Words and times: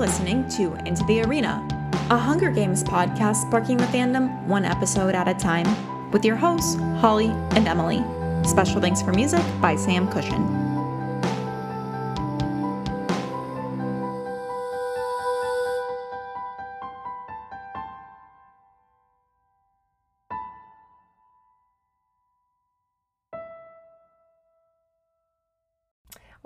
listening 0.00 0.48
to 0.48 0.74
Into 0.86 1.04
the 1.04 1.20
Arena, 1.20 1.62
a 2.08 2.16
Hunger 2.16 2.50
Games 2.50 2.82
podcast 2.82 3.46
sparking 3.46 3.76
the 3.76 3.84
fandom 3.84 4.42
one 4.46 4.64
episode 4.64 5.14
at 5.14 5.28
a 5.28 5.34
time, 5.34 6.10
with 6.10 6.24
your 6.24 6.36
hosts, 6.36 6.76
Holly 7.00 7.28
and 7.50 7.68
Emily. 7.68 8.02
Special 8.48 8.80
thanks 8.80 9.02
for 9.02 9.12
music 9.12 9.42
by 9.60 9.76
Sam 9.76 10.10
Cushion. 10.10 10.59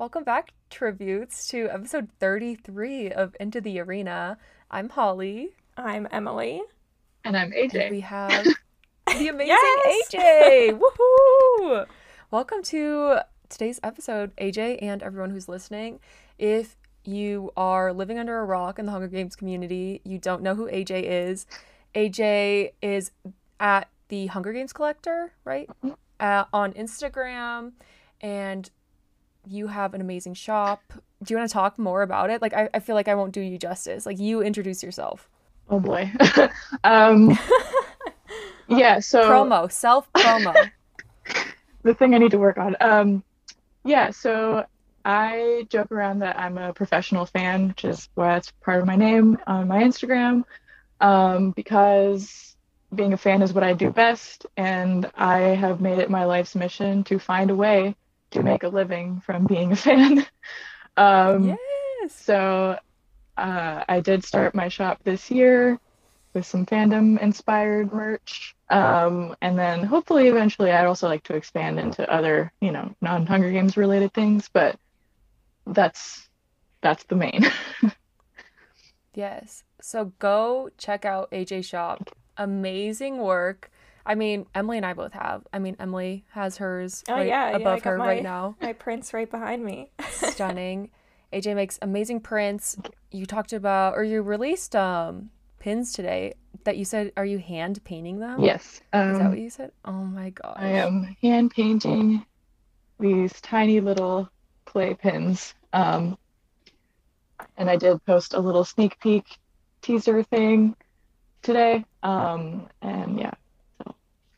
Welcome 0.05 0.25
back, 0.25 0.53
tributes, 0.69 1.49
to 1.49 1.71
episode 1.71 2.11
33 2.21 3.11
of 3.11 3.35
Into 3.41 3.63
the 3.63 3.81
Arena. 3.81 4.37
I'm 4.71 4.91
Holly. 4.91 5.57
I'm 5.79 6.07
Emily. 6.11 6.61
And 7.25 7.35
I'm 7.35 7.53
AJ. 7.53 7.85
And 7.85 7.91
we 7.91 8.01
have 8.01 8.45
the 9.07 9.29
amazing 9.29 9.47
yes! 9.47 10.11
AJ. 10.13 10.79
Woohoo! 10.99 11.87
Welcome 12.31 12.63
to 12.65 13.21
today's 13.49 13.81
episode, 13.83 14.37
AJ, 14.37 14.81
and 14.83 15.03
everyone 15.03 15.31
who's 15.31 15.49
listening. 15.49 16.01
If 16.39 16.77
you 17.07 17.51
are 17.57 17.91
living 17.91 18.19
under 18.19 18.39
a 18.41 18.45
rock 18.45 18.79
in 18.79 18.85
the 18.85 18.93
Hunger 18.93 19.09
Games 19.09 19.35
community, 19.35 20.03
you 20.05 20.19
don't 20.19 20.43
know 20.43 20.55
who 20.55 20.69
AJ 20.69 21.05
is. 21.05 21.47
AJ 21.95 22.73
is 22.83 23.11
at 23.59 23.89
the 24.09 24.27
Hunger 24.27 24.53
Games 24.53 24.75
Collector, 24.75 25.33
right? 25.47 25.67
Mm-hmm. 25.83 25.93
Uh, 26.21 26.45
on 26.53 26.75
Instagram 26.75 27.73
and 28.21 28.71
you 29.47 29.67
have 29.67 29.95
an 29.95 30.01
amazing 30.01 30.35
shop. 30.35 30.83
Do 31.23 31.33
you 31.33 31.39
want 31.39 31.49
to 31.49 31.53
talk 31.53 31.79
more 31.79 32.03
about 32.03 32.31
it? 32.31 32.43
Like, 32.43 32.55
I, 32.55 32.69
I 32.75 32.81
feel 32.81 32.95
like 32.95 33.09
I 33.09 33.15
won't 33.15 33.33
do 33.33 33.41
you 33.41 33.59
justice. 33.59 34.07
Like, 34.07 34.19
you 34.19 34.43
introduce 34.43 34.83
yourself. 34.83 35.29
Oh 35.69 35.81
boy. 35.81 36.11
um, 36.85 37.39
yeah, 38.69 39.01
so. 39.01 39.23
Promo, 39.29 39.71
self 39.71 40.13
promo. 40.13 40.71
the 41.83 41.95
thing 41.95 42.15
I 42.15 42.19
need 42.19 42.33
to 42.33 42.39
work 42.39 42.59
on. 42.59 42.77
Um, 42.81 43.25
yeah, 43.85 44.11
so 44.11 44.67
I 45.05 45.67
joke 45.69 45.93
around 45.93 46.21
that 46.21 46.39
I'm 46.39 46.59
a 46.59 46.73
professional 46.73 47.27
fan, 47.27 47.69
which 47.69 47.85
is 47.85 48.09
why 48.15 48.37
it's 48.37 48.51
part 48.63 48.81
of 48.81 48.87
my 48.87 48.97
name 48.97 49.39
on 49.47 49.69
my 49.69 49.83
Instagram, 49.83 50.45
um, 51.01 51.51
because 51.51 52.57
being 52.95 53.13
a 53.13 53.17
fan 53.17 53.43
is 53.43 53.53
what 53.53 53.65
I 53.65 53.73
do 53.73 53.91
best, 53.91 54.47
and 54.57 55.11
I 55.15 55.39
have 55.39 55.81
made 55.81 55.99
it 55.99 56.11
my 56.11 56.25
life's 56.25 56.55
mission 56.55 57.05
to 57.05 57.19
find 57.19 57.51
a 57.51 57.55
way 57.55 57.97
to 58.35 58.43
make 58.43 58.63
a 58.63 58.69
living 58.69 59.21
from 59.21 59.47
being 59.47 59.73
a 59.73 59.77
fan. 59.77 60.27
um, 60.97 61.49
yes. 61.49 62.13
So 62.13 62.79
uh, 63.37 63.85
I 63.89 64.01
did 64.01 64.25
start 64.25 64.55
my 64.55 64.69
shop 64.69 65.01
this 65.05 65.31
year 65.31 65.79
with 66.35 66.47
some 66.47 66.67
fandom 66.67 67.21
inspired 67.21 67.93
merch. 67.93 68.55
Um, 68.69 69.37
and 69.41 69.59
then 69.59 69.85
hopefully 69.85 70.29
eventually 70.29 70.71
I'd 70.71 70.87
also 70.87 71.09
like 71.09 71.23
to 71.25 71.35
expand 71.35 71.79
into 71.79 72.11
other, 72.13 72.53
you 72.61 72.73
know, 72.73 72.95
non 73.01 73.27
Hunger 73.27 73.51
Games 73.51 73.77
related 73.77 74.13
things, 74.13 74.49
but 74.53 74.77
that's 75.67 76.29
that's 76.83 77.05
the 77.05 77.17
main. 77.17 77.47
yes. 79.15 79.65
So 79.81 80.13
go 80.19 80.71
check 80.77 81.05
out 81.05 81.31
AJ 81.31 81.65
Shop. 81.65 82.11
Amazing 82.37 83.19
work. 83.19 83.71
I 84.07 84.15
mean, 84.15 84.47
Emily 84.55 84.77
and 84.77 84.87
I 84.87 84.93
both 84.93 85.13
have. 85.13 85.47
I 85.53 85.59
mean, 85.59 85.77
Emily 85.79 86.25
has 86.31 86.59
hers 86.59 87.03
oh, 87.09 87.15
right 87.15 87.27
yeah, 87.27 87.51
above 87.51 87.79
yeah, 87.79 87.91
her 87.91 87.99
my, 87.99 88.07
right 88.07 88.23
now. 88.23 88.57
My 88.61 88.73
prints 88.73 89.15
right 89.15 89.31
behind 89.31 89.65
me. 89.65 89.91
Stunning. 90.11 90.91
AJ 91.33 91.55
makes 91.57 91.79
amazing 91.83 92.21
prints. 92.21 92.77
You 93.11 93.27
talked 93.27 93.53
about, 93.53 93.95
or 93.95 94.05
you 94.05 94.23
released 94.23 94.77
um 94.77 95.31
pins 95.59 95.93
today 95.93 96.35
that 96.65 96.77
you 96.77 96.85
said, 96.85 97.11
are 97.17 97.25
you 97.25 97.39
hand 97.39 97.83
painting 97.85 98.21
them? 98.21 98.43
Yes. 98.43 98.83
Um, 98.93 99.11
Is 99.11 99.19
that 99.19 99.25
um, 99.25 99.31
what 99.31 99.39
you 99.41 99.51
said? 99.51 99.73
Oh 99.85 99.93
my 99.93 100.31
god. 100.31 100.55
I 100.57 100.69
am 100.69 101.17
hand 101.23 101.53
painting 101.53 102.25
these 103.01 103.33
tiny 103.41 103.81
little 103.81 104.29
clay 104.67 104.95
pins. 104.95 105.55
Um, 105.73 106.19
and 107.57 107.71
I 107.71 107.77
did 107.77 108.05
post 108.05 108.35
a 108.35 108.41
little 108.41 108.65
sneak 108.65 109.01
peek 109.01 109.25
teaser 109.83 110.23
thing 110.23 110.77
today. 111.43 111.85
Um, 112.03 112.69
and 112.83 113.19
yeah, 113.19 113.33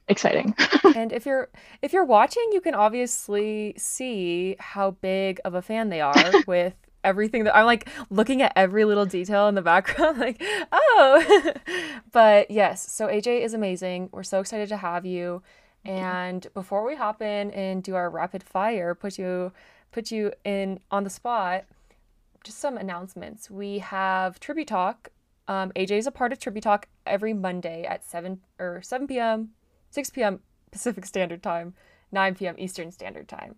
exciting. 0.08 0.54
and 0.94 1.12
if 1.12 1.26
you're 1.26 1.48
if 1.82 1.92
you're 1.92 2.04
watching, 2.04 2.48
you 2.52 2.60
can 2.60 2.74
obviously 2.74 3.74
see 3.76 4.56
how 4.58 4.92
big 4.92 5.40
of 5.44 5.54
a 5.54 5.62
fan 5.62 5.88
they 5.88 6.00
are 6.00 6.32
with 6.46 6.74
everything 7.04 7.44
that 7.44 7.56
I'm 7.56 7.66
like 7.66 7.88
looking 8.10 8.42
at 8.42 8.52
every 8.56 8.84
little 8.84 9.06
detail 9.06 9.48
in 9.48 9.54
the 9.54 9.62
background 9.62 10.18
like, 10.26 10.42
"Oh." 10.72 11.52
but 12.12 12.50
yes, 12.50 12.90
so 12.90 13.06
AJ 13.06 13.42
is 13.42 13.54
amazing. 13.54 14.08
We're 14.12 14.22
so 14.22 14.40
excited 14.40 14.68
to 14.70 14.76
have 14.76 15.06
you. 15.06 15.42
And 15.84 16.48
before 16.52 16.84
we 16.84 16.96
hop 16.96 17.22
in 17.22 17.52
and 17.52 17.80
do 17.80 17.94
our 17.94 18.10
rapid 18.10 18.42
fire, 18.42 18.94
put 18.94 19.18
you 19.18 19.52
put 19.92 20.10
you 20.10 20.32
in 20.44 20.80
on 20.90 21.04
the 21.04 21.10
spot, 21.10 21.64
just 22.42 22.58
some 22.58 22.76
announcements. 22.76 23.50
We 23.50 23.78
have 23.78 24.40
Tribute 24.40 24.68
Talk. 24.68 25.10
Um, 25.48 25.70
AJ 25.76 25.92
is 25.92 26.06
a 26.08 26.10
part 26.10 26.32
of 26.32 26.40
Tribute 26.40 26.62
Talk 26.62 26.88
every 27.06 27.32
Monday 27.32 27.84
at 27.84 28.04
7 28.04 28.40
or 28.58 28.82
7 28.82 29.06
p.m. 29.06 29.50
6 29.96 30.10
p.m. 30.10 30.40
Pacific 30.70 31.06
Standard 31.06 31.42
Time, 31.42 31.72
9 32.12 32.34
p.m. 32.34 32.54
Eastern 32.58 32.92
Standard 32.92 33.28
Time. 33.28 33.54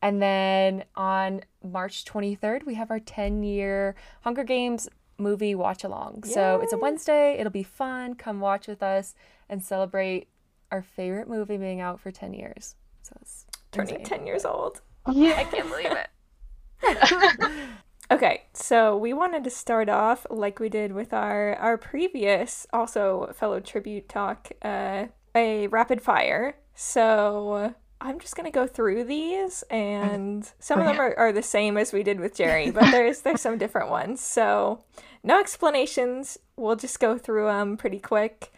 And 0.00 0.22
then 0.22 0.84
on 0.94 1.40
March 1.64 2.04
23rd, 2.04 2.64
we 2.64 2.74
have 2.74 2.92
our 2.92 3.00
10 3.00 3.42
year 3.42 3.96
Hunger 4.20 4.44
Games 4.44 4.88
movie 5.18 5.56
watch 5.56 5.82
along. 5.82 6.22
So 6.22 6.60
it's 6.62 6.72
a 6.72 6.78
Wednesday. 6.78 7.36
It'll 7.40 7.50
be 7.50 7.64
fun. 7.64 8.14
Come 8.14 8.38
watch 8.38 8.68
with 8.68 8.84
us 8.84 9.16
and 9.48 9.64
celebrate 9.64 10.28
our 10.70 10.80
favorite 10.80 11.28
movie 11.28 11.56
being 11.56 11.80
out 11.80 11.98
for 11.98 12.12
10 12.12 12.34
years. 12.34 12.76
So 13.02 13.12
it's 13.20 13.46
turning 13.72 13.96
insane. 13.96 14.18
10 14.18 14.26
years 14.28 14.44
old. 14.44 14.82
Yeah. 15.10 15.34
I 15.38 15.44
can't 15.44 15.68
believe 15.68 15.90
it. 15.90 17.50
okay, 18.12 18.44
so 18.54 18.96
we 18.96 19.12
wanted 19.12 19.42
to 19.42 19.50
start 19.50 19.88
off 19.88 20.24
like 20.30 20.60
we 20.60 20.68
did 20.68 20.92
with 20.92 21.12
our 21.12 21.56
our 21.56 21.76
previous 21.76 22.66
also 22.72 23.34
fellow 23.34 23.60
tribute 23.60 24.08
talk 24.08 24.50
uh 24.62 25.06
a 25.34 25.66
rapid 25.68 26.00
fire. 26.02 26.56
So 26.74 27.74
I'm 28.00 28.18
just 28.18 28.34
gonna 28.34 28.50
go 28.50 28.66
through 28.66 29.04
these, 29.04 29.62
and 29.70 30.50
some 30.58 30.80
of 30.80 30.86
them 30.86 30.98
are, 30.98 31.14
are 31.18 31.32
the 31.32 31.42
same 31.42 31.76
as 31.76 31.92
we 31.92 32.02
did 32.02 32.18
with 32.18 32.34
Jerry, 32.34 32.70
but 32.70 32.84
there's 32.90 33.20
there's 33.20 33.42
some 33.42 33.58
different 33.58 33.90
ones. 33.90 34.20
So 34.20 34.82
no 35.22 35.38
explanations. 35.38 36.38
We'll 36.56 36.76
just 36.76 36.98
go 36.98 37.18
through 37.18 37.46
them 37.46 37.76
pretty 37.76 37.98
quick. 37.98 38.52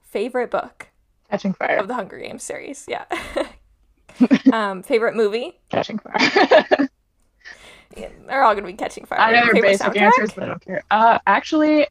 Favorite 0.00 0.50
book? 0.50 0.88
Catching 1.30 1.54
Fire 1.54 1.76
of 1.76 1.88
the 1.88 1.94
Hunger 1.94 2.18
Games 2.18 2.42
series. 2.42 2.86
Yeah. 2.88 3.04
um, 4.52 4.82
favorite 4.82 5.14
movie? 5.14 5.60
Catching 5.70 5.98
Fire. 5.98 6.88
yeah, 7.96 8.08
they're 8.26 8.42
all 8.42 8.54
gonna 8.54 8.66
be 8.66 8.74
Catching 8.74 9.04
Fire. 9.04 9.20
I 9.20 9.32
know 9.32 9.46
they're 9.52 9.62
basic 9.62 9.86
soundtrack? 9.86 10.02
answers, 10.02 10.32
but 10.32 10.44
I 10.44 10.46
don't 10.48 10.64
care. 10.64 10.82
Uh, 10.90 11.18
actually, 11.26 11.86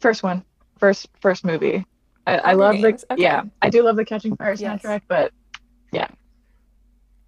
first 0.00 0.22
one, 0.22 0.44
first 0.78 1.08
first 1.20 1.44
movie. 1.44 1.84
I, 2.26 2.38
I 2.38 2.52
love 2.54 2.80
the 2.80 2.88
okay. 3.10 3.22
yeah. 3.22 3.44
I 3.62 3.70
do 3.70 3.82
love 3.82 3.96
the 3.96 4.04
Catching 4.04 4.36
Fire 4.36 4.54
yes. 4.54 4.82
soundtrack, 4.82 5.02
but 5.08 5.32
yeah. 5.92 6.08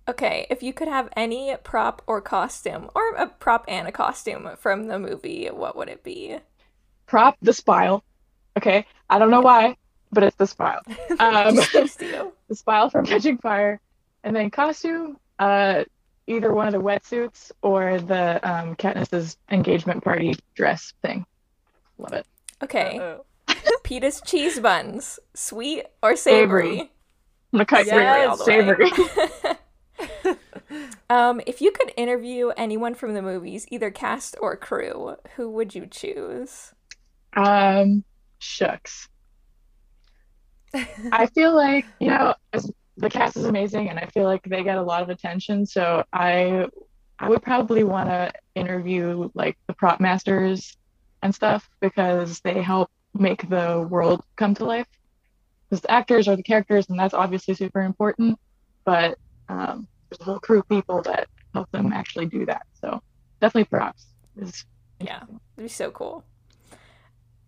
Okay, 0.09 0.47
if 0.51 0.63
you 0.63 0.73
could 0.73 0.89
have 0.89 1.09
any 1.17 1.55
prop 1.63 2.03
or 2.07 2.21
costume, 2.21 2.91
or 2.95 3.15
a 3.17 3.27
prop 3.27 3.65
and 3.69 3.87
a 3.87 3.93
costume 3.93 4.51
from 4.59 4.89
the 4.89 4.99
movie, 4.99 5.49
what 5.49 5.77
would 5.77 5.89
it 5.89 6.03
be? 6.03 6.39
Prop 7.07 7.37
the 7.43 7.53
spile. 7.53 8.03
Okay, 8.57 8.87
I 9.11 9.19
don't 9.19 9.31
know 9.31 9.43
why, 9.43 9.77
but 10.11 10.25
it's 10.25 10.37
the 10.37 10.47
spile. 10.47 10.81
Um, 11.21 11.57
the 11.57 12.33
spile 12.55 12.91
from 12.91 13.05
Catching 13.05 13.39
Fire, 13.39 13.81
and 14.25 14.35
then 14.35 14.51
costume. 14.51 15.19
Uh, 15.39 15.85
either 16.27 16.53
one 16.53 16.67
of 16.67 16.73
the 16.73 16.81
wetsuits 16.81 17.51
or 17.63 17.99
the 18.01 18.39
um, 18.49 18.77
Katniss's 18.77 19.37
engagement 19.51 20.05
party 20.05 20.35
dress 20.55 20.93
thing. 21.03 21.25
Love 21.97 22.13
it. 22.13 22.27
Okay. 22.63 22.99
Uh-oh. 22.99 23.25
Peeta's 23.85 24.21
cheese 24.25 24.61
buns, 24.61 25.19
sweet 25.35 25.85
or 26.03 26.17
savory? 26.17 26.91
I'm 27.53 27.59
gonna 27.59 27.67
yes, 27.87 28.45
savory. 28.45 28.91
um, 31.11 31.41
if 31.47 31.61
you 31.61 31.71
could 31.73 31.93
interview 31.97 32.49
anyone 32.57 32.95
from 32.95 33.15
the 33.15 33.23
movies, 33.23 33.67
either 33.71 33.91
cast 33.91 34.37
or 34.41 34.57
crew, 34.57 35.17
who 35.37 35.51
would 35.51 35.75
you 35.75 35.87
choose? 35.87 36.73
Um, 37.37 38.05
shucks. 38.39 39.09
I 41.13 41.27
feel 41.27 41.55
like 41.55 41.87
you 41.99 42.11
know 42.11 42.35
the 42.99 43.09
cast 43.09 43.37
is 43.37 43.45
amazing, 43.45 43.89
and 43.89 43.99
I 43.99 44.07
feel 44.07 44.25
like 44.25 44.43
they 44.45 44.63
get 44.63 44.77
a 44.77 44.83
lot 44.83 45.03
of 45.03 45.09
attention. 45.09 45.65
So 45.65 46.05
I, 46.13 46.67
I 47.19 47.29
would 47.29 47.43
probably 47.43 47.85
want 47.85 48.09
to 48.09 48.33
interview 48.55 49.31
like 49.35 49.57
the 49.67 49.73
prop 49.75 50.01
masters 50.01 50.77
and 51.23 51.35
stuff 51.35 51.69
because 51.81 52.41
they 52.41 52.61
help 52.61 52.91
make 53.19 53.49
the 53.49 53.87
world 53.89 54.23
come 54.37 54.55
to 54.55 54.65
life. 54.65 54.87
Because 55.69 55.83
the 55.83 55.91
actors 55.91 56.29
are 56.29 56.37
the 56.37 56.43
characters, 56.43 56.89
and 56.89 56.99
that's 56.99 57.15
obviously 57.15 57.55
super 57.55 57.83
important. 57.83 58.39
But 58.85 59.19
um, 59.49 59.87
there's 60.09 60.21
a 60.21 60.25
whole 60.25 60.39
crew 60.39 60.61
of 60.61 60.69
people 60.69 61.03
that 61.03 61.29
help 61.53 61.71
them 61.73 61.93
actually 61.93 62.27
do 62.27 62.47
that. 62.47 62.63
So 62.81 63.03
definitely 63.41 63.65
props 63.65 64.07
is 64.41 64.65
Yeah, 65.01 65.23
it'd 65.25 65.41
be 65.57 65.69
so 65.69 65.91
cool. 65.91 66.25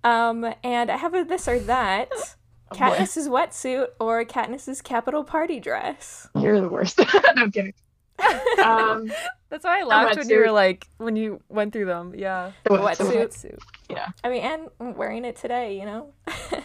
Um, 0.03 0.55
and 0.63 0.91
I 0.91 0.97
have 0.97 1.15
a 1.15 1.25
this 1.25 1.49
or 1.49 1.59
that. 1.61 2.11
Oh, 2.73 2.79
boy. 2.79 2.85
Katniss's 2.85 3.29
wetsuit 3.29 3.89
or 3.99 4.25
Katniss's 4.25 4.81
Capitol 4.81 5.25
party 5.25 5.59
dress. 5.59 6.29
You're 6.37 6.61
the 6.61 6.69
worst. 6.69 6.99
no, 7.15 7.21
I'm 7.37 7.51
kidding. 7.51 7.75
Um, 8.65 9.11
That's 9.49 9.65
why 9.65 9.81
I 9.81 9.83
laughed 9.83 10.17
when 10.17 10.29
you 10.29 10.39
were 10.39 10.53
like 10.53 10.87
when 10.99 11.17
you 11.17 11.41
went 11.49 11.73
through 11.73 11.87
them. 11.87 12.15
Yeah. 12.17 12.53
the 12.63 12.71
Wetsuit. 12.71 13.13
Wetsuit. 13.13 13.59
Wetsuit. 13.95 14.13
I 14.25 14.29
mean, 14.29 14.43
and 14.81 14.97
wearing 14.97 15.25
it 15.25 15.37
today, 15.37 15.79
you 15.79 15.87
know. 15.87 16.13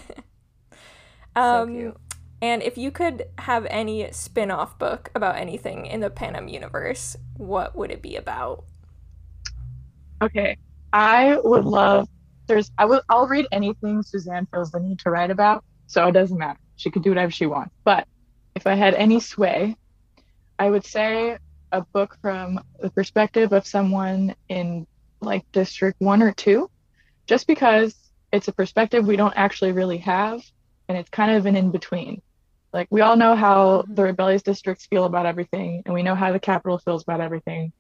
So 1.38 1.42
um, 1.42 1.76
cute. 1.76 1.98
and 2.42 2.64
if 2.64 2.78
you 2.78 2.92
could 2.92 3.26
have 3.40 3.66
any 3.70 4.10
spin-off 4.14 4.80
book 4.80 5.12
about 5.16 5.36
anything 5.36 5.86
in 5.86 6.00
the 6.00 6.10
Panem 6.10 6.48
universe, 6.48 7.18
what 7.36 7.76
would 7.76 7.92
it 7.92 8.02
be 8.02 8.16
about? 8.16 8.64
Okay. 10.22 10.56
I 10.94 11.38
would 11.44 11.66
love 11.66 12.08
there's 12.48 12.72
I 12.78 12.86
will 12.86 13.02
I'll 13.10 13.28
read 13.28 13.48
anything 13.52 14.04
Suzanne 14.04 14.48
feels 14.52 14.72
the 14.72 14.80
need 14.80 15.00
to 15.00 15.10
write 15.10 15.32
about, 15.32 15.64
so 15.88 16.08
it 16.08 16.12
doesn't 16.12 16.38
matter. 16.38 16.60
She 16.76 16.92
could 16.92 17.04
do 17.04 17.10
whatever 17.10 17.32
she 17.32 17.46
wants. 17.46 17.74
But 17.84 18.08
if 18.56 18.68
I 18.68 18.76
had 18.76 18.94
any 18.94 19.20
sway, 19.20 19.76
I 20.60 20.70
would 20.70 20.86
say 20.86 21.38
a 21.72 21.82
book 21.82 22.18
from 22.22 22.62
the 22.80 22.90
perspective 22.90 23.52
of 23.52 23.68
someone 23.68 24.36
in 24.48 24.88
like 25.22 25.50
district 25.52 26.00
one 26.00 26.22
or 26.22 26.32
two, 26.32 26.70
just 27.26 27.48
because 27.48 27.96
it's 28.32 28.48
a 28.48 28.54
perspective 28.54 29.06
we 29.06 29.16
don't 29.16 29.34
actually 29.36 29.72
really 29.72 29.98
have, 30.00 30.42
and 30.88 30.98
it's 30.98 31.10
kind 31.10 31.32
of 31.32 31.46
an 31.46 31.56
in 31.56 31.72
between. 31.72 32.22
Like 32.74 32.88
we 32.90 33.02
all 33.02 33.16
know 33.16 33.36
how 33.36 33.84
Mhm. 33.84 33.96
the 33.96 34.04
rebellious 34.04 34.42
districts 34.44 34.86
feel 34.88 35.06
about 35.06 35.26
everything, 35.26 35.84
and 35.86 35.94
we 35.94 36.04
know 36.04 36.16
how 36.16 36.32
the 36.32 36.40
Capitol 36.40 36.78
feels 36.80 37.04
about 37.04 37.22
everything. 37.22 37.72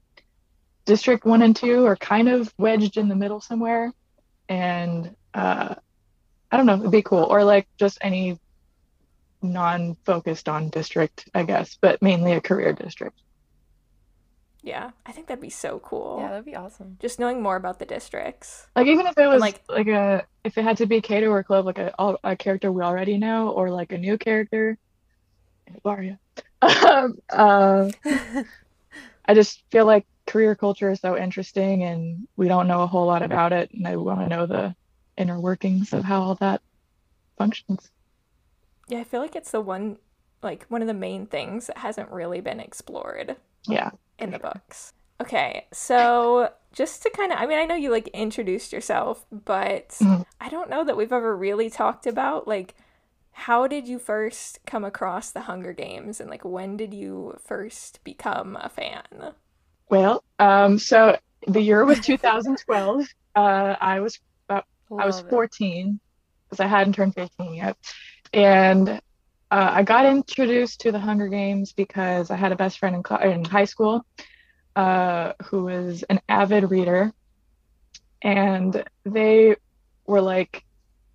District 0.86 1.26
one 1.26 1.42
and 1.42 1.56
two 1.56 1.86
are 1.86 1.96
kind 1.96 2.30
of 2.30 2.54
wedged 2.58 2.98
in 2.98 3.10
the 3.10 3.16
middle 3.16 3.42
somewhere, 3.42 3.92
and 4.48 5.16
uh, 5.34 5.76
I 6.52 6.58
don't 6.58 6.66
know, 6.66 6.78
it'd 6.80 6.92
be 6.92 7.02
cool, 7.02 7.24
or 7.24 7.44
like 7.44 7.68
just 7.78 7.98
any 8.02 8.40
non-focused 9.42 10.48
on 10.48 10.70
district, 10.70 11.30
I 11.34 11.44
guess, 11.44 11.78
but 11.82 12.02
mainly 12.02 12.32
a 12.34 12.42
career 12.42 12.74
district. 12.74 13.20
Yeah, 14.66 14.90
I 15.06 15.12
think 15.12 15.28
that'd 15.28 15.40
be 15.40 15.52
so 15.52 15.78
cool. 15.78 16.18
Yeah, 16.20 16.30
that'd 16.30 16.44
be 16.44 16.56
awesome. 16.56 16.98
Just 17.00 17.20
knowing 17.20 17.40
more 17.44 17.56
about 17.56 17.78
the 17.78 17.86
districts. 17.86 18.66
Like 18.76 18.88
even 18.88 19.06
if 19.06 19.16
it 19.16 19.28
was 19.28 19.40
like- 19.40 19.62
like, 19.70 19.86
a 19.86 20.26
if 20.44 20.58
it 20.58 20.64
had 20.64 20.78
to 20.78 20.88
be 20.88 21.02
Cato 21.02 21.30
or 21.30 21.44
Clove, 21.44 21.66
like 21.66 21.78
a 21.78 21.94
a 22.24 22.36
character 22.36 22.72
we 22.72 22.82
already 22.82 23.20
know, 23.20 23.50
or 23.52 23.70
like 23.70 23.92
a 23.92 23.98
new 24.00 24.18
character, 24.18 24.80
Varia. 25.84 26.18
um, 26.64 27.20
uh, 27.30 27.92
I 29.28 29.36
just 29.36 29.62
feel 29.70 29.86
like 29.86 30.08
career 30.26 30.56
culture 30.56 30.90
is 30.90 31.00
so 31.00 31.16
interesting, 31.16 31.84
and 31.84 32.28
we 32.36 32.48
don't 32.48 32.68
know 32.68 32.82
a 32.82 32.88
whole 32.88 33.06
lot 33.06 33.22
about 33.22 33.54
it, 33.54 33.70
and 33.72 33.88
I 33.88 33.98
want 33.98 34.22
to 34.22 34.28
know 34.28 34.48
the 34.48 34.76
inner 35.16 35.40
workings 35.40 35.94
of 35.94 36.04
how 36.04 36.24
all 36.24 36.36
that 36.36 36.62
functions. 37.38 37.92
Yeah, 38.88 38.98
I 39.00 39.04
feel 39.04 39.22
like 39.22 39.36
it's 39.36 39.52
the 39.52 39.62
one, 39.62 39.98
like 40.42 40.66
one 40.70 40.82
of 40.82 40.88
the 40.88 40.96
main 40.96 41.28
things 41.28 41.68
that 41.68 41.78
hasn't 41.78 42.10
really 42.10 42.42
been 42.42 42.60
explored 42.60 43.36
Yeah. 43.68 43.92
in 44.20 44.32
the 44.32 44.40
books. 44.40 44.94
Okay, 45.22 45.66
so 45.74 46.52
just 46.74 47.04
to 47.04 47.10
kind 47.10 47.32
of, 47.32 47.40
I 47.40 47.46
mean, 47.46 47.58
I 47.58 47.66
know 47.66 47.76
you 47.76 47.90
like 47.92 48.08
introduced 48.10 48.74
yourself, 48.74 49.26
but 49.32 49.90
Mhm. 50.02 50.26
I 50.42 50.50
don't 50.50 50.70
know 50.70 50.84
that 50.84 50.98
we've 50.98 51.14
ever 51.14 51.36
really 51.36 51.70
talked 51.70 52.06
about 52.08 52.48
like 52.48 52.76
how 53.32 53.68
did 53.68 53.86
you 53.88 54.00
first 54.00 54.60
come 54.66 54.86
across 54.86 55.32
the 55.32 55.42
Hunger 55.42 55.74
Games 55.74 56.22
and 56.22 56.30
like 56.30 56.46
when 56.46 56.78
did 56.78 56.94
you 56.94 57.38
first 57.44 58.02
become 58.06 58.58
a 58.62 58.70
fan? 58.70 59.34
Well, 59.90 60.24
um, 60.40 60.80
so 60.80 61.18
the 61.48 61.62
year 61.62 61.84
was 61.86 62.00
2012. 62.00 63.06
Uh, 63.36 63.76
I 63.82 64.00
was 64.00 64.20
about 64.48 64.66
I 64.98 65.06
was 65.06 65.22
14 65.22 66.00
because 66.46 66.60
I 66.62 66.68
hadn't 66.68 66.94
turned 66.94 67.14
15 67.16 67.54
yet. 67.56 67.78
And 68.34 69.02
uh, 69.56 69.72
I 69.74 69.84
got 69.84 70.06
introduced 70.06 70.81
to 70.81 70.92
the 70.92 71.00
Hunger 71.00 71.30
Games 71.30 71.72
because 71.72 72.30
I 72.30 72.36
had 72.36 72.52
a 72.52 72.57
best 72.57 72.78
friend 72.78 72.94
in, 72.94 73.04
cl- 73.07 73.22
in 73.22 73.46
high 73.46 73.63
school 73.63 74.06
uh, 74.75 75.31
who 75.46 75.63
was 75.63 76.04
an 76.04 76.19
avid 76.28 76.69
reader. 76.69 77.13
And 78.22 78.84
they 79.06 79.56
were 80.06 80.19
like, 80.19 80.66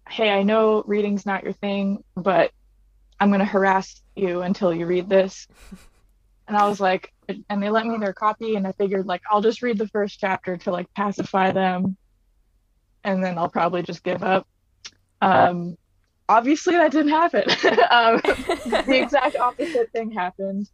hey, 0.08 0.30
I 0.30 0.42
know 0.42 0.82
reading's 0.86 1.26
not 1.26 1.44
your 1.44 1.52
thing, 1.52 2.02
but 2.16 2.50
I'm 3.20 3.28
going 3.28 3.40
to 3.40 3.44
harass 3.44 4.00
you 4.16 4.40
until 4.40 4.72
you 4.72 4.86
read 4.86 5.08
this. 5.08 5.46
And 6.48 6.56
I 6.56 6.66
was 6.68 6.80
like, 6.80 7.12
and 7.48 7.62
they 7.62 7.70
let 7.70 7.86
me 7.86 7.96
their 7.98 8.12
copy, 8.12 8.56
and 8.56 8.66
I 8.66 8.72
figured, 8.72 9.06
like, 9.06 9.22
I'll 9.30 9.40
just 9.40 9.62
read 9.62 9.78
the 9.78 9.86
first 9.86 10.18
chapter 10.18 10.56
to 10.56 10.72
like 10.72 10.92
pacify 10.94 11.52
them 11.52 11.96
and 13.04 13.22
then 13.22 13.38
I'll 13.38 13.48
probably 13.48 13.82
just 13.82 14.02
give 14.02 14.24
up. 14.24 14.48
Um, 15.22 15.76
obviously, 16.30 16.74
that 16.74 16.92
didn't 16.92 17.10
happen. 17.10 17.42
um, 17.90 18.20
the 18.66 18.84
exact 19.02 19.36
opposite 19.36 19.90
thing 19.92 20.12
happened. 20.12 20.68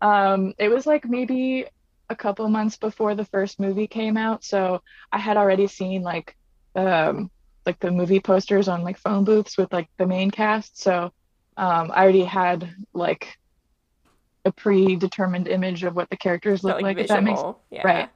Um, 0.00 0.54
it 0.58 0.68
was 0.68 0.86
like 0.86 1.04
maybe 1.04 1.66
a 2.08 2.16
couple 2.16 2.48
months 2.48 2.76
before 2.76 3.14
the 3.14 3.24
first 3.24 3.58
movie 3.58 3.86
came 3.86 4.16
out, 4.16 4.44
so 4.44 4.82
I 5.12 5.18
had 5.18 5.36
already 5.36 5.66
seen 5.66 6.02
like 6.02 6.36
um, 6.76 7.30
like 7.66 7.80
the 7.80 7.90
movie 7.90 8.20
posters 8.20 8.68
on 8.68 8.82
like 8.82 8.98
phone 8.98 9.24
booths 9.24 9.58
with 9.58 9.72
like 9.72 9.88
the 9.98 10.06
main 10.06 10.30
cast. 10.30 10.80
So 10.80 11.10
um, 11.56 11.90
I 11.92 12.02
already 12.02 12.24
had 12.24 12.74
like 12.92 13.36
a 14.44 14.52
predetermined 14.52 15.48
image 15.48 15.84
of 15.84 15.96
what 15.96 16.10
the 16.10 16.16
characters 16.16 16.62
look 16.62 16.80
like. 16.82 16.98
if 16.98 17.08
that 17.08 17.24
makes 17.24 17.40
yeah. 17.70 17.82
Right. 17.84 18.08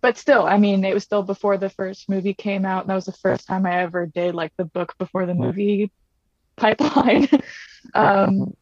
But 0.00 0.16
still 0.16 0.44
i 0.46 0.56
mean 0.58 0.84
it 0.84 0.94
was 0.94 1.04
still 1.04 1.22
before 1.22 1.56
the 1.56 1.70
first 1.70 2.08
movie 2.08 2.34
came 2.34 2.64
out 2.64 2.82
and 2.82 2.90
that 2.90 2.94
was 2.94 3.06
the 3.06 3.12
first 3.12 3.46
time 3.46 3.66
i 3.66 3.82
ever 3.82 4.06
did 4.06 4.34
like 4.34 4.52
the 4.56 4.64
book 4.64 4.94
before 4.98 5.26
the 5.26 5.34
movie 5.34 5.90
pipeline. 6.56 7.28
Um 7.94 8.54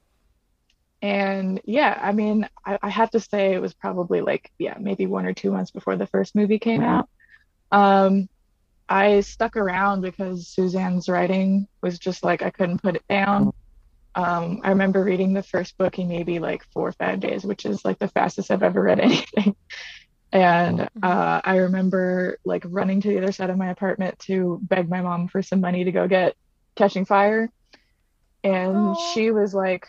and 1.03 1.61
yeah 1.65 1.99
i 2.03 2.13
mean 2.13 2.49
I, 2.65 2.79
I 2.83 2.89
have 2.91 3.11
to 3.13 3.21
say 3.21 3.55
it 3.55 3.61
was 3.61 3.75
probably 3.75 4.21
like 4.21 4.51
yeah 4.59 4.77
maybe 4.79 5.07
one 5.07 5.27
or 5.27 5.33
two 5.33 5.51
months 5.51 5.71
before 5.71 5.97
the 5.97 6.07
first 6.07 6.35
movie 6.35 6.59
came 6.59 6.83
out. 6.83 7.09
Um 7.73 8.29
i 8.89 9.21
stuck 9.21 9.57
around 9.57 10.03
because 10.03 10.49
suzanne's 10.49 11.09
writing 11.09 11.67
was 11.83 11.99
just 11.99 12.23
like 12.25 12.43
i 12.43 12.51
couldn't 12.51 12.83
put 12.83 12.97
it 12.97 13.05
down. 13.09 13.53
Um, 14.15 14.61
I 14.65 14.71
remember 14.71 15.05
reading 15.05 15.35
the 15.35 15.43
first 15.43 15.77
book 15.77 15.99
in 15.99 16.09
maybe 16.09 16.39
like 16.39 16.65
four 16.73 16.89
or 16.89 16.93
five 16.93 17.21
days, 17.21 17.45
which 17.45 17.67
is 17.67 17.85
like 17.85 17.99
the 17.99 18.09
fastest 18.09 18.51
I've 18.51 18.63
ever 18.63 18.83
read 18.83 18.99
anything. 19.09 19.55
And 20.37 20.83
uh, 21.03 21.41
I 21.43 21.57
remember 21.57 22.37
like 22.45 22.63
running 22.67 23.01
to 23.01 23.09
the 23.09 23.17
other 23.17 23.33
side 23.33 23.49
of 23.49 23.57
my 23.57 23.71
apartment 23.71 24.19
to 24.27 24.61
beg 24.61 24.87
my 24.87 25.01
mom 25.01 25.29
for 25.29 25.41
some 25.41 25.63
money 25.63 25.85
to 25.85 25.93
go 25.93 26.07
get 26.07 26.37
Catching 26.75 27.07
Fire. 27.07 27.49
And 28.45 28.77
Aw. 28.77 29.15
she 29.15 29.31
was 29.31 29.55
like, 29.55 29.87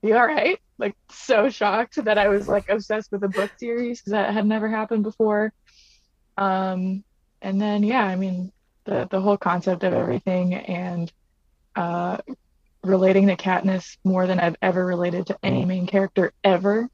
You 0.00 0.16
all 0.16 0.26
right? 0.26 0.58
Like, 0.78 0.96
so 1.10 1.50
shocked 1.50 2.02
that 2.02 2.16
I 2.16 2.28
was 2.28 2.48
like 2.48 2.70
obsessed 2.70 3.12
with 3.12 3.24
a 3.24 3.28
book 3.28 3.50
series 3.58 4.00
because 4.00 4.12
that 4.12 4.32
had 4.32 4.46
never 4.46 4.70
happened 4.70 5.02
before. 5.02 5.52
Um, 6.38 7.04
and 7.42 7.60
then, 7.60 7.82
yeah, 7.82 8.02
I 8.02 8.16
mean, 8.16 8.52
the, 8.86 9.06
the 9.10 9.20
whole 9.20 9.36
concept 9.36 9.84
of 9.84 9.92
everything 9.92 10.54
and 10.54 11.12
uh, 11.76 12.16
relating 12.82 13.26
to 13.26 13.36
Katniss 13.36 13.98
more 14.02 14.26
than 14.26 14.40
I've 14.40 14.56
ever 14.62 14.86
related 14.86 15.26
to 15.26 15.38
any 15.42 15.66
main 15.66 15.86
character 15.86 16.32
ever 16.42 16.88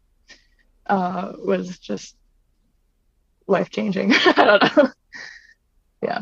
uh, 0.89 1.35
was 1.39 1.79
just 1.79 2.16
life 3.47 3.71
changing. 3.71 4.13
I 4.15 4.33
don't 4.59 4.77
know. 4.77 4.91
Yeah. 6.03 6.21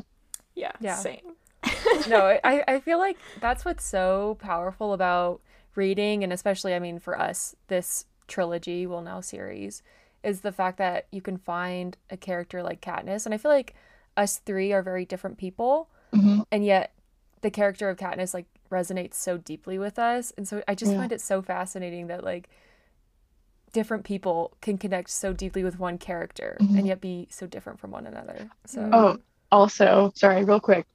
Yeah. 0.80 0.96
Same. 0.96 1.34
no, 2.08 2.38
I, 2.44 2.62
I 2.68 2.80
feel 2.80 2.98
like 2.98 3.16
that's 3.40 3.64
what's 3.64 3.84
so 3.84 4.36
powerful 4.40 4.92
about 4.92 5.40
reading, 5.74 6.22
and 6.22 6.32
especially, 6.32 6.74
I 6.74 6.78
mean, 6.78 6.98
for 6.98 7.18
us, 7.18 7.56
this 7.68 8.04
trilogy, 8.28 8.86
well, 8.86 9.00
now 9.00 9.20
series, 9.20 9.82
is 10.22 10.40
the 10.42 10.52
fact 10.52 10.78
that 10.78 11.06
you 11.10 11.20
can 11.20 11.36
find 11.38 11.96
a 12.10 12.16
character 12.16 12.62
like 12.62 12.80
Katniss. 12.80 13.24
And 13.24 13.34
I 13.34 13.38
feel 13.38 13.50
like 13.50 13.74
us 14.16 14.38
three 14.38 14.72
are 14.72 14.82
very 14.82 15.04
different 15.04 15.38
people, 15.38 15.88
Mhm. 16.12 16.44
and 16.52 16.64
yet 16.64 16.92
the 17.40 17.50
character 17.50 17.88
of 17.88 17.96
Katniss, 17.98 18.32
like, 18.34 18.46
resonates 18.70 19.14
so 19.14 19.36
deeply 19.38 19.78
with 19.78 19.98
us. 19.98 20.32
And 20.36 20.46
so 20.46 20.62
I 20.68 20.74
just 20.74 20.92
Yeah. 20.92 20.98
find 20.98 21.12
it 21.12 21.20
so 21.20 21.42
fascinating 21.42 22.06
that, 22.08 22.24
like, 22.24 22.48
different 23.74 24.04
people 24.06 24.56
can 24.62 24.78
connect 24.78 25.10
so 25.10 25.34
deeply 25.34 25.64
with 25.64 25.78
one 25.80 25.98
character 25.98 26.58
Mhm. 26.60 26.78
and 26.78 26.88
yet 26.88 27.02
be 27.02 27.28
so 27.30 27.46
different 27.46 27.80
from 27.80 27.92
one 27.92 28.06
another. 28.06 28.52
So, 28.66 28.82
Oh, 28.92 29.18
also, 29.50 30.12
sorry, 30.16 30.44
real 30.44 30.60
quick. 30.60 30.86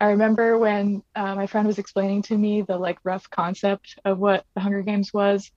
I 0.00 0.10
remember 0.10 0.58
when 0.58 1.02
uh, 1.14 1.34
my 1.34 1.46
friend 1.46 1.66
was 1.66 1.78
explaining 1.78 2.22
to 2.24 2.36
me 2.36 2.62
the 2.62 2.76
like 2.76 2.98
rough 3.04 3.28
concept 3.30 3.98
of 4.04 4.18
what 4.18 4.44
the 4.54 4.60
Hunger 4.60 4.82
Games 4.82 5.12
was. 5.12 5.50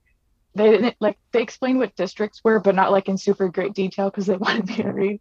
They 0.56 0.70
didn't 0.72 0.96
like 1.00 1.18
they 1.32 1.42
explained 1.42 1.80
what 1.80 1.96
districts 1.96 2.40
were, 2.44 2.60
but 2.60 2.74
not 2.76 2.92
like 2.92 3.08
in 3.08 3.18
super 3.18 3.48
great 3.50 3.74
detail 3.74 4.10
because 4.10 4.26
they 4.26 4.36
wanted 4.38 4.68
me 4.68 4.76
to 4.78 4.90
read. 4.92 5.20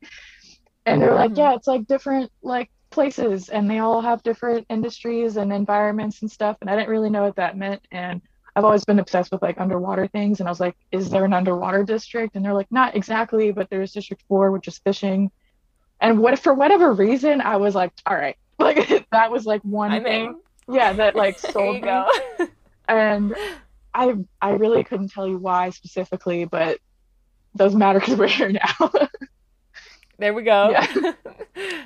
And 0.86 1.02
they're 1.02 1.16
like, 1.16 1.34
Mhm. 1.34 1.38
yeah, 1.38 1.56
it's 1.56 1.68
like 1.68 1.88
different 1.88 2.32
like 2.44 2.70
places, 2.92 3.50
and 3.50 3.70
they 3.70 3.80
all 3.80 4.02
have 4.02 4.24
different 4.24 4.66
industries 4.70 5.38
and 5.38 5.54
environments 5.54 6.22
and 6.22 6.32
stuff. 6.32 6.58
And 6.62 6.70
I 6.70 6.76
didn't 6.76 6.90
really 6.90 7.10
know 7.12 7.24
what 7.24 7.38
that 7.38 7.58
meant. 7.58 7.86
And 7.92 8.22
I've 8.56 8.66
always 8.66 8.86
been 8.86 9.00
obsessed 9.00 9.32
with 9.32 9.42
like 9.42 9.60
underwater 9.60 10.08
things. 10.08 10.40
And 10.40 10.50
I 10.50 10.52
was 10.52 10.60
like, 10.60 10.76
is 10.92 11.10
there 11.10 11.26
an 11.26 11.34
underwater 11.34 11.84
district? 11.84 12.36
And 12.36 12.44
they're 12.44 12.54
like, 12.54 12.72
not 12.72 12.96
exactly, 12.96 13.52
but 13.52 13.70
there's 13.70 13.92
District 13.92 14.24
Four, 14.28 14.52
which 14.52 14.68
is 14.68 14.78
fishing 14.80 15.32
and 16.02 16.20
what 16.20 16.40
for 16.40 16.54
whatever 16.54 16.94
reason 16.94 17.42
I 17.42 17.58
was 17.58 17.76
like, 17.76 17.92
all 18.06 18.16
right, 18.16 18.38
like 18.60 19.08
that 19.12 19.32
was 19.32 19.46
like 19.46 19.62
one 19.64 19.92
I'm 19.92 20.04
thing, 20.04 20.26
in. 20.68 20.76
yeah, 20.76 20.94
that 20.94 21.16
like 21.16 21.40
sold 21.40 21.82
me. 21.82 22.04
And 22.88 23.36
I 23.94 24.16
I 24.42 24.52
really 24.52 24.84
couldn't 24.84 25.12
tell 25.12 25.28
you 25.28 25.38
why 25.38 25.70
specifically, 25.72 26.46
but 26.46 26.78
doesn't 27.56 27.80
matter 27.80 28.00
because 28.00 28.16
we're 28.20 28.28
here 28.28 28.52
now. 28.52 28.92
There 30.20 30.34
we 30.34 30.44
go. 30.44 30.70
Yeah. 30.70 30.86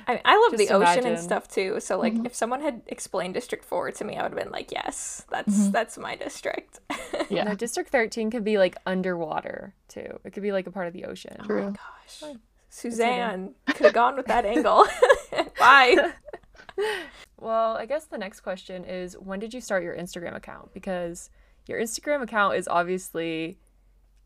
I, 0.06 0.20
I 0.24 0.36
love 0.36 0.58
Just 0.58 0.68
the 0.68 0.74
ocean 0.74 1.06
and 1.06 1.18
stuff 1.18 1.48
too. 1.48 1.80
So 1.80 1.98
like, 1.98 2.14
Mhm. 2.14 2.26
if 2.26 2.34
someone 2.34 2.60
had 2.60 2.82
explained 2.88 3.32
District 3.34 3.64
Four 3.64 3.90
to 3.92 4.04
me, 4.04 4.16
I 4.16 4.22
would 4.22 4.32
have 4.32 4.38
been 4.42 4.52
like, 4.52 4.70
"Yes, 4.70 5.24
that's 5.30 5.56
Mhm. 5.56 5.72
that's 5.72 5.96
my 5.96 6.16
district." 6.16 6.80
yeah, 7.30 7.44
No, 7.44 7.54
District 7.54 7.88
13 7.90 8.30
could 8.30 8.44
be 8.44 8.58
like 8.58 8.76
underwater 8.86 9.72
too. 9.88 10.18
It 10.24 10.32
could 10.32 10.42
be 10.42 10.52
like 10.52 10.66
a 10.66 10.70
part 10.70 10.86
of 10.88 10.92
the 10.92 11.04
ocean. 11.04 11.36
Oh 11.38 11.42
my 11.42 11.46
True. 11.46 11.70
gosh, 11.70 12.18
Fine. 12.20 12.40
Suzanne 12.68 13.54
could 13.68 13.84
have 13.86 13.92
gone 13.94 14.16
with 14.16 14.26
that 14.26 14.44
angle. 14.44 14.84
Bye. 15.58 16.12
Well, 17.38 17.76
I 17.76 17.86
guess 17.86 18.06
the 18.06 18.18
next 18.18 18.40
question 18.40 18.84
is 18.84 19.16
when 19.18 19.38
did 19.38 19.54
you 19.54 19.60
start 19.60 19.82
your 19.84 19.96
Instagram 19.96 20.34
account? 20.34 20.72
Because 20.74 21.30
your 21.66 21.80
Instagram 21.80 22.22
account 22.22 22.56
is 22.56 22.66
obviously, 22.66 23.58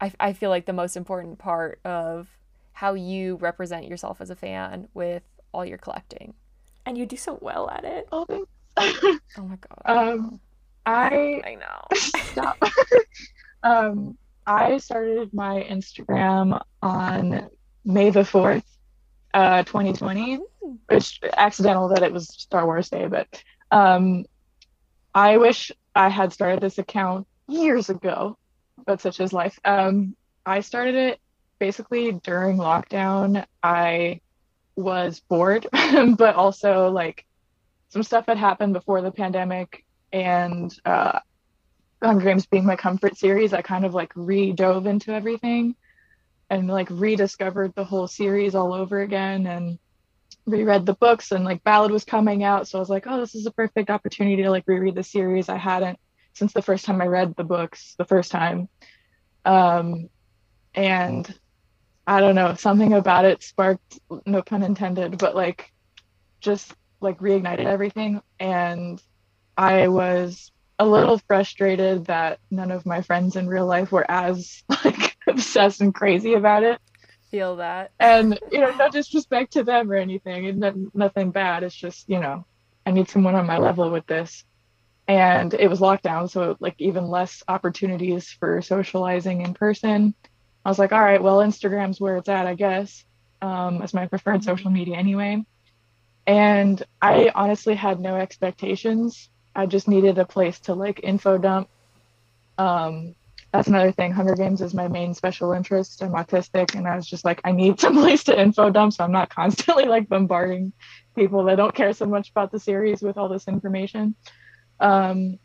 I, 0.00 0.12
I 0.19 0.33
feel 0.33 0.50
like, 0.50 0.65
the 0.67 0.73
most 0.73 0.97
important 0.97 1.38
part 1.38 1.81
of 1.85 2.29
how 2.78 2.94
you 2.94 3.35
represent 3.38 3.88
yourself 3.88 4.20
as 4.20 4.30
a 4.30 4.37
fan 4.37 4.87
with 4.94 5.25
all 5.52 5.64
your 5.64 5.78
collecting. 5.78 6.32
And 6.87 6.97
you 6.97 7.06
do 7.06 7.16
so 7.16 7.37
well 7.40 7.68
at 7.68 7.85
it. 7.85 8.06
oh, 8.12 8.25
thanks. 8.25 8.49
Oh 9.37 9.42
my 9.42 9.56
God. 9.56 9.82
um, 9.85 10.40
I 10.87 11.42
I 11.44 11.54
know. 11.56 11.99
stop. 11.99 12.62
um, 13.64 14.16
I 14.47 14.78
started 14.78 15.35
my 15.35 15.66
Instagram 15.68 16.62
on 16.80 17.50
May 17.85 18.11
the 18.11 18.25
fourth, 18.25 18.62
uh, 19.35 19.64
2020. 19.64 20.38
Which 20.87 21.18
accidental 21.37 21.88
that 21.88 22.04
it 22.04 22.12
was 22.12 22.28
Star 22.28 22.64
Wars 22.64 22.90
Day, 22.90 23.08
but 23.08 23.26
um, 23.73 24.25
I 25.16 25.38
wish 25.38 25.73
I 25.97 26.11
had 26.11 26.32
started 26.32 26.61
this 26.61 26.78
account 26.78 27.26
years 27.49 27.90
ago, 27.90 28.38
but 28.87 29.00
such 29.00 29.18
is 29.18 29.32
life. 29.32 29.58
Um, 29.64 30.14
I 30.47 30.61
started 30.61 30.94
it 30.94 31.20
basically 31.59 32.12
during 32.12 32.57
lockdown. 32.57 33.45
I 33.62 34.21
was 34.77 35.21
bored, 35.21 35.67
but 35.73 36.35
also 36.35 36.91
like 36.91 37.25
some 37.91 38.03
stuff 38.03 38.27
had 38.27 38.37
happened 38.37 38.73
before 38.75 39.00
the 39.00 39.11
pandemic, 39.11 39.85
and 40.12 40.75
uh, 40.85 41.21
Hunger 42.03 42.25
Games 42.25 42.47
being 42.47 42.67
my 42.67 42.77
comfort 42.77 43.17
series, 43.17 43.53
I 43.53 43.62
kind 43.62 43.85
of 43.85 43.95
like 43.95 44.12
re-dove 44.15 44.87
into 44.87 45.12
everything 45.12 45.75
and 46.50 46.69
like 46.69 46.88
rediscovered 46.91 47.75
the 47.75 47.85
whole 47.85 48.07
series 48.07 48.55
all 48.55 48.73
over 48.73 49.00
again 49.00 49.47
and 49.47 49.79
reread 50.47 50.87
the 50.87 50.95
books 50.95 51.33
and 51.33 51.45
like 51.45 51.62
Ballad 51.65 51.91
was 51.91 52.05
coming 52.05 52.43
out. 52.43 52.69
So 52.69 52.79
I 52.79 52.81
was 52.81 52.88
like, 52.88 53.05
oh, 53.07 53.21
this 53.21 53.35
is 53.35 53.47
a 53.47 53.50
perfect 53.50 53.91
opportunity 53.91 54.43
to 54.43 54.50
like 54.50 54.65
reread 54.67 54.95
the 54.95 55.03
series. 55.03 55.49
I 55.49 55.57
hadn't 55.57 55.99
since 56.33 56.53
the 56.53 56.62
first 56.62 56.85
time 56.85 57.03
I 57.03 57.07
read 57.07 57.35
the 57.37 57.45
books 57.45 57.95
the 57.99 58.05
first 58.05 58.31
time. 58.31 58.69
Um, 59.45 60.09
and 60.75 61.33
I 62.09 62.21
don't 62.21 62.35
know, 62.35 62.55
something 62.55 62.95
about 62.95 63.27
it 63.27 63.43
sparked, 63.43 63.99
no 64.25 64.41
pun 64.41 64.62
intended, 64.62 65.19
but 65.19 65.37
like 65.37 65.71
just 66.41 66.73
like 67.03 67.19
reignited 67.19 67.67
everything. 67.67 68.23
And 68.41 69.00
I 69.59 69.88
was 69.88 70.50
a 70.79 70.87
little 70.87 71.19
frustrated 71.19 72.07
that 72.07 72.38
none 72.50 72.71
of 72.71 72.87
my 72.87 73.03
friends 73.03 73.37
in 73.37 73.47
real 73.47 73.67
life 73.67 73.93
were 73.93 74.11
as 74.11 74.62
like 74.85 75.17
obsessed 75.27 75.83
and 75.83 75.95
crazy 75.95 76.35
about 76.35 76.62
it 76.62 76.81
Feel 77.31 77.57
that. 77.57 77.91
and 78.00 78.38
you 78.50 78.61
know 78.61 78.71
no 78.77 78.88
disrespect 78.88 79.53
to 79.53 79.62
them 79.65 79.91
or 79.91 79.97
anything 79.97 80.47
and 80.47 80.59
no- 80.61 80.91
nothing 80.95 81.31
bad 81.31 81.62
it's 81.62 81.75
just 81.75 82.09
you 82.09 82.19
know 82.21 82.47
i 82.87 82.91
need 82.91 83.09
someone 83.11 83.35
on 83.35 83.47
my 83.47 83.59
level 83.59 83.91
with 83.91 84.07
this 84.07 84.45
and 85.09 85.53
it 85.53 85.69
was 85.69 85.81
lockdown 85.81 86.31
so 86.31 86.57
like 86.61 86.77
even 86.79 87.09
less 87.09 87.43
opportunities 87.49 88.31
for 88.31 88.62
socializing 88.62 89.43
in 89.43 89.53
person 89.53 90.15
i 90.65 90.69
was 90.69 90.79
like 90.79 90.93
all 90.93 91.00
right 91.00 91.23
well 91.23 91.38
instagram's 91.38 92.00
where 92.00 92.17
it's 92.17 92.29
at 92.29 92.47
i 92.47 92.55
guess 92.55 93.05
um, 93.41 93.83
as 93.83 93.95
my 93.95 94.07
preferred 94.07 94.43
social 94.43 94.71
media 94.71 94.97
anyway 94.97 95.45
and 96.27 96.83
i 97.00 97.31
honestly 97.35 97.75
had 97.75 98.00
no 98.00 98.17
expectations 98.17 99.31
i 99.55 99.67
just 99.67 99.88
needed 99.88 100.19
a 100.19 100.25
place 100.25 100.59
to 100.61 100.75
like 100.75 101.00
info 101.03 101.38
dump 101.38 101.69
um, 102.59 103.15
that's 103.53 103.69
another 103.69 103.93
thing. 103.93 104.12
Hunger 104.12 104.35
Games 104.35 104.61
is 104.61 104.75
my 104.75 104.88
main 104.88 105.15
special 105.15 105.53
interest. 105.53 106.03
I'm 106.03 106.12
autistic, 106.12 106.75
and 106.75 106.87
I 106.87 106.97
was 106.97 107.07
just 107.07 107.25
like, 107.25 107.41
I 107.45 107.53
need 107.53 107.81
some 107.81 107.95
place 107.95 108.25
to 108.25 108.38
info 108.38 108.71
dump, 108.71 108.93
so 108.93 109.05
I'm 109.05 109.12
not 109.12 109.31
constantly 109.31 109.85
like 109.85 110.09
bombarding 110.09 110.73
people 111.15 111.45
that 111.45 111.57
don't 111.57 111.75
care 111.75 111.93
so 111.93 112.07
much 112.07 112.31
about 112.31 112.53
the 112.53 112.61
series 112.61 113.00
with 113.00 113.17
all 113.17 113.29
this 113.29 113.49
information. 113.49 114.15
Um, 114.81 115.38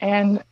and 0.00 0.42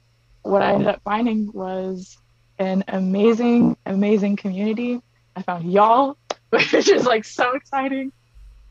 what 0.42 0.62
I 0.62 0.72
ended 0.72 0.88
up 0.88 1.02
finding 1.02 1.50
was 1.52 2.18
an 2.60 2.84
amazing, 2.88 3.76
amazing 3.86 4.36
community. 4.36 5.00
I 5.34 5.42
found 5.42 5.72
y'all, 5.72 6.16
which 6.50 6.74
is 6.74 7.04
like 7.04 7.24
so 7.24 7.54
exciting. 7.54 8.12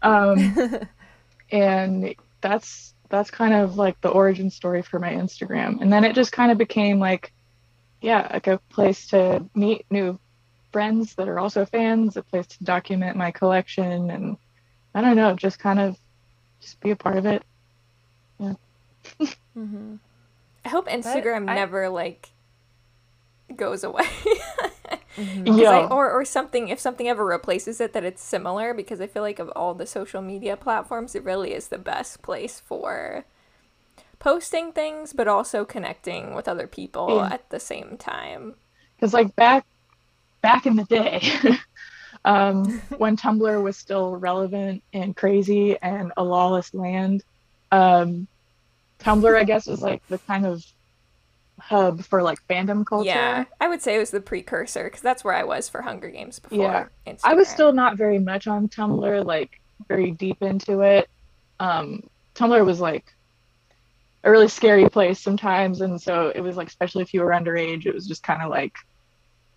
Um, 0.02 0.56
and 1.52 2.16
that's 2.40 2.94
that's 3.10 3.32
kind 3.32 3.56
of 3.56 3.76
like 3.76 4.00
the 4.02 4.10
origin 4.10 4.52
story 4.52 4.84
for 4.84 5.00
my 5.00 5.12
Instagram. 5.12 5.82
And 5.82 5.92
then 5.92 6.06
it 6.06 6.14
just 6.14 6.32
kind 6.32 6.52
of 6.52 6.58
became 6.58 7.00
like 7.00 7.34
yeah, 8.02 8.30
like 8.32 8.48
a 8.48 8.60
place 8.70 9.08
to 9.08 9.44
meet 9.56 9.86
new 9.90 10.18
friends 10.72 11.16
that 11.16 11.28
are 11.28 11.40
also 11.40 11.66
fans, 11.66 12.16
a 12.16 12.24
place 12.24 12.48
to 12.48 12.64
document 12.64 13.18
my 13.18 13.32
collection, 13.32 14.10
and 14.10 14.38
I 14.96 15.02
don't 15.02 15.18
know, 15.18 15.36
just 15.36 15.60
kind 15.60 15.80
of 15.80 15.98
just 16.62 16.80
be 16.80 16.92
a 16.92 16.96
part 16.96 17.18
of 17.18 17.26
it. 17.26 17.44
hmm 19.54 19.96
I 20.64 20.70
hope 20.70 20.88
Instagram 20.88 21.50
I- 21.50 21.56
never 21.56 21.90
like 21.90 22.30
goes 23.58 23.84
away. 23.84 24.08
hmm 25.16 25.46
'Cause 25.58 25.60
Yeah. 25.60 25.70
I- 25.72 25.88
or 25.88 26.10
or 26.12 26.26
something 26.26 26.70
if 26.70 26.80
something 26.80 27.08
ever 27.08 27.26
replaces 27.26 27.82
it 27.82 27.94
that 27.94 28.04
it's 28.06 28.22
similar 28.24 28.74
because 28.74 29.02
I 29.02 29.08
feel 29.08 29.24
like 29.24 29.40
of 29.40 29.50
all 29.56 29.74
the 29.74 29.86
social 29.86 30.22
media 30.22 30.56
platforms 30.58 31.16
it 31.16 31.24
really 31.24 31.54
is 31.54 31.68
the 31.70 31.78
best 31.78 32.22
place 32.22 32.60
for 32.60 33.26
posting 34.20 34.72
things 34.72 35.14
but 35.14 35.28
also 35.28 35.66
connecting 35.66 36.36
with 36.36 36.48
other 36.48 36.68
people 36.68 37.10
Yeah. 37.16 37.30
at 37.32 37.50
the 37.50 37.60
same 37.60 37.98
time. 37.98 38.56
Because 38.98 39.14
like 39.14 39.36
back 39.36 39.66
back 40.42 40.66
in 40.66 40.76
the 40.76 40.86
day, 40.86 41.22
um, 42.26 42.84
when 42.98 43.18
Tumblr 43.18 43.64
was 43.64 43.78
still 43.78 44.16
relevant 44.18 44.84
and 44.94 45.16
crazy 45.16 45.78
and 45.82 46.12
a 46.18 46.24
lawless 46.24 46.74
land, 46.74 47.24
um, 47.72 48.28
Tumblr 49.00 49.36
I 49.38 49.44
guess 49.46 49.68
was 49.68 49.82
like 49.82 50.04
the 50.10 50.20
kind 50.20 50.46
of 50.46 50.64
hub 51.70 52.04
for 52.04 52.24
like 52.24 52.40
fandom 52.50 52.84
culture. 52.86 53.10
Yeah, 53.10 53.46
I 53.62 53.68
would 53.68 53.82
say 53.82 53.96
it 53.96 54.00
was 54.00 54.10
the 54.10 54.20
precursor 54.22 54.86
because 54.86 55.02
that's 55.02 55.24
where 55.24 55.36
I 55.36 55.44
was 55.44 55.70
for 55.70 55.82
Hunger 55.84 56.10
Games 56.10 56.40
before. 56.40 56.58
Yeah. 56.58 56.86
Instagram. 57.06 57.20
I 57.26 57.34
was 57.36 57.48
still 57.48 57.72
not 57.74 57.96
very 57.96 58.18
much 58.18 58.48
on 58.48 58.68
Tumblr, 58.68 59.24
like 59.26 59.62
very 59.88 60.12
deep 60.12 60.42
into 60.42 60.82
it. 60.82 61.08
Um, 61.60 62.04
Tumblr 62.36 62.66
was 62.66 62.80
like 62.82 63.06
a 64.24 64.32
really 64.32 64.48
scary 64.48 64.90
place 64.90 65.20
sometimes, 65.22 65.82
and 65.82 66.02
so 66.02 66.32
it 66.34 66.42
was 66.42 66.58
like, 66.58 66.68
especially 66.68 67.04
if 67.04 67.14
you 67.14 67.22
were 67.22 67.30
underage, 67.30 67.86
it 67.86 67.94
was 67.94 68.08
just 68.08 68.24
kind 68.24 68.42
of 68.42 68.50
like 68.50 68.74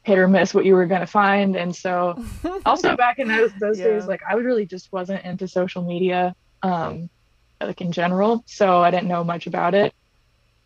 hit 0.02 0.18
or 0.18 0.28
miss 0.28 0.52
what 0.52 0.64
you 0.66 0.74
were 0.74 0.86
gonna 0.86 1.06
find. 1.06 1.56
And 1.56 1.74
so, 1.74 2.22
also 2.66 2.94
back 2.94 3.18
in 3.20 3.28
those 3.28 3.52
those 3.58 3.78
Yeah. 3.78 3.86
days, 3.86 4.06
like 4.06 4.20
I 4.28 4.34
really 4.34 4.66
just 4.66 4.92
wasn't 4.92 5.24
into 5.24 5.48
social 5.48 5.82
media, 5.82 6.34
um, 6.62 7.08
like 7.60 7.80
in 7.80 7.90
general, 7.90 8.44
so 8.46 8.80
I 8.82 8.90
didn't 8.90 9.08
know 9.08 9.24
much 9.24 9.46
about 9.46 9.74
it. 9.74 9.94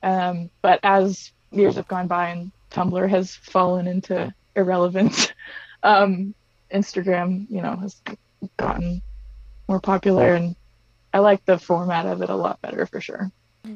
Um, 0.02 0.50
but 0.62 0.80
as 0.82 1.32
years 1.50 1.76
have 1.76 1.88
gone 1.88 2.06
by 2.06 2.30
and 2.30 2.52
Tumblr 2.70 3.08
has 3.08 3.34
fallen 3.34 3.86
into 3.86 4.32
irrelevance, 4.54 5.32
um, 5.82 6.34
Instagram, 6.72 7.46
you 7.48 7.62
know, 7.62 7.76
has 7.76 8.00
gotten 8.56 9.02
more 9.68 9.80
popular, 9.80 10.34
and 10.34 10.56
I 11.12 11.18
like 11.20 11.44
the 11.44 11.58
format 11.58 12.06
of 12.06 12.22
it 12.22 12.30
a 12.30 12.34
lot 12.34 12.60
better 12.60 12.86
for 12.86 13.00
sure. 13.00 13.30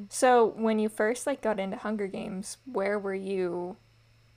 So 0.09 0.47
when 0.57 0.79
you 0.79 0.89
first 0.89 1.27
like 1.27 1.41
got 1.41 1.59
into 1.59 1.77
Hunger 1.77 2.07
Games, 2.07 2.59
where 2.65 2.99
were 2.99 3.15
you 3.15 3.77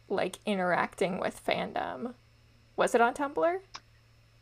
like 0.09 0.39
interacting 0.45 1.19
with 1.19 1.43
fandom? 1.45 2.13
Was 2.75 2.95
it 2.95 3.01
on 3.01 3.13
Tumblr? 3.13 3.59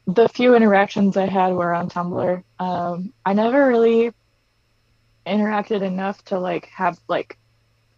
The 0.07 0.29
few 0.29 0.55
interactions 0.55 1.17
I 1.17 1.27
had 1.27 1.53
were 1.53 1.73
on 1.73 1.89
Tumblr. 1.89 2.43
Um, 2.59 3.13
I 3.25 3.33
never 3.33 3.67
really 3.67 4.13
interacted 5.25 5.81
enough 5.81 6.23
to 6.25 6.39
like 6.39 6.67
have 6.67 6.99
like 7.07 7.37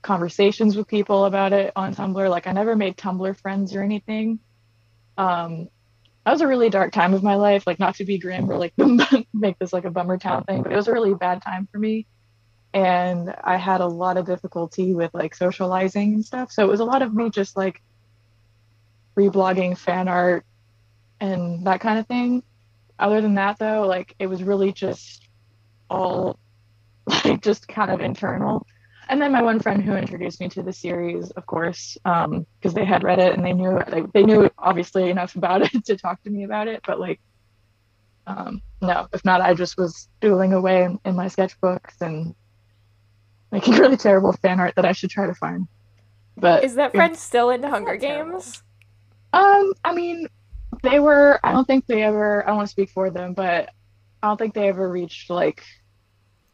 conversations 0.03 0.77
with 0.77 0.87
people 0.87 1.25
about 1.25 1.53
it 1.53 1.71
on 1.75 1.95
Tumblr. 1.95 2.29
Like 2.29 2.45
I 2.45 2.51
never 2.51 2.75
made 2.75 2.97
Tumblr 2.97 3.35
friends 3.37 3.75
or 3.75 3.81
anything. 3.81 4.39
Um, 5.17 5.69
that 6.25 6.31
was 6.31 6.41
a 6.41 6.47
really 6.47 6.69
dark 6.69 6.93
time 6.93 7.13
of 7.13 7.23
my 7.23 7.35
life. 7.35 7.65
Like 7.65 7.79
not 7.79 7.95
to 7.95 8.05
be 8.05 8.19
grim 8.19 8.49
or 8.49 8.57
like 8.57 8.73
make 9.33 9.57
this 9.59 9.73
like 9.73 9.85
a 9.85 9.91
bummer 9.91 10.17
town 10.17 10.43
thing, 10.43 10.61
but 10.61 10.71
it 10.71 10.75
was 10.75 10.87
a 10.87 10.93
really 10.93 11.13
bad 11.15 11.41
time 11.41 11.67
for 11.71 11.79
me. 11.79 12.05
And 12.73 13.33
I 13.43 13.57
had 13.57 13.81
a 13.81 13.87
lot 13.87 14.17
of 14.17 14.25
difficulty 14.25 14.93
with 14.93 15.13
like 15.13 15.35
socializing 15.35 16.13
and 16.13 16.25
stuff. 16.25 16.51
So 16.51 16.63
it 16.63 16.69
was 16.69 16.79
a 16.79 16.85
lot 16.85 17.01
of 17.01 17.13
me 17.13 17.29
just 17.29 17.55
like 17.55 17.81
reblogging 19.17 19.77
fan 19.77 20.07
art 20.07 20.45
and 21.19 21.65
that 21.67 21.81
kind 21.81 21.99
of 21.99 22.07
thing. 22.07 22.43
other 22.99 23.21
than 23.21 23.35
that 23.35 23.57
though, 23.59 23.85
like 23.87 24.15
it 24.19 24.27
was 24.27 24.43
really 24.43 24.71
just 24.71 25.27
all 25.89 26.39
like 27.25 27.41
just 27.41 27.67
kind 27.67 27.91
of 27.91 28.01
internal. 28.01 28.65
And 29.09 29.21
then 29.21 29.31
my 29.31 29.41
one 29.41 29.59
friend 29.59 29.83
who 29.83 29.95
introduced 29.95 30.39
me 30.39 30.49
to 30.49 30.63
the 30.63 30.73
series, 30.73 31.31
of 31.31 31.45
course, 31.45 31.97
because 32.03 32.25
um, 32.25 32.73
they 32.73 32.85
had 32.85 33.03
read 33.03 33.19
it 33.19 33.33
and 33.33 33.43
they 33.43 33.53
knew 33.53 33.71
like 33.89 34.11
they 34.13 34.23
knew 34.23 34.49
obviously 34.57 35.09
enough 35.09 35.35
about 35.37 35.73
it 35.73 35.85
to 35.85 35.97
talk 35.97 36.21
to 36.23 36.29
me 36.29 36.43
about 36.43 36.67
it. 36.67 36.81
But 36.85 36.99
like, 36.99 37.19
um, 38.25 38.61
no, 38.81 39.07
if 39.13 39.25
not, 39.25 39.41
I 39.41 39.53
just 39.53 39.77
was 39.77 40.07
doodling 40.21 40.53
away 40.53 40.83
in, 40.83 40.99
in 41.05 41.15
my 41.15 41.25
sketchbooks 41.25 42.01
and 42.01 42.35
making 43.51 43.73
really 43.79 43.97
terrible 43.97 44.33
fan 44.33 44.59
art 44.59 44.75
that 44.75 44.85
I 44.85 44.93
should 44.93 45.09
try 45.09 45.27
to 45.27 45.35
find. 45.35 45.67
But 46.35 46.63
is 46.63 46.75
that 46.75 46.93
friend 46.93 47.15
still 47.15 47.51
into 47.51 47.69
Hunger 47.69 47.95
Games? 47.95 48.63
Um, 49.33 49.73
I 49.83 49.93
mean, 49.93 50.27
they 50.81 50.99
were. 50.99 51.39
I 51.43 51.51
don't 51.51 51.65
think 51.65 51.85
they 51.85 52.03
ever. 52.03 52.43
I 52.43 52.47
don't 52.47 52.57
want 52.57 52.67
to 52.67 52.71
speak 52.71 52.89
for 52.89 53.09
them, 53.09 53.33
but 53.33 53.69
I 54.21 54.27
don't 54.27 54.37
think 54.37 54.53
they 54.53 54.69
ever 54.69 54.89
reached 54.89 55.29
like 55.29 55.63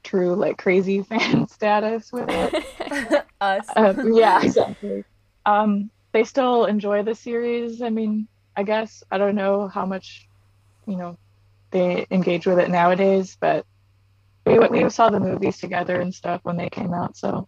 true 0.03 0.35
like 0.35 0.57
crazy 0.57 1.01
fan 1.03 1.47
status 1.49 2.11
with 2.11 2.29
it. 2.29 3.25
Us. 3.41 3.67
Um, 3.75 4.13
yeah, 4.13 4.41
exactly. 4.43 5.03
Um, 5.45 5.89
they 6.11 6.23
still 6.23 6.65
enjoy 6.65 7.03
the 7.03 7.15
series. 7.15 7.81
I 7.81 7.89
mean, 7.89 8.27
I 8.55 8.63
guess 8.63 9.03
I 9.11 9.17
don't 9.17 9.35
know 9.35 9.67
how 9.67 9.85
much, 9.85 10.27
you 10.85 10.97
know, 10.97 11.17
they 11.71 12.05
engage 12.11 12.45
with 12.45 12.59
it 12.59 12.69
nowadays, 12.69 13.37
but 13.39 13.65
we 14.45 14.59
we 14.59 14.89
saw 14.89 15.09
the 15.09 15.19
movies 15.19 15.59
together 15.59 16.01
and 16.01 16.13
stuff 16.13 16.41
when 16.43 16.57
they 16.57 16.69
came 16.69 16.93
out, 16.93 17.15
so 17.15 17.47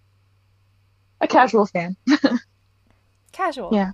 a 1.19 1.27
casual 1.27 1.65
fan. 1.65 1.97
casual. 3.31 3.71
Yeah. 3.73 3.91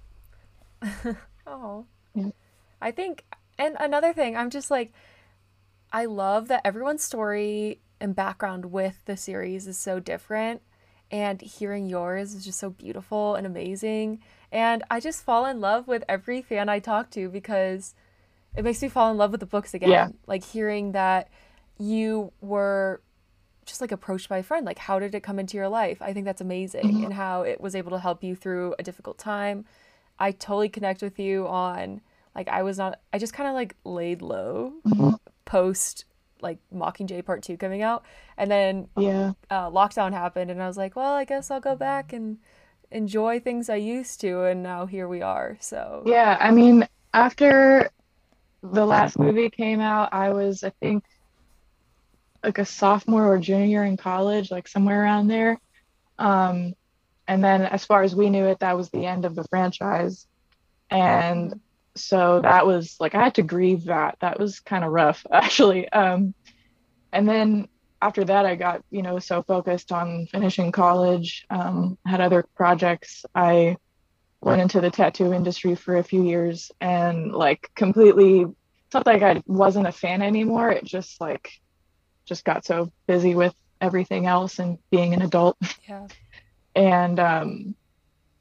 oh. 1.48 1.86
Yeah. 2.14 2.30
I 2.82 2.92
think, 2.92 3.24
and 3.58 3.76
another 3.80 4.14
thing, 4.14 4.36
I'm 4.36 4.50
just 4.50 4.70
like, 4.70 4.92
I 5.92 6.06
love 6.06 6.50
that 6.50 6.62
everyone's 6.66 7.04
story 7.04 7.80
and 8.00 8.16
background 8.16 8.66
with 8.66 9.00
the 9.06 9.18
series 9.18 9.68
is 9.68 9.77
so 9.77 10.00
different. 10.00 10.62
And 11.10 11.42
hearing 11.42 11.88
yours 11.88 12.34
is 12.34 12.44
just 12.44 12.60
so 12.60 12.70
beautiful 12.70 13.36
and 13.36 13.48
amazing. 13.48 14.20
And 14.51 14.84
I 14.89 15.00
just 15.00 15.24
fall 15.24 15.46
in 15.46 15.62
love 15.62 15.88
with 15.88 16.04
every 16.10 16.42
fan 16.42 16.68
I 16.68 16.80
talk 16.80 17.10
to 17.12 17.30
because 17.30 17.96
it 18.56 18.63
makes 18.63 18.82
me 18.82 18.89
fall 18.89 19.10
in 19.12 19.18
love 19.18 19.32
with 19.32 19.39
the 19.39 19.46
books 19.46 19.74
again. 19.74 19.89
Yeah. 19.89 20.10
Like 20.25 20.44
hearing 20.44 20.92
that 20.92 21.30
you 21.77 22.34
were 22.42 23.01
just 23.66 23.82
like 23.82 23.92
approached 23.92 24.30
by 24.30 24.39
a 24.39 24.44
friend. 24.44 24.66
Like, 24.66 24.80
how 24.80 25.00
did 25.00 25.13
it 25.13 25.22
come 25.22 25.39
into 25.39 25.58
your 25.58 25.70
life? 25.70 26.01
I 26.01 26.13
think 26.13 26.25
that's 26.25 26.42
amazing 26.42 26.86
mm-hmm. 26.86 27.04
and 27.06 27.13
how 27.13 27.44
it 27.44 27.62
was 27.62 27.75
able 27.75 27.92
to 27.92 28.00
help 28.00 28.24
you 28.24 28.36
through 28.36 28.75
a 28.80 28.84
difficult 28.84 29.18
time. 29.18 29.66
I 30.20 30.32
totally 30.32 30.70
connect 30.70 31.01
with 31.01 31.20
you 31.20 31.48
on 31.48 32.01
like 32.34 32.48
I 32.48 32.63
was 32.63 32.77
not 32.77 33.00
I 33.13 33.20
just 33.20 33.34
kind 33.34 33.48
of 33.48 33.54
like 33.54 33.75
laid 33.84 34.22
low 34.22 34.74
mm-hmm. 34.86 35.16
post 35.46 36.06
like 36.41 36.60
Mockingjay 36.74 37.25
Part 37.25 37.44
Two 37.44 37.58
coming 37.58 37.82
out, 37.82 38.03
and 38.38 38.50
then 38.50 38.88
yeah, 38.98 39.34
uh, 39.50 39.70
lockdown 39.70 40.13
happened, 40.13 40.51
and 40.51 40.62
I 40.62 40.67
was 40.67 40.77
like, 40.77 40.96
well, 40.96 41.13
I 41.13 41.25
guess 41.25 41.51
I'll 41.51 41.60
go 41.60 41.75
back 41.75 42.13
and 42.13 42.38
enjoy 42.91 43.39
things 43.39 43.70
I 43.70 43.75
used 43.75 44.22
to, 44.22 44.44
and 44.44 44.63
now 44.63 44.86
here 44.86 45.08
we 45.08 45.22
are. 45.22 45.58
So 45.60 46.03
yeah, 46.06 46.38
I 46.39 46.51
mean, 46.51 46.88
after 47.13 47.89
the 48.63 48.86
last 48.86 49.20
movie 49.20 49.50
came 49.50 49.79
out, 49.79 50.13
I 50.13 50.32
was 50.32 50.63
I 50.63 50.72
think 50.82 51.03
like 52.44 52.58
a 52.58 52.65
sophomore 52.65 53.27
or 53.27 53.38
junior 53.39 53.84
in 53.84 53.98
college, 53.98 54.51
like 54.51 54.67
somewhere 54.67 55.03
around 55.03 55.27
there. 55.27 55.60
Um, 56.20 56.74
and 57.27 57.44
then 57.44 57.63
as 57.63 57.86
far 57.86 58.03
as 58.03 58.15
we 58.15 58.29
knew 58.29 58.46
it, 58.46 58.60
that 58.60 58.77
was 58.77 58.89
the 58.89 59.06
end 59.06 59.25
of 59.25 59.36
the 59.36 59.44
franchise. 59.46 60.27
And 60.89 61.60
so 62.00 62.42
that 62.42 62.65
was 62.65 62.95
like 63.00 63.15
I 63.15 63.24
had 63.24 63.36
to 63.36 63.43
grieve 63.43 63.86
that. 63.86 64.17
That 64.22 64.39
was 64.39 64.60
kind 64.60 64.84
of 64.84 64.91
rough 64.91 65.26
actually. 65.32 65.89
Um, 65.89 66.34
and 67.12 67.28
then 67.28 67.67
after 68.02 68.24
that, 68.26 68.45
I 68.45 68.56
got 68.56 68.84
you 68.89 69.02
know 69.02 69.19
so 69.19 69.43
focused 69.43 69.91
on 69.91 70.28
finishing 70.28 70.72
college. 70.72 71.45
Um, 71.50 71.98
had 72.06 72.22
other 72.22 72.45
projects. 72.56 73.26
I 73.34 73.78
went 74.41 74.62
into 74.62 74.82
the 74.82 74.91
tattoo 74.91 75.34
industry 75.34 75.76
for 75.76 75.98
a 75.98 76.04
few 76.04 76.24
years 76.24 76.72
and 76.80 77.32
like 77.32 77.72
completely. 77.76 78.41
It's 78.41 78.93
not 78.93 79.06
like 79.06 79.22
I 79.22 79.41
wasn't 79.45 79.88
a 79.88 79.91
fan 79.91 80.22
anymore. 80.22 80.72
It 80.72 80.86
just 80.86 81.19
like 81.19 81.52
just 82.26 82.45
got 82.45 82.65
so 82.65 82.91
busy 83.06 83.36
with 83.36 83.54
everything 83.82 84.26
else 84.26 84.60
and 84.60 84.78
being 84.91 85.13
an 85.13 85.22
adult. 85.22 85.58
Yeah. 85.88 86.08
and 86.76 87.19
um, 87.19 87.76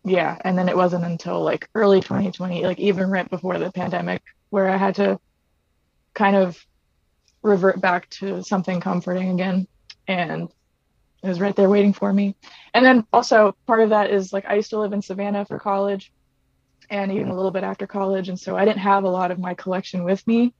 yeah 0.06 0.38
and 0.44 0.56
then 0.56 0.68
it 0.68 0.76
wasn't 0.76 1.04
until 1.04 1.42
like 1.42 1.68
early 1.74 2.00
2020 2.00 2.62
like 2.64 2.78
even 2.78 3.10
right 3.10 3.28
before 3.28 3.58
the 3.58 3.70
pandemic 3.72 4.22
where 4.50 4.68
i 4.68 4.76
had 4.76 4.94
to 4.94 5.18
kind 6.14 6.36
of 6.36 6.58
revert 7.42 7.80
back 7.80 8.08
to 8.08 8.42
something 8.42 8.80
comforting 8.80 9.30
again 9.30 9.66
and 10.08 10.48
it 11.22 11.28
was 11.28 11.40
right 11.40 11.56
there 11.56 11.68
waiting 11.68 11.92
for 11.92 12.12
me. 12.12 12.36
And 12.72 12.84
then 12.84 13.04
also 13.12 13.56
part 13.66 13.80
of 13.80 13.90
that 13.90 14.10
is 14.10 14.32
like 14.32 14.46
i 14.46 14.54
used 14.54 14.70
to 14.70 14.78
live 14.78 14.92
in 14.92 15.02
savannah 15.02 15.44
for 15.44 15.58
college 15.58 16.12
and 16.88 17.10
even 17.10 17.28
a 17.28 17.34
little 17.34 17.50
bit 17.50 17.64
after 17.64 17.86
college 17.86 18.28
and 18.28 18.38
so 18.38 18.56
i 18.56 18.64
didn't 18.64 18.78
have 18.78 19.04
a 19.04 19.08
lot 19.08 19.30
of 19.30 19.38
my 19.38 19.54
collection 19.54 20.04
with 20.04 20.24
me. 20.26 20.54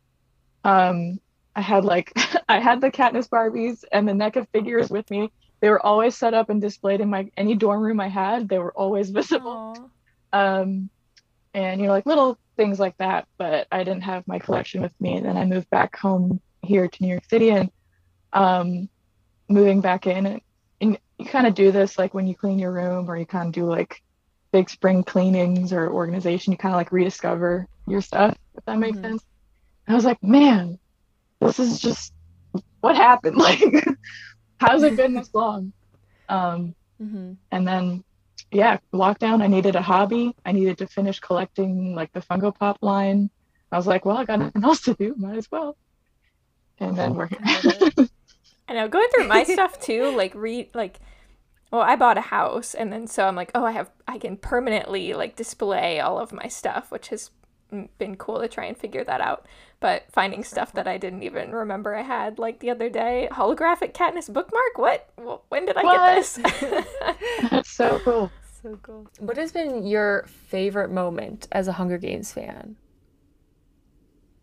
Um 0.65 1.21
i 1.55 1.61
had 1.61 1.85
like 1.85 2.13
i 2.49 2.59
had 2.59 2.81
the 2.81 2.91
katniss 2.91 3.29
barbies 3.29 3.85
and 3.93 4.09
the 4.09 4.13
NECA 4.13 4.49
figures 4.53 4.91
with 4.91 5.09
me 5.11 5.31
they 5.61 5.71
were 5.71 5.85
always 5.85 6.17
set 6.17 6.35
up 6.35 6.51
and 6.51 6.61
displayed 6.61 7.01
in 7.01 7.11
my 7.11 7.31
any 7.37 7.55
dorm 7.55 7.81
room 7.81 8.01
I 8.01 8.09
had. 8.09 8.49
They 8.49 8.59
were 8.59 8.73
always 8.73 9.11
visible. 9.21 9.91
Um, 10.33 10.91
and 11.55 11.81
you 11.81 11.87
know, 11.87 11.93
like 11.93 12.07
little 12.07 12.39
things 12.57 12.79
like 12.79 12.97
that. 12.99 13.27
But 13.39 13.67
I 13.73 13.85
didn't 13.85 14.03
have 14.03 14.27
my 14.27 14.39
collection 14.39 14.83
with 14.83 14.99
me. 15.01 15.17
And 15.17 15.27
then 15.27 15.37
I 15.37 15.45
moved 15.45 15.71
back 15.71 15.97
home 15.97 16.41
here 16.63 16.89
to 16.89 17.03
New 17.03 17.09
York 17.09 17.25
City, 17.29 17.51
and 17.51 17.71
um, 18.33 18.89
moving 19.49 19.81
back 19.81 20.07
in, 20.07 20.27
and, 20.27 20.41
and 20.81 20.99
you 21.19 21.25
kind 21.27 21.47
of 21.47 21.55
do 21.55 21.73
this 21.73 21.99
like 21.99 22.13
when 22.13 22.27
you 22.27 22.35
clean 22.35 22.59
your 22.59 22.73
room, 22.73 23.11
or 23.11 23.17
you 23.17 23.27
kind 23.27 23.47
of 23.47 23.53
do 23.53 23.65
like 23.65 24.03
big 24.53 24.69
spring 24.69 25.03
cleanings 25.05 25.73
or 25.73 25.91
organization. 25.91 26.53
You 26.53 26.59
kind 26.59 26.75
of 26.75 26.79
like 26.79 26.93
rediscover 26.93 27.67
your 27.87 28.03
stuff, 28.03 28.37
if 28.57 28.65
that 28.67 28.79
makes 28.79 28.99
mm-hmm. 28.99 29.11
sense. 29.11 29.25
And 29.87 29.95
I 29.95 29.97
was 29.97 30.05
like, 30.05 30.23
man, 30.23 30.79
this 31.41 31.59
is 31.59 31.81
just 31.81 32.13
what 32.81 32.97
happened. 32.97 33.37
Like 33.47 33.63
how's 34.59 34.83
it 34.83 34.97
been 34.97 35.15
this 35.15 35.33
long? 35.35 35.73
Um, 36.29 36.75
mm-hmm. 37.03 37.33
And 37.51 37.69
then, 37.69 38.05
yeah, 38.51 38.79
lockdown. 38.93 39.43
I 39.43 39.47
needed 39.47 39.77
a 39.77 39.83
hobby. 39.83 40.35
I 40.45 40.53
needed 40.53 40.79
to 40.79 40.87
finish 40.87 41.21
collecting 41.21 41.95
like 41.95 42.13
the 42.13 42.21
Funko 42.21 42.55
Pop 42.55 42.79
line. 42.83 43.31
I 43.73 43.77
was 43.77 43.87
like, 43.87 44.05
well, 44.05 44.17
I 44.17 44.25
got 44.25 44.39
nothing 44.39 44.65
else 44.65 44.83
to 44.83 44.95
do. 44.95 45.15
Might 45.17 45.37
as 45.37 45.51
well. 45.51 45.77
And 46.79 46.97
then 46.97 47.15
we're 47.15 47.29
here. 47.29 47.41
I 48.69 48.75
know 48.75 48.89
going 48.89 49.09
through 49.15 49.29
my 49.29 49.45
stuff 49.45 49.81
too, 49.81 50.15
like 50.17 50.35
read 50.35 50.75
like 50.75 50.99
well, 51.73 51.83
I 51.83 51.97
bought 51.97 52.19
a 52.19 52.23
house 52.23 52.75
and 52.75 52.93
then 52.93 53.07
so 53.07 53.27
I'm 53.27 53.37
like, 53.37 53.51
oh, 53.55 53.65
I 53.65 53.73
have 53.73 53.91
I 54.07 54.19
can 54.19 54.37
permanently 54.37 55.15
like 55.15 55.37
display 55.37 56.01
all 56.01 56.19
of 56.19 56.33
my 56.33 56.49
stuff, 56.49 56.91
which 56.91 57.09
has 57.09 57.31
been 57.99 58.17
cool 58.17 58.41
to 58.41 58.49
try 58.49 58.65
and 58.65 58.77
figure 58.77 59.05
that 59.05 59.21
out. 59.21 59.47
But 59.81 60.05
finding 60.11 60.43
stuff 60.45 60.73
that 60.73 60.87
I 60.87 60.97
didn't 60.99 61.23
even 61.23 61.53
remember 61.53 61.95
I 61.95 62.03
had, 62.03 62.39
like 62.39 62.61
the 62.61 62.71
other 62.71 62.89
day, 62.89 63.29
holographic 63.31 63.93
Katniss 63.93 64.33
bookmark. 64.33 64.77
What? 64.77 65.11
when 65.49 65.67
did 65.67 65.77
I 65.77 65.83
what? 65.83 65.99
get 65.99 66.17
this? 66.17 67.51
That's 67.51 67.71
so 67.77 67.99
cool. 68.01 68.31
So 68.63 68.79
cool. 68.83 69.07
What 69.19 69.37
has 69.37 69.53
been 69.53 69.87
your 69.87 70.25
favorite 70.27 70.91
moment 70.91 71.47
as 71.53 71.69
a 71.69 71.73
Hunger 71.73 71.99
Games 71.99 72.33
fan? 72.33 72.77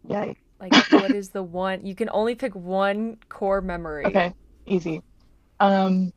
Yeah. 0.08 0.34
Like, 0.60 0.74
what 0.92 1.12
is 1.12 1.30
the 1.30 1.44
one? 1.44 1.86
You 1.86 1.96
can 1.96 2.10
only 2.12 2.36
pick 2.36 2.56
one 2.56 3.18
core 3.28 3.62
memory. 3.62 4.06
Okay, 4.06 4.34
easy. 4.66 5.02
Um, 5.60 6.14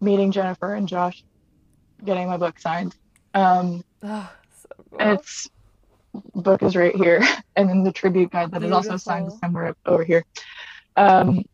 meeting 0.00 0.30
Jennifer 0.30 0.74
and 0.74 0.86
Josh, 0.86 1.24
getting 2.04 2.28
my 2.28 2.36
book 2.36 2.58
signed. 2.60 2.94
Um, 3.34 3.82
oh, 4.02 4.30
so 4.62 4.68
cool. 4.90 4.98
it's 5.00 5.48
book 6.34 6.62
is 6.62 6.76
right 6.76 6.94
here, 6.94 7.22
and 7.56 7.68
then 7.68 7.84
the 7.84 7.92
tribute 7.92 8.30
guide 8.30 8.50
that 8.52 8.60
Beautiful. 8.60 8.80
is 8.80 8.88
also 8.88 8.96
signed 8.96 9.32
somewhere 9.34 9.74
over 9.86 10.04
here. 10.04 10.24
Um, 10.96 11.44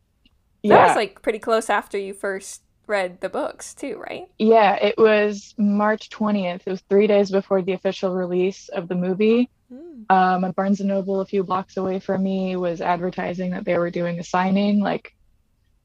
yeah. 0.62 0.76
That 0.76 0.86
was 0.88 0.96
like 0.96 1.22
pretty 1.22 1.38
close 1.38 1.68
after 1.68 1.98
you 1.98 2.14
first 2.14 2.62
read 2.86 3.20
the 3.20 3.28
books 3.28 3.74
too, 3.74 4.02
right? 4.08 4.26
Yeah, 4.38 4.76
it 4.76 4.96
was 4.96 5.54
March 5.58 6.10
20th. 6.10 6.62
It 6.66 6.70
was 6.70 6.80
three 6.88 7.06
days 7.06 7.30
before 7.30 7.62
the 7.62 7.72
official 7.72 8.14
release 8.14 8.68
of 8.68 8.88
the 8.88 8.94
movie. 8.94 9.50
Mm. 9.72 10.10
Um, 10.10 10.44
at 10.44 10.54
Barnes 10.54 10.80
and 10.80 10.88
Noble, 10.88 11.20
a 11.20 11.26
few 11.26 11.42
blocks 11.42 11.76
away 11.76 11.98
from 11.98 12.22
me, 12.22 12.56
was 12.56 12.80
advertising 12.80 13.50
that 13.52 13.64
they 13.64 13.78
were 13.78 13.90
doing 13.90 14.18
a 14.18 14.24
signing. 14.24 14.80
Like, 14.80 15.14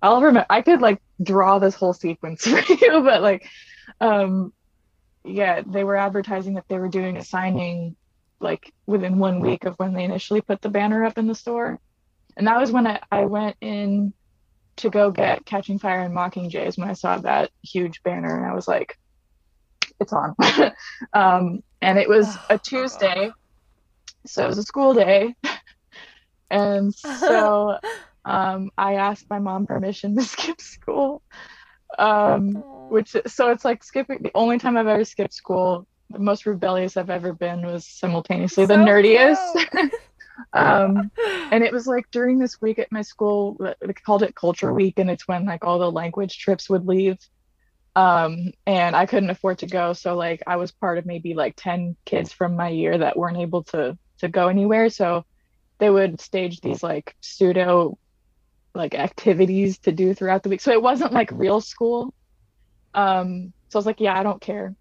I'll 0.01 0.21
remember. 0.21 0.45
I 0.49 0.62
could 0.62 0.82
like 0.82 1.01
draw 1.21 1.60
this 1.60 1.75
whole 1.75 1.93
sequence 1.93 2.43
for 2.47 2.60
you, 2.73 3.01
but 3.01 3.21
like, 3.21 3.47
um, 3.99 4.53
yeah, 5.23 5.62
they 5.65 5.84
were 5.84 5.95
advertising 5.95 6.55
that 6.55 6.65
they 6.67 6.77
were 6.77 6.89
doing 6.89 7.17
a 7.17 7.23
signing 7.23 7.95
like 8.39 8.71
within 8.86 9.19
one 9.19 9.39
week 9.39 9.65
of 9.65 9.75
when 9.75 9.93
they 9.93 10.04
initially 10.04 10.41
put 10.41 10.62
the 10.62 10.69
banner 10.69 11.04
up 11.04 11.17
in 11.17 11.28
the 11.28 11.36
store. 11.36 11.80
And 12.38 12.47
that 12.47 12.60
was 12.60 12.71
when 12.71 12.88
I, 12.88 12.99
I 13.12 13.25
went 13.25 13.58
in 13.62 14.13
to 14.78 14.89
go 14.89 15.12
get 15.12 15.45
Catching 15.45 15.80
Fire 15.80 16.02
and 16.02 16.15
Mockingjays 16.15 16.78
when 16.78 16.89
I 16.89 16.93
saw 16.93 17.17
that 17.17 17.52
huge 17.63 18.02
banner 18.04 18.38
and 18.38 18.45
I 18.45 18.54
was 18.54 18.67
like, 18.67 18.97
it's 19.99 20.13
on. 20.13 20.36
um, 21.13 21.62
and 21.82 21.99
it 21.99 22.08
was 22.08 22.28
a 22.49 22.58
Tuesday. 22.63 23.32
So 24.25 24.45
it 24.45 24.47
was 24.47 24.58
a 24.58 24.63
school 24.63 24.93
day. 24.93 25.36
And 26.52 26.93
so 26.93 27.78
um, 28.25 28.71
I 28.78 28.95
asked 28.95 29.25
my 29.30 29.39
mom 29.39 29.65
permission 29.65 30.15
to 30.15 30.23
skip 30.23 30.60
school. 30.60 31.21
Um, 31.97 32.63
which 32.89 33.15
so 33.25 33.49
it's 33.49 33.65
like 33.65 33.84
skipping 33.84 34.19
the 34.21 34.32
only 34.36 34.60
time 34.60 34.78
I've 34.78 34.88
ever 34.88 35.04
skipped 35.04 35.34
school, 35.34 35.88
the 36.10 36.19
most 36.19 36.45
rebellious 36.45 36.98
I've 36.98 37.10
ever 37.10 37.34
been 37.34 37.65
was 37.65 37.86
simultaneously 37.86 38.65
the 38.65 38.76
nerdiest. 38.76 39.91
um, 40.54 41.12
and 41.52 41.63
it 41.63 41.72
was 41.72 41.88
like 41.88 42.10
during 42.12 42.39
this 42.39 42.60
week 42.62 42.80
at 42.80 42.91
my 42.91 43.02
school, 43.02 43.58
they 43.60 43.93
called 43.93 44.24
it 44.24 44.36
Culture 44.36 44.74
Week, 44.74 44.98
and 44.98 45.10
it's 45.10 45.28
when 45.28 45.45
like 45.45 45.63
all 45.63 45.80
the 45.80 45.91
language 45.91 46.38
trips 46.39 46.69
would 46.69 46.88
leave. 46.88 47.17
Um, 47.95 48.52
and 48.65 48.95
I 48.95 49.06
couldn't 49.06 49.30
afford 49.30 49.60
to 49.60 49.67
go, 49.67 49.93
so 49.93 50.15
like 50.15 50.43
I 50.48 50.56
was 50.56 50.72
part 50.72 50.98
of 50.98 51.06
maybe 51.06 51.34
like 51.34 51.56
10 51.58 51.95
kids 52.06 52.32
from 52.32 52.56
my 52.56 52.69
year 52.69 52.98
that 52.98 53.17
weren't 53.17 53.38
able 53.38 53.63
to 53.65 53.98
to 54.19 54.28
go 54.28 54.48
anywhere. 54.48 54.89
So 54.89 55.26
they 55.80 55.89
would 55.89 56.22
stage 56.22 56.62
these 56.62 56.84
like 56.84 57.15
pseudo 57.22 57.98
like 58.76 58.95
activities 58.95 59.80
to 59.80 59.91
do 59.91 60.13
throughout 60.13 60.43
the 60.43 60.50
week. 60.50 60.62
So 60.62 60.72
it 60.72 60.82
wasn't 60.82 61.13
like 61.13 61.32
real 61.34 61.62
school. 61.62 62.13
Um, 62.93 63.54
so 63.69 63.78
I 63.78 63.80
was 63.80 63.86
like, 63.86 64.00
yeah, 64.00 64.17
I 64.17 64.24
don't 64.24 64.41
care. 64.41 64.76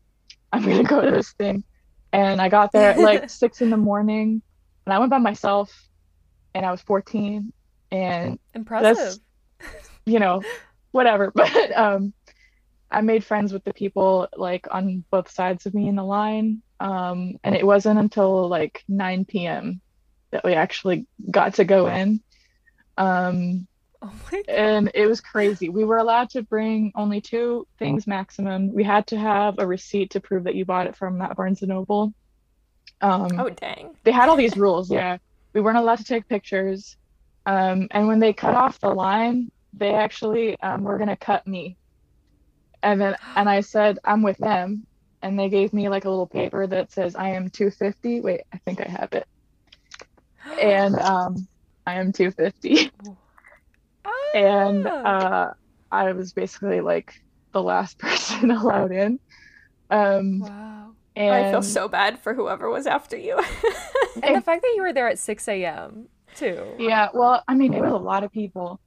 I'm 0.53 0.63
gonna 0.63 0.83
go 0.83 1.03
to 1.03 1.11
this 1.11 1.33
thing. 1.33 1.65
And 2.13 2.41
I 2.41 2.49
got 2.49 2.73
there 2.73 2.91
at 2.91 2.99
like 2.99 3.29
six 3.31 3.61
in 3.61 3.71
the 3.71 3.77
morning 3.77 4.43
and 4.87 4.95
I 4.95 4.99
went 4.99 5.11
by 5.11 5.19
myself 5.19 5.71
and 6.55 6.65
I 6.65 6.71
was 6.71 6.81
14 6.83 7.53
and 7.91 8.39
Impressive. 8.55 9.21
you 10.07 10.19
know, 10.19 10.43
whatever. 10.93 11.31
But 11.35 11.77
um 11.77 12.13
I 12.91 13.03
made 13.03 13.25
friends 13.25 13.53
with 13.53 13.65
the 13.65 13.75
people 13.75 14.29
like 14.37 14.67
on 14.71 15.05
both 15.11 15.31
sides 15.31 15.67
of 15.67 15.75
me 15.75 15.89
in 15.89 15.97
the 15.97 16.05
line. 16.05 16.63
Um 16.81 17.37
and 17.45 17.55
it 17.55 17.67
wasn't 17.67 17.99
until 17.99 18.49
like 18.49 18.83
9 18.89 19.27
p.m. 19.27 19.81
that 20.31 20.45
we 20.45 20.55
actually 20.55 21.07
got 21.31 21.55
to 21.55 21.65
go 21.65 21.89
in. 21.89 22.23
Um 22.97 23.67
Oh 24.03 24.13
my 24.33 24.43
god. 24.47 24.55
and 24.55 24.91
it 24.95 25.07
was 25.07 25.21
crazy. 25.21 25.69
We 25.69 25.85
were 25.85 25.97
allowed 25.99 26.31
to 26.31 26.43
bring 26.43 26.93
only 26.95 27.21
two 27.21 27.67
things 27.79 28.07
maximum. 28.07 28.73
We 28.73 28.85
had 28.85 29.07
to 29.09 29.19
have 29.19 29.57
a 29.59 29.67
receipt 29.67 30.11
to 30.13 30.21
prove 30.21 30.45
that 30.45 30.55
you 30.55 30.65
bought 30.65 30.87
it 30.87 30.95
from 30.97 31.19
that 31.19 31.37
Barnes 31.37 31.63
and 31.63 31.71
Noble. 31.71 32.13
Um, 33.01 33.29
Oh 33.39 33.49
dang. 33.51 33.97
they 34.05 34.13
had 34.13 34.29
all 34.29 34.37
these 34.37 34.57
rules. 34.65 34.91
Yeah, 34.91 35.19
we 35.53 35.61
weren't 35.61 35.79
allowed 35.79 35.99
to 35.99 36.05
take 36.05 36.29
pictures. 36.29 36.97
Um, 37.45 37.89
and 37.91 38.07
when 38.07 38.21
they 38.21 38.33
cut 38.33 38.55
off 38.55 38.79
the 38.79 38.91
line, 38.91 39.51
they 39.73 39.95
actually 39.95 40.59
um, 40.61 40.85
were 40.85 40.99
gonna 40.99 41.17
cut 41.17 41.47
me. 41.47 41.77
And 42.83 43.01
then 43.01 43.17
and 43.35 43.49
I 43.49 43.63
said 43.63 43.99
I'm 44.05 44.23
with 44.23 44.39
them, 44.39 44.87
and 45.23 45.37
they 45.37 45.49
gave 45.49 45.73
me 45.73 45.89
like 45.89 46.05
a 46.05 46.11
little 46.11 46.29
paper 46.29 46.67
that 46.69 46.93
says 46.93 47.17
I 47.17 47.31
am 47.31 47.51
250. 47.51 48.21
Wait, 48.21 48.43
I 48.53 48.59
think 48.59 48.81
I 48.81 48.89
have 48.89 49.13
it. 49.13 49.27
And 50.61 50.95
um, 51.01 51.49
I 51.87 51.95
am 51.95 52.13
250 52.13 52.91
and 54.33 54.91
Ah. 54.91 55.05
uh, 55.05 55.51
I 55.91 56.13
was 56.13 56.33
basically 56.33 56.81
like 56.81 57.13
the 57.53 57.63
last 57.63 57.99
person 58.01 58.51
allowed 58.51 58.93
in. 58.93 59.21
Um, 59.91 60.49
wow. 60.49 60.93
and 61.17 61.35
I 61.35 61.45
feel 61.45 61.63
so 61.63 61.89
bad 61.89 62.19
for 62.19 62.35
whoever 62.35 62.69
was 62.71 62.87
after 62.87 63.17
you. 63.17 63.41
And 64.23 64.35
the 64.35 64.41
fact 64.41 64.63
that 64.63 64.73
you 64.75 64.83
were 64.83 64.93
there 64.93 65.09
at 65.09 65.19
6 65.19 65.65
a.m. 65.65 66.09
too. 66.35 66.75
yeah. 66.77 67.09
Well, 67.13 67.43
I 67.49 67.55
mean, 67.55 67.75
it 67.75 67.83
was 67.83 67.93
a 67.93 67.97
lot 67.97 68.25
of 68.25 68.33
people. 68.33 68.81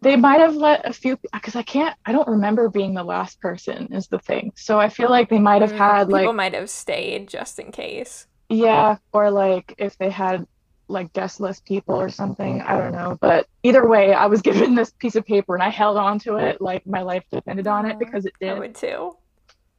They 0.00 0.16
might 0.16 0.40
have 0.40 0.54
let 0.54 0.88
a 0.88 0.92
few 0.92 1.18
because 1.32 1.56
I 1.56 1.62
can't. 1.62 1.96
I 2.06 2.12
don't 2.12 2.28
remember 2.28 2.68
being 2.68 2.94
the 2.94 3.02
last 3.04 3.40
person. 3.40 3.92
Is 3.92 4.08
the 4.08 4.18
thing. 4.20 4.52
So 4.56 4.78
I 4.78 4.88
feel 4.88 5.10
like 5.10 5.28
they 5.28 5.38
might 5.40 5.62
have 5.62 5.72
Mm, 5.72 5.78
had 5.78 6.08
People 6.08 6.12
like 6.12 6.22
People 6.22 6.32
might 6.34 6.54
have 6.54 6.70
stayed 6.70 7.28
just 7.28 7.58
in 7.58 7.70
case. 7.72 8.26
yeah, 8.48 8.96
or 9.12 9.30
like 9.30 9.74
if 9.78 9.96
they 9.98 10.10
had 10.10 10.46
like 10.88 11.12
guest 11.12 11.40
list 11.40 11.64
people 11.64 11.94
or 12.00 12.08
something. 12.08 12.62
I 12.62 12.76
don't 12.78 12.92
know. 12.92 13.18
But 13.20 13.46
either 13.62 13.86
way, 13.86 14.12
I 14.14 14.26
was 14.26 14.40
given 14.48 14.74
this 14.74 14.90
piece 14.98 15.16
of 15.16 15.24
paper 15.26 15.54
and 15.54 15.62
I 15.62 15.68
held 15.68 15.96
on 15.96 16.18
to 16.20 16.36
it 16.36 16.60
like 16.60 16.86
my 16.86 17.02
life 17.02 17.24
depended 17.30 17.66
on 17.66 17.86
it 17.86 17.98
because 17.98 18.24
it 18.26 18.32
did. 18.40 18.50
I 18.50 18.58
would 18.58 18.74
too. 18.74 19.16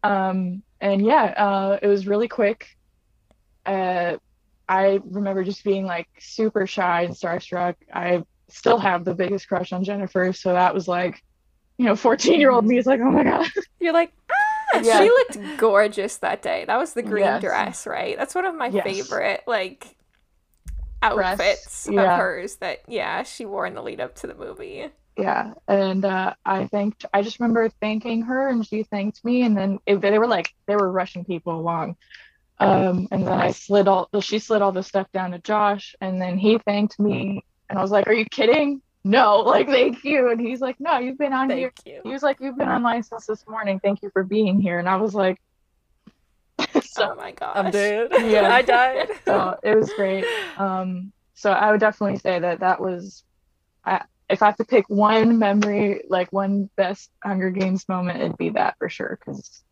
um 0.04 0.64
and 0.82 1.06
yeah 1.06 1.24
uh 1.36 1.78
it 1.82 1.88
was 1.88 2.08
really 2.08 2.30
quick 2.30 2.66
uh 3.66 4.16
i 4.70 5.00
remember 5.04 5.44
just 5.44 5.64
being 5.64 5.86
like 5.86 6.08
super 6.20 6.66
shy 6.66 7.02
and 7.02 7.14
starstruck 7.14 7.76
i 7.94 8.24
still 8.50 8.78
have 8.78 9.04
the 9.04 9.14
biggest 9.14 9.48
crush 9.50 9.74
on 9.74 9.84
jennifer 9.84 10.32
so 10.32 10.54
that 10.54 10.74
was 10.74 10.88
like 10.88 11.22
you 11.78 11.86
know 11.86 11.96
14 11.98 12.40
year 12.40 12.52
old 12.52 12.66
me 12.66 12.78
is 12.78 12.86
like 12.86 13.02
oh 13.02 13.12
my 13.12 13.24
god 13.24 13.48
You're 13.82 13.94
like, 13.94 14.12
ah! 14.32 14.80
Yeah. 14.82 15.02
She 15.02 15.10
looked 15.10 15.58
gorgeous 15.58 16.18
that 16.18 16.42
day. 16.42 16.66
That 16.66 16.78
was 16.78 16.94
the 16.94 17.02
green 17.02 17.24
Yes. 17.26 17.42
dress, 17.42 17.88
right? 17.88 18.18
That's 18.18 18.36
one 18.36 18.46
of 18.46 18.54
my 18.56 18.68
Yes. 18.68 18.84
favorite 18.84 19.42
like 19.48 19.96
Dress, 21.02 21.40
outfits 21.40 21.88
yeah. 21.92 22.14
of 22.14 22.20
hers 22.20 22.56
that 22.58 22.80
yeah, 22.88 23.24
she 23.24 23.46
wore 23.46 23.66
in 23.66 23.74
the 23.74 23.82
lead 23.82 24.00
up 24.02 24.16
to 24.16 24.28
the 24.28 24.36
movie. 24.36 24.88
yeah 25.18 25.54
and 25.68 26.06
uh 26.06 26.34
i 26.46 26.66
thanked 26.66 27.06
i 27.14 27.22
just 27.22 27.40
remember 27.40 27.70
thanking 27.82 28.22
her 28.22 28.48
and 28.48 28.66
she 28.66 28.84
thanked 28.84 29.24
me 29.26 29.42
and 29.42 29.58
then 29.58 29.80
it, 29.86 30.00
they 30.02 30.18
were 30.18 30.28
like 30.28 30.54
they 30.66 30.76
were 30.76 30.92
rushing 30.92 31.26
people 31.26 31.60
along 31.60 31.96
um 32.60 33.08
and 33.12 33.26
then 33.28 33.40
i 33.40 33.52
slid 33.52 33.88
all 33.88 34.08
she 34.22 34.40
slid 34.40 34.62
all 34.62 34.72
the 34.72 34.84
stuff 34.84 35.12
down 35.12 35.32
to 35.32 35.40
josh 35.40 35.96
and 36.00 36.22
then 36.22 36.38
he 36.38 36.58
thanked 36.60 37.00
me 37.00 37.44
and 37.70 37.78
i 37.78 37.82
was 37.82 37.92
like 37.92 38.08
are 38.08 38.14
you 38.14 38.26
kidding 38.26 38.82
no 39.04 39.38
like 39.46 39.68
thank 39.68 40.04
you 40.04 40.30
and 40.32 40.40
he's 40.40 40.62
like 40.62 40.80
no 40.80 40.98
you've 40.98 41.18
been 41.18 41.34
on 41.34 41.50
here 41.50 41.72
Thank 41.84 41.96
you. 41.96 42.02
he 42.04 42.14
was 42.14 42.24
like 42.24 42.38
you've 42.40 42.58
been 42.58 42.70
online 42.70 43.04
since 43.04 43.26
this 43.26 43.46
morning 43.48 43.80
thank 43.80 44.02
you 44.02 44.10
for 44.12 44.24
being 44.24 44.60
here 44.60 44.80
and 44.80 44.88
i 44.88 44.96
was 44.96 45.14
like 45.14 45.42
so 46.90 47.12
oh 47.12 47.16
my 47.16 47.32
gosh. 47.32 47.56
I'm 47.56 47.72
dead. 47.72 48.10
Yeah. 48.20 48.52
I 48.52 48.62
died. 48.62 49.10
so 49.26 49.58
it 49.64 49.76
was 49.76 49.92
great. 49.94 50.26
Um, 50.58 51.12
so 51.36 51.52
I 51.52 51.72
would 51.72 51.80
definitely 51.80 52.18
say 52.18 52.40
that 52.40 52.60
that 52.62 52.82
was, 52.82 53.24
I, 53.86 54.02
if 54.30 54.42
I 54.42 54.48
have 54.48 54.58
to 54.58 54.66
pick 54.66 54.86
one 54.90 55.40
memory, 55.40 56.04
like 56.10 56.34
one 56.34 56.70
best 56.76 57.10
Hunger 57.24 57.52
Games 57.52 57.88
moment, 57.88 58.20
it'd 58.20 58.38
be 58.38 58.50
that 58.52 58.76
for 58.78 58.90
sure. 58.90 59.20
Because 59.20 59.64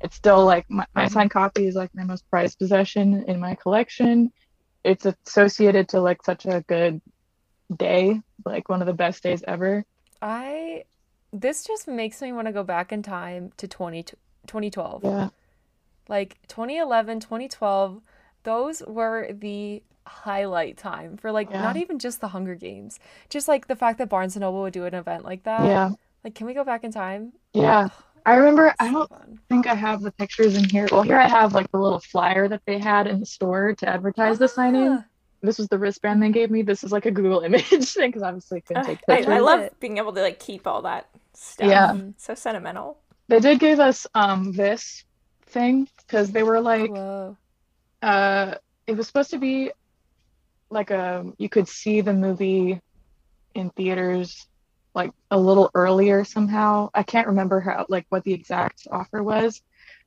it's 0.00 0.16
still 0.16 0.44
like 0.44 0.66
my, 0.68 0.86
my 0.94 1.08
signed 1.08 1.30
copy 1.30 1.66
is 1.66 1.74
like 1.74 1.90
my 1.94 2.04
most 2.04 2.28
prized 2.30 2.58
possession 2.58 3.24
in 3.26 3.40
my 3.40 3.54
collection. 3.54 4.32
It's 4.84 5.06
associated 5.06 5.88
to 5.90 6.00
like 6.00 6.22
such 6.24 6.46
a 6.46 6.62
good 6.68 7.00
day, 7.74 8.20
like 8.44 8.68
one 8.68 8.80
of 8.82 8.86
the 8.86 8.92
best 8.92 9.22
days 9.22 9.42
ever. 9.46 9.84
I 10.22 10.84
this 11.32 11.64
just 11.64 11.88
makes 11.88 12.22
me 12.22 12.32
want 12.32 12.46
to 12.46 12.52
go 12.52 12.62
back 12.62 12.92
in 12.92 13.02
time 13.02 13.52
to 13.56 13.66
20, 13.66 14.04
2012. 14.46 15.04
Yeah. 15.04 15.28
Like 16.08 16.38
2011, 16.48 17.20
2012, 17.20 18.00
those 18.44 18.82
were 18.86 19.28
the 19.32 19.82
highlight 20.06 20.76
time 20.76 21.16
for 21.16 21.32
like 21.32 21.50
Yeah. 21.50 21.62
not 21.62 21.76
even 21.76 21.98
just 21.98 22.20
the 22.20 22.28
Hunger 22.28 22.54
Games. 22.54 22.98
Just 23.28 23.48
like 23.48 23.66
the 23.66 23.76
fact 23.76 23.98
that 23.98 24.08
Barnes 24.08 24.36
and 24.36 24.42
Noble 24.42 24.62
would 24.62 24.72
do 24.72 24.84
an 24.84 24.94
event 24.94 25.24
like 25.24 25.42
that. 25.44 25.64
Yeah. 25.64 25.90
Like 26.22 26.34
can 26.34 26.46
we 26.46 26.54
go 26.54 26.64
back 26.64 26.84
in 26.84 26.92
time? 26.92 27.32
Yeah. 27.52 27.88
I 28.24 28.34
remember, 28.36 28.74
I 28.80 28.90
don't 28.90 29.08
fun. 29.08 29.38
think 29.48 29.68
I 29.68 29.74
have 29.74 30.02
the 30.02 30.10
pictures 30.10 30.56
in 30.56 30.64
here. 30.68 30.88
Well, 30.90 31.02
here 31.02 31.16
I 31.18 31.28
have 31.28 31.54
like 31.54 31.70
the 31.70 31.78
little 31.78 32.00
flyer 32.00 32.48
that 32.48 32.62
they 32.66 32.76
had 32.78 33.06
in 33.06 33.20
the 33.20 33.26
store 33.26 33.72
to 33.74 33.88
advertise 33.88 34.38
the 34.38 34.48
signing. 34.48 34.88
Ah, 34.88 35.04
this 35.42 35.58
was 35.58 35.68
the 35.68 35.78
wristband 35.78 36.20
they 36.20 36.30
gave 36.30 36.50
me. 36.50 36.62
This 36.62 36.82
is 36.82 36.90
like 36.90 37.06
a 37.06 37.12
Google 37.12 37.40
image 37.44 37.66
thing 37.68 38.08
because 38.10 38.22
obviously 38.24 38.58
I 38.58 38.60
couldn't 38.62 38.84
take 38.84 38.98
I, 39.08 39.16
pictures. 39.16 39.32
I 39.32 39.38
love 39.38 39.70
being 39.78 39.98
able 39.98 40.12
to 40.12 40.22
like 40.22 40.40
keep 40.40 40.66
all 40.66 40.82
that 40.82 41.08
stuff. 41.34 41.68
Yeah. 41.68 41.92
Mhm. 41.92 42.14
So 42.16 42.34
sentimental. 42.34 42.98
They 43.28 43.38
did 43.38 43.60
give 43.60 43.78
us 43.78 44.06
um 44.14 44.52
this 44.52 45.04
thing 45.46 45.88
because 46.06 46.32
they 46.32 46.42
were 46.42 46.60
like 46.60 46.90
Whoa. 46.90 47.36
uh 48.02 48.54
it 48.86 48.96
was 48.96 49.06
supposed 49.06 49.30
to 49.30 49.38
be 49.38 49.70
like 50.70 50.90
a 50.90 51.24
you 51.38 51.48
could 51.48 51.68
see 51.68 52.00
the 52.00 52.12
movie 52.12 52.80
in 53.54 53.70
theaters 53.70 54.46
like 54.94 55.10
a 55.30 55.38
little 55.38 55.70
earlier 55.74 56.24
somehow. 56.24 56.90
I 56.94 57.02
can't 57.02 57.28
remember 57.28 57.60
how 57.60 57.86
like 57.88 58.06
what 58.08 58.24
the 58.24 58.32
exact 58.32 58.86
offer 58.90 59.22
was, 59.22 59.60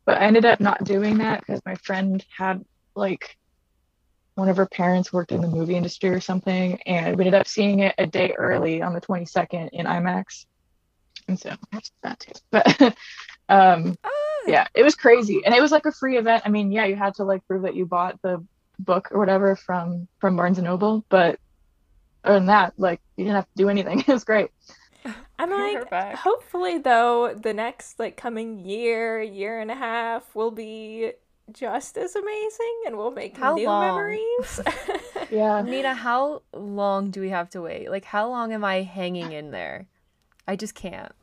but 0.06 0.18
I 0.18 0.26
ended 0.26 0.46
up 0.46 0.60
not 0.60 0.84
doing 0.84 1.20
that 1.20 1.42
because 1.42 1.62
my 1.66 1.76
friend 1.76 2.24
had 2.38 2.64
like 2.96 3.36
one 4.36 4.50
of 4.50 4.58
her 4.58 4.68
parents 4.68 5.12
worked 5.14 5.32
in 5.32 5.42
the 5.42 5.48
movie 5.48 5.76
industry 5.76 6.10
or 6.10 6.22
something, 6.22 6.80
and 6.86 7.18
we 7.18 7.26
ended 7.26 7.40
up 7.40 7.48
seeing 7.48 7.80
it 7.80 7.96
a 7.98 8.08
day 8.08 8.34
early 8.38 8.82
on 8.82 8.94
the 8.94 9.02
22nd 9.02 9.70
in 9.74 9.86
IMAX. 9.86 10.46
And 11.28 11.40
so 11.40 11.56
that's 11.72 11.92
that 12.04 12.20
too. 12.20 12.32
But 12.52 12.82
um 13.50 13.96
Ah, 14.04 14.29
yeah, 14.50 14.68
it 14.76 14.84
was 14.84 14.96
crazy. 14.96 15.42
And 15.46 15.56
it 15.56 15.62
was 15.62 15.72
like 15.72 15.86
a 15.86 15.92
free 15.92 16.18
event. 16.18 16.44
I 16.46 16.50
mean, 16.50 16.72
yeah, 16.72 16.86
you 16.86 16.96
had 16.96 17.16
to 17.16 17.24
like 17.26 17.46
prove 17.48 17.64
that 17.64 17.76
you 17.76 17.86
bought 17.86 18.22
the 18.24 18.46
book 18.80 19.10
or 19.12 19.20
whatever 19.20 19.56
from 19.56 20.08
from 20.20 20.36
Barnes 20.38 20.58
and 20.60 20.66
Noble, 20.68 21.06
but 21.10 21.40
other 22.24 22.36
than 22.36 22.48
that, 22.48 22.74
like 22.78 23.02
you 23.18 23.26
didn't 23.26 23.38
have 23.38 23.46
to 23.46 23.52
do 23.58 23.70
anything. 23.70 24.00
It 24.08 24.14
was 24.14 24.24
great. 24.26 24.52
I'm 25.38 25.50
We're 25.56 25.64
like, 25.82 25.90
hopefully 26.14 26.78
though, 26.80 27.34
the 27.34 27.54
next 27.54 28.00
like 28.00 28.18
coming 28.18 28.60
year, 28.60 29.22
year 29.22 29.60
and 29.60 29.72
a 29.72 29.76
half 29.76 30.36
will 30.36 30.52
be 30.52 31.14
just 31.52 31.98
as 31.98 32.16
amazing, 32.16 32.82
and 32.86 32.98
we'll 32.98 33.12
make 33.12 33.38
How 33.38 33.56
new 33.56 33.66
long? 33.66 33.80
memories. 33.80 34.62
Yeah. 35.30 35.64
Nina, 35.64 35.96
how 35.96 36.44
long 36.54 37.12
do 37.12 37.22
we 37.22 37.30
have 37.30 37.50
to 37.52 37.62
wait? 37.62 37.90
Like 37.92 38.06
how 38.06 38.30
long 38.30 38.54
am 38.54 38.64
I 38.66 38.84
hanging 38.84 39.32
in 39.32 39.52
there? 39.52 39.88
I 40.48 40.56
just 40.56 40.76
can't. 40.76 41.14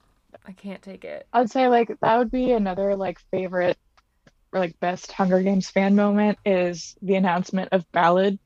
I 0.45 0.53
can't 0.53 0.83
take 0.83 1.05
it. 1.05 1.29
I'd 1.33 1.51
say 1.51 1.69
like 1.69 1.91
that 2.01 2.19
would 2.19 2.31
be 2.31 2.53
another 2.53 2.97
like 2.97 3.19
favorite 3.31 3.79
or 4.53 4.61
like 4.61 4.79
best 4.81 5.13
Hunger 5.13 5.43
Games 5.43 5.71
fan 5.71 5.97
moment 5.97 6.39
is 6.45 6.97
the 7.03 7.17
announcement 7.17 7.71
of 7.73 7.91
Ballad 7.93 8.39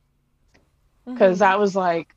because 1.14 1.38
Mhm. 1.38 1.40
that 1.40 1.58
was 1.58 1.74
like 1.76 2.08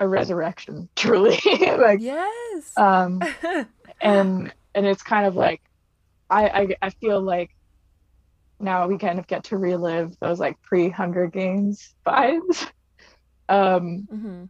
a 0.00 0.08
resurrection, 0.08 0.88
truly. 0.96 1.38
like 1.78 2.02
Yes. 2.02 2.78
um 2.78 3.28
and 4.00 4.52
and 4.74 4.86
it's 4.86 5.02
kind 5.02 5.26
of 5.26 5.36
like 5.36 5.62
I, 6.30 6.48
I 6.48 6.68
I 6.82 6.90
feel 6.90 7.20
like 7.22 7.50
now 8.58 8.86
we 8.88 8.98
kind 8.98 9.18
of 9.18 9.26
get 9.26 9.44
to 9.44 9.56
relive 9.56 10.14
those 10.20 10.40
like 10.40 10.60
pre 10.62 10.88
Hunger 10.88 11.26
Games 11.26 11.94
vibes. 12.06 12.70
Um 13.48 14.08
hmm 14.10 14.48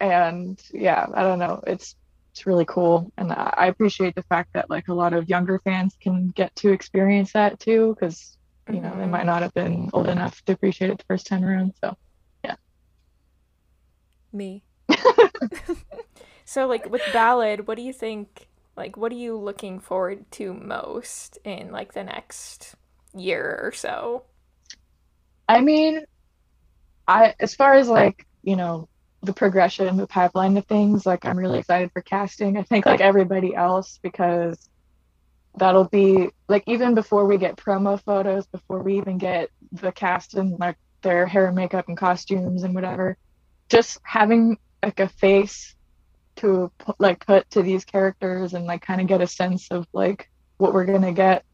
and 0.00 0.60
yeah, 0.72 1.06
I 1.14 1.22
don't 1.22 1.38
know. 1.38 1.62
It's 1.66 1.96
it's 2.36 2.46
really 2.46 2.66
cool, 2.66 3.10
and 3.16 3.32
I 3.32 3.66
appreciate 3.68 4.14
the 4.14 4.22
fact 4.24 4.50
that 4.54 4.68
like 4.70 4.88
a 4.88 4.94
lot 4.94 5.14
of 5.14 5.28
younger 5.30 5.58
fans 5.64 5.96
can 6.02 6.32
get 6.36 6.54
to 6.56 6.70
experience 6.72 7.32
that 7.32 7.58
too, 7.60 7.96
because 7.98 8.36
you 8.70 8.80
know 8.82 8.94
they 8.98 9.06
Mhm. 9.06 9.08
might 9.08 9.26
not 9.26 9.42
have 9.42 9.54
been 9.54 9.88
old 9.94 10.08
enough 10.08 10.42
to 10.44 10.52
appreciate 10.52 10.90
it 10.90 10.98
the 10.98 11.04
first 11.08 11.26
time 11.26 11.44
around. 11.44 11.72
So 11.82 11.94
yeah 12.44 12.56
Me. 14.32 14.62
So 16.44 16.66
like 16.66 16.88
with 16.90 17.10
ballad, 17.10 17.66
what 17.66 17.76
do 17.76 17.82
you 17.82 17.92
think 17.92 18.48
like 18.76 18.96
what 18.96 19.12
are 19.12 19.16
you 19.16 19.36
looking 19.36 19.80
forward 19.80 20.30
to 20.32 20.54
most 20.54 21.38
in 21.44 21.70
like 21.72 21.92
the 21.94 22.04
next 22.04 22.74
year 23.14 23.60
or 23.62 23.72
so? 23.72 24.24
I 25.48 25.60
mean, 25.60 26.04
I 27.06 27.34
as 27.40 27.54
far 27.54 27.74
as 27.74 27.88
like 27.88 28.24
you 28.42 28.56
know 28.56 28.88
the 29.26 29.32
progression, 29.32 29.96
the 29.96 30.06
pipeline 30.06 30.56
of 30.56 30.66
things, 30.66 31.04
like 31.04 31.24
I'm 31.24 31.36
really 31.36 31.58
excited 31.58 31.90
for 31.92 32.02
casting. 32.02 32.56
I 32.56 32.62
think 32.62 32.86
like 32.86 33.00
everybody 33.00 33.54
else 33.54 33.98
because 34.02 34.68
that'll 35.56 35.88
be 35.88 36.30
like 36.48 36.64
even 36.66 36.94
before 36.94 37.26
we 37.26 37.38
get 37.38 37.56
promo 37.56 38.00
photos, 38.02 38.46
before 38.46 38.82
we 38.82 38.98
even 38.98 39.18
get 39.18 39.50
the 39.72 39.92
cast 39.92 40.34
and 40.34 40.58
like 40.58 40.76
their 41.02 41.26
hair 41.26 41.46
and 41.46 41.56
makeup 41.56 41.88
and 41.88 41.96
costumes 41.96 42.62
and 42.62 42.74
whatever, 42.74 43.16
just 43.68 43.98
having 44.02 44.58
like 44.82 45.00
a 45.00 45.08
face 45.08 45.74
to 46.36 46.70
like 46.98 47.24
put 47.26 47.50
to 47.50 47.62
these 47.62 47.84
characters 47.84 48.54
and 48.54 48.66
like 48.66 48.82
kind 48.82 49.00
of 49.00 49.06
get 49.06 49.20
a 49.20 49.26
sense 49.26 49.68
of 49.70 49.86
like 49.92 50.30
what 50.58 50.72
we're 50.72 50.84
gonna 50.84 51.12
get 51.12 51.44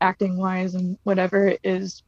acting 0.00 0.36
wise 0.36 0.74
and 0.74 0.96
whatever 1.02 1.54
is 1.64 2.02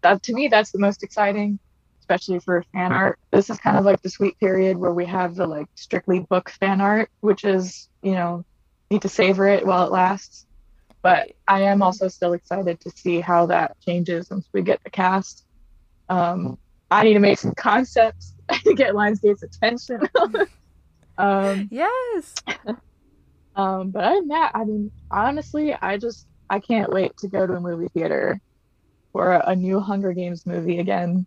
that 0.00 0.22
to 0.22 0.32
me 0.32 0.48
that's 0.48 0.70
the 0.70 0.78
most 0.78 1.02
exciting 1.02 1.58
especially 2.04 2.38
for 2.38 2.62
fan 2.72 2.92
art. 2.92 3.18
This 3.32 3.48
is 3.48 3.58
kind 3.58 3.78
of 3.78 3.84
like 3.84 4.02
the 4.02 4.10
sweet 4.10 4.38
period 4.38 4.76
where 4.76 4.92
we 4.92 5.06
have 5.06 5.34
the 5.34 5.46
like 5.46 5.66
strictly 5.74 6.20
book 6.20 6.50
fan 6.50 6.80
art 6.80 7.08
which 7.20 7.44
is 7.44 7.88
you 8.02 8.12
know 8.12 8.44
need 8.90 9.02
to 9.02 9.08
savor 9.08 9.48
it 9.48 9.66
while 9.66 9.86
it 9.86 9.92
lasts. 9.92 10.46
But 11.02 11.32
i 11.48 11.62
am 11.62 11.82
also 11.82 12.08
still 12.08 12.34
excited 12.34 12.80
to 12.80 12.90
see 12.90 13.20
how 13.20 13.46
that 13.46 13.76
changes 13.80 14.28
once 14.30 14.48
we 14.52 14.62
get 14.62 14.80
the 14.84 14.90
cast. 14.90 15.44
Um 16.10 16.58
i 16.90 17.02
need 17.04 17.14
to 17.14 17.20
make 17.20 17.38
some 17.38 17.54
concepts 17.54 18.34
to 18.64 18.74
get 18.74 18.94
lionsgate's 18.94 19.42
attention. 19.42 20.00
Um 21.16 21.68
Yes. 21.70 22.34
um, 23.54 23.92
but 23.92 24.02
other 24.02 24.16
than 24.16 24.28
that, 24.30 24.50
I 24.52 24.64
mean, 24.64 24.90
honestly, 25.12 25.72
I 25.72 25.96
just 25.96 26.26
I 26.50 26.58
can't 26.58 26.92
wait 26.92 27.16
to 27.18 27.28
go 27.28 27.46
to 27.46 27.52
a 27.52 27.60
movie 27.60 27.86
theater 27.94 28.40
for 29.12 29.30
a, 29.30 29.50
a 29.50 29.54
new 29.54 29.78
Hunger 29.78 30.12
Games 30.12 30.44
movie 30.44 30.80
again. 30.80 31.24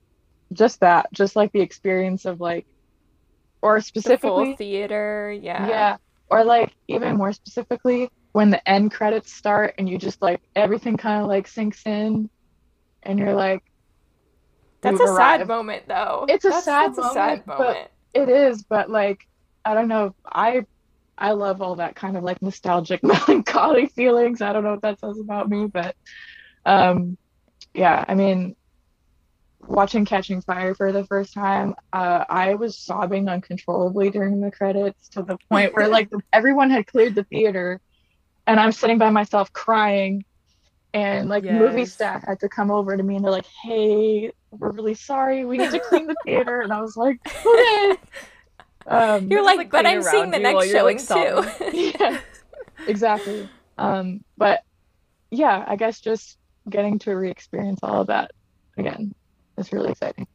Just 0.54 0.80
that, 0.80 1.12
just 1.12 1.36
like 1.36 1.52
the 1.52 1.62
experience 1.62 2.26
of 2.26 2.40
like, 2.40 2.66
or 3.62 3.78
The 3.80 3.84
specifically, 3.84 4.56
theater, 4.56 5.32
yeah. 5.42 5.68
yeah, 5.68 5.98
or 6.30 6.44
like 6.44 6.74
even 6.88 7.18
more 7.18 7.34
specifically, 7.34 8.10
when 8.32 8.50
the 8.50 8.70
end 8.70 8.92
credits 8.92 9.34
start 9.34 9.76
and 9.78 9.90
you 9.90 9.98
just 9.98 10.22
like 10.22 10.42
everything 10.56 10.96
kind 10.98 11.22
of 11.22 11.28
like 11.28 11.48
sinks 11.48 11.86
in, 11.86 12.30
and 13.04 13.20
you're 13.20 13.34
like, 13.34 13.64
That's 14.82 15.00
"We've 15.00 15.10
a 15.10 15.16
sad 15.16 15.48
moment 15.48 15.84
though. 15.88 16.26
It's 16.30 16.46
a 16.46 16.50
That's- 16.50 16.66
sad 16.66 16.96
that's 16.96 17.00
a 17.00 17.14
sad 17.14 17.30
moment, 17.30 17.46
but- 17.48 17.60
moment. 17.60 17.88
It 18.14 18.30
is, 18.30 18.64
but 18.64 18.90
like 18.90 19.28
I 19.66 19.74
don't 19.74 19.90
know. 19.90 20.16
I 20.26 20.66
I 21.18 21.32
love 21.32 21.62
all 21.62 21.76
that 21.76 21.96
kind 21.96 22.16
of 22.16 22.24
like 22.24 22.42
nostalgic 22.42 23.04
melancholy 23.04 23.88
feelings. 23.88 24.42
I 24.42 24.54
don't 24.54 24.64
know 24.64 24.72
what 24.72 24.82
that 24.84 25.00
says 25.02 25.20
about 25.20 25.50
me, 25.50 25.68
but 25.68 25.96
um 26.66 27.18
yeah, 27.74 28.04
I 28.08 28.16
mean 28.16 28.56
watching 29.68 30.06
Catching 30.06 30.42
Fire 30.42 30.74
for 30.76 30.92
the 30.92 31.06
first 31.06 31.34
time, 31.34 31.76
uh 31.94 32.26
I 32.30 32.56
was 32.56 32.78
sobbing 32.78 33.28
uncontrollably 33.28 34.10
during 34.10 34.42
the 34.42 34.52
credits 34.52 35.10
to 35.10 35.24
the 35.24 35.38
point 35.50 35.76
where 35.76 35.88
like 35.88 36.10
everyone 36.34 36.70
had 36.70 36.88
cleared 36.88 37.16
the 37.16 37.24
theater 37.24 37.80
and 38.46 38.60
I'm 38.60 38.72
sitting 38.72 38.98
by 38.98 39.10
myself 39.10 39.52
crying 39.54 40.24
and 40.94 41.30
like 41.30 41.44
movie 41.44 41.86
staff 41.86 42.24
had 42.26 42.40
to 42.40 42.50
come 42.50 42.72
over 42.72 42.96
to 42.96 43.04
me 43.04 43.16
and 43.18 43.24
they're 43.24 43.32
like, 43.32 43.46
"Hey, 43.64 44.32
we're 44.52 44.72
really 44.72 44.96
sorry. 44.96 45.46
We 45.46 45.58
need 45.58 45.72
to 45.72 45.80
clean 45.80 46.08
the 46.08 46.16
theater." 46.24 46.62
And 46.62 46.72
I 46.72 46.82
was 46.82 46.96
like, 46.96 47.20
"Okay." 47.28 47.98
Um, 48.88 49.30
You're 49.30 49.44
like, 49.44 49.58
like, 49.58 49.70
but 49.70 49.86
I'm 49.86 50.02
seeing 50.02 50.32
the 50.32 50.40
next 50.40 50.72
showing 50.72 50.98
like, 50.98 51.08
too. 51.08 51.68
yeah, 52.00 52.20
exactly. 52.88 53.50
Um, 53.78 54.24
but 54.38 54.62
yeah, 55.30 55.64
I 55.68 55.76
guess 55.76 56.00
just 56.00 56.38
getting 56.70 57.00
to 57.00 57.14
re-experience 57.14 57.80
all 57.84 58.02
of 58.02 58.08
that 58.08 58.32
again 58.78 59.14
is 59.58 59.72
really 59.72 59.92
exciting. 59.92 60.28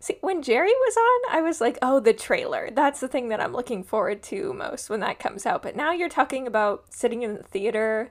See, 0.00 0.18
when 0.20 0.42
Jerry 0.42 0.72
was 0.72 0.96
on, 0.96 1.36
I 1.36 1.42
was 1.42 1.60
like, 1.60 1.78
oh, 1.80 2.00
the 2.00 2.12
trailer. 2.12 2.70
That's 2.72 2.98
the 2.98 3.06
thing 3.06 3.28
that 3.28 3.40
I'm 3.40 3.52
looking 3.52 3.84
forward 3.84 4.22
to 4.24 4.52
most 4.52 4.90
when 4.90 4.98
that 5.00 5.20
comes 5.20 5.46
out. 5.46 5.62
But 5.62 5.76
now 5.76 5.92
you're 5.92 6.08
talking 6.08 6.46
about 6.46 6.92
sitting 6.92 7.22
in 7.22 7.34
the 7.34 7.44
theater, 7.44 8.10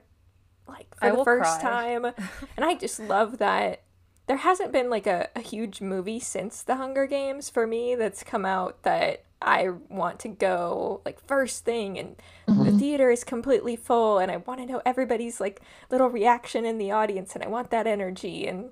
like, 0.70 0.96
for 0.96 1.06
I 1.06 1.12
the 1.12 1.24
first 1.26 1.60
cry. 1.60 1.70
time. 1.70 2.06
And 2.56 2.66
I 2.66 2.76
just 2.76 3.00
love 3.00 3.40
that 3.40 3.84
there 4.28 4.38
hasn't 4.38 4.72
been 4.72 4.90
like 4.90 5.06
a, 5.06 5.28
a 5.36 5.42
huge 5.42 5.82
movie 5.82 6.22
since 6.22 6.64
The 6.64 6.78
Hunger 6.78 7.06
Games 7.06 7.50
for 7.50 7.68
me 7.68 7.96
that's 7.96 8.24
come 8.24 8.46
out 8.46 8.84
that 8.84 9.26
I 9.42 9.70
want 9.90 10.20
to 10.22 10.30
go 10.30 11.02
like 11.04 11.20
first 11.20 11.66
thing 11.66 11.98
and 11.98 12.16
the 12.46 12.54
mm-hmm. 12.54 12.78
theater 12.78 13.10
is 13.10 13.24
completely 13.24 13.76
full 13.76 14.20
and 14.20 14.32
I 14.32 14.38
want 14.38 14.60
to 14.60 14.66
know 14.66 14.82
everybody's 14.86 15.42
like 15.42 15.62
little 15.90 16.10
reaction 16.10 16.64
in 16.64 16.78
the 16.78 16.92
audience 16.92 17.34
and 17.34 17.44
I 17.44 17.48
want 17.48 17.72
that 17.72 17.88
energy 17.88 18.48
and 18.48 18.70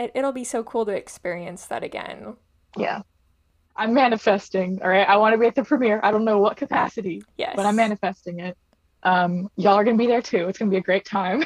it, 0.00 0.12
it'll 0.14 0.32
be 0.32 0.44
so 0.44 0.62
cool 0.62 0.86
to 0.86 0.92
experience 0.92 1.66
that 1.66 1.82
again. 1.84 2.36
Yeah. 2.76 3.02
I'm 3.76 3.94
manifesting, 3.94 4.80
all 4.82 4.88
right? 4.88 5.08
I 5.08 5.16
want 5.16 5.32
to 5.34 5.38
be 5.38 5.46
at 5.46 5.54
the 5.54 5.64
premiere. 5.64 6.00
I 6.02 6.10
don't 6.10 6.24
know 6.24 6.38
what 6.38 6.56
capacity, 6.56 7.22
Yes. 7.38 7.54
but 7.56 7.66
I'm 7.66 7.76
manifesting 7.76 8.40
it. 8.40 8.56
Um, 9.02 9.48
y'all 9.56 9.74
are 9.74 9.84
gonna 9.84 9.96
be 9.96 10.06
there 10.06 10.20
too. 10.20 10.48
It's 10.48 10.58
gonna 10.58 10.70
be 10.70 10.76
a 10.76 10.82
great 10.82 11.06
time. 11.06 11.44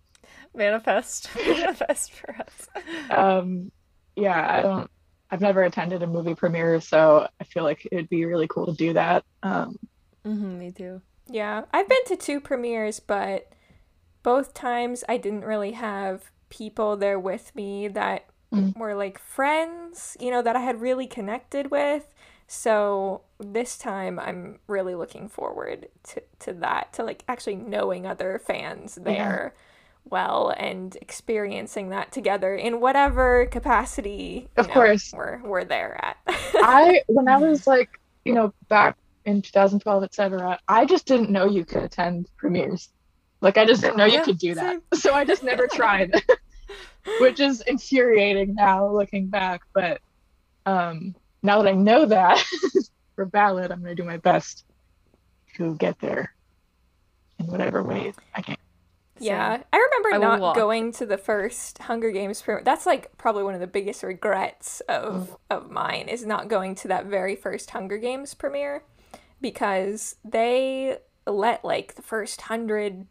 Manifest. 0.54 1.30
Manifest 1.46 2.12
for 2.12 2.36
us. 2.38 2.68
um, 3.10 3.72
yeah, 4.16 4.58
I 4.58 4.62
don't. 4.62 4.90
I've 5.30 5.40
never 5.40 5.62
attended 5.62 6.02
a 6.02 6.06
movie 6.06 6.34
premiere, 6.34 6.80
so 6.80 7.26
I 7.40 7.44
feel 7.44 7.62
like 7.64 7.88
it'd 7.90 8.10
be 8.10 8.26
really 8.26 8.46
cool 8.48 8.66
to 8.66 8.74
do 8.74 8.92
that. 8.92 9.24
Um, 9.42 9.76
hmm 10.24 10.58
me 10.58 10.70
too. 10.70 11.00
Yeah, 11.28 11.62
I've 11.72 11.88
been 11.88 12.04
to 12.08 12.16
two 12.16 12.38
premieres, 12.40 13.00
but 13.00 13.50
both 14.22 14.52
times 14.52 15.02
I 15.08 15.16
didn't 15.16 15.44
really 15.44 15.72
have 15.72 16.30
people 16.52 16.96
there 16.96 17.18
with 17.20 17.56
me 17.56 17.88
that 17.88 18.26
Mm. 18.52 18.72
were 18.76 18.94
like 18.94 19.18
friends, 19.18 20.16
you 20.20 20.30
know, 20.30 20.42
that 20.42 20.56
I 20.56 20.60
had 20.60 20.80
really 20.80 21.06
connected 21.06 21.70
with. 21.70 22.14
So 22.46 23.22
this 23.38 23.78
time 23.78 24.18
I'm 24.18 24.58
really 24.66 24.94
looking 24.94 25.28
forward 25.28 25.88
to, 26.04 26.22
to 26.40 26.52
that, 26.54 26.92
to 26.94 27.04
like 27.04 27.24
actually 27.28 27.56
knowing 27.56 28.06
other 28.06 28.40
fans 28.44 28.96
there 28.96 29.54
well 30.04 30.52
and 30.56 30.96
experiencing 31.00 31.90
that 31.90 32.12
together 32.12 32.54
in 32.54 32.80
whatever 32.80 33.46
capacity 33.46 34.50
Of 34.56 34.70
know, 34.70 34.72
course. 34.72 35.14
we're, 35.14 35.40
we're 35.44 35.64
there 35.64 35.98
at. 36.04 36.16
I 36.60 37.02
when 37.08 37.28
I 37.28 37.38
was 37.38 37.66
like, 37.66 37.90
you 38.24 38.34
know, 38.34 38.52
back 38.68 38.96
in 39.24 39.42
2012, 39.42 40.04
etc. 40.04 40.58
I 40.68 40.84
just 40.86 41.06
didn't 41.06 41.30
know 41.30 41.46
you 41.46 41.64
could 41.64 41.82
attend 41.82 42.28
premieres. 42.38 42.88
Like 43.42 43.58
I 43.58 43.66
just 43.66 43.82
didn't 43.82 43.98
know 43.98 44.06
you 44.06 44.20
Yeah, 44.20 44.22
could 44.22 44.38
do 44.38 44.56
that, 44.56 44.78
so 44.94 45.14
I 45.14 45.26
just 45.26 45.44
never 45.44 45.68
tried, 45.72 46.12
which 47.18 47.40
is 47.40 47.62
infuriating 47.62 48.54
now 48.54 48.88
looking 48.90 49.28
back. 49.28 49.62
But 49.74 50.00
um, 50.66 51.16
now 51.42 51.62
that 51.62 51.70
I 51.70 51.74
know 51.74 52.06
that 52.06 52.44
for 53.16 53.26
ballad, 53.26 53.72
I'm 53.72 53.82
gonna 53.82 53.94
do 53.94 54.04
my 54.04 54.18
best 54.18 54.64
to 55.56 55.76
get 55.76 55.98
there 56.00 56.34
in 57.38 57.46
whatever 57.46 57.82
ways 57.82 58.14
I 58.34 58.42
can. 58.42 58.56
Yeah, 59.18 59.52
Same. 59.52 59.64
I 59.72 59.76
remember 59.76 60.12
I 60.12 60.18
not 60.18 60.32
walk. 60.34 60.54
going 60.54 60.90
to 60.92 61.06
the 61.06 61.18
first 61.18 61.78
Hunger 61.78 62.10
Games 62.10 62.42
premiere. 62.42 62.64
That's 62.64 62.86
like 62.86 63.16
probably 63.18 63.44
one 63.44 63.54
of 63.54 63.60
the 63.60 63.66
biggest 63.68 64.02
regrets 64.02 64.80
Mm. 65.10 65.28
of 65.28 65.36
of 65.48 65.70
mine 65.70 66.08
is 66.08 66.26
not 66.26 66.48
going 66.48 66.74
to 66.76 66.88
that 66.88 67.06
very 67.06 67.36
first 67.36 67.70
Hunger 67.70 67.98
Games 67.98 68.34
premiere 68.34 68.82
because 69.40 70.16
they 70.24 70.98
let 71.26 71.64
like 71.64 71.94
the 71.94 72.02
first 72.02 72.42
hundred 72.42 73.06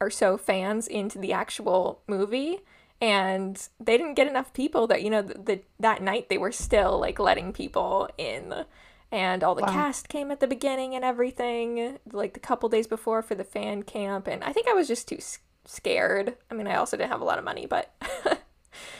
or 0.00 0.10
so 0.10 0.36
fans 0.36 0.86
into 0.86 1.18
the 1.18 1.32
actual 1.32 2.00
movie 2.06 2.60
and 3.00 3.68
they 3.78 3.96
didn't 3.98 4.14
get 4.14 4.26
enough 4.26 4.52
people 4.54 4.86
that 4.86 5.02
you 5.02 5.10
know 5.10 5.22
the, 5.22 5.34
the 5.38 5.60
that 5.78 6.02
night 6.02 6.28
they 6.28 6.38
were 6.38 6.52
still 6.52 6.98
like 6.98 7.18
letting 7.18 7.52
people 7.52 8.08
in 8.18 8.64
and 9.12 9.44
all 9.44 9.54
the 9.54 9.62
Wow. 9.62 9.62
cast 9.62 10.08
came 10.08 10.30
at 10.30 10.40
the 10.40 10.46
beginning 10.46 10.94
and 10.94 11.04
everything 11.04 11.98
like 12.12 12.34
the 12.34 12.40
couple 12.40 12.68
days 12.68 12.86
before 12.86 13.22
for 13.22 13.34
the 13.34 13.44
fan 13.44 13.82
camp 13.82 14.26
and 14.26 14.42
i 14.44 14.52
think 14.52 14.66
i 14.68 14.72
was 14.72 14.88
just 14.88 15.08
too 15.08 15.16
s- 15.16 15.38
scared 15.66 16.36
i 16.50 16.54
mean 16.54 16.66
i 16.66 16.76
also 16.76 16.96
didn't 16.96 17.10
have 17.10 17.20
a 17.20 17.24
lot 17.24 17.38
of 17.38 17.44
money 17.44 17.66
but 17.66 17.94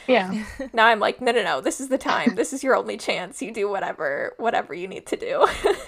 Yeah. 0.07 0.37
now 0.73 0.87
I'm 0.87 1.01
like, 1.01 1.21
no, 1.21 1.33
no, 1.33 1.43
no. 1.43 1.61
This 1.61 1.81
is 1.81 1.89
the 1.89 1.99
time. 1.99 2.35
This 2.35 2.53
is 2.53 2.63
your 2.63 2.77
only 2.77 2.97
chance. 2.97 3.41
You 3.43 3.53
do 3.53 3.69
whatever, 3.69 4.35
whatever 4.39 4.75
you 4.75 4.89
need 4.89 5.07
to 5.07 5.17
do. 5.17 5.47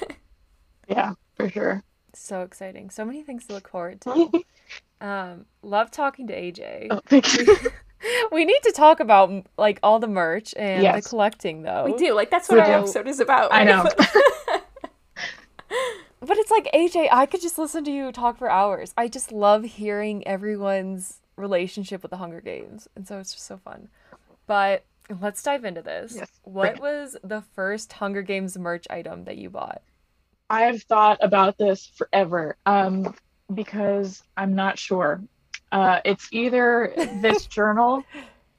Yeah, 0.88 1.14
for 1.36 1.48
sure. 1.48 1.84
So 2.14 2.42
exciting. 2.42 2.90
So 2.90 3.04
many 3.04 3.22
things 3.22 3.46
to 3.46 3.52
look 3.54 3.68
forward 3.68 4.00
to. 4.02 4.18
Um, 5.00 5.46
love 5.62 5.90
talking 5.90 6.26
to 6.28 6.34
AJ. 6.34 6.88
Oh, 6.90 7.00
thank 7.06 7.36
you. 7.38 7.56
We 8.30 8.44
need 8.44 8.60
to 8.62 8.70
talk 8.70 9.00
about 9.00 9.44
like 9.56 9.80
all 9.82 9.98
the 9.98 10.06
merch 10.06 10.54
and 10.56 10.84
Yes. 10.84 11.02
the 11.02 11.08
collecting 11.10 11.62
though. 11.62 11.84
we 11.84 11.96
do. 11.96 12.14
Like 12.14 12.30
that's 12.30 12.48
what 12.48 12.54
We 12.54 12.60
our 12.60 12.66
do. 12.66 12.72
episode 12.74 13.08
is 13.08 13.18
about. 13.18 13.52
I 13.52 13.64
know. 13.64 13.88
But 16.20 16.36
it's 16.36 16.50
like 16.50 16.68
AJ, 16.74 17.08
I 17.12 17.26
could 17.26 17.40
just 17.40 17.58
listen 17.58 17.84
to 17.84 17.90
you 17.92 18.10
talk 18.10 18.38
for 18.38 18.50
hours. 18.50 18.92
I 18.96 19.06
just 19.08 19.30
love 19.30 19.62
hearing 19.64 20.26
everyone's 20.26 21.20
relationship 21.36 22.02
with 22.02 22.10
the 22.10 22.16
Hunger 22.16 22.40
Games. 22.40 22.88
And 22.96 23.06
so 23.06 23.18
it's 23.20 23.32
just 23.32 23.46
so 23.46 23.56
fun. 23.56 23.88
But 24.46 24.84
let's 25.20 25.42
dive 25.42 25.64
into 25.64 25.80
this. 25.80 26.14
Yes, 26.16 26.28
What 26.42 26.80
bring 26.80 26.82
was 26.82 27.16
the 27.22 27.40
first 27.54 27.92
Hunger 27.94 28.22
Games 28.22 28.58
merch 28.58 28.86
item 28.90 29.24
that 29.24 29.38
you 29.38 29.48
bought? 29.48 29.80
I've 30.50 30.82
thought 30.82 31.18
about 31.20 31.56
this 31.56 31.86
forever 31.86 32.56
um, 32.66 33.14
because 33.52 34.22
I'm 34.36 34.54
not 34.54 34.78
sure. 34.78 35.22
Uh, 35.72 36.00
it's 36.04 36.28
either 36.32 36.96
this 37.10 37.46
journal, 37.48 38.06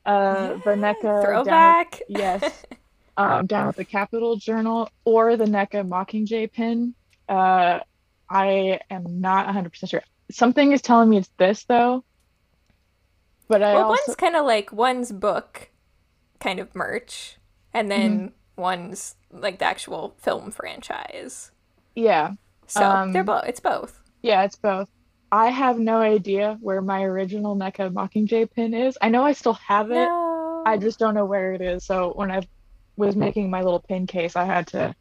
uh, 0.06 0.56
the 0.64 0.76
NECA 0.76 1.42
Throwback. 1.44 2.02
yes, 2.08 2.66
um, 3.18 3.48
down 3.48 3.68
at 3.70 3.76
the 3.76 3.86
Capitol 3.86 4.36
Journal, 4.38 4.90
or 5.06 5.38
the 5.38 5.46
NECA 5.46 5.88
Mockingjay 5.88 6.52
pin. 6.52 6.96
Uh, 7.28 7.80
I 8.30 8.80
am 8.90 9.22
not 9.22 9.48
100% 9.48 9.90
sure. 9.90 10.04
Something 10.32 10.72
is 10.72 10.82
telling 10.82 11.10
me 11.10 11.18
it's 11.18 11.32
this 11.38 11.66
though. 11.66 12.04
But 13.50 13.64
I 13.64 13.78
Well, 13.78 13.82
also 13.82 14.02
one's 14.08 14.16
kind 14.16 14.36
of 14.36 14.46
like 14.46 14.72
one's 14.72 15.12
book 15.12 15.70
kind 16.40 16.60
of 16.60 16.76
merch, 16.76 17.38
and 17.74 17.92
then 17.92 18.34
Mm-hmm. 18.58 18.62
one's 18.62 19.16
like 19.32 19.60
the 19.60 19.66
actual 19.66 20.16
film 20.20 20.52
franchise. 20.52 21.52
yeah, 21.96 22.34
So 22.68 23.02
Um, 23.02 23.12
they're 23.12 23.24
both. 23.24 23.46
It's 23.48 23.60
both. 23.60 24.02
Yeah, 24.22 24.44
it's 24.44 24.56
both. 24.56 24.90
I 25.32 25.50
have 25.50 25.80
no 25.80 25.98
idea 25.98 26.58
where 26.62 26.82
my 26.82 27.04
original 27.04 27.56
NECA 27.56 27.94
Mockingjay 27.94 28.52
pin 28.52 28.74
is. 28.74 28.98
I 29.02 29.10
know 29.10 29.24
I 29.24 29.34
still 29.34 29.54
have 29.54 29.92
it. 29.92 30.06
No. 30.08 30.64
I 30.66 30.78
just 30.78 31.00
don't 31.00 31.14
know 31.14 31.26
where 31.26 31.54
it 31.54 31.62
is. 31.62 31.86
So 31.86 32.14
when 32.16 32.32
I 32.32 32.42
was 32.98 33.16
making 33.16 33.50
my 33.50 33.62
little 33.62 33.80
pin 33.80 34.08
case, 34.08 34.36
I 34.36 34.46
had 34.46 34.68
to 34.68 34.96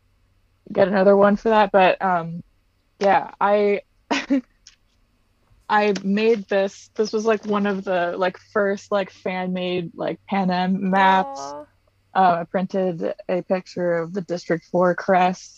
get 0.73 0.89
another 0.89 1.17
one 1.17 1.37
for 1.37 1.49
that. 1.49 1.73
But 1.73 2.01
um, 2.03 2.43
yeah, 2.99 3.31
I 3.41 3.83
I 5.69 5.95
made 6.03 6.49
this. 6.49 6.91
This 6.95 7.13
was 7.13 7.25
like 7.25 7.45
one 7.45 7.67
of 7.67 7.85
the 7.85 8.15
like 8.17 8.39
first 8.53 8.91
like 8.91 9.11
fan 9.11 9.53
made 9.53 9.93
like 9.95 10.21
Panem 10.27 10.91
maps. 10.91 11.41
Uh, 12.15 12.39
I 12.41 12.45
printed 12.45 13.15
a 13.29 13.43
picture 13.43 13.99
of 13.99 14.13
the 14.13 14.23
District 14.23 14.65
Four 14.71 14.95
crest, 14.95 15.58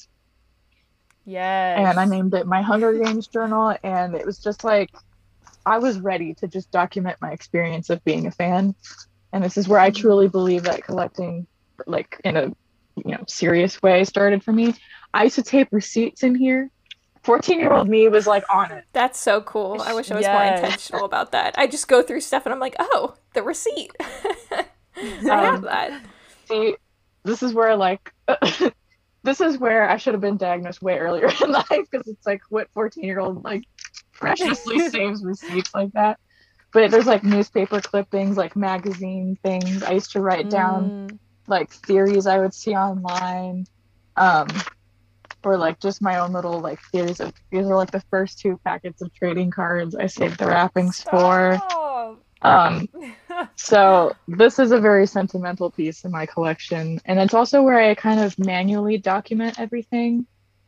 Yes. 1.25 1.79
and 1.79 1.99
I 2.01 2.05
named 2.05 2.35
it 2.35 2.47
my 2.47 2.63
Hunger 2.63 2.93
Games 2.93 3.27
journal. 3.27 3.77
And 3.83 4.15
it 4.15 4.25
was 4.27 4.39
just 4.39 4.65
like 4.65 4.91
I 5.67 5.79
was 5.79 6.01
ready 6.01 6.35
to 6.35 6.49
just 6.49 6.71
document 6.71 7.17
my 7.21 7.31
experience 7.33 7.91
of 7.91 8.03
being 8.05 8.27
a 8.27 8.31
fan. 8.31 8.75
And 9.33 9.45
this 9.45 9.57
is 9.57 9.69
where 9.69 9.79
I 9.81 9.91
truly 9.91 10.29
believe 10.29 10.65
that 10.65 10.83
collecting, 10.83 11.47
like 11.87 12.21
in 12.25 12.37
a 12.37 12.47
you 12.97 13.13
know 13.13 13.25
serious 13.29 13.81
way, 13.83 14.03
started 14.05 14.43
for 14.43 14.53
me. 14.53 14.75
I 15.15 15.25
used 15.25 15.37
to 15.37 15.43
tape 15.43 15.69
receipts 15.71 16.23
in 16.23 16.35
here. 16.35 16.71
Fourteen-year-old 17.23 17.89
me 17.89 18.09
was 18.09 18.27
like 18.27 18.45
on 18.53 18.73
it. 18.73 18.85
That's 18.93 19.21
so 19.21 19.43
cool. 19.43 19.83
I 19.83 19.93
wish 19.93 20.11
I 20.11 20.17
was 20.17 20.27
more 20.27 20.43
intentional 20.43 21.05
about 21.05 21.33
that. 21.33 21.55
I 21.59 21.67
just 21.67 21.87
go 21.87 22.03
through 22.03 22.23
stuff 22.23 22.47
and 22.47 22.53
I'm 22.53 22.59
like, 22.61 22.75
oh, 22.79 23.15
the 23.35 23.43
receipt. 23.43 23.93
I 24.01 24.65
have 25.25 25.57
Um, 25.57 25.63
that. 25.63 26.03
See, 26.49 26.77
this 27.25 27.43
is 27.43 27.53
where 27.53 27.77
like. 27.77 28.13
this 29.25 29.41
is 29.41 29.59
where 29.59 29.89
I 29.89 29.97
should 29.97 30.15
have 30.15 30.21
been 30.21 30.37
diagnosed 30.37 30.83
way 30.83 30.99
earlier 30.99 31.31
in 31.45 31.53
life 31.53 31.67
because 31.71 32.07
it's 32.09 32.27
like 32.27 32.41
what 32.49 32.69
14 32.75 33.05
year 33.05 33.21
old 33.21 33.45
like 33.45 33.65
preciously 34.15 34.79
saves 34.91 35.25
receipts 35.25 35.75
like 35.75 35.93
that. 35.93 36.19
But 36.73 36.91
there's 36.91 37.07
like 37.07 37.25
newspaper 37.25 37.81
clippings, 37.81 38.37
like 38.37 38.57
magazine 38.57 39.37
things. 39.43 39.83
I 39.83 39.93
used 39.93 40.13
to 40.13 40.21
write 40.21 40.49
down 40.49 40.95
Mm. 41.11 41.19
like 41.49 41.73
theories 41.73 42.27
I 42.27 42.39
would 42.39 42.55
see 42.55 42.75
online, 42.75 43.65
um, 44.17 44.47
or 45.45 45.57
like 45.57 45.81
just 45.81 46.03
my 46.03 46.19
own 46.19 46.33
little 46.33 46.61
like 46.61 46.81
theories 46.93 47.21
of 47.21 47.33
these 47.51 47.67
are 47.67 47.77
like 47.77 47.91
the 47.91 48.03
first 48.11 48.39
two 48.39 48.59
packets 48.65 49.03
of 49.03 49.13
trading 49.15 49.51
cards 49.51 49.97
I 49.97 50.07
saved 50.07 50.39
the 50.39 50.47
wrappings 50.47 51.03
for. 51.03 51.59
Um, 52.43 52.89
so 53.57 54.13
this 54.29 54.59
is 54.59 54.73
a 54.73 54.81
very 54.81 55.07
sentimental 55.07 55.71
piece 55.71 56.05
in 56.05 56.11
my 56.11 56.27
collection, 56.27 57.01
and 57.05 57.19
it's 57.19 57.35
also 57.35 57.63
where 57.63 57.79
I 57.79 57.95
kind 57.95 58.21
of 58.21 58.39
manually 58.39 58.99
document 58.99 59.59
everything, 59.61 60.27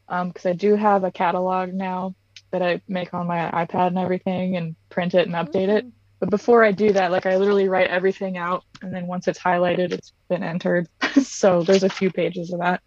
because 0.08 0.46
I 0.46 0.52
do 0.52 0.74
have 0.76 1.04
a 1.04 1.11
catalog 1.11 1.72
now 1.72 2.14
that 2.50 2.62
I 2.62 2.82
make 2.87 3.14
on 3.14 3.26
my 3.26 3.50
iPad 3.50 3.88
and 3.88 3.98
everything, 3.98 4.56
and 4.56 4.76
print 4.90 5.14
it 5.14 5.26
and 5.26 5.35
update 5.35 5.68
it. 5.68 5.87
But 6.20 6.30
before 6.30 6.62
I 6.64 6.70
do 6.70 6.92
that, 6.92 7.11
like 7.11 7.26
I 7.26 7.37
literally 7.37 7.68
write 7.68 7.88
everything 7.88 8.37
out, 8.37 8.62
and 8.82 8.94
then 8.94 9.06
once 9.06 9.26
it's 9.26 9.40
highlighted, 9.40 9.92
it's 9.92 10.12
been 10.28 10.42
entered. 10.42 10.87
so 11.22 11.62
there's 11.62 11.82
a 11.82 11.88
few 11.88 12.11
pages 12.11 12.52
of 12.52 12.61
that. 12.61 12.80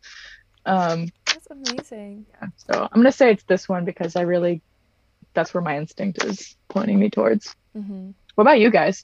Um, 0.65 1.07
That's 1.25 1.47
amazing. 1.51 2.25
yeah, 2.29 2.47
so 2.55 2.83
I'm 2.83 2.99
gonna 2.99 3.11
say 3.11 3.31
it's 3.31 3.43
this 3.43 3.67
one 3.67 3.85
because 3.85 4.15
I 4.15 4.21
really, 4.21 4.61
that's 5.33 5.53
where 5.53 5.61
my 5.61 5.77
instinct 5.77 6.23
is 6.23 6.55
pointing 6.69 6.99
me 6.99 7.09
towards. 7.09 7.53
hmm 7.73 8.11
What 8.35 8.43
about 8.43 8.59
you 8.59 8.71
guys? 8.71 9.03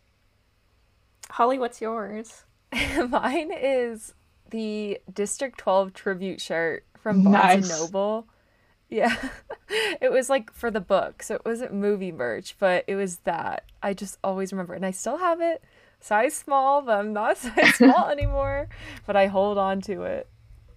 Holly, 1.32 1.58
what's 1.60 1.82
yours? 1.82 2.44
Mine 3.10 3.52
is 3.52 4.14
the 4.50 5.00
District 5.12 5.58
12 5.58 5.94
tribute 5.94 6.42
shirt 6.42 6.86
from 6.98 7.24
Barnes 7.24 7.70
and 7.70 7.80
Noble. 7.80 8.28
Yeah. 8.90 9.16
it 10.02 10.12
was 10.12 10.30
like 10.30 10.52
for 10.54 10.70
the 10.70 10.82
book, 10.82 11.24
so 11.24 11.36
it 11.36 11.46
wasn't 11.46 11.74
movie 11.74 12.12
merch, 12.12 12.56
but 12.60 12.84
it 12.88 12.96
was 12.96 13.18
that. 13.20 13.64
I 13.82 13.94
just 13.94 14.18
always 14.24 14.52
remember. 14.52 14.74
And 14.74 14.86
I 14.86 14.92
still 14.92 15.18
have 15.18 15.40
it. 15.42 15.64
Size 16.02 16.34
small, 16.36 16.82
but 16.82 16.98
I'm 16.98 17.14
not 17.14 17.38
size 17.38 17.76
small 17.76 18.10
anymore. 18.10 18.68
But 19.06 19.16
I 19.16 19.28
hold 19.28 19.58
on 19.58 19.82
to 19.82 20.04
it. 20.04 20.28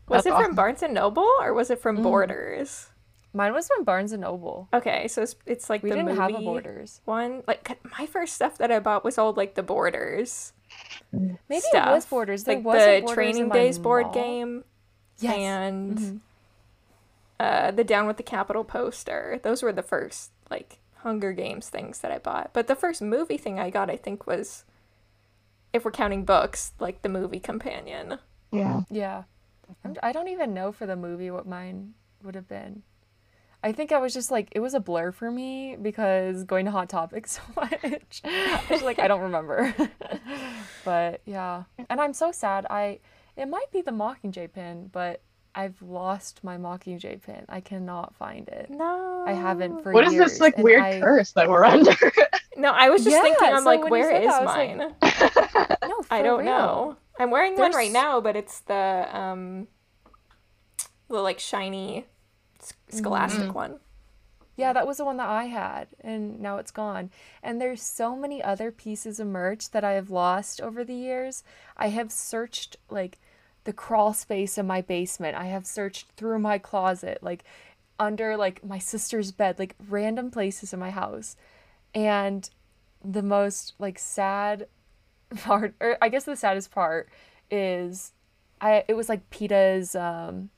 Was 0.08 0.18
That's 0.18 0.26
it 0.26 0.32
awesome. 0.34 0.46
from 0.46 0.54
Barnes 0.54 0.82
and 0.82 0.94
Noble 0.94 1.28
or 1.40 1.54
was 1.54 1.70
it 1.70 1.80
from 1.80 1.98
Mm. 1.98 2.02
Borders? 2.02 2.88
Mine 3.36 3.52
was 3.52 3.66
from 3.68 3.82
Barnes 3.84 4.12
and 4.12 4.22
Noble. 4.22 4.68
Okay, 4.72 5.08
so 5.08 5.20
it's, 5.22 5.34
it's 5.44 5.68
like 5.68 5.82
We 5.82 5.90
the 5.90 5.96
didn't 5.96 6.08
movie 6.10 6.20
have 6.20 6.40
a 6.40 6.44
Borders. 6.44 7.00
one. 7.04 7.42
Like 7.48 7.78
my 7.98 8.06
first 8.06 8.34
stuff 8.34 8.58
that 8.58 8.70
I 8.70 8.78
bought 8.78 9.04
was 9.04 9.18
all 9.18 9.32
like 9.32 9.54
the 9.56 9.62
Borders 9.62 10.52
Maybe 11.12 11.60
stuff. 11.60 11.88
it 11.88 11.92
was 11.92 12.06
Borders. 12.06 12.44
There 12.44 12.56
like 12.56 12.64
was 12.64 12.78
the 12.82 13.00
Borders 13.00 13.14
Training 13.14 13.48
Days 13.50 13.78
board 13.78 14.06
mall. 14.06 14.14
game 14.14 14.64
Yes. 15.18 15.34
and 15.36 15.98
Mhm. 15.98 16.20
uh, 17.40 17.70
the 17.72 17.84
Down 17.84 18.06
with 18.06 18.16
the 18.18 18.22
Capitol 18.22 18.64
poster. 18.64 19.40
Those 19.42 19.62
were 19.62 19.72
the 19.72 19.82
first 19.82 20.30
like 20.50 20.78
Hunger 20.98 21.32
Games 21.32 21.68
things 21.68 21.98
that 22.00 22.12
I 22.12 22.18
bought. 22.18 22.50
But 22.52 22.66
the 22.68 22.76
first 22.76 23.02
movie 23.02 23.36
thing 23.38 23.58
I 23.58 23.68
got, 23.70 23.90
I 23.90 23.96
think, 23.96 24.26
was 24.26 24.64
if 25.72 25.84
we're 25.84 25.90
counting 25.90 26.24
books, 26.24 26.72
like 26.78 27.02
the 27.02 27.08
movie 27.08 27.40
companion. 27.40 28.18
Yeah. 28.52 28.82
Yeah. 28.90 29.24
I'm, 29.84 29.96
I 30.02 30.12
don't 30.12 30.28
even 30.28 30.54
know 30.54 30.70
for 30.70 30.86
the 30.86 30.94
movie 30.96 31.30
what 31.32 31.46
mine 31.48 31.94
would 32.22 32.34
have 32.36 32.48
been. 32.48 32.82
I 33.64 33.72
think 33.72 33.92
I 33.92 33.98
was 33.98 34.12
just 34.12 34.30
like, 34.30 34.48
it 34.52 34.60
was 34.60 34.74
a 34.74 34.80
blur 34.80 35.10
for 35.10 35.30
me 35.30 35.74
because 35.80 36.44
going 36.44 36.66
to 36.66 36.70
Hot 36.70 36.90
Topic 36.90 37.26
so 37.36 37.40
much. 37.56 38.20
I 38.22 38.60
was 38.70 38.82
like, 38.82 38.98
I 38.98 39.08
don't 39.08 39.22
remember. 39.22 39.74
but 40.84 41.22
yeah. 41.24 41.64
And 41.88 41.98
I'm 42.00 42.12
so 42.12 42.30
sad. 42.30 42.66
I, 42.68 42.98
it 43.38 43.46
might 43.48 43.72
be 43.72 43.80
the 43.80 43.90
Mockingjay 43.90 44.52
pin, 44.52 44.90
but 44.92 45.22
I've 45.54 45.80
lost 45.80 46.44
my 46.44 46.58
Mockingjay 46.58 47.22
pin. 47.22 47.46
I 47.48 47.60
cannot 47.60 48.14
find 48.16 48.46
it. 48.48 48.68
No, 48.68 49.24
I 49.26 49.32
haven't 49.32 49.82
for 49.82 49.92
What 49.92 50.04
is 50.06 50.12
years. 50.12 50.32
this 50.32 50.40
like 50.40 50.58
weird 50.58 50.82
I- 50.82 51.00
curse 51.00 51.32
that 51.32 51.48
we're 51.48 51.64
under? 51.64 51.92
No, 52.56 52.70
I 52.70 52.88
was 52.88 53.02
just 53.02 53.16
Yeah, 53.16 53.22
thinking. 53.22 53.48
I'm 53.48 53.58
so 53.58 53.64
like, 53.64 53.80
when 53.82 53.86
you 53.86 53.90
where 53.90 54.10
said 54.10 54.22
is 54.22 54.28
that, 54.28 54.42
I 54.42 54.44
was 54.44 54.54
like, 54.54 55.80
mine? 55.82 55.88
No, 55.90 56.02
I 56.08 56.22
don't 56.22 56.38
real. 56.44 56.46
know. 56.46 56.96
I'm 57.18 57.32
wearing 57.32 57.56
one 57.58 57.72
right 57.72 57.90
now, 57.90 58.20
but 58.20 58.36
it's 58.36 58.60
the 58.60 59.08
um, 59.10 59.66
the 61.08 61.18
like 61.20 61.40
shiny 61.40 62.06
scholastic 62.88 63.54
one. 63.54 63.78
Yeah, 64.56 64.72
that 64.72 64.86
was 64.86 64.98
the 64.98 65.04
one 65.04 65.16
that 65.16 65.28
I 65.28 65.44
had, 65.44 65.88
and 66.00 66.40
now 66.40 66.58
it's 66.58 66.70
gone. 66.70 67.10
And 67.42 67.60
there's 67.60 67.82
so 67.82 68.14
many 68.14 68.40
other 68.42 68.70
pieces 68.70 69.18
of 69.18 69.26
merch 69.26 69.70
that 69.72 69.82
I 69.82 69.92
have 69.92 70.10
lost 70.10 70.60
over 70.60 70.84
the 70.84 70.94
years. 70.94 71.42
I 71.76 71.88
have 71.88 72.12
searched 72.12 72.76
like 72.88 73.18
the 73.64 73.72
crawl 73.72 74.12
space 74.12 74.56
in 74.56 74.66
my 74.66 74.80
basement. 74.80 75.36
I 75.36 75.46
have 75.46 75.66
searched 75.66 76.06
through 76.16 76.38
my 76.38 76.58
closet, 76.58 77.18
like 77.20 77.44
under 77.98 78.36
like 78.36 78.64
my 78.64 78.78
sister's 78.78 79.32
bed, 79.32 79.58
like 79.58 79.74
random 79.88 80.30
places 80.30 80.72
in 80.72 80.78
my 80.78 80.90
house. 80.90 81.36
And 81.92 82.48
the 83.04 83.22
most 83.22 83.74
like 83.80 83.98
sad 83.98 84.68
part, 85.36 85.74
or 85.80 85.98
I 86.00 86.08
guess 86.08 86.24
the 86.24 86.36
saddest 86.36 86.70
part 86.70 87.08
is 87.50 88.12
I 88.60 88.84
it 88.86 88.94
was 88.94 89.08
like 89.08 89.30
Peeta's 89.30 89.96
um 89.96 90.50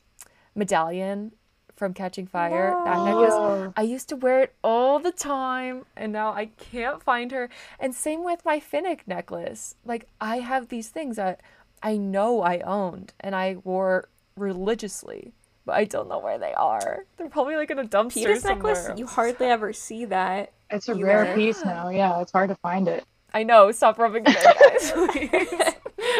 medallion 0.54 1.32
from 1.76 1.92
Catching 1.94 2.26
Fire. 2.26 2.74
That 2.84 3.04
necklace. 3.04 3.72
I 3.76 3.82
used 3.82 4.08
to 4.08 4.16
wear 4.16 4.40
it 4.40 4.54
all 4.64 4.98
the 4.98 5.12
time 5.12 5.84
and 5.96 6.12
now 6.12 6.32
I 6.32 6.46
can't 6.46 7.02
find 7.02 7.30
her. 7.32 7.48
And 7.78 7.94
same 7.94 8.24
with 8.24 8.44
my 8.44 8.58
Finnick 8.60 9.00
necklace. 9.06 9.74
Like 9.84 10.08
I 10.20 10.38
have 10.38 10.68
these 10.68 10.88
things 10.88 11.16
that 11.16 11.40
I 11.82 11.96
know 11.98 12.40
I 12.42 12.60
owned 12.60 13.12
and 13.20 13.36
I 13.36 13.56
wore 13.62 14.08
religiously, 14.36 15.32
but 15.66 15.74
I 15.76 15.84
don't 15.84 16.08
know 16.08 16.18
where 16.18 16.38
they 16.38 16.54
are. 16.54 17.04
They're 17.18 17.28
probably 17.28 17.56
like 17.56 17.70
in 17.70 17.78
a 17.78 17.84
dumpster 17.84 18.24
Peeta's 18.26 18.42
somewhere. 18.42 18.74
necklace, 18.74 18.98
you 18.98 19.06
hardly 19.06 19.46
ever 19.46 19.72
see 19.72 20.06
that. 20.06 20.52
it's 20.70 20.88
a 20.88 20.96
You 20.96 21.04
rare 21.04 21.26
were- 21.26 21.34
piece 21.34 21.62
now. 21.64 21.90
Yeah, 21.90 22.20
it's 22.22 22.32
hard 22.32 22.48
to 22.48 22.56
find 22.56 22.88
it. 22.88 23.04
I 23.34 23.42
know. 23.42 23.70
Stop 23.70 23.98
rubbing 23.98 24.22
it 24.26 24.28
in, 24.28 24.34
guys. 24.34 24.92
please. 25.12 25.74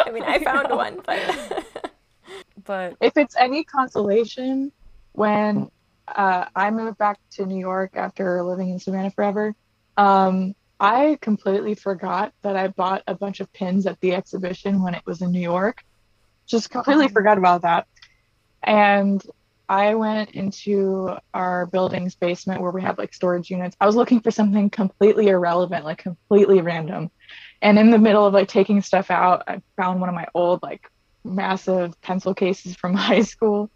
I 0.05 0.11
mean, 0.11 0.23
I 0.25 0.39
found 0.45 0.69
one, 0.71 1.01
but 1.07 1.65
But 2.65 2.97
If 3.01 3.17
it's 3.17 3.37
any 3.37 3.63
consolation, 3.65 4.73
when 5.17 5.71
uh, 6.07 6.45
I 6.55 6.71
moved 6.71 6.99
back 6.99 7.19
to 7.33 7.47
New 7.47 7.59
York 7.59 7.93
after 7.95 8.43
living 8.43 8.71
in 8.71 8.79
Savannah 8.79 9.11
forever, 9.11 9.55
um, 9.97 10.55
I 10.79 11.19
completely 11.23 11.75
forgot 11.75 12.33
that 12.43 12.55
I 12.55 12.69
bought 12.69 13.03
a 13.07 13.15
bunch 13.15 13.41
of 13.41 13.51
pins 13.53 13.87
at 13.87 13.99
the 14.01 14.15
exhibition 14.15 14.83
when 14.83 14.95
it 14.95 15.03
was 15.07 15.23
in 15.23 15.33
New 15.33 15.41
York. 15.41 15.83
Just 16.47 16.71
completely 16.71 17.09
forgot 17.09 17.39
about 17.39 17.63
that. 17.63 17.87
And 18.63 19.25
I 19.69 19.95
went 19.95 20.31
into 20.33 21.17
our 21.33 21.67
building's 21.67 22.15
basement 22.15 22.61
where 22.61 22.71
we 22.71 22.83
have 22.83 22.99
like 22.99 23.15
storage 23.15 23.51
units. 23.51 23.77
I 23.81 23.87
was 23.87 23.97
looking 23.97 24.21
for 24.21 24.31
something 24.31 24.69
completely 24.71 25.29
irrelevant, 25.29 25.85
like 25.85 25.99
completely 25.99 26.61
random. 26.61 27.11
And 27.63 27.79
in 27.79 27.91
the 27.91 27.99
middle 27.99 28.27
of 28.27 28.35
like 28.35 28.49
taking 28.49 28.83
stuff 28.83 29.11
out, 29.11 29.45
I 29.49 29.63
found 29.77 30.01
one 30.01 30.11
of 30.11 30.15
my 30.15 30.27
old 30.35 30.63
like 30.63 30.91
massive 31.25 32.01
pencil 32.03 32.35
cases 32.35 32.77
from 32.77 32.95
high 32.95 33.23
school. 33.23 33.71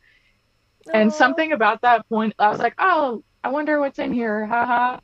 And 0.92 1.12
something 1.12 1.52
about 1.52 1.82
that 1.82 2.08
point, 2.08 2.34
I 2.38 2.50
was 2.50 2.58
like, 2.58 2.74
oh, 2.78 3.22
I 3.44 3.48
wonder 3.48 3.80
what's 3.80 3.98
in 3.98 4.12
here. 4.12 4.46
Haha. 4.46 5.00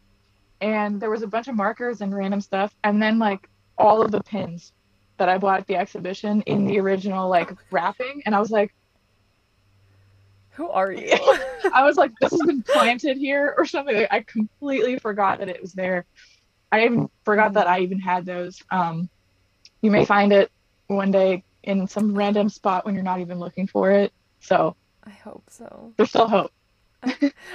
And 0.60 1.00
there 1.00 1.10
was 1.10 1.22
a 1.22 1.26
bunch 1.26 1.48
of 1.48 1.54
markers 1.54 2.00
and 2.00 2.14
random 2.14 2.40
stuff. 2.40 2.74
And 2.82 3.02
then 3.02 3.18
like 3.18 3.48
all 3.78 4.02
of 4.02 4.10
the 4.10 4.22
pins 4.22 4.72
that 5.18 5.28
I 5.28 5.38
bought 5.38 5.60
at 5.60 5.66
the 5.66 5.76
exhibition 5.76 6.42
in 6.42 6.66
the 6.66 6.78
original 6.80 7.28
like 7.28 7.50
wrapping. 7.70 8.22
And 8.26 8.34
I 8.34 8.40
was 8.40 8.50
like, 8.50 8.74
who 10.50 10.70
are 10.70 10.90
you? 10.90 11.12
I 11.72 11.84
was 11.84 11.96
like, 11.96 12.12
this 12.20 12.32
has 12.32 12.42
been 12.42 12.62
planted 12.62 13.18
here 13.18 13.54
or 13.56 13.66
something. 13.66 13.94
Like, 13.94 14.08
I 14.10 14.20
completely 14.20 14.98
forgot 14.98 15.38
that 15.40 15.48
it 15.48 15.60
was 15.60 15.72
there. 15.72 16.06
I 16.72 16.84
even 16.84 17.08
forgot 17.24 17.54
that 17.54 17.66
I 17.66 17.80
even 17.80 18.00
had 18.00 18.24
those. 18.24 18.62
Um, 18.70 19.08
you 19.82 19.90
may 19.90 20.04
find 20.04 20.32
it 20.32 20.50
one 20.88 21.10
day 21.10 21.44
in 21.62 21.86
some 21.86 22.14
random 22.14 22.48
spot 22.48 22.84
when 22.86 22.94
you're 22.94 23.04
not 23.04 23.20
even 23.20 23.38
looking 23.38 23.66
for 23.66 23.90
it. 23.90 24.12
So 24.40 24.76
I 25.06 25.10
hope 25.10 25.44
so. 25.48 25.92
there's 25.96 26.08
still 26.10 26.28
hope. 26.28 26.52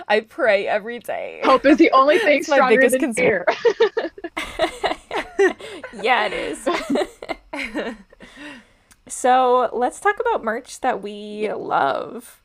I 0.08 0.22
pray 0.22 0.68
every 0.68 1.00
day. 1.00 1.42
Hope 1.44 1.66
is 1.66 1.78
the 1.78 1.92
only 1.92 2.18
thing 2.20 2.44
stronger 2.44 2.78
biggest 2.78 2.94
than 2.94 3.14
concern. 3.14 3.44
fear. 3.46 3.46
yeah, 6.02 6.28
it 6.32 6.34
is. 6.34 7.96
so 9.08 9.70
let's 9.74 10.00
talk 10.00 10.18
about 10.20 10.44
merch 10.44 10.80
that 10.82 11.02
we 11.02 11.52
love. 11.52 12.42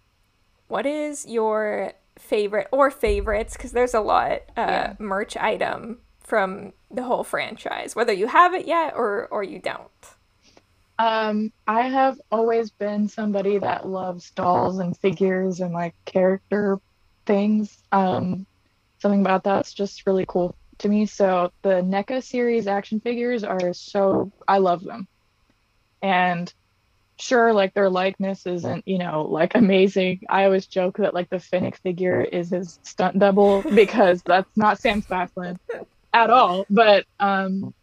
What 0.68 0.86
is 0.86 1.26
your 1.26 1.92
favorite 2.18 2.66
or 2.72 2.90
favorites? 2.90 3.56
Because 3.56 3.72
there's 3.72 3.94
a 3.94 4.00
lot 4.00 4.32
uh, 4.56 4.66
Yeah. 4.66 4.94
merch 4.98 5.36
item 5.36 5.98
from 6.18 6.72
the 6.90 7.04
whole 7.04 7.22
franchise, 7.22 7.94
whether 7.94 8.12
you 8.12 8.26
have 8.26 8.52
it 8.54 8.66
yet 8.66 8.94
or 8.96 9.28
or 9.30 9.44
you 9.44 9.60
don't. 9.60 10.15
Um, 10.98 11.52
I 11.66 11.82
have 11.82 12.18
always 12.30 12.70
been 12.70 13.08
somebody 13.08 13.58
that 13.58 13.86
loves 13.86 14.30
dolls 14.30 14.78
and 14.78 14.96
figures 14.96 15.60
and 15.60 15.72
like 15.74 15.94
character 16.06 16.78
things. 17.26 17.76
Um, 17.92 18.46
something 18.98 19.20
about 19.20 19.44
that's 19.44 19.74
just 19.74 20.06
really 20.06 20.24
cool 20.26 20.56
to 20.78 20.88
me. 20.88 21.06
So 21.06 21.50
the 21.62 21.82
NECA 21.82 22.22
series 22.22 22.66
action 22.66 23.00
figures 23.00 23.44
are 23.44 23.72
so 23.74 24.32
I 24.48 24.58
love 24.58 24.82
them. 24.84 25.06
And 26.02 26.52
sure, 27.18 27.52
like 27.52 27.74
their 27.74 27.90
likeness 27.90 28.46
isn't, 28.46 28.86
you 28.86 28.98
know, 28.98 29.22
like 29.22 29.54
amazing. 29.54 30.20
I 30.28 30.44
always 30.44 30.66
joke 30.66 30.98
that 30.98 31.14
like 31.14 31.28
the 31.30 31.36
Finnick 31.36 31.76
figure 31.82 32.20
is 32.20 32.50
his 32.50 32.78
stunt 32.84 33.18
double 33.18 33.62
because 33.62 34.22
that's 34.24 34.56
not 34.56 34.80
Sam 34.80 35.02
Claflin 35.02 35.58
at 36.12 36.30
all. 36.30 36.64
But 36.70 37.04
um 37.20 37.74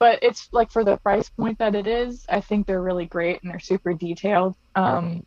but 0.00 0.18
it's 0.22 0.48
like 0.50 0.72
for 0.72 0.82
the 0.82 0.96
price 0.96 1.28
point 1.28 1.58
that 1.58 1.74
it 1.74 1.86
is, 1.86 2.24
I 2.28 2.40
think 2.40 2.66
they're 2.66 2.80
really 2.80 3.04
great 3.04 3.42
and 3.42 3.50
they're 3.52 3.60
super 3.60 3.92
detailed. 3.92 4.56
Um, 4.74 5.24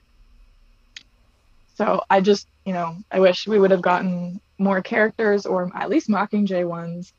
so 1.76 2.04
I 2.10 2.22
just, 2.22 2.48
you 2.66 2.74
know, 2.74 2.98
I 3.12 3.20
wish 3.20 3.48
we 3.48 3.60
would 3.60 3.70
have 3.70 3.84
gotten 3.84 4.42
more 4.58 4.82
characters 4.82 5.46
or 5.46 5.72
at 5.76 5.92
least 5.92 6.10
Mockingjay 6.10 6.68
ones, 6.68 7.14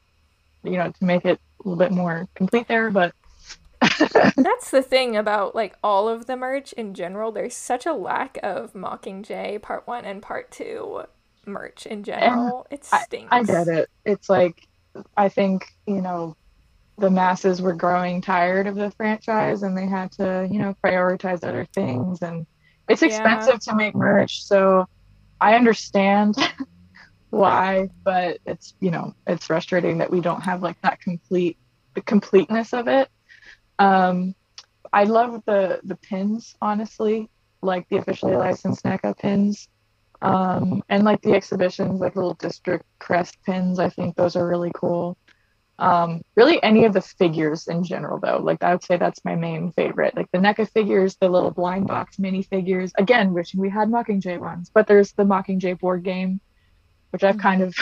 you 0.65 0.73
know, 0.73 0.91
to 0.91 1.05
make 1.05 1.25
it 1.25 1.39
a 1.65 1.69
little 1.69 1.79
bit 1.79 1.93
more 1.93 2.27
complete 2.35 2.67
there. 2.67 2.91
But 2.91 3.15
That's 4.37 4.73
the 4.73 4.83
thing 4.83 5.17
about 5.17 5.55
like 5.55 5.77
all 5.85 6.09
of 6.09 6.27
the 6.27 6.37
merch 6.37 6.73
in 6.73 6.93
general. 6.93 7.31
There's 7.31 7.55
such 7.55 7.87
a 7.87 7.93
lack 7.93 8.37
of 8.43 8.73
Mockingjay 8.73 9.63
Part 9.63 9.87
One 9.87 10.05
and 10.05 10.21
Part 10.21 10.51
Two 10.51 11.05
merch 11.47 11.87
in 11.87 12.03
general. 12.03 12.67
it 12.71 12.85
stinks. 12.85 13.29
I 13.31 13.45
get 13.45 13.69
it. 13.69 13.91
It's 14.05 14.29
like 14.29 14.67
I 15.17 15.29
think, 15.29 15.67
you 15.87 16.01
know, 16.01 16.35
the 16.99 17.11
masses 17.11 17.61
were 17.63 17.75
growing 17.75 18.21
tired 18.21 18.67
of 18.67 18.77
the 18.77 18.91
franchise 18.93 19.63
and 19.63 19.77
they 19.77 19.87
had 19.87 20.13
to, 20.13 20.49
you 20.51 20.59
know, 20.59 20.75
prioritize 20.85 21.45
other 21.45 21.67
things 21.75 22.23
and 22.23 22.47
it's 22.89 23.03
Yeah. 23.03 23.03
expensive 23.03 23.61
to 23.61 23.75
make 23.75 23.95
merch, 23.95 24.45
so 24.45 24.87
I 25.41 25.55
understand 25.57 26.37
why, 27.31 27.89
but 28.05 28.39
it's, 28.47 28.75
you 28.81 28.91
know, 28.91 29.15
it's 29.27 29.47
frustrating 29.47 29.99
that 29.99 30.11
we 30.11 30.21
don't 30.21 30.43
have 30.43 30.63
like 30.63 30.77
that 30.83 31.01
complete 31.01 31.59
the 31.95 32.03
completeness 32.03 32.73
of 32.75 32.89
it. 32.89 33.09
Um 33.79 34.35
I 34.93 35.05
love 35.05 35.43
the 35.47 35.81
the 35.85 35.97
pins, 35.97 36.55
honestly, 36.61 37.29
like 37.63 37.87
the 37.91 37.99
officially 37.99 38.37
licensed 38.37 38.85
NECA 38.85 39.17
pins. 39.19 39.69
Um, 40.23 40.83
and 40.89 41.05
like 41.05 41.21
the 41.23 41.35
exhibitions, 41.35 42.01
like 42.01 42.17
little 42.17 42.35
district 42.35 42.85
crest 43.01 43.37
pins, 43.47 43.79
I 43.79 43.91
think 43.91 44.17
those 44.17 44.37
are 44.37 44.47
really 44.49 44.73
cool. 44.75 45.17
Um, 45.79 46.23
really, 46.37 46.63
any 46.63 46.85
of 46.85 46.93
the 46.93 47.01
figures 47.01 47.67
in 47.67 47.83
general, 47.83 48.21
though, 48.21 48.39
like 48.39 48.63
I 48.63 48.73
would 48.73 48.85
say 48.85 48.97
that's 48.97 49.25
my 49.25 49.35
main 49.35 49.73
favorite. 49.73 50.17
Like 50.17 50.31
the 50.31 50.39
NECA 50.39 50.71
figures, 50.71 51.17
the 51.17 51.29
little 51.29 51.51
blind 51.51 51.89
box 51.89 52.19
mini 52.19 52.43
figures. 52.43 52.93
Again, 52.97 53.33
wishing 53.33 53.61
we 53.61 53.71
had 53.71 53.89
Mockingjay 53.89 54.39
ones, 54.39 54.71
but 54.73 54.87
there's 54.87 55.13
the 55.13 55.25
Mockingjay 55.25 55.79
board 55.81 56.05
game, 56.05 56.41
which 57.11 57.25
I've 57.25 57.39
kind 57.39 57.63
of 57.63 57.75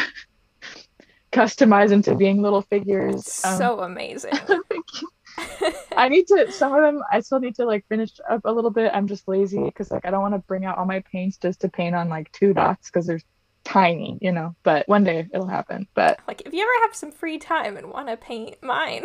customized 1.33 1.93
into 1.93 2.15
being 2.15 2.41
little 2.41 2.63
figures. 2.63 3.45
Um, 3.45 3.59
so 3.59 3.81
amazing. 3.81 4.33
I 5.97 6.09
need 6.09 6.27
to 6.29 6.51
some 6.53 6.75
of 6.75 6.83
them 6.83 7.03
I 7.11 7.21
still 7.21 7.41
need 7.41 7.55
to 7.57 7.65
like 7.65 7.87
finish 7.89 8.13
up 8.29 8.43
a 8.45 8.53
little 8.53 8.71
bit. 8.71 8.91
I'm 8.95 9.07
just 9.07 9.29
lazy 9.29 9.63
because 9.63 9.91
like 9.91 10.07
I 10.07 10.11
don't 10.11 10.23
want 10.23 10.35
to 10.35 10.41
bring 10.41 10.65
out 10.65 10.79
all 10.79 10.87
my 10.87 11.01
paints 11.13 11.37
just 11.37 11.61
to 11.61 11.69
paint 11.69 11.95
on 11.95 12.09
like 12.09 12.33
two 12.33 12.55
dots 12.55 12.91
because 12.91 13.07
they're 13.07 13.21
tiny, 13.65 14.19
you 14.21 14.33
know. 14.33 14.55
But 14.63 14.89
one 14.89 15.05
day 15.05 15.27
it'll 15.33 15.47
happen. 15.47 15.87
But 15.95 16.21
like 16.27 16.43
if 16.45 16.53
you 16.53 16.63
ever 16.63 16.87
have 16.87 16.95
some 16.95 17.13
free 17.13 17.39
time 17.39 17.77
and 17.77 17.91
want 17.91 18.09
to 18.09 18.17
paint 18.17 18.63
mine. 18.63 19.05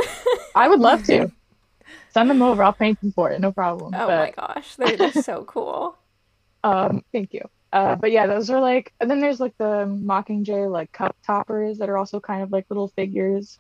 I 0.56 0.68
would 0.68 0.80
love 0.80 1.04
to. 1.06 1.32
Send 2.10 2.30
them 2.30 2.42
over. 2.42 2.64
I'll 2.64 2.74
paint 2.74 3.00
them 3.00 3.12
for 3.12 3.32
it. 3.32 3.40
No 3.40 3.52
problem. 3.52 3.94
oh 3.96 4.08
my 4.08 4.34
gosh, 4.36 4.76
they're, 4.76 4.98
they're 4.98 5.12
so 5.12 5.46
cool. 5.46 5.98
um, 6.64 7.04
thank 7.12 7.34
you. 7.34 7.48
Uh, 7.72 7.96
but 7.96 8.12
yeah, 8.12 8.28
those 8.28 8.50
are 8.50 8.60
like, 8.60 8.94
and 9.00 9.10
then 9.10 9.20
there's 9.20 9.40
like 9.40 9.58
the 9.58 9.86
Mockingjay 9.86 10.70
like 10.72 10.92
cup 10.92 11.16
toppers 11.26 11.78
that 11.78 11.90
are 11.90 11.98
also 11.98 12.20
kind 12.20 12.44
of 12.44 12.52
like 12.52 12.66
little 12.70 12.88
figures. 12.88 13.60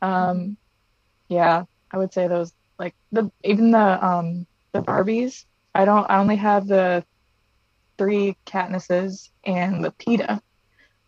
Um, 0.00 0.56
yeah, 1.28 1.64
I 1.90 1.98
would 1.98 2.12
say 2.12 2.28
those 2.28 2.52
like 2.78 2.94
the 3.10 3.30
even 3.44 3.70
the 3.70 4.04
um 4.04 4.46
the 4.72 4.82
Barbies. 4.82 5.44
I 5.74 5.84
don't. 5.84 6.08
I 6.10 6.18
only 6.18 6.36
have 6.36 6.66
the 6.66 7.04
three 7.98 8.36
Katnisses 8.46 9.30
and 9.44 9.84
the 9.84 9.92
Peeta. 9.92 10.40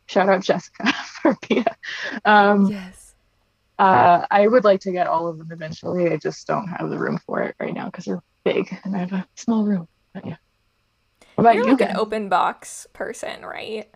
Shout 0.07 0.29
out 0.29 0.43
Jessica 0.43 0.93
for 1.23 1.35
Peeta. 1.35 1.75
Um, 2.25 2.67
yes. 2.67 3.15
uh, 3.79 4.27
I 4.31 4.47
would 4.47 4.65
like 4.65 4.81
to 4.81 4.93
get 4.93 5.07
all 5.07 5.29
of 5.29 5.39
them 5.39 5.51
eventually. 5.51 6.11
I 6.11 6.17
just 6.17 6.47
don't 6.47 6.69
have 6.69 6.91
the 6.91 6.99
room 6.99 7.19
for 7.27 7.43
it 7.43 7.55
right 7.59 7.75
now 7.75 7.87
because 7.87 8.05
they're 8.05 8.23
big 8.45 8.75
and 8.85 8.95
I 8.95 9.01
have 9.01 9.13
a 9.13 9.27
small 9.35 9.65
room. 9.65 9.89
But 10.13 10.27
yeah. 10.27 10.37
What 11.35 11.45
about 11.45 11.55
You're 11.57 11.65
you 11.65 11.71
like 11.71 11.79
guys? 11.81 11.91
an 11.91 11.97
open 11.97 12.29
box 12.29 12.87
person, 12.93 13.45
right? 13.45 13.91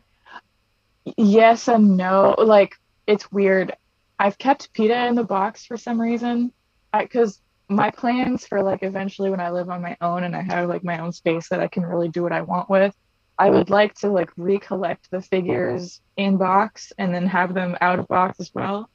Yes 1.17 1.69
and 1.69 1.97
no. 1.97 2.35
Like 2.39 2.75
it's 3.07 3.31
weird. 3.31 3.75
I've 4.19 4.39
kept 4.39 4.73
Peeta 4.75 5.09
in 5.09 5.15
the 5.15 5.25
box 5.25 5.65
for 5.65 5.77
some 5.77 6.01
reason. 6.01 6.53
Because 6.99 7.41
my 7.69 7.91
plans 7.91 8.47
for 8.47 8.63
like 8.63 8.83
eventually 8.83 9.31
when 9.31 9.41
I 9.41 9.51
live 9.51 9.69
on 9.71 9.83
my 9.83 9.97
own 10.01 10.25
and 10.25 10.35
I 10.37 10.43
have 10.43 10.69
like 10.69 10.85
my 10.85 10.99
own 11.01 11.13
space 11.13 11.49
that 11.51 11.61
I 11.61 11.69
can 11.69 11.85
really 11.85 12.09
do 12.09 12.23
what 12.23 12.33
I 12.33 12.43
want 12.43 12.71
with, 12.71 12.95
I 13.39 13.51
would 13.51 13.71
like 13.71 13.95
to 13.97 14.09
like 14.11 14.31
recollect 14.37 15.09
the 15.11 15.21
figures 15.23 16.01
in 16.17 16.39
box 16.39 16.93
and 16.99 17.15
then 17.15 17.27
have 17.27 17.55
them 17.55 17.77
out 17.81 17.99
of 17.99 18.09
box 18.09 18.41
as 18.41 18.51
well. 18.55 18.91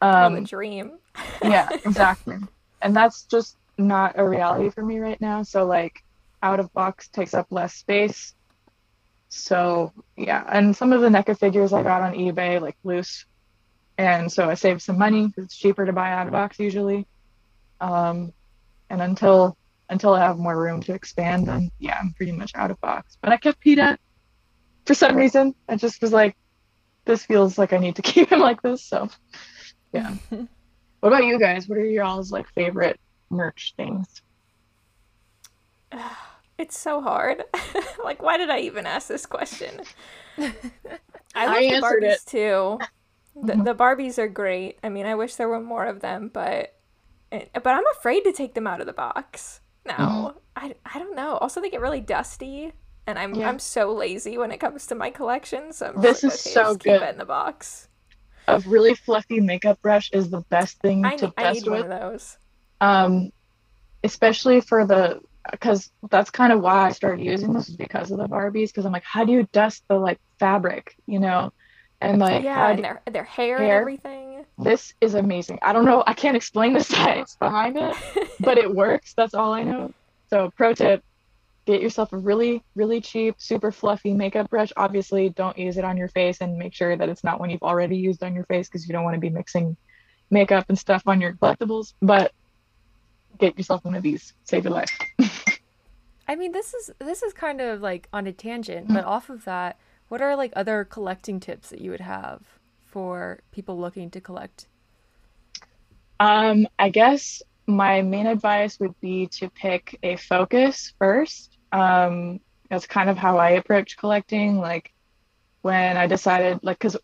Oh, 0.00 0.30
the 0.30 0.38
Um, 0.38 0.44
dream. 0.44 0.98
yeah, 1.42 1.68
exactly. 1.84 2.36
And 2.82 2.94
that's 2.96 3.24
just 3.24 3.56
not 3.78 4.18
a 4.18 4.28
reality 4.28 4.70
for 4.70 4.84
me 4.84 4.98
right 5.00 5.20
now. 5.20 5.42
So 5.42 5.64
like 5.66 5.94
out 6.42 6.60
of 6.60 6.72
box 6.74 7.08
takes 7.08 7.34
up 7.34 7.46
less 7.50 7.74
space. 7.74 8.34
so 9.28 9.92
yeah, 10.16 10.44
and 10.48 10.76
some 10.76 10.92
of 10.92 11.00
the 11.00 11.08
NECA 11.08 11.38
figures 11.38 11.72
I 11.72 11.82
got 11.82 12.02
on 12.02 12.14
eBay 12.14 12.60
like 12.60 12.76
loose, 12.84 13.26
and 13.98 14.30
so 14.32 14.48
I 14.48 14.54
saved 14.54 14.82
some 14.82 14.98
money 14.98 15.26
because 15.26 15.44
it's 15.46 15.56
cheaper 15.56 15.84
to 15.86 15.92
buy 15.92 16.12
out 16.12 16.26
of 16.26 16.32
box 16.32 16.58
usually. 16.58 17.06
Um, 17.80 18.32
and 18.90 19.02
until 19.02 19.56
until 19.90 20.14
I 20.14 20.20
have 20.20 20.38
more 20.38 20.60
room 20.60 20.82
to 20.82 20.94
expand, 20.94 21.46
then 21.48 21.70
yeah, 21.78 21.98
I'm 22.00 22.12
pretty 22.16 22.32
much 22.32 22.52
out 22.56 22.70
of 22.72 22.80
box. 22.80 23.16
But 23.22 23.32
I 23.32 23.38
kept 23.38 23.62
Peeta 23.64 23.96
for 24.86 24.94
some 24.94 25.16
reason. 25.16 25.54
I 25.68 25.76
just 25.76 26.02
was 26.02 26.12
like, 26.12 26.36
this 27.06 27.24
feels 27.26 27.58
like 27.58 27.72
I 27.74 27.78
need 27.78 27.96
to 27.96 28.02
keep 28.10 28.30
him 28.32 28.40
like 28.40 28.62
this. 28.62 28.84
So 28.84 29.08
yeah. 29.92 30.16
what 31.00 31.08
about 31.10 31.24
you 31.26 31.38
guys? 31.40 31.68
What 31.68 31.78
are 31.78 31.84
y'all's 31.86 32.32
like 32.32 32.46
favorite 32.54 33.00
merch 33.30 33.74
things? 33.76 34.06
It's 36.58 36.78
so 36.78 37.02
hard. 37.02 37.44
like, 38.04 38.22
why 38.22 38.38
did 38.38 38.48
I 38.48 38.60
even 38.60 38.86
ask 38.86 39.08
this 39.08 39.26
question? 39.26 39.82
I 41.34 41.46
I 41.46 41.48
love 41.48 41.68
the 41.68 41.76
Barbies 41.78 42.02
it. 42.02 42.26
too. 42.26 42.86
The, 43.42 43.54
Mhm. 43.54 43.64
the 43.64 43.74
Barbies 43.74 44.18
are 44.18 44.28
great. 44.28 44.78
I 44.84 44.88
mean, 44.90 45.06
I 45.06 45.16
wish 45.16 45.36
there 45.36 45.48
were 45.48 45.60
more 45.60 45.86
of 45.86 46.00
them, 46.00 46.30
but 46.32 46.75
but 47.30 47.66
I'm 47.66 47.86
afraid 47.98 48.22
to 48.24 48.32
take 48.32 48.54
them 48.54 48.66
out 48.66 48.80
of 48.80 48.86
the 48.86 48.92
box 48.92 49.60
now. 49.84 50.34
I, 50.56 50.74
I 50.84 50.98
don't 50.98 51.16
know. 51.16 51.36
Also, 51.38 51.60
they 51.60 51.70
get 51.70 51.80
really 51.80 52.00
dusty, 52.00 52.72
and 53.06 53.18
I'm 53.18 53.34
Yeah. 53.34 53.48
I'm 53.48 53.58
so 53.58 53.92
lazy 53.92 54.38
when 54.38 54.50
it 54.52 54.58
comes 54.58 54.86
to 54.88 54.94
my 54.94 55.10
collection. 55.10 55.72
So 55.72 55.86
I'm 55.94 56.00
This 56.00 56.24
is 56.24 56.38
so 56.40 56.74
good. 56.76 57.02
it 57.02 57.10
in 57.10 57.18
the 57.18 57.24
box. 57.24 57.88
A 58.48 58.60
really 58.60 58.94
fluffy 58.94 59.40
makeup 59.40 59.80
brush 59.82 60.10
is 60.12 60.30
the 60.30 60.42
best 60.50 60.80
thing 60.80 61.04
I, 61.04 61.16
to 61.16 61.32
I 61.36 61.42
test 61.42 61.66
with. 61.68 61.84
of 61.84 61.88
those. 61.88 62.38
um 62.80 63.30
especially 64.04 64.60
for 64.60 64.86
the 64.86 65.20
because 65.50 65.90
that's 66.10 66.30
kind 66.30 66.52
of 66.52 66.60
why 66.60 66.86
I 66.88 66.92
started 66.92 67.24
using 67.24 67.52
this 67.52 67.68
is 67.68 67.76
because 67.76 68.10
of 68.10 68.18
the 68.18 68.28
Barbies 68.28 68.68
because 68.68 68.84
I'm 68.86 68.92
like 68.92 69.04
how 69.04 69.24
do 69.24 69.32
you 69.32 69.48
dust 69.52 69.84
the 69.88 69.96
like 69.98 70.18
fabric 70.38 70.94
you 71.06 71.18
know 71.20 71.52
and 72.00 72.18
like 72.18 72.44
yeah, 72.44 72.70
and 72.70 72.84
their 72.84 73.02
their 73.10 73.24
hair, 73.24 73.56
and 73.56 73.64
hair? 73.66 73.80
everything. 73.80 74.44
this 74.58 74.94
is 75.00 75.14
amazing. 75.14 75.58
I 75.62 75.72
don't 75.72 75.84
know 75.84 76.04
I 76.06 76.14
can't 76.14 76.36
explain 76.36 76.72
the 76.72 76.84
science 76.84 77.36
behind 77.40 77.76
it 77.76 77.96
but 78.40 78.58
it 78.58 78.74
works 78.74 79.14
that's 79.14 79.34
all 79.34 79.52
I 79.52 79.62
know. 79.62 79.92
So 80.30 80.50
pro 80.56 80.74
tip 80.74 81.02
get 81.66 81.82
yourself 81.82 82.12
a 82.12 82.16
really 82.16 82.62
really 82.74 83.00
cheap 83.00 83.36
super 83.38 83.72
fluffy 83.72 84.12
makeup 84.12 84.50
brush. 84.50 84.72
Obviously 84.76 85.30
don't 85.30 85.58
use 85.58 85.76
it 85.78 85.84
on 85.84 85.96
your 85.96 86.08
face 86.08 86.40
and 86.40 86.58
make 86.58 86.74
sure 86.74 86.96
that 86.96 87.08
it's 87.08 87.24
not 87.24 87.40
one 87.40 87.50
you've 87.50 87.62
already 87.62 87.96
used 87.96 88.22
on 88.22 88.34
your 88.34 88.44
face 88.44 88.68
because 88.68 88.86
you 88.86 88.92
don't 88.92 89.04
want 89.04 89.14
to 89.14 89.20
be 89.20 89.30
mixing 89.30 89.76
makeup 90.30 90.66
and 90.68 90.78
stuff 90.78 91.02
on 91.06 91.20
your 91.20 91.32
collectibles 91.34 91.94
but 92.02 92.32
get 93.38 93.56
yourself 93.56 93.84
one 93.84 93.94
of 93.94 94.02
these. 94.02 94.32
Save 94.44 94.64
your 94.64 94.72
life. 94.72 94.90
I 96.28 96.34
mean, 96.34 96.52
this 96.52 96.74
is 96.74 96.90
this 96.98 97.22
is 97.22 97.32
kind 97.32 97.60
of 97.60 97.80
like 97.80 98.08
on 98.12 98.26
a 98.26 98.32
tangent, 98.32 98.88
but 98.88 99.04
mm. 99.04 99.08
off 99.08 99.30
of 99.30 99.44
that, 99.44 99.78
what 100.08 100.22
are 100.22 100.36
like 100.36 100.52
other 100.56 100.84
collecting 100.84 101.40
tips 101.40 101.70
that 101.70 101.80
you 101.80 101.90
would 101.90 102.00
have 102.00 102.42
for 102.84 103.40
people 103.52 103.78
looking 103.78 104.10
to 104.10 104.20
collect? 104.20 104.66
Um, 106.18 106.66
I 106.78 106.88
guess 106.88 107.42
my 107.66 108.02
main 108.02 108.26
advice 108.26 108.78
would 108.80 108.98
be 109.00 109.26
to 109.26 109.50
pick 109.50 109.98
a 110.02 110.16
focus 110.16 110.94
first. 110.98 111.58
Um, 111.72 112.40
that's 112.70 112.86
kind 112.86 113.10
of 113.10 113.16
how 113.16 113.38
I 113.38 113.50
approach 113.50 113.96
collecting. 113.96 114.58
Like 114.58 114.92
when 115.62 115.96
I 115.96 116.06
decided, 116.06 116.60
like, 116.62 116.78
because 116.78 116.96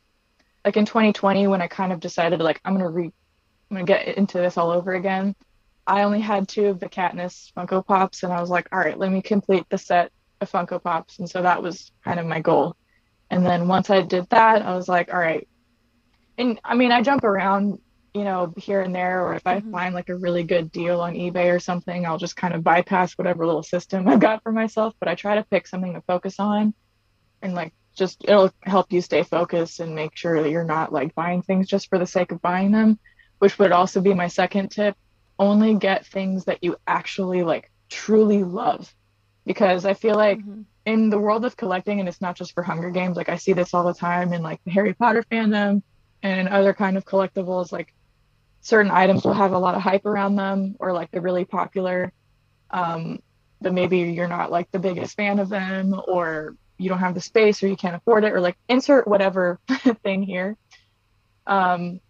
like 0.64 0.76
in 0.76 0.86
2020, 0.86 1.46
when 1.48 1.60
I 1.60 1.66
kind 1.66 1.92
of 1.92 2.00
decided, 2.00 2.40
like, 2.40 2.60
I'm 2.64 2.74
gonna 2.74 2.88
re, 2.88 3.06
I'm 3.06 3.76
gonna 3.76 3.84
get 3.84 4.16
into 4.16 4.38
this 4.38 4.56
all 4.56 4.70
over 4.70 4.94
again. 4.94 5.34
I 5.86 6.02
only 6.04 6.20
had 6.20 6.46
two 6.46 6.66
of 6.66 6.78
the 6.78 6.88
Katniss 6.88 7.52
Funko 7.54 7.84
Pops, 7.84 8.22
and 8.22 8.32
I 8.32 8.40
was 8.40 8.50
like, 8.50 8.68
all 8.70 8.78
right, 8.78 8.96
let 8.96 9.10
me 9.10 9.20
complete 9.20 9.66
the 9.68 9.78
set 9.78 10.12
of 10.40 10.50
Funko 10.50 10.80
Pops, 10.80 11.18
and 11.18 11.28
so 11.28 11.42
that 11.42 11.62
was 11.62 11.90
kind 12.04 12.20
of 12.20 12.26
my 12.26 12.40
goal. 12.40 12.76
And 13.32 13.46
then 13.46 13.68
once 13.68 13.90
I 13.90 14.02
did 14.02 14.28
that, 14.30 14.62
I 14.62 14.76
was 14.76 14.88
like, 14.88 15.12
all 15.14 15.20
right. 15.20 15.48
And 16.38 16.60
I 16.64 16.74
mean, 16.74 16.92
I 16.92 17.02
jump 17.02 17.24
around 17.24 17.78
you 18.14 18.24
know, 18.24 18.52
here 18.58 18.80
and 18.82 18.94
there, 18.94 19.26
or 19.26 19.34
if 19.34 19.42
I 19.46 19.60
Mhm. 19.60 19.70
find 19.70 19.94
like 19.94 20.08
a 20.10 20.16
really 20.16 20.44
good 20.44 20.72
deal 20.72 21.00
on 21.00 21.14
eBay 21.14 21.54
or 21.54 21.60
something, 21.60 22.06
I'll 22.06 22.18
just 22.18 22.36
kind 22.36 22.54
of 22.54 22.64
bypass 22.64 23.14
whatever 23.14 23.46
little 23.46 23.62
system 23.62 24.08
I've 24.08 24.20
got 24.20 24.42
for 24.42 24.52
myself. 24.52 24.94
But 25.00 25.08
I 25.08 25.14
try 25.16 25.36
to 25.36 25.46
pick 25.50 25.66
something 25.68 25.94
to 25.94 26.02
focus 26.02 26.36
on 26.40 26.74
and 27.42 27.54
like 27.54 27.74
just 27.96 28.24
it'll 28.24 28.52
help 28.64 28.92
you 28.92 29.00
stay 29.02 29.22
focused 29.24 29.80
and 29.80 29.94
make 29.94 30.16
sure 30.16 30.42
that 30.42 30.50
you're 30.50 30.64
not 30.64 30.92
like 30.92 31.14
buying 31.14 31.42
things 31.42 31.68
just 31.68 31.88
for 31.88 31.98
the 31.98 32.06
sake 32.06 32.32
of 32.32 32.42
buying 32.42 32.72
them, 32.72 32.98
which 33.40 33.58
would 33.58 33.72
also 33.72 34.00
be 34.00 34.14
my 34.14 34.28
second 34.28 34.70
tip. 34.70 34.96
Only 35.38 35.74
get 35.76 36.06
things 36.06 36.44
that 36.46 36.58
you 36.62 36.76
actually 36.86 37.42
like 37.42 37.70
truly 37.90 38.44
love. 38.44 38.92
Because 39.46 39.84
I 39.86 39.94
feel 39.94 40.16
like 40.16 40.40
Mhm. 40.40 40.66
In 40.84 41.10
the 41.10 41.18
world 41.18 41.44
of 41.44 41.56
collecting 41.56 42.00
and 42.00 42.08
it's 42.08 42.20
not 42.20 42.36
just 42.36 42.52
for 42.52 42.62
hunger 42.62 42.90
games 42.90 43.16
like 43.16 43.28
i 43.28 43.36
see 43.36 43.52
this 43.52 43.72
all 43.74 43.84
the 43.84 43.94
time 43.94 44.32
in 44.32 44.42
like 44.42 44.60
the 44.64 44.70
harry 44.70 44.94
potter 44.94 45.22
fandom 45.30 45.82
and 46.22 46.48
other 46.48 46.72
kind 46.72 46.96
of 46.96 47.04
collectibles 47.04 47.72
like 47.72 47.94
certain 48.60 48.90
items 48.90 49.24
will 49.24 49.32
have 49.32 49.52
a 49.52 49.58
lot 49.58 49.74
of 49.74 49.82
hype 49.82 50.06
around 50.06 50.36
them 50.36 50.76
or 50.78 50.92
like 50.92 51.10
they're 51.10 51.20
really 51.20 51.44
popular 51.44 52.12
um, 52.70 53.18
but 53.60 53.74
maybe 53.74 53.98
you're 53.98 54.28
not 54.28 54.50
like 54.50 54.70
the 54.70 54.78
biggest 54.78 55.16
fan 55.16 55.38
of 55.38 55.48
them 55.48 56.00
or 56.08 56.56
you 56.78 56.88
don't 56.88 57.00
have 57.00 57.14
the 57.14 57.20
space 57.20 57.62
or 57.62 57.68
you 57.68 57.76
can't 57.76 57.96
afford 57.96 58.24
it 58.24 58.32
or 58.32 58.40
like 58.40 58.56
insert 58.68 59.06
whatever 59.06 59.60
thing 60.04 60.22
here 60.22 60.56
um, 61.46 62.00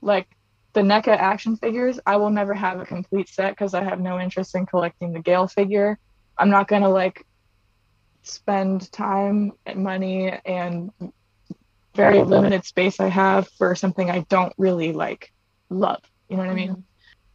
like 0.00 0.28
the 0.72 0.80
NECA 0.80 1.08
action 1.08 1.56
figures, 1.56 1.98
I 2.06 2.16
will 2.16 2.30
never 2.30 2.54
have 2.54 2.80
a 2.80 2.86
complete 2.86 3.28
set 3.28 3.50
because 3.50 3.74
I 3.74 3.82
have 3.82 4.00
no 4.00 4.20
interest 4.20 4.54
in 4.54 4.66
collecting 4.66 5.12
the 5.12 5.20
Gale 5.20 5.48
figure. 5.48 5.98
I'm 6.36 6.50
not 6.50 6.68
gonna 6.68 6.88
like 6.88 7.26
spend 8.28 8.90
time 8.92 9.52
and 9.66 9.82
money 9.82 10.32
and 10.44 10.90
very 11.94 12.22
limited 12.22 12.64
space 12.64 13.00
I 13.00 13.08
have 13.08 13.48
for 13.58 13.74
something 13.74 14.10
I 14.10 14.20
don't 14.28 14.52
really 14.56 14.92
like 14.92 15.32
love. 15.70 16.02
You 16.28 16.36
know 16.36 16.42
what 16.42 16.52
I 16.52 16.54
mean? 16.54 16.70
Mm-hmm. 16.70 16.80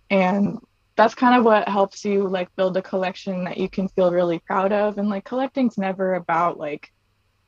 And 0.09 0.57
that's 0.95 1.15
kind 1.15 1.37
of 1.37 1.43
what 1.43 1.67
helps 1.67 2.05
you 2.05 2.27
like 2.27 2.55
build 2.55 2.77
a 2.77 2.81
collection 2.81 3.45
that 3.45 3.57
you 3.57 3.67
can 3.67 3.87
feel 3.89 4.11
really 4.11 4.39
proud 4.39 4.71
of. 4.71 4.97
And 4.97 5.09
like 5.09 5.25
collecting's 5.25 5.77
never 5.77 6.15
about 6.15 6.57
like 6.57 6.91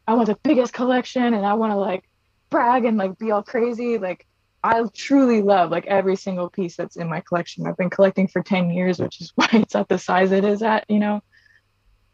I 0.08 0.14
want 0.14 0.28
the 0.28 0.38
biggest 0.44 0.74
collection 0.74 1.34
and 1.34 1.46
I 1.46 1.54
want 1.54 1.72
to 1.72 1.78
like 1.78 2.10
brag 2.50 2.86
and 2.86 2.98
like 2.98 3.18
be 3.18 3.32
all 3.32 3.44
crazy. 3.44 3.98
Like 3.98 4.26
I 4.64 4.84
truly 4.94 5.42
love 5.42 5.70
like 5.70 5.86
every 5.86 6.16
single 6.16 6.50
piece 6.50 6.76
that's 6.76 6.96
in 6.96 7.08
my 7.08 7.22
collection. 7.22 7.68
I've 7.68 7.78
been 7.78 7.90
collecting 7.90 8.28
for 8.28 8.42
10 8.42 8.72
years, 8.72 9.00
which 9.00 9.22
is 9.22 9.32
why 9.36 9.48
it's 9.54 9.76
at 9.76 9.88
the 9.88 10.00
size 10.00 10.32
it 10.32 10.44
is 10.44 10.62
at, 10.62 10.86
you 10.90 11.00
know. 11.00 11.22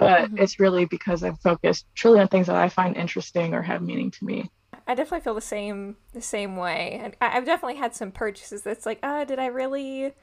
But 0.01 0.31
Mhm. 0.31 0.37
it's 0.37 0.59
really 0.59 0.85
because 0.85 1.23
I'm 1.23 1.37
focused 1.37 1.87
truly 1.95 2.19
on 2.21 2.27
things 2.29 2.47
that 2.47 2.57
I 2.57 2.69
find 2.69 2.97
interesting 2.97 3.53
or 3.55 3.63
have 3.63 3.83
meaning 3.83 4.11
to 4.11 4.25
me. 4.25 4.51
I 4.87 4.95
definitely 4.95 5.21
feel 5.23 5.35
the 5.35 5.41
same 5.41 5.97
the 6.13 6.21
same 6.21 6.57
way. 6.57 6.99
And 7.03 7.15
I- 7.21 7.37
I've 7.37 7.45
definitely 7.45 7.77
had 7.77 7.95
some 7.95 8.11
purchases 8.11 8.63
that's 8.63 8.85
like, 8.85 8.99
ah, 9.03 9.23
did 9.25 9.39
I 9.39 9.45
really 9.47 10.13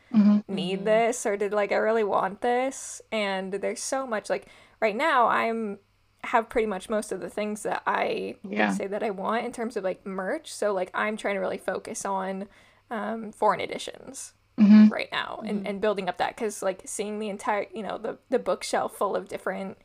need 0.48 0.80
Mhm. 0.80 0.84
this 0.84 1.26
or 1.26 1.36
did 1.36 1.52
like 1.52 1.72
I 1.72 1.76
really 1.76 2.04
want 2.04 2.40
this? 2.42 3.02
And 3.12 3.52
there's 3.54 3.82
so 3.82 4.06
much 4.06 4.30
like 4.30 4.48
right 4.80 4.96
now 4.96 5.28
I'm 5.28 5.78
have 6.24 6.48
pretty 6.48 6.66
much 6.66 6.90
most 6.90 7.12
of 7.12 7.20
the 7.20 7.30
things 7.30 7.62
that 7.64 7.82
I 7.86 8.36
Yeah. 8.42 8.70
say 8.70 8.86
that 8.88 9.02
I 9.04 9.10
want 9.10 9.46
in 9.46 9.52
terms 9.52 9.76
of 9.76 9.84
like 9.84 10.04
merch. 10.06 10.52
So 10.52 10.72
like 10.74 10.90
I'm 10.94 11.16
trying 11.16 11.36
to 11.36 11.40
really 11.40 11.58
focus 11.58 12.04
on 12.04 12.48
um, 12.90 13.32
foreign 13.32 13.60
editions 13.60 14.34
Mm-hmm. 14.58 14.88
right 14.92 15.08
now 15.12 15.40
and, 15.46 15.66
and 15.68 15.80
building 15.80 16.08
up 16.08 16.18
that 16.18 16.34
because 16.34 16.62
like 16.62 16.82
seeing 16.84 17.18
the 17.20 17.28
entire 17.28 17.66
you 17.72 17.82
know 17.82 17.96
the 17.98 18.18
the 18.28 18.38
bookshelf 18.38 18.96
full 18.96 19.14
of 19.14 19.28
different 19.28 19.78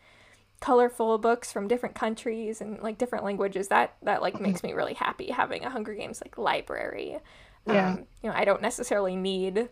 colorful 0.62 1.18
books 1.18 1.52
from 1.52 1.68
different 1.68 1.94
countries 1.94 2.62
and 2.62 2.82
like 2.82 2.98
different 2.98 3.24
languages 3.26 3.68
that 3.68 3.96
that 4.02 4.22
like 4.22 4.40
makes 4.42 4.64
me 4.64 4.74
really 4.74 4.94
happy 4.94 5.30
having 5.30 5.64
a 5.64 5.70
hunger 5.70 5.94
games 5.94 6.22
like 6.24 6.38
library 6.38 7.18
Yeah. 7.68 7.92
um, 7.94 8.06
you 8.24 8.30
know 8.30 8.36
i 8.36 8.46
don't 8.46 8.62
necessarily 8.62 9.16
need 9.16 9.70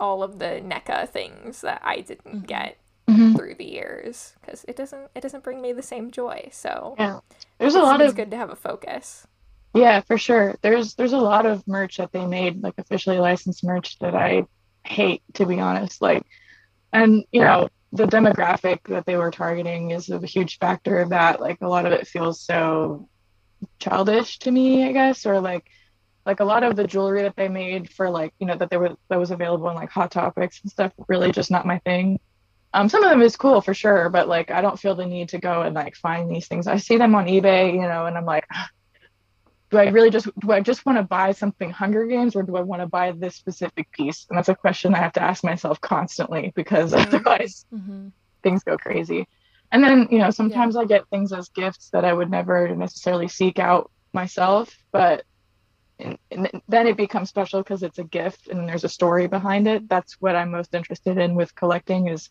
all 0.00 0.22
of 0.22 0.38
the 0.38 0.60
NECA 0.64 1.08
things 1.08 1.60
that 1.62 1.80
i 1.84 2.00
didn't 2.00 2.46
get 2.46 2.76
Mhm. 3.08 3.36
through 3.36 3.54
the 3.54 3.64
years 3.64 4.34
because 4.40 4.64
it 4.68 4.76
doesn't 4.76 5.08
it 5.14 5.22
doesn't 5.22 5.42
bring 5.42 5.62
me 5.62 5.72
the 5.72 5.82
same 5.82 6.10
joy 6.10 6.48
so 6.52 6.94
Yeah. 6.98 7.20
There's 7.58 7.74
a 7.74 7.78
it's- 7.78 7.90
lot 7.90 8.00
it's 8.02 8.10
of 8.10 8.16
good 8.16 8.30
to 8.32 8.36
have 8.36 8.50
a 8.50 8.56
focus 8.56 9.26
Yeah, 9.78 10.00
for 10.00 10.18
sure. 10.18 10.56
There's 10.62 10.94
there's 10.94 11.12
a 11.12 11.18
lot 11.18 11.46
of 11.46 11.66
merch 11.68 11.98
that 11.98 12.12
they 12.12 12.26
made, 12.26 12.62
like 12.62 12.74
officially 12.78 13.18
licensed 13.18 13.62
merch 13.64 13.98
that 14.00 14.14
I 14.14 14.44
hate, 14.84 15.22
to 15.34 15.46
be 15.46 15.60
honest. 15.60 16.02
Like, 16.02 16.24
and 16.92 17.24
you 17.32 17.40
know, 17.42 17.68
the 17.92 18.06
demographic 18.06 18.80
that 18.88 19.06
they 19.06 19.16
were 19.16 19.30
targeting 19.30 19.92
is 19.92 20.10
a 20.10 20.20
huge 20.26 20.58
factor 20.58 20.98
of 21.00 21.10
that. 21.10 21.40
Like, 21.40 21.58
a 21.62 21.68
lot 21.68 21.86
of 21.86 21.92
it 21.92 22.08
feels 22.08 22.40
so 22.40 23.08
childish 23.80 24.38
to 24.40 24.50
me, 24.52 24.84
I 24.88 24.92
guess, 24.92 25.26
or 25.26 25.40
like 25.40 25.66
like 26.26 26.40
a 26.40 26.44
lot 26.44 26.64
of 26.64 26.76
the 26.76 26.86
jewelry 26.86 27.22
that 27.22 27.36
they 27.36 27.48
made 27.48 27.90
for 27.92 28.10
like 28.10 28.34
you 28.40 28.46
know 28.46 28.56
that 28.56 28.70
they 28.70 28.78
were 28.78 28.96
that 29.10 29.20
was 29.20 29.32
available 29.32 29.70
in 29.70 29.76
like 29.76 29.90
Hot 29.90 30.10
Topics 30.12 30.62
and 30.62 30.70
stuff. 30.72 30.92
Really, 31.08 31.32
just 31.32 31.50
not 31.50 31.66
my 31.66 31.78
thing. 31.80 32.20
Um, 32.74 32.88
some 32.88 33.04
of 33.04 33.10
them 33.10 33.22
is 33.22 33.36
cool 33.36 33.62
for 33.62 33.74
sure, 33.74 34.10
but 34.10 34.28
like 34.28 34.50
I 34.50 34.62
don't 34.62 34.78
feel 34.80 34.96
the 34.96 35.06
need 35.06 35.30
to 35.30 35.38
go 35.38 35.62
and 35.62 35.74
like 35.74 35.96
find 35.96 36.30
these 36.30 36.48
things. 36.48 36.66
I 36.68 36.78
see 36.78 36.98
them 36.98 37.14
on 37.16 37.26
eBay, 37.26 37.72
you 37.74 37.82
know, 37.82 38.06
and 38.06 38.16
I'm 38.18 38.26
like, 38.26 38.46
do 39.70 39.78
I 39.78 39.88
really 39.88 40.10
just 40.10 40.28
do 40.40 40.52
I 40.52 40.60
just 40.60 40.86
want 40.86 40.98
to 40.98 41.02
buy 41.02 41.32
something 41.32 41.70
Hunger 41.70 42.06
Games 42.06 42.34
or 42.36 42.42
do 42.42 42.56
I 42.56 42.62
want 42.62 42.80
to 42.82 42.86
buy 42.86 43.12
this 43.12 43.36
specific 43.36 43.90
piece? 43.92 44.26
And 44.28 44.38
that's 44.38 44.48
a 44.48 44.54
question 44.54 44.94
I 44.94 44.98
have 44.98 45.12
to 45.14 45.22
ask 45.22 45.44
myself 45.44 45.80
constantly 45.80 46.52
because 46.54 46.92
otherwise 46.94 47.66
Mhm. 47.72 48.12
things 48.42 48.62
go 48.62 48.78
crazy. 48.78 49.26
And 49.70 49.84
then, 49.84 50.08
you 50.10 50.18
know, 50.18 50.30
sometimes 50.30 50.76
I 50.76 50.86
get 50.86 51.08
things 51.10 51.32
as 51.32 51.50
gifts 51.50 51.90
that 51.90 52.04
I 52.04 52.12
would 52.12 52.30
never 52.30 52.74
necessarily 52.74 53.28
seek 53.28 53.58
out 53.58 53.90
myself, 54.14 54.74
but 54.92 55.24
and, 55.98 56.16
and 56.30 56.48
then 56.68 56.86
it 56.86 56.96
becomes 56.96 57.28
special 57.28 57.60
because 57.60 57.82
it's 57.82 57.98
a 57.98 58.04
gift 58.04 58.48
and 58.48 58.68
there's 58.68 58.84
a 58.84 58.88
story 58.88 59.26
behind 59.26 59.66
it. 59.66 59.88
That's 59.88 60.16
what 60.20 60.36
I'm 60.36 60.52
most 60.52 60.74
interested 60.74 61.18
in 61.18 61.34
with 61.34 61.54
collecting 61.54 62.08
is 62.08 62.30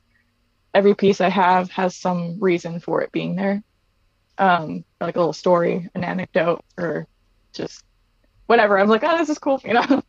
every 0.74 0.96
piece 0.96 1.22
I 1.22 1.30
have 1.30 1.70
has 1.72 1.98
some 1.98 2.38
reason 2.40 2.80
for 2.80 3.02
it 3.02 3.12
being 3.12 3.36
there. 3.36 3.62
Um, 4.38 4.86
like 5.02 5.16
a 5.16 5.20
little 5.20 5.34
story, 5.34 5.90
an 5.94 6.04
anecdote, 6.04 6.62
or 6.78 7.08
just 7.58 7.84
whatever. 8.47 8.80
I'm 8.80 8.89
like, 8.89 9.03
oh, 9.03 9.18
this 9.18 9.30
is 9.30 9.39
cool, 9.39 9.62
you 9.66 9.74
know. 9.74 10.03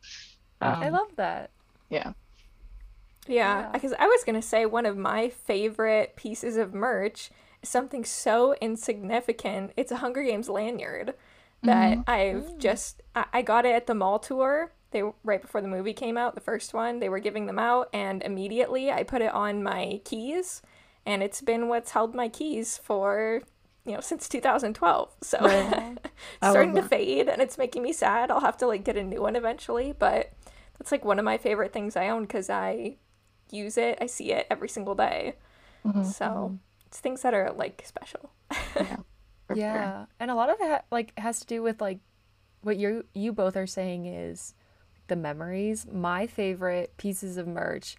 Um, 0.61 0.83
I 0.83 0.89
love 0.89 1.15
that. 1.17 1.51
Yeah. 1.89 2.13
Yeah, 3.27 3.65
Yeah. 3.65 3.69
because 3.71 3.93
I 3.99 4.07
was 4.07 4.23
gonna 4.25 4.41
say 4.41 4.65
one 4.65 4.85
of 4.85 4.97
my 4.97 5.29
favorite 5.29 6.15
pieces 6.15 6.57
of 6.57 6.73
merch 6.73 7.29
is 7.61 7.69
something 7.69 8.03
so 8.05 8.55
insignificant. 8.61 9.71
It's 9.77 9.91
a 9.91 9.97
Hunger 9.97 10.23
Games 10.23 10.49
lanyard 10.49 11.13
that 11.63 11.99
I've 12.07 12.57
just 12.57 13.01
I, 13.15 13.25
I 13.33 13.41
got 13.41 13.65
it 13.65 13.75
at 13.75 13.87
the 13.87 13.95
mall 13.95 14.19
tour. 14.19 14.71
They 14.91 15.03
right 15.23 15.41
before 15.41 15.61
the 15.61 15.67
movie 15.67 15.93
came 15.93 16.17
out, 16.17 16.33
the 16.35 16.41
first 16.41 16.73
one. 16.73 16.99
They 16.99 17.09
were 17.09 17.19
giving 17.19 17.45
them 17.45 17.59
out, 17.59 17.89
and 17.93 18.23
immediately 18.23 18.91
I 18.91 19.03
put 19.03 19.21
it 19.21 19.33
on 19.33 19.61
my 19.63 20.01
keys, 20.05 20.61
and 21.05 21.21
it's 21.21 21.41
been 21.41 21.67
what's 21.67 21.91
held 21.91 22.15
my 22.15 22.29
keys 22.29 22.77
for 22.83 23.41
you 23.89 23.95
know 23.95 24.01
since 24.01 24.29
2012. 24.29 25.09
So 25.21 25.37
Right. 25.41 25.97
it's 26.03 26.13
starting 26.51 26.75
to 26.75 26.81
fade, 26.83 27.27
and 27.27 27.41
it's 27.41 27.57
making 27.57 27.81
me 27.83 27.91
sad. 27.93 28.31
I'll 28.31 28.41
have 28.41 28.57
to 28.57 28.67
like 28.67 28.83
get 28.83 28.97
a 28.97 29.03
new 29.03 29.21
one 29.21 29.35
eventually, 29.35 29.93
but 29.97 30.31
that's 30.77 30.91
like 30.91 31.03
one 31.03 31.19
of 31.19 31.25
my 31.25 31.37
favorite 31.37 31.73
things 31.73 31.95
I 31.95 32.09
own 32.09 32.23
because 32.23 32.49
I 32.49 32.97
use 33.51 33.77
it. 33.77 33.97
I 33.99 34.05
see 34.05 34.31
it 34.31 34.47
every 34.49 34.69
single 34.69 34.95
day. 34.95 35.35
Mhm. 35.85 36.05
So 36.05 36.57
it's 36.85 36.99
things 36.99 37.21
that 37.23 37.33
are 37.33 37.51
like 37.51 37.83
special. 37.85 38.31
For 39.47 39.55
sure. 39.55 39.57
Yeah, 39.57 40.05
and 40.19 40.29
a 40.29 40.35
lot 40.35 40.49
of 40.49 40.57
it 40.59 40.83
like 40.91 41.17
has 41.17 41.39
to 41.39 41.47
do 41.47 41.63
with 41.63 41.81
like 41.81 41.99
what 42.61 42.77
you 42.77 43.05
you 43.13 43.33
both 43.33 43.57
are 43.57 43.67
saying 43.67 44.05
is 44.05 44.53
the 45.07 45.15
memories. 45.15 45.87
My 45.91 46.27
favorite 46.27 46.95
pieces 46.97 47.37
of 47.37 47.47
merch 47.47 47.95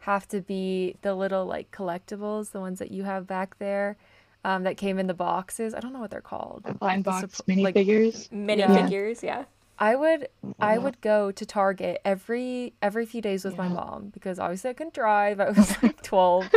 have 0.00 0.26
to 0.28 0.40
be 0.40 0.96
the 1.02 1.14
little 1.14 1.46
like 1.46 1.70
collectibles, 1.70 2.50
the 2.50 2.60
ones 2.60 2.78
that 2.78 2.90
you 2.90 3.04
have 3.04 3.26
back 3.26 3.58
there, 3.58 3.96
um, 4.44 4.62
that 4.64 4.76
came 4.76 4.98
in 4.98 5.06
the 5.06 5.14
boxes. 5.14 5.74
I 5.74 5.80
don't 5.80 5.92
know 5.92 6.00
what 6.00 6.10
they're 6.10 6.20
called. 6.20 6.62
The 6.64 6.74
blind 6.74 7.04
The 7.04 7.10
box 7.10 7.40
supp- 7.42 7.62
like- 7.62 7.74
minifigures. 7.74 8.28
Minifigures, 8.30 9.22
yeah. 9.22 9.44
I 9.80 9.94
would 9.94 10.26
I 10.58 10.76
would 10.76 11.00
go 11.00 11.30
to 11.30 11.46
Target 11.46 12.00
every 12.04 12.72
every 12.82 13.06
few 13.06 13.20
days 13.22 13.44
with 13.44 13.56
my 13.56 13.68
mom 13.68 14.08
because 14.08 14.40
obviously 14.40 14.70
I 14.70 14.72
couldn't 14.72 14.94
drive. 14.94 15.38
I 15.46 15.50
was 15.50 15.80
like 15.82 16.02
12. 16.02 16.50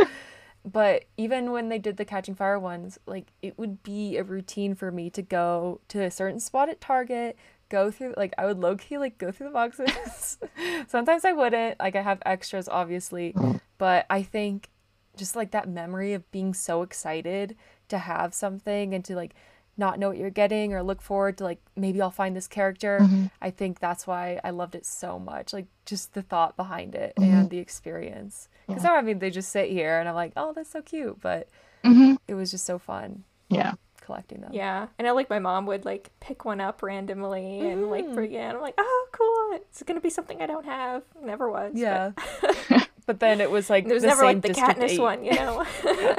But 0.64 1.04
even 1.16 1.50
when 1.52 1.68
they 1.68 1.78
did 1.78 1.96
the 1.98 2.04
Catching 2.04 2.34
Fire 2.34 2.58
ones, 2.58 2.98
like 3.06 3.28
it 3.40 3.56
would 3.58 3.82
be 3.84 4.16
a 4.16 4.24
routine 4.24 4.74
for 4.74 4.90
me 4.90 5.08
to 5.10 5.22
go 5.22 5.80
to 5.88 6.02
a 6.02 6.10
certain 6.10 6.40
spot 6.40 6.68
at 6.68 6.80
Target, 6.80 7.36
go 7.68 7.90
through 7.92 8.14
like 8.16 8.32
I 8.38 8.46
would 8.46 8.58
low 8.58 8.76
key 8.76 8.98
like 8.98 9.18
go 9.18 9.30
through 9.30 9.48
the 9.48 9.52
boxes. 9.52 10.38
Sometimes 10.88 11.24
I 11.24 11.30
wouldn't. 11.32 11.78
Like 11.78 11.94
I 11.94 12.02
have 12.02 12.20
extras 12.26 12.68
obviously, 12.68 13.36
but 13.78 14.04
I 14.10 14.22
think 14.24 14.68
just 15.16 15.36
like 15.36 15.50
that 15.52 15.68
memory 15.68 16.12
of 16.14 16.30
being 16.30 16.54
so 16.54 16.82
excited 16.82 17.56
to 17.88 17.98
have 17.98 18.32
something 18.34 18.94
and 18.94 19.04
to 19.04 19.14
like 19.14 19.34
not 19.76 19.98
know 19.98 20.08
what 20.08 20.18
you're 20.18 20.30
getting 20.30 20.74
or 20.74 20.82
look 20.82 21.00
forward 21.00 21.38
to 21.38 21.44
like 21.44 21.58
maybe 21.76 22.00
I'll 22.00 22.10
find 22.10 22.36
this 22.36 22.46
character. 22.48 23.00
Mhm. 23.02 23.30
I 23.40 23.50
think 23.50 23.78
that's 23.80 24.06
why 24.06 24.38
I 24.44 24.50
loved 24.50 24.74
it 24.74 24.84
so 24.84 25.18
much. 25.18 25.52
Like 25.52 25.66
just 25.86 26.12
the 26.14 26.22
thought 26.22 26.56
behind 26.56 26.94
it 26.94 27.14
Mhm. 27.16 27.24
and 27.24 27.50
the 27.50 27.58
experience. 27.58 28.48
Because 28.66 28.84
I 28.84 29.00
mean, 29.02 29.18
they 29.18 29.30
just 29.30 29.50
sit 29.50 29.70
here 29.70 29.98
and 29.98 30.08
I'm 30.08 30.14
like, 30.14 30.32
oh, 30.36 30.52
that's 30.52 30.70
so 30.70 30.82
cute. 30.82 31.20
But 31.20 31.48
hmm 31.84 32.14
it 32.28 32.34
was 32.34 32.50
just 32.50 32.64
so 32.64 32.78
fun 32.78 33.24
Yeah. 33.48 33.72
collecting 34.00 34.40
them. 34.42 34.50
Yeah. 34.52 34.88
And 34.98 35.08
I 35.08 35.10
like 35.12 35.28
my 35.30 35.38
mom 35.38 35.66
would 35.66 35.84
like 35.84 36.10
pick 36.20 36.44
one 36.44 36.60
up 36.60 36.82
randomly 36.82 37.60
and 37.70 37.90
like 37.90 38.04
Mm. 38.06 38.14
bring 38.14 38.32
it. 38.32 38.54
I'm 38.54 38.60
like, 38.60 38.74
oh, 38.78 39.08
cool. 39.12 39.56
It's 39.56 39.82
going 39.82 39.96
to 39.98 40.02
be 40.02 40.10
something 40.10 40.40
I 40.42 40.46
don't 40.46 40.64
have. 40.66 41.02
Never 41.22 41.50
was. 41.50 41.72
Yeah. 41.74 42.12
but 42.40 42.56
then 43.06 43.40
it 43.40 43.50
was 43.50 43.68
like 43.70 43.84
There 43.86 43.94
was 43.94 44.02
the 44.02 44.08
never 44.08 44.22
same 44.22 44.36
like 44.36 44.42
the 44.42 44.48
District 44.48 44.78
Katniss 44.78 44.90
8. 44.90 45.00
one, 45.00 45.24
you 45.24 45.34
know? 45.34 45.64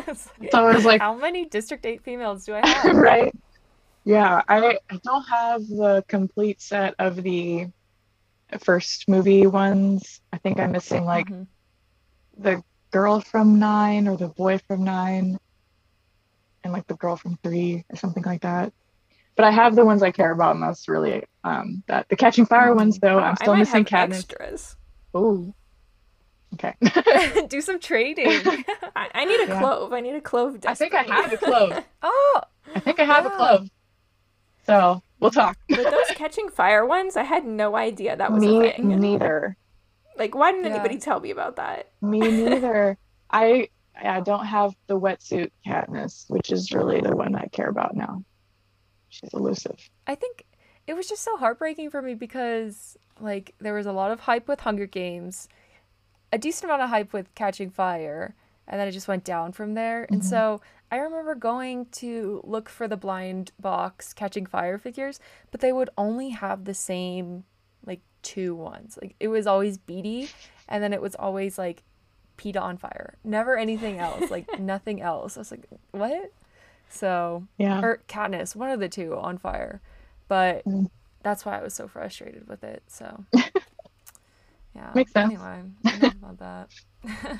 It's 0.07 0.27
like, 0.39 0.51
So 0.51 0.67
I 0.67 0.73
was 0.73 0.85
like, 0.85 1.01
how 1.01 1.15
many 1.15 1.45
District 1.45 1.85
8 1.85 2.03
females 2.03 2.45
do 2.45 2.53
I 2.53 2.61
have? 2.61 2.95
right. 2.95 3.33
Yeah, 4.05 4.41
I, 4.47 4.77
I 4.91 4.99
don't 5.03 5.23
have 5.29 5.61
the 5.67 6.03
complete 6.07 6.61
set 6.61 6.95
of 6.99 7.15
the 7.23 7.67
first 8.59 9.07
movie 9.07 9.47
ones. 9.47 10.19
I 10.31 10.37
think 10.37 10.59
I'm 10.59 10.71
missing 10.73 11.05
like 11.05 11.27
Mhm. 11.29 11.47
the 12.37 12.61
girl 12.91 13.21
from 13.21 13.59
nine 13.59 14.07
or 14.07 14.17
the 14.17 14.27
boy 14.27 14.59
from 14.67 14.83
nine 14.83 15.37
and 16.63 16.73
like 16.73 16.85
the 16.87 16.95
girl 16.95 17.15
from 17.15 17.37
three 17.43 17.83
or 17.89 17.95
something 17.95 18.23
like 18.23 18.41
that. 18.41 18.73
But 19.35 19.45
I 19.45 19.51
have 19.51 19.75
the 19.75 19.85
ones 19.85 20.03
I 20.03 20.11
care 20.11 20.31
about, 20.31 20.55
and 20.55 20.63
that's 20.63 20.87
really 20.87 21.23
um 21.43 21.83
that 21.87 22.07
the 22.09 22.15
Catching 22.15 22.45
Fire 22.45 22.75
ones 22.75 22.99
though. 22.99 23.19
Oh, 23.19 23.23
I'm 23.23 23.35
I 23.39 23.45
still 23.45 23.53
might 23.53 23.59
missing 23.59 23.83
have 23.83 23.85
Katniss. 23.85 24.25
extras. 24.25 24.75
Oh, 25.13 25.53
okay. 26.53 26.73
Do 27.47 27.61
some 27.61 27.79
trading. 27.79 28.27
I, 28.95 29.09
I 29.13 29.25
need 29.25 29.39
a 29.41 29.47
Yeah. 29.47 29.59
clove. 29.59 29.93
I 29.93 29.99
need 29.99 30.15
a 30.15 30.21
clove. 30.21 30.57
I 30.65 30.73
think 30.73 30.93
I 30.93 31.03
have 31.03 31.31
a 31.33 31.37
clove. 31.37 31.83
oh, 32.01 32.41
I 32.75 32.79
think 32.79 32.99
I 32.99 33.03
have 33.05 33.25
a 33.25 33.29
clove. 33.31 33.69
So 34.65 35.01
we'll 35.19 35.31
talk. 35.31 35.57
But 35.69 35.89
those 35.89 36.11
catching 36.15 36.49
fire 36.49 36.85
ones, 36.85 37.17
I 37.17 37.23
had 37.23 37.45
no 37.45 37.75
idea 37.75 38.15
that 38.15 38.31
was 38.31 38.41
Me 38.41 38.67
a 38.69 38.71
thing. 38.73 38.87
neither. 38.99 39.57
Like, 40.17 40.35
why 40.35 40.51
didn't 40.51 40.65
Yeah. 40.67 40.75
anybody 40.75 40.97
tell 40.99 41.19
me 41.19 41.31
about 41.31 41.55
that? 41.57 41.91
Me 42.01 42.19
neither. 42.19 42.97
I 43.29 43.67
I 44.01 44.21
don't 44.21 44.45
have 44.45 44.73
the 44.87 44.99
wetsuit 44.99 45.51
Katniss, 45.67 46.29
which 46.29 46.51
is 46.51 46.71
really 46.71 47.01
the 47.01 47.15
one 47.15 47.35
I 47.35 47.47
care 47.51 47.69
about 47.69 47.95
now. 47.95 48.23
She's 49.09 49.33
elusive. 49.33 49.77
I 50.07 50.15
think 50.15 50.45
it 50.87 50.93
was 50.95 51.07
just 51.07 51.23
so 51.23 51.37
heartbreaking 51.37 51.89
for 51.91 52.01
me 52.01 52.13
because 52.15 52.97
like 53.19 53.53
there 53.59 53.73
was 53.73 53.85
a 53.85 53.91
lot 53.91 54.11
of 54.11 54.19
hype 54.21 54.47
with 54.47 54.59
Hunger 54.61 54.87
Games, 54.87 55.47
a 56.33 56.37
decent 56.37 56.65
amount 56.65 56.81
of 56.81 56.89
hype 56.89 57.13
with 57.13 57.33
Catching 57.35 57.69
Fire, 57.69 58.35
and 58.67 58.79
then 58.79 58.87
it 58.87 58.91
just 58.91 59.07
went 59.07 59.23
down 59.23 59.51
from 59.51 59.73
there. 59.75 60.05
And 60.11 60.21
Mhm. 60.21 60.25
so 60.25 60.61
I 60.91 60.97
remember 60.97 61.35
going 61.35 61.85
to 61.87 62.41
look 62.43 62.69
for 62.69 62.87
the 62.87 62.97
blind 62.97 63.51
box 63.59 64.13
Catching 64.13 64.45
Fire 64.45 64.77
figures, 64.77 65.19
but 65.51 65.61
they 65.61 65.71
would 65.71 65.89
only 65.97 66.29
have 66.29 66.65
the 66.65 66.73
same 66.73 67.45
like 67.85 68.01
two 68.21 68.55
ones. 68.55 68.97
Like 69.01 69.15
it 69.19 69.27
was 69.27 69.45
always 69.47 69.77
Beetee, 69.77 70.29
and 70.67 70.81
then 70.83 70.91
it 70.93 71.01
was 71.01 71.15
always 71.15 71.57
like 71.57 71.83
Peeta 72.37 72.61
on 72.61 72.77
fire. 72.77 73.15
Never 73.23 73.57
anything 73.57 73.99
else. 73.99 74.31
Like 74.31 74.47
nothing 74.59 75.01
else. 75.01 75.37
I 75.37 75.41
was 75.41 75.51
like, 75.51 75.65
what? 75.91 76.31
So 76.89 77.45
Yeah. 77.57 77.79
or 77.83 78.01
Katniss, 78.07 78.55
one 78.55 78.69
of 78.71 78.79
the 78.79 78.89
two 78.89 79.15
on 79.17 79.37
fire. 79.37 79.81
But 80.27 80.65
Mm. 80.65 80.89
that's 81.21 81.45
why 81.45 81.59
I 81.59 81.61
was 81.61 81.73
so 81.75 81.87
frustrated 81.87 82.47
with 82.47 82.63
it. 82.63 82.81
So 82.87 83.25
yeah. 84.75 84.91
Makes 84.93 85.11
sense. 85.11 85.33
Anyway, 85.33 85.63
about 86.21 86.39
that. 86.39 87.39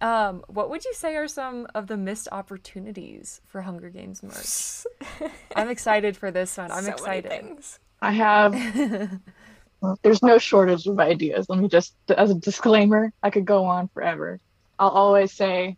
um, 0.00 0.44
what 0.48 0.70
would 0.70 0.84
you 0.84 0.94
say 0.94 1.16
are 1.16 1.28
some 1.28 1.66
of 1.74 1.86
the 1.86 1.96
missed 1.96 2.28
opportunities 2.32 3.40
for 3.46 3.62
Hunger 3.62 3.90
Games 3.90 4.22
merch? 4.22 5.30
I'm 5.56 5.68
excited 5.68 6.16
for 6.16 6.30
this 6.30 6.56
one. 6.56 6.70
I'm 6.70 6.84
so 6.84 6.90
excited. 6.90 7.30
Many 7.30 7.42
things. 7.48 7.78
I 8.02 8.12
have 8.12 8.52
there's 10.02 10.22
no 10.22 10.38
shortage 10.38 10.86
of 10.86 11.00
ideas. 11.00 11.46
Let 11.48 11.58
me 11.58 11.68
just 11.68 11.94
as 12.10 12.30
a 12.30 12.34
disclaimer, 12.34 13.12
I 13.22 13.30
could 13.30 13.44
go 13.44 13.64
on 13.64 13.88
forever. 13.88 14.40
I'll 14.78 14.90
always 14.90 15.32
say 15.32 15.76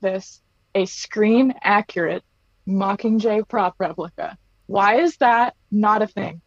this 0.00 0.40
a 0.74 0.86
screen 0.86 1.54
accurate 1.62 2.24
Mockingjay 2.66 3.48
prop 3.48 3.74
replica. 3.78 4.38
Why 4.66 5.00
is 5.00 5.16
that 5.18 5.54
not 5.70 6.02
a 6.02 6.06
thing? 6.06 6.40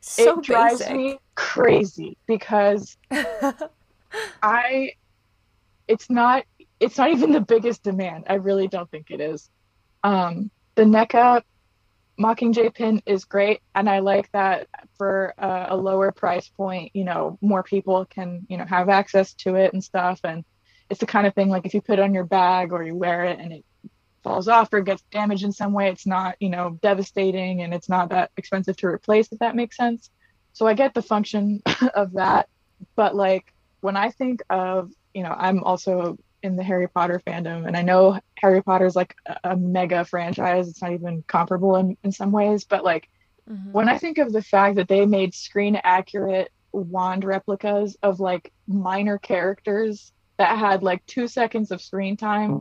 So 0.00 0.38
it 0.38 0.44
drives 0.44 0.80
basic. 0.80 0.96
me 0.96 1.18
crazy 1.40 2.18
because 2.26 2.98
I 4.42 4.92
it's 5.88 6.10
not 6.10 6.44
it's 6.78 6.98
not 6.98 7.10
even 7.10 7.32
the 7.32 7.40
biggest 7.40 7.82
demand. 7.82 8.24
I 8.28 8.34
really 8.34 8.68
don't 8.68 8.90
think 8.90 9.10
it 9.10 9.22
is. 9.22 9.48
Um 10.04 10.50
the 10.74 10.82
NECA 10.82 11.42
Mockingjay 12.20 12.74
pin 12.74 13.02
is 13.06 13.24
great 13.24 13.62
and 13.74 13.88
I 13.88 14.00
like 14.00 14.30
that 14.32 14.68
for 14.98 15.32
a, 15.38 15.68
a 15.70 15.76
lower 15.76 16.12
price 16.12 16.48
point, 16.48 16.90
you 16.92 17.04
know, 17.04 17.38
more 17.40 17.62
people 17.62 18.04
can, 18.04 18.46
you 18.50 18.58
know, 18.58 18.66
have 18.66 18.90
access 18.90 19.32
to 19.34 19.54
it 19.54 19.72
and 19.72 19.82
stuff 19.82 20.20
and 20.24 20.44
it's 20.90 21.00
the 21.00 21.06
kind 21.06 21.26
of 21.26 21.34
thing 21.34 21.48
like 21.48 21.64
if 21.64 21.72
you 21.72 21.80
put 21.80 21.98
it 21.98 22.02
on 22.02 22.12
your 22.12 22.26
bag 22.26 22.72
or 22.72 22.82
you 22.82 22.94
wear 22.94 23.24
it 23.24 23.38
and 23.38 23.50
it 23.50 23.64
falls 24.22 24.46
off 24.46 24.70
or 24.74 24.82
gets 24.82 25.02
damaged 25.10 25.44
in 25.44 25.52
some 25.52 25.72
way, 25.72 25.88
it's 25.88 26.06
not, 26.06 26.36
you 26.38 26.50
know, 26.50 26.78
devastating 26.82 27.62
and 27.62 27.72
it's 27.72 27.88
not 27.88 28.10
that 28.10 28.30
expensive 28.36 28.76
to 28.76 28.88
replace 28.88 29.32
if 29.32 29.38
that 29.38 29.56
makes 29.56 29.78
sense. 29.78 30.10
So 30.60 30.66
I 30.66 30.74
get 30.74 30.92
the 30.92 31.00
function 31.00 31.62
of 31.94 32.12
that, 32.12 32.46
but 32.94 33.16
like 33.16 33.50
when 33.80 33.96
I 33.96 34.10
think 34.10 34.42
of, 34.50 34.90
you 35.14 35.22
know, 35.22 35.34
I'm 35.34 35.64
also 35.64 36.18
in 36.42 36.54
the 36.54 36.62
Harry 36.62 36.86
Potter 36.86 37.18
fandom, 37.26 37.66
and 37.66 37.74
I 37.74 37.80
know 37.80 38.20
Harry 38.40 38.62
Potter 38.62 38.84
is 38.84 38.94
like 38.94 39.14
a, 39.26 39.52
a 39.52 39.56
mega 39.56 40.04
franchise. 40.04 40.68
It's 40.68 40.82
not 40.82 40.92
even 40.92 41.24
comparable 41.26 41.76
in, 41.76 41.96
in 42.04 42.12
some 42.12 42.30
ways, 42.30 42.66
but 42.68 42.84
like 42.84 43.08
Mhm. 43.48 43.72
when 43.72 43.88
I 43.88 43.96
think 43.96 44.18
of 44.18 44.34
the 44.34 44.42
fact 44.42 44.76
that 44.76 44.86
they 44.86 45.06
made 45.06 45.34
screen 45.34 45.80
accurate 45.82 46.50
wand 46.74 47.24
replicas 47.24 47.96
of 48.02 48.20
like 48.20 48.52
minor 48.68 49.16
characters 49.16 50.12
that 50.36 50.58
had 50.58 50.82
like 50.82 51.00
two 51.06 51.26
seconds 51.26 51.70
of 51.70 51.80
screen 51.80 52.18
time, 52.18 52.60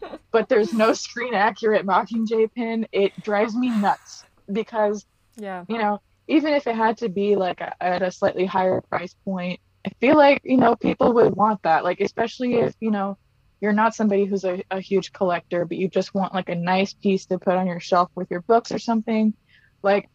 but 0.32 0.48
there's 0.48 0.72
no 0.72 0.94
screen 0.94 1.34
accurate 1.34 1.84
Mockingjay 1.84 2.48
pin, 2.54 2.86
it 2.90 3.12
drives 3.20 3.54
me 3.54 3.70
nuts 3.70 4.24
because 4.50 5.04
Yeah. 5.36 5.64
you 5.68 5.76
know, 5.76 6.00
even 6.28 6.54
if 6.54 6.66
it 6.66 6.74
had 6.74 6.98
to 6.98 7.08
be 7.08 7.36
like 7.36 7.60
a, 7.60 7.82
at 7.82 8.02
a 8.02 8.10
slightly 8.10 8.46
higher 8.46 8.80
price 8.80 9.14
point, 9.24 9.60
I 9.86 9.90
feel 10.00 10.16
like, 10.16 10.40
you 10.44 10.56
know, 10.56 10.76
people 10.76 11.12
would 11.14 11.36
want 11.36 11.62
that. 11.62 11.84
Like, 11.84 12.00
especially 12.00 12.54
if, 12.54 12.74
you 12.80 12.90
know, 12.90 13.18
you're 13.60 13.72
not 13.72 13.94
somebody 13.94 14.24
who's 14.24 14.44
a, 14.44 14.62
a 14.70 14.80
huge 14.80 15.12
collector, 15.12 15.64
but 15.64 15.76
you 15.76 15.88
just 15.88 16.14
want 16.14 16.34
like 16.34 16.48
a 16.48 16.54
nice 16.54 16.92
piece 16.92 17.26
to 17.26 17.38
put 17.38 17.54
on 17.54 17.66
your 17.66 17.80
shelf 17.80 18.10
with 18.14 18.30
your 18.30 18.40
books 18.42 18.72
or 18.72 18.78
something. 18.78 19.34
Like, 19.82 20.08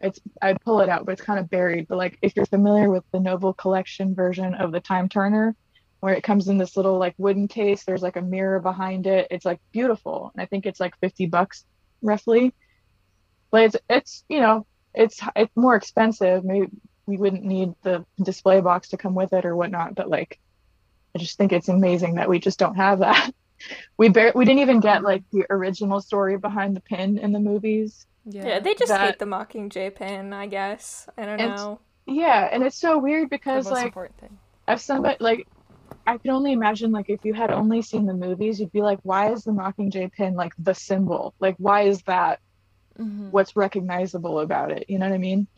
it's, 0.00 0.20
I'd 0.40 0.60
pull 0.60 0.80
it 0.80 0.88
out, 0.88 1.06
but 1.06 1.12
it's 1.12 1.22
kind 1.22 1.38
of 1.38 1.48
buried. 1.48 1.86
But 1.88 1.98
like, 1.98 2.18
if 2.22 2.34
you're 2.34 2.46
familiar 2.46 2.90
with 2.90 3.04
the 3.12 3.20
Noble 3.20 3.54
Collection 3.54 4.14
version 4.14 4.54
of 4.54 4.72
the 4.72 4.80
Time 4.80 5.08
Turner, 5.08 5.54
where 6.00 6.14
it 6.14 6.24
comes 6.24 6.48
in 6.48 6.58
this 6.58 6.76
little 6.76 6.98
like 6.98 7.14
wooden 7.18 7.46
case, 7.46 7.84
there's 7.84 8.02
like 8.02 8.16
a 8.16 8.22
mirror 8.22 8.58
behind 8.58 9.06
it. 9.06 9.28
It's 9.30 9.44
like 9.44 9.60
beautiful. 9.70 10.32
And 10.34 10.42
I 10.42 10.46
think 10.46 10.66
it's 10.66 10.80
like 10.80 10.98
50 10.98 11.26
bucks 11.26 11.64
roughly. 12.02 12.52
But 13.52 13.62
it's, 13.62 13.76
it's, 13.88 14.24
you 14.28 14.40
know, 14.40 14.66
it's 14.94 15.20
it's 15.36 15.56
more 15.56 15.74
expensive. 15.76 16.44
Maybe 16.44 16.68
we 17.06 17.16
wouldn't 17.16 17.44
need 17.44 17.74
the 17.82 18.04
display 18.22 18.60
box 18.60 18.88
to 18.90 18.96
come 18.96 19.14
with 19.14 19.32
it 19.32 19.44
or 19.44 19.56
whatnot. 19.56 19.94
But 19.94 20.08
like, 20.08 20.38
I 21.14 21.18
just 21.18 21.36
think 21.36 21.52
it's 21.52 21.68
amazing 21.68 22.14
that 22.16 22.28
we 22.28 22.38
just 22.38 22.58
don't 22.58 22.76
have 22.76 23.00
that. 23.00 23.32
We 23.96 24.08
bar- 24.08 24.32
we 24.34 24.44
didn't 24.44 24.58
even 24.58 24.80
get 24.80 25.04
like 25.04 25.22
the 25.30 25.44
original 25.48 26.00
story 26.00 26.36
behind 26.36 26.74
the 26.74 26.80
pin 26.80 27.16
in 27.16 27.30
the 27.30 27.38
movies. 27.38 28.06
Yeah. 28.24 28.44
Yeah, 28.44 28.58
they 28.58 28.74
just 28.74 28.88
That- 28.88 29.00
hate 29.06 29.18
the 29.20 29.24
Mockingjay 29.24 29.94
pin, 29.94 30.32
I 30.32 30.46
guess. 30.48 31.08
I 31.16 31.24
don't 31.26 31.40
And- 31.40 31.54
know. 31.56 31.78
Yeah, 32.04 32.48
and 32.50 32.64
it's 32.64 32.76
so 32.76 32.98
weird 32.98 33.26
the 33.26 33.36
because 33.36 33.66
most 33.66 33.74
like 33.74 33.86
important 33.86 34.18
thing. 34.18 34.36
if 34.66 34.80
somebody 34.80 35.16
like 35.20 35.46
I 36.08 36.18
can 36.18 36.32
only 36.32 36.50
imagine 36.52 36.90
like 36.90 37.08
if 37.08 37.24
you 37.24 37.34
had 37.34 37.52
only 37.52 37.82
seen 37.82 38.04
the 38.06 38.14
movies, 38.14 38.58
you'd 38.58 38.72
be 38.72 38.82
like, 38.82 38.98
why 39.04 39.30
is 39.30 39.44
the 39.44 39.52
Mockingjay 39.52 40.10
pin 40.12 40.34
like 40.34 40.54
the 40.58 40.74
symbol? 40.74 41.32
Like 41.38 41.54
why 41.58 41.82
is 41.82 42.02
that 42.02 42.40
Mhm. 42.98 43.30
what's 43.30 43.56
recognizable 43.56 44.40
about 44.40 44.70
it? 44.72 44.86
You 44.88 44.98
know 44.98 45.08
what 45.08 45.14
I 45.14 45.18
mean? 45.18 45.48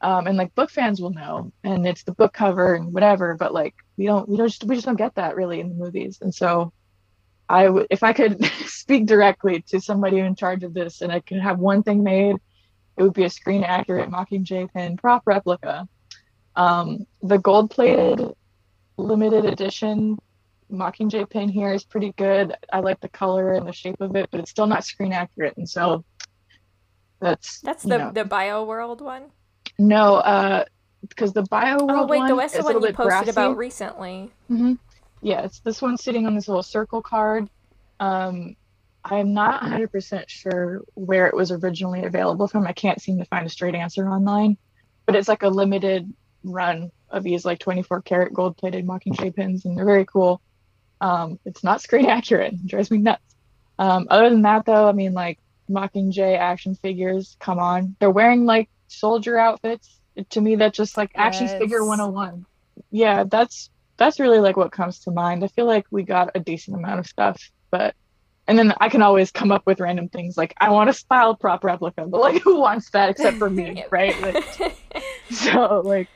Um, 0.00 0.26
and 0.26 0.36
like 0.38 0.54
book 0.54 0.70
fans 0.70 1.00
will 1.00 1.10
know, 1.12 1.52
and 1.64 1.86
it's 1.86 2.04
the 2.04 2.12
book 2.12 2.32
cover 2.32 2.74
and 2.74 2.92
whatever. 2.92 3.36
But 3.36 3.52
like 3.54 3.74
we 3.96 4.06
don't, 4.06 4.28
we 4.28 4.36
don't, 4.36 4.48
just, 4.48 4.64
we 4.64 4.76
just 4.76 4.86
don't 4.86 4.96
get 4.96 5.16
that 5.16 5.36
really 5.36 5.60
in 5.60 5.68
the 5.68 5.74
movies. 5.74 6.18
And 6.22 6.34
so, 6.34 6.72
I 7.48 7.68
would, 7.68 7.86
if 7.90 8.02
I 8.02 8.12
could 8.12 8.44
speak 8.66 9.06
directly 9.06 9.62
to 9.68 9.80
somebody 9.80 10.18
in 10.18 10.36
charge 10.36 10.64
of 10.64 10.74
this, 10.74 11.02
and 11.02 11.12
I 11.12 11.20
could 11.20 11.40
have 11.40 11.58
one 11.58 11.82
thing 11.82 12.02
made, 12.02 12.36
it 12.96 13.02
would 13.02 13.14
be 13.14 13.24
a 13.24 13.30
screen 13.30 13.64
accurate 13.64 14.10
Mockingjay 14.10 14.72
pin 14.72 14.96
prop 14.96 15.22
replica. 15.26 15.88
Um, 16.56 17.06
the 17.22 17.38
gold 17.38 17.70
plated 17.70 18.20
limited 18.98 19.44
edition 19.46 20.18
Mockingjay 20.70 21.28
pin 21.28 21.48
here 21.48 21.72
is 21.72 21.84
pretty 21.84 22.12
good. 22.16 22.54
I 22.72 22.80
like 22.80 23.00
the 23.00 23.08
color 23.08 23.52
and 23.54 23.66
the 23.66 23.72
shape 23.72 24.00
of 24.00 24.14
it, 24.16 24.28
but 24.30 24.40
it's 24.40 24.50
still 24.50 24.66
not 24.66 24.84
screen 24.84 25.12
accurate. 25.12 25.56
And 25.56 25.68
so 25.68 26.04
that's 27.20 27.60
That's 27.60 27.82
the 27.84 27.98
know. 27.98 28.12
the 28.12 28.24
Bio 28.24 28.64
World 28.64 29.00
one. 29.00 29.24
no, 29.78 30.16
uh, 30.16 30.64
because 31.08 31.32
the 31.32 31.42
Bio 31.42 31.78
World 31.84 31.90
Oh 31.90 32.06
wait, 32.06 32.18
the 32.18 32.34
one 32.34 32.36
West 32.36 32.62
one 32.62 32.74
you 32.74 32.80
posted 32.80 32.96
brassy. 32.96 33.30
about 33.30 33.56
recently. 33.56 34.30
hmm 34.48 34.74
Yeah, 35.22 35.42
it's 35.42 35.60
this 35.60 35.80
one 35.82 35.96
sitting 35.96 36.26
on 36.26 36.34
this 36.34 36.48
little 36.48 36.62
circle 36.62 37.02
card. 37.02 37.48
Um, 37.98 38.56
I'm 39.04 39.32
not 39.32 39.62
100% 39.62 40.24
sure 40.28 40.82
where 40.94 41.26
it 41.26 41.34
was 41.34 41.50
originally 41.50 42.04
available 42.04 42.46
from. 42.48 42.66
I 42.66 42.72
can't 42.72 43.00
seem 43.00 43.18
to 43.18 43.24
find 43.26 43.46
a 43.46 43.50
straight 43.50 43.74
answer 43.74 44.06
online, 44.08 44.58
but 45.06 45.16
it's 45.16 45.28
like 45.28 45.42
a 45.42 45.48
limited 45.48 46.12
run 46.44 46.90
of 47.10 47.22
these 47.22 47.44
like 47.44 47.58
24 47.58 48.02
karat 48.02 48.32
gold 48.32 48.56
plated 48.58 48.86
Mockingjay 48.86 49.34
pins, 49.34 49.64
and 49.64 49.76
they're 49.76 49.84
very 49.86 50.04
cool. 50.04 50.40
Um, 51.00 51.38
it's 51.46 51.64
not 51.64 51.80
screen 51.82 52.06
accurate. 52.06 52.52
It 52.54 52.66
drives 52.66 52.90
me 52.90 52.98
nuts. 52.98 53.22
Um, 53.78 54.06
other 54.10 54.28
than 54.28 54.42
that, 54.42 54.66
though, 54.66 54.86
I 54.88 54.92
mean, 54.92 55.14
like 55.14 55.38
Mockingjay 55.70 56.38
action 56.38 56.74
figures, 56.74 57.36
come 57.40 57.58
on. 57.58 57.96
They're 58.00 58.10
wearing 58.10 58.44
like 58.44 58.68
soldier 58.88 59.38
outfits. 59.38 60.00
To 60.30 60.40
me, 60.40 60.56
that's 60.56 60.76
just 60.76 60.96
like 60.96 61.10
action 61.14 61.48
figure 61.48 61.78
Yes. 61.78 61.88
101. 61.88 62.44
Yeah, 62.90 63.24
that's 63.24 63.70
that's 63.98 64.18
really 64.18 64.38
like 64.40 64.56
what 64.56 64.72
comes 64.72 65.00
to 65.00 65.10
mind. 65.10 65.44
I 65.44 65.48
feel 65.48 65.66
like 65.66 65.84
we 65.90 66.02
got 66.02 66.30
a 66.34 66.40
decent 66.40 66.76
amount 66.76 67.00
of 67.00 67.06
stuff, 67.06 67.40
but 67.70 67.94
and 68.46 68.58
then 68.58 68.74
I 68.80 68.88
can 68.88 69.02
always 69.02 69.30
come 69.30 69.52
up 69.52 69.62
with 69.66 69.80
random 69.80 70.08
things 70.08 70.36
like 70.36 70.54
I 70.60 70.70
want 70.70 70.90
a 70.90 70.92
style 70.94 71.36
prop 71.36 71.62
replica, 71.64 72.06
but 72.06 72.20
like 72.20 72.42
who 72.44 72.60
wants 72.60 72.90
that 72.90 73.10
except 73.10 73.38
for 73.38 73.50
me, 73.50 73.84
right? 73.92 74.18
Like, 74.20 74.44
so 75.30 75.82
like 75.84 76.08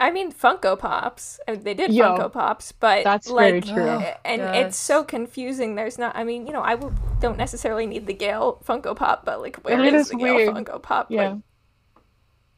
I 0.00 0.10
mean, 0.10 0.32
Funko 0.32 0.78
Pops. 0.78 1.40
uh, 1.48 1.54
They 1.54 1.74
did 1.74 1.92
Yo, 1.92 2.04
Funko 2.16 2.32
Pops, 2.32 2.72
but 2.72 3.04
that's 3.04 3.30
like, 3.30 3.64
very 3.64 3.76
true. 3.76 3.88
And 4.24 4.42
yes. 4.42 4.66
it's 4.66 4.76
so 4.76 5.02
confusing. 5.04 5.74
There's 5.74 5.98
not. 5.98 6.14
I 6.16 6.24
mean, 6.24 6.46
you 6.46 6.52
know, 6.52 6.62
I 6.62 6.74
w- 6.76 6.94
don't 7.20 7.38
necessarily 7.38 7.86
need 7.86 8.06
the 8.06 8.12
Gale 8.14 8.60
Funko 8.66 8.94
Pop, 8.94 9.24
but 9.24 9.40
like, 9.40 9.56
where 9.64 9.82
It 9.82 9.94
is 9.94 10.02
is 10.06 10.08
the 10.10 10.16
Gale 10.16 10.34
weird. 10.36 10.54
Funko 10.54 10.82
Pop? 10.82 11.10
yeah, 11.10 11.36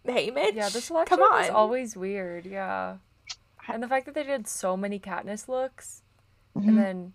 Like, 0.04 0.16
Haymitch. 0.34 0.54
Yeah, 0.54 0.68
the 0.68 0.80
selection 0.80 1.16
Come 1.18 1.22
on. 1.32 1.40
was 1.42 1.50
always 1.50 1.96
weird. 1.96 2.46
Yeah. 2.46 2.96
And 3.68 3.82
the 3.82 3.88
fact 3.88 4.06
that 4.06 4.14
they 4.14 4.22
did 4.22 4.46
so 4.48 4.76
many 4.76 4.98
Katniss 5.00 5.48
looks, 5.48 6.02
Mhm. 6.56 6.68
and 6.68 6.78
then 6.78 7.12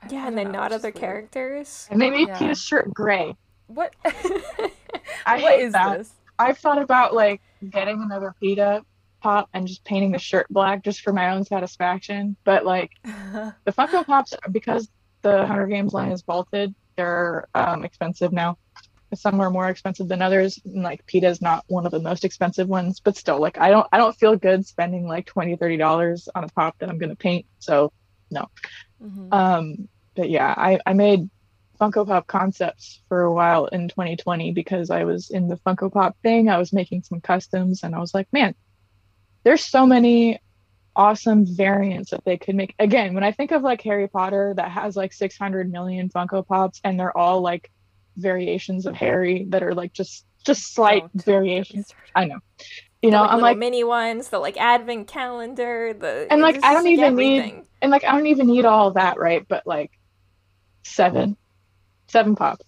I- 0.00 0.06
I 0.06 0.08
yeah, 0.10 0.18
don't 0.20 0.28
and 0.28 0.38
then 0.38 0.46
know, 0.52 0.58
not 0.60 0.72
other 0.72 0.88
weird. 0.88 0.94
characters. 0.94 1.88
and 1.90 2.00
they 2.00 2.10
made 2.10 2.28
Yeah. 2.28 2.38
Peeta's 2.38 2.60
shirt 2.62 2.92
gray. 2.94 3.36
What? 3.66 3.94
I 5.26 5.42
what 5.42 5.52
hate 5.54 5.60
is 5.64 5.72
that. 5.72 5.98
this? 5.98 6.12
I've 6.38 6.58
thought 6.58 6.80
about 6.80 7.14
like 7.14 7.40
getting 7.70 8.00
another 8.02 8.32
Peeta 8.40 8.84
pop 9.20 9.48
and 9.52 9.66
just 9.66 9.84
painting 9.84 10.12
the 10.12 10.18
shirt 10.18 10.46
black 10.50 10.82
just 10.84 11.00
for 11.00 11.12
my 11.12 11.30
own 11.30 11.44
satisfaction. 11.44 12.36
But 12.44 12.64
like 12.64 12.90
the 13.04 13.72
Funko 13.72 14.04
Pops, 14.06 14.34
because 14.50 14.88
the 15.22 15.46
Hunger 15.46 15.66
Games 15.66 15.92
line 15.92 16.12
is 16.12 16.22
vaulted, 16.22 16.74
they're 16.96 17.48
um, 17.54 17.84
expensive 17.84 18.32
now. 18.32 18.56
Some 19.14 19.40
are 19.40 19.50
more 19.50 19.68
expensive 19.68 20.08
than 20.08 20.20
others. 20.20 20.58
And 20.64 20.82
like 20.82 21.06
Peeta 21.06 21.24
is 21.24 21.40
not 21.40 21.64
one 21.68 21.86
of 21.86 21.92
the 21.92 22.00
most 22.00 22.24
expensive 22.24 22.68
ones, 22.68 23.00
but 23.00 23.16
still, 23.16 23.40
like 23.40 23.58
I 23.58 23.70
don't, 23.70 23.86
I 23.90 23.96
don't 23.96 24.14
feel 24.16 24.36
good 24.36 24.66
spending 24.66 25.06
like 25.06 25.26
20 25.26 25.76
dollars 25.78 26.28
on 26.34 26.44
a 26.44 26.48
pop 26.48 26.76
that 26.78 26.88
I'm 26.90 26.98
gonna 26.98 27.16
paint. 27.16 27.46
So, 27.58 27.92
Mhm. 29.02 29.32
um, 29.32 29.88
but 30.14 30.28
yeah, 30.28 30.52
I 30.56 30.78
I 30.84 30.92
made 30.92 31.30
Funko 31.80 32.06
Pop 32.06 32.26
concepts 32.26 33.00
for 33.08 33.22
a 33.22 33.32
while 33.32 33.66
in 33.66 33.88
2020 33.88 34.52
because 34.52 34.90
I 34.90 35.04
was 35.04 35.30
in 35.30 35.48
the 35.48 35.56
Funko 35.56 35.92
Pop 35.92 36.16
thing. 36.22 36.48
I 36.48 36.58
was 36.58 36.72
making 36.72 37.02
some 37.02 37.20
customs, 37.20 37.84
and 37.84 37.94
I 37.94 38.00
was 38.00 38.12
like, 38.12 38.26
man, 38.32 38.54
there's 39.44 39.64
so 39.64 39.86
many 39.86 40.40
awesome 40.96 41.46
variants 41.46 42.10
that 42.10 42.24
they 42.24 42.36
could 42.36 42.56
make. 42.56 42.74
Again, 42.78 43.14
when 43.14 43.24
I 43.24 43.32
think 43.32 43.52
of 43.52 43.62
like 43.62 43.80
Harry 43.82 44.08
Potter 44.08 44.52
that 44.56 44.70
has 44.70 44.96
like 44.96 45.12
600 45.12 45.70
million 45.70 46.08
Funko 46.08 46.46
Pops, 46.46 46.80
and 46.84 46.98
they're 46.98 47.16
all 47.16 47.40
like 47.40 47.70
variations 48.16 48.84
of 48.84 48.94
mm-hmm. 48.94 49.04
Harry 49.04 49.46
that 49.50 49.62
are 49.62 49.74
like 49.74 49.92
just 49.92 50.26
just 50.44 50.74
slight 50.74 51.04
oh, 51.04 51.10
Don't 51.14 51.24
variations. 51.24 51.94
I 52.14 52.24
know, 52.26 52.38
you 53.00 53.10
The, 53.10 53.16
know, 53.16 53.22
like, 53.22 53.30
I'm 53.30 53.40
like, 53.40 53.58
mini 53.58 53.84
ones, 53.84 54.28
the 54.28 54.38
like 54.38 54.56
advent 54.56 55.06
calendar, 55.08 55.94
the 55.94 56.26
And, 56.30 56.42
like, 56.42 56.62
I 56.64 56.74
don't 56.74 56.86
even 56.88 57.14
need- 57.14 57.62
and 57.80 57.90
like 57.92 58.04
I 58.04 58.12
don't 58.12 58.26
even 58.26 58.48
need 58.48 58.64
all 58.64 58.92
that, 58.92 59.18
right? 59.18 59.46
But 59.46 59.66
like 59.66 59.92
seven, 60.82 61.36
seven 62.08 62.34
pops. 62.34 62.64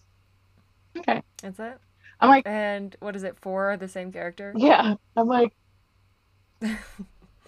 Okay, 0.97 1.23
That's 1.43 1.59
it. 1.59 1.79
I'm 2.21 2.29
like. 2.29 2.47
And 2.47 2.95
what 3.01 3.17
is 3.17 3.23
it? 3.23 3.39
Four 3.41 3.73
are 3.73 3.77
the 3.77 3.89
same 3.89 4.13
character. 4.13 4.53
Yeah, 4.57 4.95
I'm 5.17 5.27
like, 5.27 5.53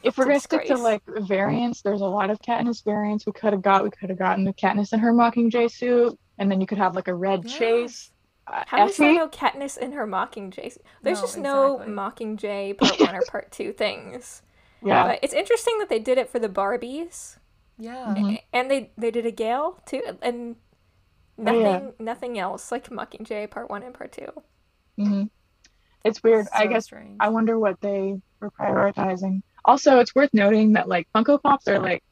if 0.03 0.17
we're 0.19 0.25
gonna 0.27 0.41
stick 0.41 0.67
to 0.67 0.77
like 0.77 1.03
variants, 1.07 1.83
there's 1.83 2.01
a 2.01 2.07
lot 2.07 2.31
of 2.31 2.41
Katniss 2.41 2.85
variants 2.85 3.27
we 3.27 3.33
could 3.33 3.53
have 3.53 3.63
got. 3.63 3.85
We 3.85 3.91
could 3.91 4.11
have 4.11 4.19
gotten 4.19 4.45
the 4.45 4.53
Katniss 4.55 4.93
in 4.93 5.01
her 5.01 5.13
Mockingjay 5.13 5.71
suit, 5.71 6.19
and 6.39 6.51
then 6.51 6.61
you 6.61 6.67
could 6.67 6.79
have 6.79 6.95
like 6.97 7.09
a 7.09 7.15
red 7.15 7.47
chase. 7.47 8.11
Uh, 8.47 8.65
How 8.67 8.87
is 8.87 8.97
there 8.99 9.11
Effie? 9.11 9.15
no 9.15 9.29
Katniss 9.29 9.79
in 9.79 9.93
her 9.93 10.07
Mockingjay? 10.07 10.77
There's 11.03 11.21
No, 11.21 11.23
just 11.23 11.39
no. 11.39 11.79
Mockingjay 11.87 12.77
part 12.79 12.99
one 12.99 13.15
or 13.15 13.23
part 13.23 13.53
two 13.53 13.73
things. 13.73 14.43
Yeah, 14.83 15.05
But 15.05 15.21
it's 15.23 15.35
interesting 15.35 15.79
that 15.79 15.89
they 15.89 16.01
did 16.01 16.19
it 16.19 16.29
for 16.29 16.39
the 16.41 16.49
Barbies, 16.49 17.39
Yeah. 17.79 18.17
Mhm. 18.17 18.41
and 18.53 18.71
they 18.71 18.91
they 18.99 19.11
did 19.13 19.27
a 19.27 19.31
Gale 19.31 19.81
too, 19.87 20.19
and 20.23 20.57
Oh, 21.39 21.43
nothing 21.45 21.61
yeah. 21.61 21.91
nothing 21.99 22.39
else 22.39 22.73
like 22.73 22.89
Mockingjay 22.91 23.51
part 23.51 23.71
one 23.71 23.83
and 23.83 23.95
part 23.95 24.13
two. 24.13 24.43
hmm 24.97 25.25
it's 26.05 26.23
weird. 26.23 26.49
I 26.53 26.67
guess 26.67 26.85
strange. 26.87 27.17
I 27.21 27.29
wonder 27.29 27.59
what 27.59 27.81
they 27.81 28.21
were 28.43 28.51
prioritizing. 28.51 29.43
Also, 29.65 30.01
it's 30.01 30.15
worth 30.15 30.31
noting 30.35 30.73
that 30.75 30.89
like 30.89 31.09
Funko 31.15 31.41
Pops 31.43 31.69
are 31.69 31.79
like, 31.79 32.03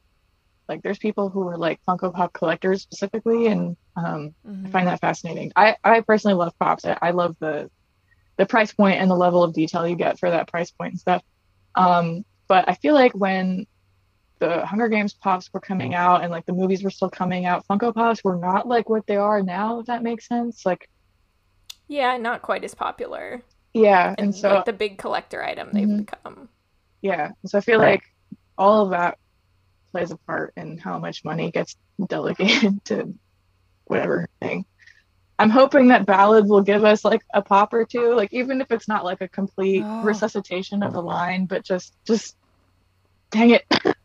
like 0.68 0.82
there's 0.82 0.98
people 0.98 1.28
who 1.30 1.48
are 1.48 1.58
like 1.58 1.80
Funko 1.88 2.14
Pop 2.14 2.32
collectors 2.32 2.82
specifically, 2.82 3.48
and 3.48 3.76
um, 3.96 4.34
I 4.46 4.48
Mhm. 4.48 4.72
find 4.72 4.86
that 4.88 5.00
fascinating. 5.00 5.52
I, 5.56 5.76
I 5.84 6.00
personally 6.02 6.34
love 6.36 6.52
pops. 6.60 6.84
I, 6.84 6.96
I 7.02 7.10
love 7.10 7.36
the 7.40 7.70
the 8.38 8.46
price 8.46 8.72
point 8.72 9.00
and 9.00 9.10
the 9.10 9.16
level 9.16 9.42
of 9.42 9.52
detail 9.52 9.86
you 9.86 9.96
get 9.96 10.18
for 10.18 10.30
that 10.30 10.48
price 10.48 10.70
point 10.70 10.92
and 10.92 11.00
stuff. 11.00 11.22
Um, 11.74 12.24
but 12.48 12.68
I 12.68 12.74
feel 12.74 12.94
like 12.94 13.12
when 13.14 13.66
the 14.38 14.64
Hunger 14.64 14.88
Games 14.88 15.12
pops 15.14 15.50
were 15.52 15.60
coming 15.60 15.94
out 15.94 16.22
and 16.22 16.30
like 16.30 16.46
the 16.46 16.54
movies 16.54 16.82
were 16.82 16.90
still 16.90 17.10
coming 17.10 17.44
out, 17.46 17.66
Funko 17.68 17.94
Pops 17.94 18.24
were 18.24 18.36
not 18.36 18.66
like 18.66 18.88
what 18.88 19.06
they 19.06 19.16
are 19.16 19.42
now, 19.42 19.80
if 19.80 19.86
that 19.86 20.02
makes 20.02 20.26
sense. 20.28 20.64
Like, 20.64 20.88
Yeah, 21.88 22.16
not 22.16 22.42
quite 22.42 22.64
as 22.64 22.74
popular, 22.74 23.42
yeah, 23.74 24.08
and, 24.10 24.18
and 24.26 24.34
so 24.34 24.54
like 24.56 24.64
the 24.64 24.72
big 24.72 24.98
collector 24.98 25.42
item 25.42 25.70
they've 25.72 25.86
Mhm. 25.88 25.98
become. 26.06 26.48
yeah, 27.02 27.30
so 27.46 27.58
I 27.58 27.60
feel 27.60 27.78
like 27.78 28.02
all 28.58 28.84
of 28.84 28.90
that 28.90 29.18
plays 29.92 30.10
a 30.10 30.16
part 30.18 30.52
in 30.56 30.78
how 30.78 30.98
much 30.98 31.24
money 31.24 31.50
gets 31.50 31.76
delegated 32.08 32.84
to 32.86 33.14
whatever 33.84 34.28
thing. 34.40 34.64
I'm 35.38 35.50
hoping 35.50 35.88
that 35.88 36.04
Ballad 36.04 36.46
will 36.48 36.60
give 36.62 36.84
us 36.84 37.02
like 37.04 37.22
a 37.32 37.40
pop 37.40 37.72
or 37.72 37.86
two, 37.86 38.14
like 38.14 38.32
even 38.32 38.60
if 38.60 38.70
it's 38.70 38.88
not 38.88 39.04
like 39.04 39.20
a 39.22 39.28
complete 39.28 39.84
Oh. 39.84 40.00
resuscitation 40.02 40.82
of 40.82 40.92
the 40.92 41.02
line, 41.02 41.46
but 41.46 41.64
just 41.64 41.94
just 42.06 42.36
dang 43.30 43.50
it. 43.50 43.64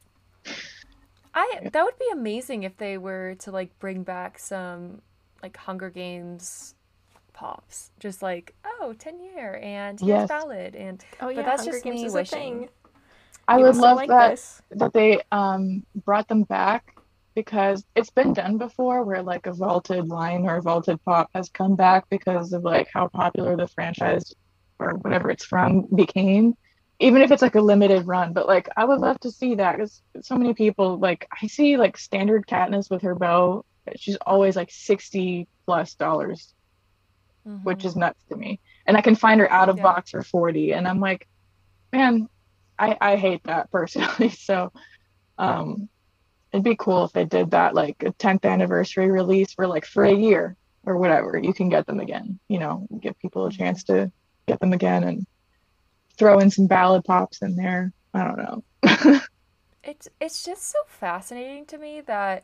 I 1.33 1.69
that 1.71 1.83
would 1.83 1.99
be 1.99 2.07
amazing 2.13 2.63
if 2.63 2.77
they 2.77 2.97
were 2.97 3.35
to 3.39 3.51
like 3.51 3.77
bring 3.79 4.03
back 4.03 4.39
some 4.39 5.01
like 5.43 5.57
Hunger 5.57 5.89
Games 5.89 6.74
pops. 7.35 7.91
Just 7.99 8.23
like, 8.23 8.55
oh, 8.65 8.95
10 8.97 9.19
year 9.19 9.59
and 9.63 10.01
here's 10.01 10.25
Yes. 10.25 10.29
ballad 10.29 10.75
and 10.75 11.05
Oh 11.21 11.29
yeah, 11.29 11.43
that's 11.43 11.61
Hunger 11.61 11.73
just 11.73 11.83
Games 11.83 12.03
me 12.03 12.05
is 12.05 12.13
wishing. 12.13 12.31
a 12.35 12.37
thing. 12.37 12.69
I 13.47 13.59
would 13.59 13.75
love 13.77 13.97
like 13.97 14.09
that 14.09 14.17
this. 14.17 14.61
that 14.71 14.93
they 14.93 15.21
um 15.31 15.85
brought 16.05 16.27
them 16.29 16.43
back 16.43 16.83
because 17.35 17.85
it's 17.95 18.11
been 18.11 18.33
done 18.33 18.57
before 18.59 19.03
where 19.05 19.23
like 19.23 19.47
a 19.47 19.53
vaulted 19.53 20.09
line 20.09 20.45
or 20.47 20.57
a 20.57 20.63
vaulted 20.63 20.99
pop 21.05 21.29
has 21.35 21.49
come 21.49 21.75
back 21.77 22.05
because 22.11 22.53
of 22.53 22.63
like 22.63 22.89
how 22.93 23.09
popular 23.09 23.57
the 23.57 23.67
franchise 23.69 24.33
or 24.79 24.95
whatever 24.95 25.31
it's 25.31 25.45
from 25.45 25.87
became 25.95 26.55
even 26.99 27.21
if 27.23 27.31
it's 27.31 27.43
like 27.43 27.55
a 27.55 27.61
limited 27.61 28.07
run 28.07 28.33
but 28.33 28.47
like 28.47 28.69
i 28.77 28.85
would 28.85 29.01
love 29.01 29.19
to 29.21 29.31
see 29.31 29.55
that 29.55 29.77
because 29.77 30.01
so 30.23 30.37
many 30.37 30.55
people 30.55 30.99
like 30.99 31.27
i 31.43 31.47
see 31.47 31.77
like 31.77 31.97
standard 31.97 32.47
katniss 32.47 32.89
with 32.91 33.03
her 33.03 33.15
bow 33.15 33.63
she's 33.97 34.17
always 34.25 34.57
like 34.57 34.71
60 34.71 35.47
plus 35.67 35.95
dollars 35.95 36.54
which 37.63 37.83
Mhm. 37.83 37.85
is 37.85 37.95
nuts 37.95 38.23
to 38.29 38.35
me. 38.37 38.59
And 38.85 38.97
I 38.97 39.01
can 39.01 39.15
find 39.15 39.39
her 39.41 39.51
out 39.51 39.69
of 39.69 39.77
Yeah. 39.77 39.83
box 39.83 40.11
for 40.11 40.23
40. 40.23 40.73
And 40.73 40.87
I'm 40.87 40.99
like, 40.99 41.27
man, 41.93 42.27
I, 42.79 42.97
I 43.01 43.15
hate 43.17 43.43
that 43.45 43.71
personally. 43.71 44.29
So 44.31 44.71
um 45.37 45.89
it'd 46.53 46.63
be 46.63 46.75
cool 46.77 47.05
if 47.05 47.11
they 47.13 47.25
did 47.25 47.51
that 47.51 47.75
like 47.75 47.97
a 48.03 48.13
10th 48.13 48.45
anniversary 48.45 49.11
release 49.11 49.53
for 49.53 49.67
like 49.67 49.85
for 49.85 50.03
a 50.05 50.13
year 50.13 50.55
or 50.85 50.97
whatever. 50.97 51.37
You 51.37 51.53
can 51.53 51.69
get 51.69 51.85
them 51.87 51.99
again, 51.99 52.39
you 52.49 52.59
know, 52.59 52.87
give 53.01 53.17
people 53.19 53.45
a 53.47 53.51
chance 53.51 53.83
to 53.85 54.11
get 54.47 54.59
them 54.59 54.73
again 54.73 55.03
and 55.03 55.25
throw 56.17 56.39
in 56.39 56.51
some 56.51 56.67
ballad 56.67 57.03
pops 57.05 57.41
in 57.41 57.55
there. 57.55 57.91
I 58.13 58.23
don't 58.23 58.37
know. 58.37 59.19
It's 59.83 60.07
it's 60.19 60.43
just 60.43 60.63
so 60.71 60.79
fascinating 60.87 61.65
to 61.67 61.77
me 61.77 62.01
that 62.01 62.43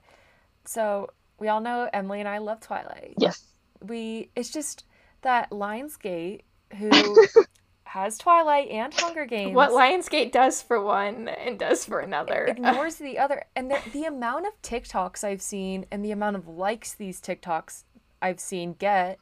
so 0.66 1.10
we 1.40 1.48
all 1.48 1.62
know 1.62 1.90
Emily 1.92 2.20
and 2.20 2.30
I 2.30 2.38
love 2.38 2.60
Twilight. 2.62 3.18
yes. 3.18 3.44
We 3.82 4.30
it's 4.36 4.52
just 4.52 4.86
that 5.22 5.50
Lionsgate 5.52 6.42
who 6.78 6.90
has 7.84 8.18
Twilight 8.18 8.70
and 8.70 8.94
Hunger 8.94 9.26
Games 9.26 9.54
What 9.54 9.72
Lionsgate 9.72 10.32
does 10.32 10.62
for 10.62 10.82
one 10.82 11.28
and 11.28 11.60
does 11.60 11.84
for 11.86 12.00
another. 12.00 12.46
ignores 12.46 12.96
the 12.98 13.20
other 13.20 13.44
and 13.56 13.70
the, 13.70 13.80
the 13.92 14.06
amount 14.06 14.48
of 14.48 14.54
TikToks 14.62 15.24
I've 15.24 15.42
seen 15.42 15.86
and 15.92 16.04
the 16.04 16.12
amount 16.12 16.38
of 16.38 16.48
likes 16.48 16.94
these 16.94 17.20
TikToks 17.20 17.84
I've 18.22 18.40
seen 18.40 18.74
get 18.74 19.20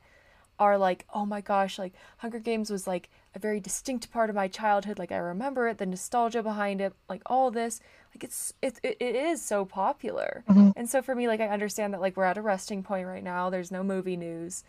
are 0.60 0.78
like, 0.78 1.06
oh 1.14 1.26
my 1.26 1.40
gosh, 1.42 1.80
like 1.80 1.94
Hunger 2.18 2.40
Games 2.40 2.70
was 2.70 2.86
like 2.86 3.10
a 3.34 3.40
very 3.40 3.60
distinct 3.62 4.12
part 4.12 4.30
of 4.30 4.36
my 4.36 4.48
childhood. 4.48 5.00
Like 5.00 5.12
I 5.12 5.18
remember 5.18 5.68
it, 5.70 5.78
the 5.78 5.86
nostalgia 5.86 6.44
behind 6.44 6.82
it, 6.82 6.94
like 7.08 7.22
all 7.26 7.50
this. 7.50 7.80
Like 8.14 8.24
it's 8.26 8.54
it, 8.62 8.80
it, 8.84 8.98
it 9.00 9.16
is 9.16 9.42
so 9.42 9.64
popular. 9.66 10.44
Mhm. 10.50 10.74
And 10.76 10.90
so 10.90 11.02
for 11.02 11.16
me, 11.16 11.28
like 11.28 11.40
I 11.40 11.48
understand 11.48 11.94
that 11.94 12.02
like 12.02 12.18
we're 12.18 12.26
at 12.26 12.38
a 12.38 12.42
resting 12.42 12.84
point 12.84 13.08
right 13.08 13.24
now. 13.24 13.50
There's 13.50 13.72
no 13.72 13.84
movie 13.84 14.18
news. 14.18 14.64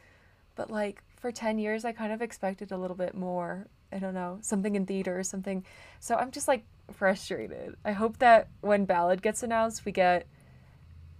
But 0.54 0.70
like 0.70 1.02
for 1.20 1.32
10 1.32 1.58
years 1.58 1.84
I 1.84 1.92
kind 1.92 2.12
of 2.12 2.22
expected 2.22 2.72
a 2.72 2.78
little 2.78 2.96
bit 2.96 3.14
more. 3.14 3.68
I 3.92 3.98
don't 3.98 4.14
know, 4.14 4.38
something 4.42 4.76
in 4.76 4.86
theater, 4.86 5.18
or 5.18 5.24
something. 5.24 5.64
So 6.00 6.16
I'm 6.16 6.30
just 6.30 6.48
like 6.48 6.64
frustrated. 6.92 7.76
I 7.84 7.92
hope 7.92 8.18
that 8.20 8.48
when 8.62 8.84
Ballad 8.86 9.22
gets 9.22 9.42
announced, 9.42 9.84
we 9.84 9.92
get 9.92 10.26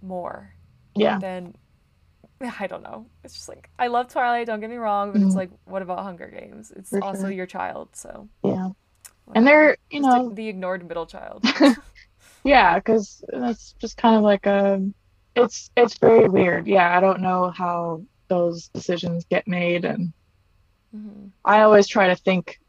more 0.01 0.53
Yeah. 0.95 1.19
than 1.19 1.55
I 2.59 2.67
don't 2.67 2.83
know. 2.83 3.07
It's 3.23 3.35
just 3.35 3.49
like 3.49 3.69
I 3.79 3.87
love 3.87 4.09
Twilight, 4.09 4.47
don't 4.47 4.59
get 4.61 4.69
me 4.69 4.77
wrong, 4.77 5.13
but 5.13 5.21
it's 5.21 5.35
Mhm. 5.35 5.37
like 5.37 5.51
what 5.65 5.81
about 5.81 5.99
Hunger 5.99 6.27
Games? 6.27 6.71
It's 6.75 6.91
For 6.91 7.01
also 7.01 7.27
sure. 7.27 7.31
your 7.31 7.45
child, 7.47 7.89
so 7.95 8.29
Yeah. 8.43 8.69
And 9.33 9.47
they're, 9.47 9.77
you 9.91 10.01
know, 10.01 10.31
the 10.33 10.47
ignored 10.47 10.87
middle 10.87 11.05
child. 11.05 11.45
Yeah, 12.43 12.79
because 12.79 13.23
that's 13.31 13.75
just 13.79 13.97
kind 13.97 14.15
of 14.15 14.23
like 14.23 14.45
a, 14.45 14.81
it's 15.35 15.69
it's 15.77 15.97
very 15.99 16.27
weird. 16.27 16.67
Yeah, 16.67 16.95
I 16.95 16.99
don't 16.99 17.21
know 17.21 17.51
how 17.51 18.03
those 18.31 18.69
decisions 18.69 19.27
get 19.29 19.47
made, 19.47 19.85
and 19.85 20.13
Mhm. 20.95 21.31
I 21.45 21.61
always 21.61 21.87
try 21.87 22.07
to 22.09 22.15
think, 22.15 22.59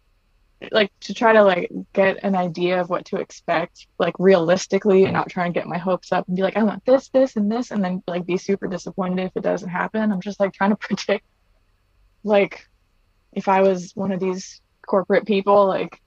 like 0.72 0.92
to 1.02 1.14
try 1.14 1.32
to 1.34 1.44
like 1.44 1.70
get 1.94 2.24
an 2.24 2.36
idea 2.36 2.80
of 2.80 2.90
what 2.90 3.06
to 3.06 3.16
expect, 3.18 3.86
like 3.98 4.14
realistically, 4.18 5.04
and 5.04 5.14
not 5.14 5.30
try 5.30 5.46
and 5.46 5.54
get 5.54 5.66
my 5.68 5.78
hopes 5.78 6.12
up 6.12 6.28
and 6.28 6.36
be 6.36 6.42
like, 6.42 6.56
I 6.56 6.64
want 6.64 6.84
this, 6.86 7.08
this, 7.10 7.36
and 7.36 7.50
this, 7.52 7.70
and 7.72 7.84
then 7.84 8.02
like 8.08 8.26
be 8.26 8.38
super 8.38 8.68
disappointed 8.68 9.24
if 9.26 9.32
it 9.36 9.42
doesn't 9.44 9.70
happen. 9.70 10.12
I'm 10.12 10.20
just 10.22 10.40
like 10.40 10.52
trying 10.54 10.70
to 10.70 10.76
predict, 10.88 11.24
like, 12.24 12.66
if 13.32 13.48
I 13.48 13.62
was 13.62 13.92
one 13.94 14.12
of 14.12 14.20
these 14.20 14.60
corporate 14.86 15.26
people, 15.26 15.66
like 15.68 16.00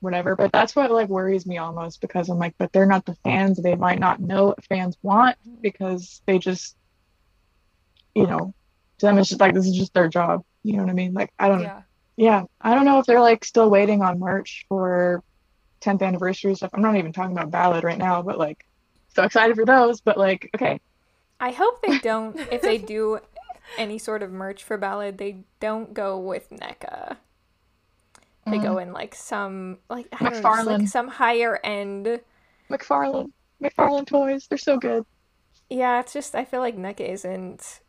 whatever. 0.00 0.36
But 0.36 0.52
that's 0.52 0.76
what 0.76 0.90
like 0.90 1.08
worries 1.08 1.46
me 1.46 1.58
almost 1.58 2.00
because 2.00 2.28
I'm 2.28 2.38
like, 2.38 2.54
but 2.58 2.72
they're 2.72 2.86
not 2.86 3.06
the 3.06 3.16
fans. 3.24 3.58
They 3.62 3.76
might 3.76 4.00
not 4.00 4.20
know 4.20 4.46
what 4.46 4.64
fans 4.66 4.98
want 5.02 5.36
because 5.62 6.22
they 6.26 6.38
just, 6.38 6.76
you 8.14 8.26
know, 8.26 8.54
to 9.00 9.06
them 9.06 9.18
it's 9.18 9.28
just 9.28 9.40
like 9.40 9.54
this 9.54 9.66
is 9.66 9.76
just 9.76 9.94
their 9.94 10.08
job. 10.08 10.44
You 10.62 10.76
know 10.76 10.82
what 10.82 10.90
I 10.90 10.94
mean? 10.94 11.12
Like 11.12 11.32
I 11.38 11.48
don't, 11.48 11.62
yeah. 11.62 11.82
Yeah. 12.16 12.44
I 12.60 12.74
don't 12.74 12.84
know 12.84 12.98
if 12.98 13.06
they're 13.06 13.20
like 13.20 13.44
still 13.44 13.70
waiting 13.70 14.02
on 14.02 14.18
merch 14.18 14.66
for 14.68 15.22
10th 15.80 16.02
anniversary 16.02 16.54
stuff. 16.54 16.70
I'm 16.74 16.82
not 16.82 16.96
even 16.96 17.12
talking 17.12 17.32
about 17.32 17.50
Ballad 17.50 17.84
right 17.84 17.98
now, 17.98 18.22
but 18.22 18.38
like 18.38 18.64
so 19.14 19.24
excited 19.24 19.56
for 19.56 19.64
those. 19.64 20.00
But 20.00 20.18
like, 20.18 20.50
okay, 20.54 20.80
I 21.40 21.50
hope 21.52 21.82
they 21.82 21.98
don't. 21.98 22.38
if 22.52 22.62
they 22.62 22.78
do 22.78 23.20
any 23.78 23.98
sort 23.98 24.22
of 24.22 24.30
merch 24.30 24.62
for 24.62 24.76
Ballad, 24.76 25.18
they 25.18 25.38
don't 25.58 25.94
go 25.94 26.18
with 26.18 26.50
NECA. 26.50 27.16
They 28.46 28.58
go 28.58 28.70
mm-hmm. 28.70 28.88
in 28.88 28.92
like 28.92 29.14
some 29.14 29.78
like 29.88 30.08
I 30.12 30.30
don't 30.30 30.42
know, 30.42 30.72
like 30.72 30.88
some 30.88 31.08
higher 31.08 31.60
end. 31.62 32.20
McFarlane, 32.70 33.30
McFarlane 33.62 34.06
toys, 34.06 34.46
they're 34.48 34.58
so 34.58 34.78
good. 34.78 35.04
Yeah, 35.68 36.00
it's 36.00 36.12
just 36.12 36.34
I 36.34 36.44
feel 36.44 36.60
like 36.60 36.76
NECA 36.76 37.08
isn't. 37.08 37.80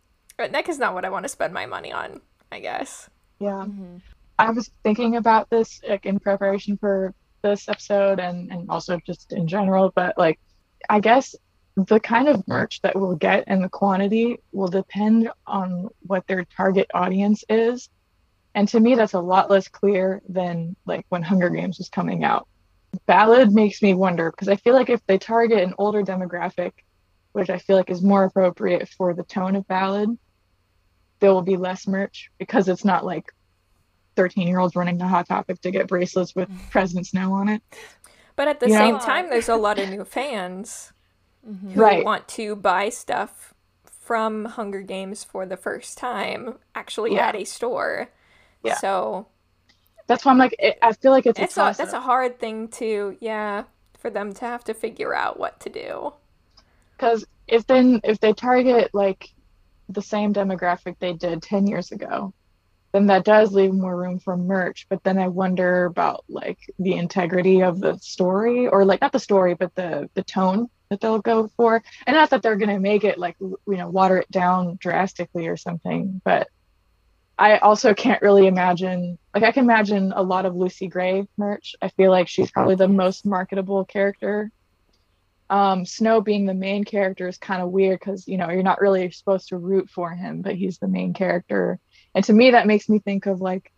Uh, 0.42 0.50
NECA's 0.50 0.80
not 0.80 0.94
what 0.94 1.06
I 1.06 1.10
want 1.10 1.24
to 1.24 1.30
spend 1.30 1.54
my 1.54 1.66
money 1.66 1.92
on. 1.92 2.22
I 2.52 2.60
guess. 2.60 3.10
Yeah. 3.40 3.66
Mhm. 3.66 4.02
I 4.38 4.52
was 4.52 4.72
thinking 4.84 5.16
about 5.16 5.50
this 5.50 5.82
like 5.88 6.06
in 6.06 6.20
preparation 6.20 6.78
for 6.78 7.14
this 7.42 7.70
episode 7.70 8.20
and 8.20 8.52
and 8.52 8.70
also 8.70 9.00
just 9.06 9.32
in 9.32 9.48
general, 9.48 9.92
but 9.96 10.18
like 10.18 10.40
I 10.90 11.00
guess 11.00 11.36
the 11.76 12.00
kind 12.00 12.28
of 12.28 12.46
merch 12.48 12.82
that 12.82 13.00
we'll 13.00 13.16
get 13.16 13.46
and 13.48 13.64
the 13.64 13.70
quantity 13.70 14.38
will 14.52 14.68
depend 14.68 15.30
on 15.48 15.88
what 16.06 16.28
their 16.28 16.44
target 16.46 16.90
audience 16.94 17.44
is. 17.50 17.90
And 18.54 18.68
to 18.70 18.80
me 18.80 18.96
that's 18.96 19.14
a 19.14 19.20
lot 19.20 19.50
less 19.50 19.68
clear 19.68 20.22
than 20.28 20.76
like 20.86 21.06
when 21.10 21.24
Hunger 21.24 21.50
Games 21.50 21.78
was 21.78 21.90
coming 21.90 22.24
out. 22.24 22.48
Ballad 23.06 23.54
makes 23.54 23.82
me 23.82 23.94
wonder 23.94 24.32
because 24.32 24.50
I 24.50 24.58
feel 24.58 24.74
like 24.74 24.90
if 24.90 25.06
they 25.08 25.18
target 25.18 25.64
an 25.64 25.74
older 25.78 26.04
demographic, 26.04 26.74
which 27.32 27.50
I 27.50 27.58
feel 27.58 27.78
like 27.78 27.90
is 27.90 28.02
more 28.02 28.26
appropriate 28.26 28.90
for 28.90 29.14
the 29.14 29.24
tone 29.24 29.56
of 29.56 29.66
Ballad, 29.68 30.18
there 31.22 31.32
will 31.34 31.42
be 31.42 31.56
less 31.56 31.88
merch 31.88 32.30
because 32.38 32.68
it's 32.68 32.84
not 32.84 33.06
like 33.06 33.32
13 34.18 34.48
year 34.48 34.60
olds 34.60 34.76
running 34.76 35.00
to 35.00 35.08
Hot 35.08 35.28
Topic 35.28 35.62
to 35.62 35.72
get 35.72 35.88
bracelets 35.88 36.36
with 36.36 36.50
President 36.70 37.08
Snow 37.08 37.32
on 37.34 37.48
it. 37.48 37.62
But 38.36 38.50
at 38.50 38.60
the 38.60 38.68
You 38.68 38.74
same 38.76 38.96
know? 38.96 39.00
time, 39.00 39.30
there's 39.30 39.48
a 39.50 39.56
lot 39.56 39.80
of 39.80 39.88
new 39.90 40.04
fans 40.04 40.92
Mhm. 41.48 41.72
who 41.72 41.82
Right. 41.82 42.04
want 42.04 42.28
to 42.30 42.56
buy 42.56 42.90
stuff 42.90 43.54
from 43.86 44.46
Hunger 44.46 44.82
Games 44.82 45.24
for 45.24 45.46
the 45.46 45.56
first 45.58 45.98
time, 45.98 46.58
actually 46.76 47.14
Yeah. 47.16 47.28
at 47.30 47.36
a 47.36 47.46
store. 47.46 48.10
Yeah. 48.64 48.76
So 48.76 49.28
That's 50.08 50.26
why 50.26 50.32
I'm 50.32 50.38
like, 50.38 50.56
it, 50.60 50.78
I 50.82 50.92
feel 50.94 51.12
like 51.12 51.26
it's, 51.26 51.40
it's 51.40 51.58
a 51.58 51.62
a, 51.62 51.74
that's 51.74 51.94
a 51.94 52.02
hard 52.02 52.38
thing 52.40 52.68
to 52.70 53.16
yeah 53.22 53.64
for 53.98 54.10
them 54.10 54.34
to 54.34 54.46
have 54.46 54.64
to 54.66 54.74
figure 54.74 55.14
out 55.14 55.40
what 55.40 55.60
to 55.62 55.70
do. 55.70 56.14
because 56.98 57.26
if 57.48 57.66
then 57.68 58.02
if 58.04 58.20
they 58.20 58.34
target 58.34 58.90
like 58.94 59.30
the 59.94 60.02
same 60.02 60.34
demographic 60.34 60.98
they 61.00 61.14
did 61.14 61.42
10 61.42 61.68
years 61.68 61.92
ago, 61.92 62.34
then 62.92 63.08
that 63.08 63.24
does 63.24 63.54
leave 63.54 63.74
more 63.74 63.96
room 63.96 64.20
for 64.20 64.36
merch. 64.36 64.88
But 64.90 65.04
then 65.04 65.18
I 65.18 65.28
wonder 65.28 65.86
about 65.86 66.26
like 66.28 66.60
the 66.80 66.94
integrity 66.94 67.62
of 67.62 67.80
the 67.80 67.98
story 68.00 68.68
or 68.68 68.86
like 68.86 69.02
not 69.02 69.12
the 69.12 69.20
story, 69.20 69.54
but 69.54 69.74
the 69.76 70.10
the 70.14 70.24
tone 70.24 70.70
that 70.90 71.00
they'll 71.00 71.20
go 71.20 71.48
for. 71.56 71.82
And 72.06 72.16
not 72.16 72.32
that 72.32 72.42
they're 72.42 72.58
gonna 72.58 72.80
make 72.80 73.04
it 73.04 73.18
like 73.18 73.38
you 73.40 73.60
know 73.66 73.90
water 73.90 74.18
it 74.18 74.30
down 74.30 74.78
drastically 74.80 75.48
or 75.48 75.58
something, 75.58 76.22
but 76.24 76.48
I 77.38 77.58
also 77.58 77.94
can't 77.94 78.22
really 78.22 78.46
imagine 78.46 79.18
like 79.34 79.44
I 79.44 79.52
can 79.52 79.64
imagine 79.64 80.14
a 80.16 80.22
lot 80.22 80.46
of 80.46 80.56
Lucy 80.56 80.88
Gray 80.88 81.28
merch. 81.38 81.76
I 81.82 81.90
feel 81.90 82.12
like 82.12 82.28
she's 82.28 82.52
probably 82.52 82.76
the 82.76 82.88
most 82.88 83.26
marketable 83.26 83.86
character. 83.86 84.52
Um, 85.52 85.86
Snow 85.86 86.22
being 86.22 86.46
the 86.46 86.54
main 86.54 86.86
character 86.86 87.28
is 87.28 87.38
kind 87.38 87.62
of 87.62 87.72
weird 87.72 88.00
because 88.00 88.28
you 88.28 88.38
know 88.38 88.50
you're 88.50 88.64
not 88.64 88.82
really 88.82 89.12
supposed 89.12 89.50
to 89.50 89.58
root 89.58 89.90
for 89.90 90.10
him, 90.10 90.42
but 90.42 90.56
he's 90.56 90.80
the 90.80 90.88
main 90.88 91.14
character. 91.14 91.78
And 92.16 92.24
to 92.26 92.34
me, 92.34 92.52
that 92.52 92.68
makes 92.68 92.88
me 92.90 93.00
think 93.00 93.26
of 93.26 93.42
like 93.42 93.72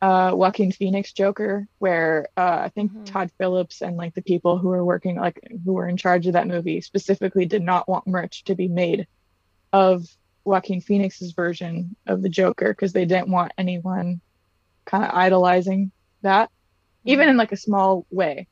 uh, 0.00 0.32
Joaquin 0.34 0.72
Phoenix 0.72 1.12
Joker, 1.12 1.68
where 1.78 2.28
uh, 2.36 2.60
I 2.64 2.70
think 2.70 2.92
Mhm. 2.92 3.04
Todd 3.06 3.30
Phillips 3.38 3.82
and 3.82 3.96
like 3.96 4.14
the 4.14 4.22
people 4.22 4.58
who 4.58 4.68
were 4.68 4.84
working, 4.84 5.16
like 5.16 5.38
who 5.64 5.74
were 5.74 5.88
in 5.88 5.96
charge 5.98 6.26
of 6.26 6.32
that 6.32 6.48
movie, 6.48 6.80
specifically 6.80 7.46
did 7.46 7.62
not 7.62 7.88
want 7.88 8.06
merch 8.06 8.44
to 8.44 8.54
be 8.54 8.68
made 8.68 9.06
of 9.72 10.04
Joaquin 10.44 10.80
Phoenix's 10.80 11.32
version 11.32 11.94
of 12.06 12.22
the 12.22 12.28
Joker 12.30 12.72
because 12.72 12.92
they 12.92 13.04
didn't 13.04 13.30
want 13.30 13.52
anyone 13.58 14.20
kind 14.86 15.04
of 15.04 15.10
idolizing 15.14 15.92
that, 16.22 16.50
even 17.04 17.28
in 17.28 17.36
like 17.36 17.52
a 17.52 17.56
small 17.56 18.06
way. 18.10 18.48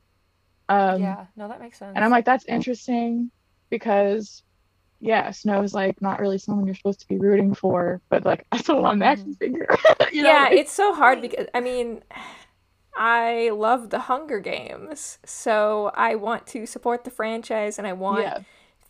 Um, 0.71 1.01
yeah, 1.01 1.25
no, 1.35 1.49
that 1.49 1.59
makes 1.59 1.77
sense. 1.77 1.91
and 1.95 2.05
I'm 2.05 2.11
like, 2.11 2.23
that's 2.23 2.45
interesting 2.45 3.29
because, 3.69 4.41
yeah, 5.01 5.31
Snow's 5.31 5.73
like 5.73 6.01
not 6.01 6.21
really 6.21 6.37
someone 6.37 6.65
you're 6.65 6.75
supposed 6.75 7.01
to 7.01 7.07
be 7.09 7.17
rooting 7.17 7.53
for, 7.53 8.01
but 8.07 8.23
like 8.25 8.45
I 8.53 8.57
still 8.59 8.81
want 8.81 8.95
an 8.95 9.03
action 9.03 9.35
figure. 9.35 9.67
you 10.13 10.23
know, 10.23 10.29
yeah, 10.29 10.43
like- 10.43 10.53
it's 10.53 10.71
so 10.71 10.93
hard 10.93 11.21
because 11.21 11.47
I 11.53 11.59
mean, 11.59 12.03
I 12.95 13.49
love 13.53 13.89
the 13.89 13.99
Hunger 13.99 14.39
Games, 14.39 15.19
so 15.25 15.91
I 15.93 16.15
want 16.15 16.47
to 16.47 16.65
support 16.65 17.03
the 17.03 17.11
franchise 17.11 17.77
and 17.77 17.85
I 17.85 17.93
want 17.93 18.21
yeah, 18.21 18.39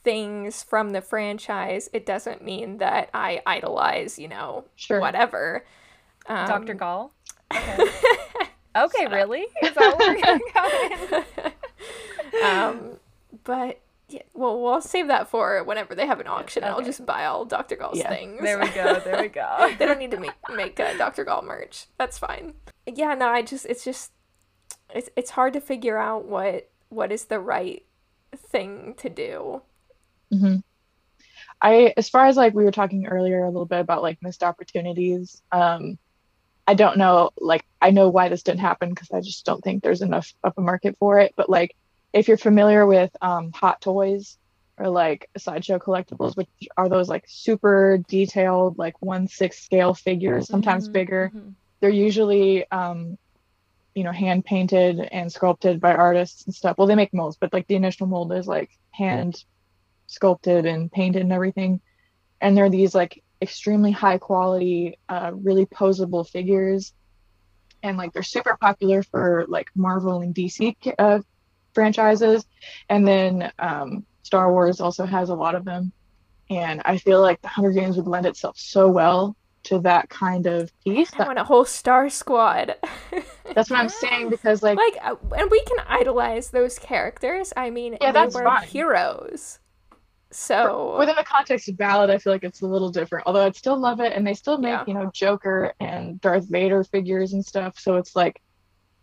things 0.04 0.62
from 0.62 0.92
the 0.92 1.02
franchise. 1.02 1.90
It 1.94 2.06
doesn't 2.06 2.44
mean 2.44 2.78
that 2.78 3.10
I 3.12 3.42
idolize, 3.48 4.20
you 4.20 4.28
know, 4.28 4.66
sure. 4.76 5.00
whatever. 5.00 5.66
Um, 6.28 6.46
Dr. 6.46 6.76
Gaul. 6.76 7.12
Okay, 8.74 9.06
okay 9.06 9.14
really? 9.14 9.48
Is 9.62 9.74
that 9.74 9.98
where 9.98 10.18
you're 10.18 10.40
going? 11.12 11.54
um, 12.44 12.98
but 13.44 13.80
yeah, 14.10 14.22
well, 14.34 14.62
we'll 14.62 14.82
save 14.82 15.08
that 15.08 15.30
for 15.30 15.64
whenever 15.64 15.96
they 15.96 16.06
have 16.06 16.20
an 16.20 16.28
auction. 16.28 16.64
And 16.64 16.74
I'll 16.74 16.84
just 16.84 17.06
buy 17.06 17.26
all 17.26 17.46
Dr. 17.46 17.76
Gaul's 17.78 17.98
Yeah. 17.98 18.10
things. 18.10 18.42
There 18.42 18.60
we 18.60 18.68
go. 18.70 19.00
There 19.00 19.22
we 19.22 19.30
go. 19.30 19.74
they 19.80 19.86
don't 19.86 20.00
need 20.00 20.12
to 20.12 20.20
make 20.20 20.34
make 20.54 20.80
uh, 20.80 20.98
Dr. 20.98 21.24
Gall 21.24 21.42
merch. 21.42 21.86
That's 21.98 22.18
fine. 22.18 22.54
Yeah, 22.86 23.14
no, 23.16 23.28
I 23.30 23.42
just 23.42 23.66
it's 23.66 23.84
just 23.86 24.12
it's 24.94 25.10
it's 25.16 25.32
hard 25.32 25.54
to 25.54 25.62
figure 25.62 25.98
out 25.98 26.26
what 26.26 26.70
what 26.90 27.12
is 27.12 27.26
the 27.26 27.40
right 27.40 27.86
thing 28.36 28.96
to 28.98 29.10
do. 29.10 29.62
hmm 30.32 30.58
I, 31.64 31.94
as 31.96 32.10
far 32.10 32.26
as 32.26 32.38
like 32.38 32.56
we 32.56 32.64
were 32.64 32.72
talking 32.72 33.06
earlier 33.06 33.44
a 33.44 33.48
little 33.48 33.68
bit 33.68 33.80
about 33.82 34.02
like 34.02 34.18
missed 34.24 34.42
opportunities, 34.42 35.44
um, 35.52 36.00
I 36.68 36.74
don't 36.76 36.97
know, 36.97 37.32
like 37.38 37.64
I 37.82 37.91
know 37.91 38.09
why 38.09 38.30
this 38.30 38.43
didn't 38.43 38.59
happen 38.59 38.89
because 38.89 39.09
I 39.12 39.22
just 39.22 39.45
don't 39.45 39.62
think 39.64 39.84
there's 39.84 40.01
enough 40.01 40.32
of 40.43 40.53
a 40.57 40.62
market 40.62 40.95
for 40.99 41.20
it. 41.20 41.34
But 41.36 41.49
like 41.49 41.76
if 42.14 42.28
you're 42.28 42.38
familiar 42.38 42.86
with 42.86 43.12
um, 43.22 43.51
Hot 43.53 43.82
Toys 43.82 44.38
or 44.78 44.89
like 44.89 45.30
Sideshow 45.38 45.80
Collectibles, 45.80 46.36
which 46.38 46.49
are 46.78 46.89
those 46.89 47.09
like 47.09 47.26
super 47.28 47.99
detailed, 48.07 48.78
like 48.78 48.95
one 49.01 49.28
sixth 49.28 49.64
scale 49.64 49.93
figures, 49.93 50.47
sometimes 50.47 50.88
Mhm, 50.89 50.93
bigger. 50.93 51.32
mhm. 51.36 51.55
They're 51.82 51.89
usually 51.89 52.70
um, 52.72 53.18
you 53.95 54.03
know, 54.03 54.12
hand 54.12 54.45
painted 54.45 54.99
and 54.99 55.32
sculpted 55.32 55.82
by 55.82 55.93
artists 55.93 56.45
and 56.45 56.55
stuff. 56.55 56.78
Well, 56.78 56.88
they 56.88 56.95
make 56.95 57.14
molds, 57.14 57.38
but 57.39 57.51
like 57.53 57.68
the 57.68 57.76
initial 57.76 58.07
mold 58.07 58.32
is 58.34 58.47
like 58.47 58.70
hand 58.91 59.43
sculpted 60.07 60.66
and 60.66 60.91
painted 60.91 61.22
and 61.24 61.34
everything. 61.34 61.82
And 62.39 62.55
they're 62.55 62.70
these 62.70 62.95
like 62.95 63.22
extremely 63.42 63.92
high 63.92 64.18
quality, 64.18 64.98
uh, 65.10 65.32
really 65.34 65.66
posable 65.66 66.28
figures. 66.28 66.94
And 67.84 67.98
like 67.98 68.14
they're 68.14 68.24
super 68.24 68.58
popular 68.60 69.02
for 69.04 69.46
like 69.48 69.70
Marvel 69.76 70.22
and 70.22 70.36
DC 70.36 70.76
uh, 71.00 71.20
franchises. 71.74 72.46
And 72.89 73.08
then 73.08 73.52
um, 73.58 74.06
Star 74.24 74.52
Wars 74.52 74.80
also 74.80 75.06
has 75.06 75.30
a 75.30 75.36
lot 75.36 75.56
of 75.56 75.66
them. 75.66 75.92
And 76.50 76.82
I 76.86 76.98
feel 76.98 77.22
like 77.22 77.42
the 77.42 77.48
Hunger 77.48 77.72
Games 77.72 77.98
would 77.98 78.08
lend 78.08 78.26
itself 78.26 78.58
so 78.58 78.89
well 78.89 79.36
to 79.64 79.80
that 79.80 80.10
kind 80.10 80.48
of 80.48 80.72
piece. 80.84 81.12
I 81.18 81.26
want 81.26 81.39
a 81.39 81.44
whole 81.44 81.66
star 81.66 82.10
squad. 82.10 82.76
that's 83.56 83.70
what 83.70 83.80
I'm 83.80 83.89
saying 83.89 84.30
because 84.30 84.62
like 84.64 84.78
like 84.78 84.98
uh, 85.04 85.16
and 85.38 85.50
we 85.50 85.64
can 85.64 85.78
idolize 85.88 86.50
those 86.50 86.78
characters. 86.80 87.54
I 87.56 87.70
mean, 87.70 87.98
Yeah, 88.02 88.12
they 88.12 88.20
that's 88.20 88.36
were 88.36 88.44
fine. 88.44 88.68
heroes. 88.68 89.60
So 90.32 90.98
within 90.98 91.16
the 91.16 91.24
context 91.24 91.68
of 91.70 91.78
ballad, 91.78 92.10
I 92.10 92.18
feel 92.18 92.34
like 92.34 92.44
it's 92.44 92.62
a 92.62 92.68
little 92.68 92.90
different. 92.90 93.28
Although 93.28 93.46
I'd 93.46 93.56
still 93.56 93.78
love 93.78 94.00
it, 94.00 94.14
and 94.14 94.26
they 94.26 94.34
still 94.34 94.58
make 94.58 94.72
Yeah. 94.72 94.84
you 94.88 94.94
know 94.94 95.12
Joker 95.14 95.74
and 95.80 96.20
Darth 96.22 96.48
Vader 96.50 96.84
figures 96.86 97.34
and 97.34 97.46
stuff. 97.46 97.78
So 97.80 97.98
it's 97.98 98.16
like, 98.16 98.42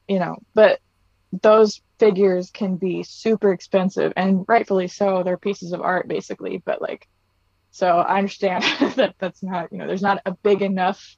you 0.09 0.19
know, 0.19 0.37
but 0.55 0.81
those 1.43 1.81
figures 1.99 2.51
can 2.51 2.77
be 2.77 3.03
super 3.03 3.53
expensive, 3.53 4.13
and 4.17 4.45
rightfully 4.49 4.89
so. 4.89 5.23
They're 5.23 5.39
pieces 5.39 5.73
of 5.73 5.83
art 5.83 6.09
basically, 6.09 6.63
but 6.65 6.81
like, 6.83 7.07
so 7.73 7.87
I 7.99 8.19
understand 8.19 8.65
that 8.97 9.15
that's 9.19 9.43
not 9.43 9.71
you 9.73 9.79
know 9.79 9.87
there's 9.87 10.03
not 10.03 10.23
a 10.27 10.33
big 10.43 10.63
enough 10.63 11.17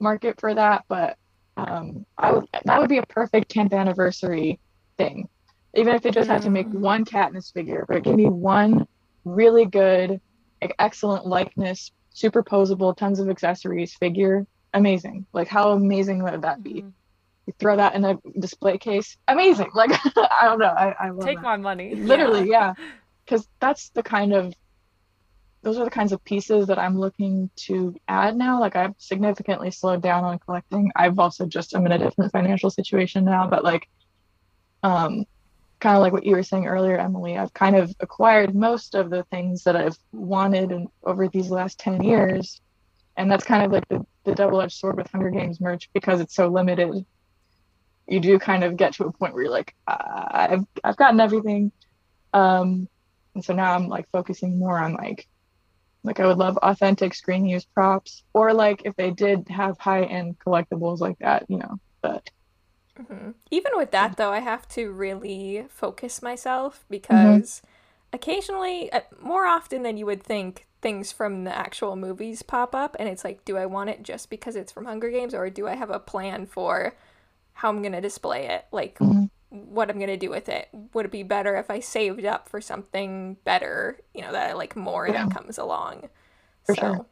market 0.00 0.40
for 0.40 0.54
that, 0.54 0.84
but 0.88 1.16
um, 1.56 2.06
I 2.18 2.32
would 2.32 2.46
that 2.64 2.80
would 2.80 2.88
be 2.88 2.98
a 2.98 3.06
perfect 3.06 3.52
10th 3.54 3.72
anniversary 3.74 4.60
thing. 4.98 5.28
Even 5.74 5.94
if 5.94 6.02
they 6.02 6.10
just 6.10 6.28
had 6.30 6.42
to 6.42 6.50
make 6.50 6.68
Mm. 6.68 6.80
one 6.80 7.04
Katniss 7.04 7.52
figure, 7.52 7.84
but 7.86 7.98
it 7.98 8.04
can 8.04 8.16
be 8.16 8.26
one 8.26 8.86
really 9.26 9.66
good, 9.66 10.20
like, 10.62 10.74
excellent 10.78 11.26
likeness, 11.26 11.90
superposable, 12.14 12.96
tons 12.96 13.20
of 13.20 13.28
accessories 13.28 13.94
figure. 13.94 14.46
Amazing. 14.72 15.26
Like 15.32 15.48
how 15.48 15.72
amazing 15.72 16.22
would 16.22 16.42
that 16.42 16.62
be? 16.62 16.82
Mhm. 16.82 16.92
You 17.46 17.52
throw 17.58 17.76
that 17.76 17.94
in 17.94 18.04
a 18.04 18.18
display 18.40 18.78
case. 18.78 19.16
Amazing. 19.28 19.70
Like 19.74 19.90
I 20.16 20.44
don't 20.44 20.58
know. 20.58 20.66
I, 20.66 20.94
I 20.98 21.10
love 21.10 21.26
Take 21.26 21.36
that. 21.36 21.44
my 21.44 21.56
money. 21.56 21.94
Literally, 22.12 22.48
yeah. 22.48 22.74
Because 23.24 23.46
that's 23.60 23.90
the 23.90 24.02
kind 24.02 24.32
of 24.32 24.52
those 25.62 25.78
are 25.78 25.84
the 25.84 25.90
kinds 25.90 26.12
of 26.12 26.22
pieces 26.24 26.68
that 26.68 26.78
I'm 26.78 26.96
looking 26.98 27.50
to 27.66 27.94
add 28.06 28.36
now. 28.36 28.60
Like 28.60 28.76
I've 28.76 28.94
significantly 28.98 29.70
slowed 29.70 30.00
down 30.02 30.24
on 30.24 30.38
collecting. 30.38 30.92
I've 30.94 31.18
also 31.18 31.46
just 31.46 31.74
I'm 31.74 31.86
in 31.86 31.92
a 31.92 31.98
different 31.98 32.32
financial 32.32 32.70
situation 32.70 33.24
now, 33.24 33.48
but 33.48 33.64
like 33.64 33.88
um 34.82 35.24
kind 35.80 35.96
of 35.96 36.02
like 36.02 36.12
what 36.12 36.24
you 36.24 36.34
were 36.34 36.42
saying 36.42 36.66
earlier, 36.66 36.96
Emily, 36.96 37.36
I've 37.36 37.52
kind 37.52 37.76
of 37.76 37.94
acquired 38.00 38.54
most 38.54 38.94
of 38.94 39.10
the 39.10 39.24
things 39.24 39.64
that 39.64 39.76
I've 39.76 39.98
wanted 40.12 40.72
and 40.72 40.88
over 41.04 41.28
these 41.28 41.50
last 41.50 41.78
10 41.78 42.02
years. 42.02 42.60
And 43.16 43.30
that's 43.30 43.44
kind 43.44 43.64
of 43.64 43.72
like 43.72 43.88
the, 43.88 44.04
the 44.24 44.34
double-edged 44.34 44.76
sword 44.76 44.96
with 44.96 45.10
Hunger 45.10 45.30
Games 45.30 45.60
merch 45.60 45.88
because 45.92 46.20
it's 46.20 46.34
so 46.34 46.48
limited. 46.48 47.04
You 48.06 48.20
do 48.20 48.38
kind 48.38 48.64
of 48.64 48.76
get 48.76 48.94
to 48.94 49.06
a 49.06 49.12
point 49.12 49.34
where 49.34 49.44
you're 49.44 49.52
like, 49.52 49.74
I've 49.86 50.64
I've 50.84 50.96
gotten 50.96 51.20
everything. 51.20 51.72
Um, 52.32 52.88
and 53.34 53.44
so 53.44 53.54
now 53.54 53.74
I'm 53.74 53.88
like 53.88 54.08
focusing 54.10 54.58
more 54.58 54.78
on 54.78 54.94
like 54.94 55.26
like 56.04 56.20
I 56.20 56.26
would 56.26 56.38
love 56.38 56.56
authentic 56.58 57.14
screen 57.14 57.46
use 57.46 57.64
props 57.64 58.22
or 58.32 58.54
like 58.54 58.82
if 58.84 58.94
they 58.96 59.10
did 59.10 59.48
have 59.48 59.76
high 59.78 60.04
end 60.04 60.36
collectibles 60.38 61.00
like 61.00 61.18
that, 61.18 61.46
you 61.48 61.58
know. 61.58 61.78
But 62.00 62.30
Mhm. 62.98 63.34
Even 63.50 63.72
with 63.76 63.90
that, 63.90 64.16
though, 64.16 64.30
I 64.32 64.40
have 64.40 64.66
to 64.68 64.90
really 64.90 65.66
focus 65.68 66.22
myself 66.22 66.84
because 66.88 67.62
occasionally, 68.12 68.90
uh, 68.92 69.00
more 69.20 69.44
often 69.46 69.82
than 69.82 69.96
you 69.96 70.06
would 70.06 70.22
think, 70.22 70.66
things 70.82 71.10
from 71.12 71.44
the 71.44 71.54
actual 71.56 71.96
movies 71.96 72.42
pop 72.42 72.74
up, 72.74 72.96
and 72.98 73.08
it's 73.08 73.24
like, 73.24 73.44
do 73.44 73.56
I 73.56 73.66
want 73.66 73.90
it 73.90 74.02
just 74.02 74.30
because 74.30 74.56
it's 74.56 74.72
from 74.72 74.84
Hunger 74.86 75.10
Games, 75.10 75.34
or 75.34 75.50
do 75.50 75.66
I 75.66 75.74
have 75.74 75.90
a 75.90 75.98
plan 75.98 76.46
for 76.46 76.96
how 77.54 77.68
I'm 77.70 77.82
gonna 77.82 78.00
display 78.00 78.46
it? 78.46 78.66
Like, 78.72 79.00
Mhm. 79.00 79.30
what 79.50 79.90
I'm 79.90 79.98
gonna 79.98 80.16
do 80.16 80.30
with 80.30 80.48
it? 80.48 80.68
Would 80.94 81.06
it 81.06 81.12
be 81.12 81.22
better 81.22 81.56
if 81.56 81.70
I 81.70 81.80
saved 81.80 82.24
up 82.24 82.48
for 82.48 82.60
something 82.60 83.34
better, 83.44 84.00
you 84.14 84.22
know, 84.22 84.32
that 84.32 84.50
I 84.50 84.52
like 84.54 84.76
more 84.76 85.08
Yeah. 85.08 85.26
that 85.26 85.30
comes 85.30 85.58
along? 85.58 86.08
For 86.64 86.74
so, 86.74 86.80
sure. 86.80 87.06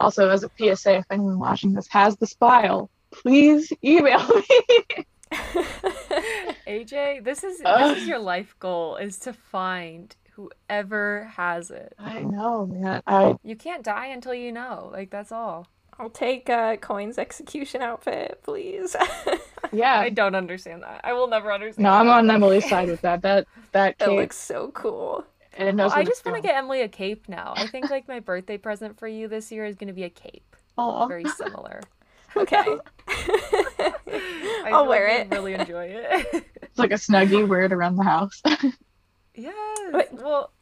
also 0.00 0.28
as 0.30 0.44
a 0.44 0.50
PSA, 0.56 0.96
if 0.98 1.06
anyone 1.10 1.38
watching 1.38 1.72
this 1.72 1.88
has 1.88 2.16
the 2.16 2.26
spile, 2.26 2.90
please 3.10 3.72
email 3.84 4.26
me. 4.28 5.04
AJ, 6.66 7.24
this 7.24 7.44
is 7.44 7.60
Ugh. 7.64 7.94
this 7.94 8.02
is 8.02 8.08
your 8.08 8.18
life 8.18 8.54
goal 8.58 8.96
is 8.96 9.18
to 9.20 9.32
find 9.32 10.14
whoever 10.32 11.30
has 11.36 11.70
it. 11.70 11.94
I 11.98 12.20
know, 12.20 12.66
man. 12.66 13.02
I 13.06 13.36
You 13.42 13.56
can't 13.56 13.82
die 13.82 14.06
until 14.06 14.34
you 14.34 14.52
know. 14.52 14.90
Like 14.92 15.10
that's 15.10 15.32
all. 15.32 15.68
I'll 15.98 16.10
take 16.10 16.48
uh, 16.48 16.76
Coin's 16.76 17.18
execution 17.18 17.82
outfit, 17.82 18.40
please. 18.44 18.94
yeah. 19.72 19.98
I 19.98 20.10
don't 20.10 20.36
understand 20.36 20.84
that. 20.84 21.00
I 21.02 21.12
will 21.12 21.26
never 21.26 21.52
understand. 21.52 21.82
no, 21.82 21.90
I'm 21.90 22.08
on 22.08 22.30
Emily's 22.30 22.68
side 22.68 22.88
with 22.88 23.00
that. 23.00 23.22
That 23.22 23.48
that 23.72 23.90
it 23.90 23.98
cape 23.98 24.08
looks 24.10 24.38
so 24.38 24.70
cool. 24.74 25.24
it 25.56 25.74
knows 25.74 25.90
Well, 25.90 26.00
I 26.00 26.04
just 26.04 26.24
want 26.24 26.36
to 26.36 26.42
get 26.42 26.56
Emily 26.56 26.82
a 26.82 26.88
cape 26.88 27.28
now. 27.28 27.52
I 27.56 27.66
think 27.66 27.90
like 27.90 28.06
my 28.06 28.20
birthday 28.20 28.58
present 28.58 28.96
for 28.98 29.08
you 29.08 29.26
this 29.26 29.50
year 29.50 29.64
is 29.64 29.74
going 29.74 29.88
to 29.88 29.94
be 29.94 30.04
a 30.04 30.10
cape. 30.10 30.56
Aw. 30.76 31.08
Very 31.08 31.24
similar. 31.24 31.80
Okay. 32.36 32.76
I 33.08 34.70
I'll 34.72 34.86
wear 34.86 35.08
like 35.08 35.20
it. 35.20 35.24
you'd 35.24 35.32
Really 35.32 35.54
enjoy 35.54 35.86
it. 35.86 36.46
It's 36.62 36.78
like 36.78 36.92
a 36.92 36.94
snuggie, 36.94 37.48
wear 37.48 37.62
it 37.62 37.72
around 37.72 37.96
the 37.96 38.04
house. 38.04 38.40
yes. 39.34 39.54
Wait. 39.92 40.12
Well, 40.12 40.52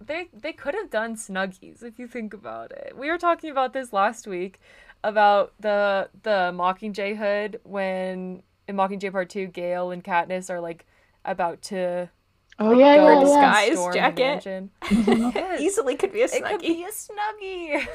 they 0.00 0.28
they 0.32 0.52
could 0.52 0.74
have 0.74 0.90
done 0.90 1.16
snuggies 1.16 1.82
if 1.82 1.98
you 1.98 2.06
think 2.06 2.34
about 2.34 2.70
it. 2.70 2.94
We 2.96 3.10
were 3.10 3.18
talking 3.18 3.50
about 3.50 3.72
this 3.72 3.92
last 3.92 4.26
week 4.26 4.60
about 5.02 5.54
the 5.58 6.10
the 6.22 6.52
Mockingjay 6.54 7.16
hood 7.16 7.60
when 7.64 8.42
in 8.68 8.76
Mockingjay 8.76 9.10
Part 9.10 9.30
Two, 9.30 9.46
Gale 9.46 9.90
and 9.90 10.04
Katniss 10.04 10.50
are 10.50 10.60
like 10.60 10.86
about 11.24 11.62
to 11.62 12.10
oh 12.58 12.72
yeah, 12.78 12.96
go 12.96 13.06
yeah, 13.06 13.12
and 13.12 13.20
disguise 13.20 13.68
yeah. 13.68 13.74
storm 13.74 13.92
the 13.92 13.98
jacket. 13.98 14.44
Mm-hmm. 14.44 15.30
Yes. 15.34 15.60
Easily 15.60 15.96
could 15.96 16.12
be 16.12 16.22
a 16.22 16.28
snuggie. 16.28 16.36
It 16.36 16.44
could 16.44 16.60
be 16.60 16.84
a 16.84 16.90
snuggie. 16.90 17.88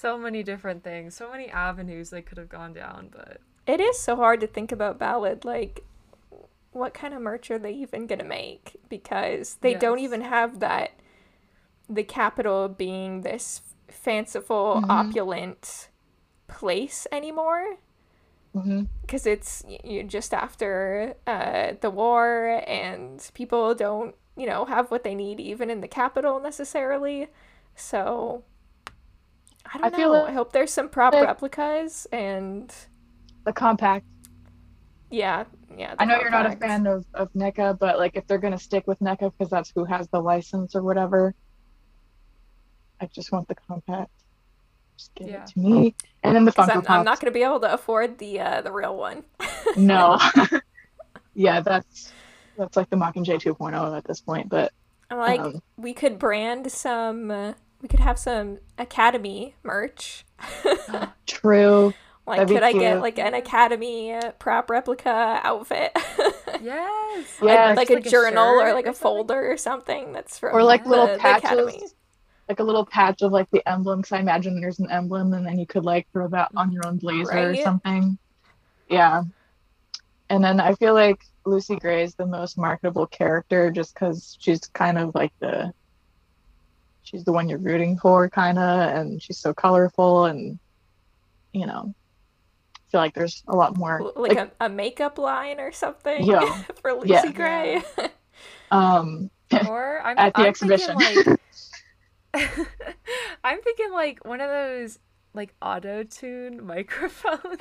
So 0.00 0.16
many 0.16 0.44
different 0.44 0.84
things, 0.84 1.16
so 1.16 1.28
many 1.28 1.48
avenues 1.48 2.10
they 2.10 2.22
could 2.22 2.38
have 2.38 2.48
gone 2.48 2.72
down, 2.72 3.08
but 3.10 3.40
It 3.66 3.80
is 3.80 3.98
so 3.98 4.14
hard 4.14 4.40
to 4.42 4.46
think 4.46 4.70
about 4.70 4.96
ballad. 4.96 5.44
Like, 5.44 5.84
what 6.70 6.94
kind 6.94 7.12
of 7.14 7.20
merch 7.20 7.50
are 7.50 7.58
they 7.58 7.72
even 7.72 8.06
gonna 8.06 8.22
make? 8.22 8.76
Because 8.88 9.56
they 9.56 9.74
don't 9.74 9.98
even 9.98 10.20
have 10.20 10.60
that. 10.60 10.92
The 11.88 12.04
Capitol 12.04 12.68
being 12.68 13.22
this 13.22 13.60
fanciful, 13.88 14.80
Mhm. 14.84 14.88
opulent 14.88 15.88
place 16.46 17.06
anymore. 17.10 17.78
because 19.02 19.24
it's 19.26 19.64
you 19.84 20.02
just 20.02 20.34
after 20.34 21.14
uh, 21.26 21.72
the 21.80 21.90
war 21.90 22.62
and 22.66 23.30
people 23.34 23.74
don't 23.74 24.14
you 24.36 24.46
know 24.46 24.64
have 24.64 24.90
what 24.90 25.02
they 25.04 25.14
need 25.14 25.38
even 25.40 25.70
in 25.70 25.80
the 25.80 25.88
Capitol 25.88 26.40
necessarily 26.40 27.28
so 27.76 28.42
i 29.74 29.78
don't 29.78 29.92
I 29.92 29.96
feel 29.96 30.12
know 30.12 30.20
like- 30.20 30.30
i 30.30 30.32
hope 30.32 30.52
there's 30.52 30.72
some 30.72 30.88
prop 30.88 31.14
like- 31.14 31.26
replicas 31.26 32.06
and 32.12 32.74
The 33.44 33.52
compact. 33.52 34.04
yeah 35.10 35.44
yeah 35.76 35.94
I 35.98 36.04
know 36.04 36.18
you're 36.20 36.30
not 36.30 36.46
a 36.46 36.56
fan 36.56 36.86
of, 36.86 37.04
of 37.14 37.32
NECA, 37.34 37.78
but 37.78 37.98
like 37.98 38.16
if 38.16 38.26
they're 38.26 38.38
gonna 38.38 38.58
stick 38.58 38.86
with 38.86 38.98
NECA 39.00 39.32
because 39.36 39.50
that's 39.50 39.70
who 39.74 39.84
has 39.84 40.08
the 40.08 40.20
license 40.20 40.74
or 40.74 40.82
whatever, 40.82 41.34
I 43.00 43.06
just 43.06 43.30
want 43.32 43.46
the 43.48 43.54
compact. 43.54 44.10
Just 44.96 45.14
give 45.14 45.28
Yeah. 45.28 45.42
it 45.44 45.46
to 45.48 45.58
me. 45.60 45.94
And 46.24 46.34
then 46.34 46.44
the 46.44 46.50
Funko 46.52 46.70
I'm, 46.70 46.82
Pops. 46.82 46.90
I'm 46.90 47.04
not 47.04 47.20
going 47.20 47.32
to 47.32 47.38
be 47.38 47.44
able 47.44 47.60
to 47.60 47.72
afford 47.72 48.18
the 48.18 48.40
uh, 48.40 48.60
the 48.62 48.72
real 48.72 48.96
one 48.96 49.22
No. 49.76 50.18
yeah, 51.34 51.60
that's 51.60 52.12
that's 52.56 52.76
like 52.76 52.90
the 52.90 52.96
Mockingjay 52.96 53.40
2.0 53.40 53.96
at 53.96 54.04
this 54.04 54.20
point. 54.20 54.48
But 54.48 54.72
like 55.10 55.38
um, 55.40 55.62
we 55.76 55.94
could 55.94 56.18
brand 56.18 56.72
some 56.72 57.30
uh, 57.30 57.52
we 57.82 57.88
could 57.88 58.00
have 58.00 58.18
some 58.18 58.58
academy 58.78 59.54
merch 59.62 60.24
true. 61.26 61.92
like 62.26 62.38
That'd 62.38 62.56
could 62.56 62.62
i 62.62 62.72
get 62.72 63.00
like 63.00 63.18
an 63.18 63.34
academy 63.34 64.12
uh, 64.12 64.32
prop 64.32 64.70
replica 64.70 65.40
outfit 65.42 65.92
yes. 66.62 67.38
Yeah, 67.42 67.74
like, 67.76 67.88
Just 67.88 68.06
a 68.06 68.10
journal 68.10 68.48
or 68.60 68.66
shirt 68.66 68.74
like 68.74 68.86
a 68.86 68.92
folder 68.92 69.50
or 69.50 69.56
something 69.56 70.12
that's 70.12 70.38
from 70.38 70.54
Or 70.54 70.62
like 70.62 70.84
the, 70.84 70.90
little 70.90 71.06
the 71.06 71.18
patches. 71.18 71.44
academy. 71.50 71.82
Like 72.48 72.60
a 72.60 72.62
little 72.62 72.86
patch 72.86 73.22
of 73.22 73.32
like 73.32 73.50
the 73.50 73.66
emblem, 73.68 74.00
because 74.00 74.12
I 74.12 74.20
imagine 74.20 74.60
there's 74.60 74.78
an 74.78 74.90
emblem, 74.90 75.34
and 75.34 75.46
then 75.46 75.58
you 75.58 75.66
could 75.66 75.84
like 75.84 76.06
throw 76.12 76.28
that 76.28 76.50
on 76.56 76.72
your 76.72 76.86
own 76.86 76.96
blazer 76.96 77.50
or 77.50 77.54
something. 77.56 78.16
Yeah. 78.88 79.22
And 80.30 80.42
then 80.42 80.58
I 80.60 80.74
feel 80.74 80.94
like 80.94 81.20
Lucy 81.44 81.76
Gray 81.76 82.02
is 82.02 82.14
the 82.14 82.26
most 82.26 82.56
marketable 82.56 83.06
character 83.06 83.70
just 83.70 83.94
because 83.94 84.36
she's 84.40 84.60
kind 84.72 84.98
of 84.98 85.14
like 85.14 85.32
the 85.40 85.72
she's 87.08 87.24
the 87.24 87.32
one 87.32 87.48
you're 87.48 87.58
rooting 87.58 87.96
for 87.98 88.28
kind 88.28 88.58
of 88.58 88.94
and 88.96 89.22
she's 89.22 89.38
so 89.38 89.54
colorful 89.54 90.26
and 90.26 90.58
you 91.52 91.64
know 91.66 91.94
I 92.76 92.90
feel 92.90 93.00
like 93.00 93.14
there's 93.14 93.42
a 93.48 93.56
lot 93.56 93.76
more 93.76 94.00
L- 94.00 94.12
like, 94.16 94.36
a, 94.36 94.50
a 94.60 94.68
makeup 94.68 95.18
line 95.18 95.58
or 95.60 95.72
something 95.72 96.24
Yeah. 96.24 96.62
for 96.82 96.92
Lucy 96.92 97.08
Yeah. 97.12 97.32
Gray. 97.32 97.82
um 98.70 99.30
Or 99.68 100.00
I'm 100.04 100.18
At 100.24 100.34
the 100.34 100.40
I'm 100.40 100.46
exhibition. 100.46 100.98
Thinking, 100.98 101.36
like, 102.34 102.50
I'm 103.44 103.60
thinking 103.62 103.92
like 103.92 104.24
one 104.24 104.40
of 104.40 104.50
those 104.50 104.98
like 105.34 105.54
auto 105.62 106.02
tune 106.02 106.66
microphones, 106.66 107.58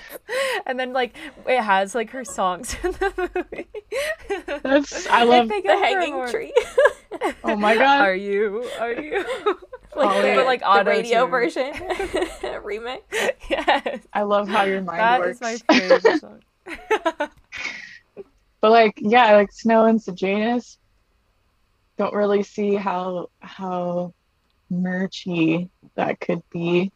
and 0.66 0.80
then 0.80 0.94
like 0.94 1.16
it 1.46 1.62
has 1.62 1.94
like 1.96 2.10
her 2.12 2.24
songs 2.26 2.76
in 2.84 2.92
the 2.94 3.30
movie. 3.36 3.68
That's- 4.64 5.08
I 5.10 5.24
love 5.24 5.48
think 5.48 5.66
the 5.66 5.74
of 5.74 5.80
her 5.80 5.86
hanging 5.86 6.14
more- 6.16 6.28
tree. 6.28 6.54
Oh 7.44 7.56
my 7.56 7.76
god 7.76 8.02
Are 8.02 8.16
you? 8.16 8.70
Are 8.80 8.94
you? 8.94 9.18
like 9.96 10.22
the. 10.22 10.34
But, 10.36 10.46
like, 10.46 10.62
the 10.62 10.84
radio 10.86 11.24
auto-tune. 11.24 11.32
version 11.32 11.74
remix. 12.64 13.02
yes. 13.50 14.00
I 14.14 14.24
love 14.24 14.48
how 14.48 14.64
your 14.64 14.82
mind 14.82 15.00
That 15.00 15.20
works 15.20 15.42
is 15.42 15.64
my 15.68 15.76
favorite 15.76 16.20
song. 16.20 16.42
but 18.62 18.72
like 18.72 18.94
yeah 18.98 19.36
like 19.36 19.52
Snow 19.52 19.86
and 19.86 20.02
Sejanus 20.02 20.78
don't 21.98 22.14
really 22.14 22.44
see 22.44 22.76
how 22.76 23.30
how 23.40 24.14
merchy 24.72 25.70
that 25.96 26.20
could 26.20 26.44
be 26.50 26.92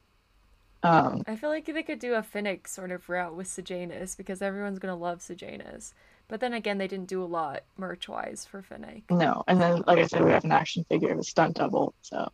um 0.83 1.23
I 1.27 1.35
feel 1.37 1.49
like 1.49 1.65
they 1.65 1.83
could 1.83 1.99
do 1.99 2.15
a 2.15 2.21
Finnick 2.21 2.67
sort 2.67 2.91
of 2.91 3.07
route 3.07 3.35
with 3.35 3.47
Sejanus 3.47 4.15
because 4.15 4.41
everyone's 4.41 4.79
gonna 4.79 4.95
love 4.97 5.21
Sejanus. 5.21 5.93
But 6.31 6.39
then 6.39 6.53
again, 6.53 6.77
they 6.77 6.87
didn't 6.87 7.09
do 7.09 7.21
a 7.21 7.25
lot 7.27 7.63
merch 7.77 8.07
wise 8.09 8.47
for 8.49 8.63
Finnick. 8.63 9.03
no 9.11 9.43
and 9.47 9.59
then 9.61 9.83
like 9.85 9.99
I 9.99 10.07
said 10.07 10.23
we 10.23 10.31
have 10.31 10.45
an 10.45 10.51
action 10.53 10.85
figure 10.89 11.11
of 11.11 11.19
a 11.19 11.23
stunt 11.23 11.57
double 11.57 11.93
so 12.01 12.29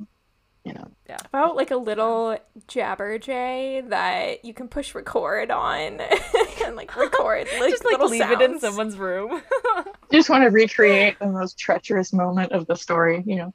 you 0.63 0.73
know 0.73 0.87
Yeah. 1.09 1.17
About 1.25 1.55
like 1.55 1.71
a 1.71 1.77
little 1.77 2.37
Jabberjay 2.67 3.89
that 3.89 4.45
you 4.45 4.53
can 4.53 4.67
push 4.67 4.93
record 4.93 5.49
on 5.49 5.99
and 6.65 6.75
like 6.75 6.95
record 6.95 7.47
like 7.59 7.71
Just 7.71 7.85
like 7.85 7.93
little 7.93 8.09
leave 8.09 8.29
it 8.29 8.41
in 8.41 8.59
someone's 8.59 8.97
room. 8.97 9.41
just 10.11 10.29
want 10.29 10.43
to 10.43 10.49
recreate 10.51 11.17
the 11.19 11.27
most 11.27 11.57
treacherous 11.57 12.13
moment 12.13 12.51
of 12.51 12.67
the 12.67 12.75
story 12.75 13.23
you 13.25 13.35
know 13.37 13.53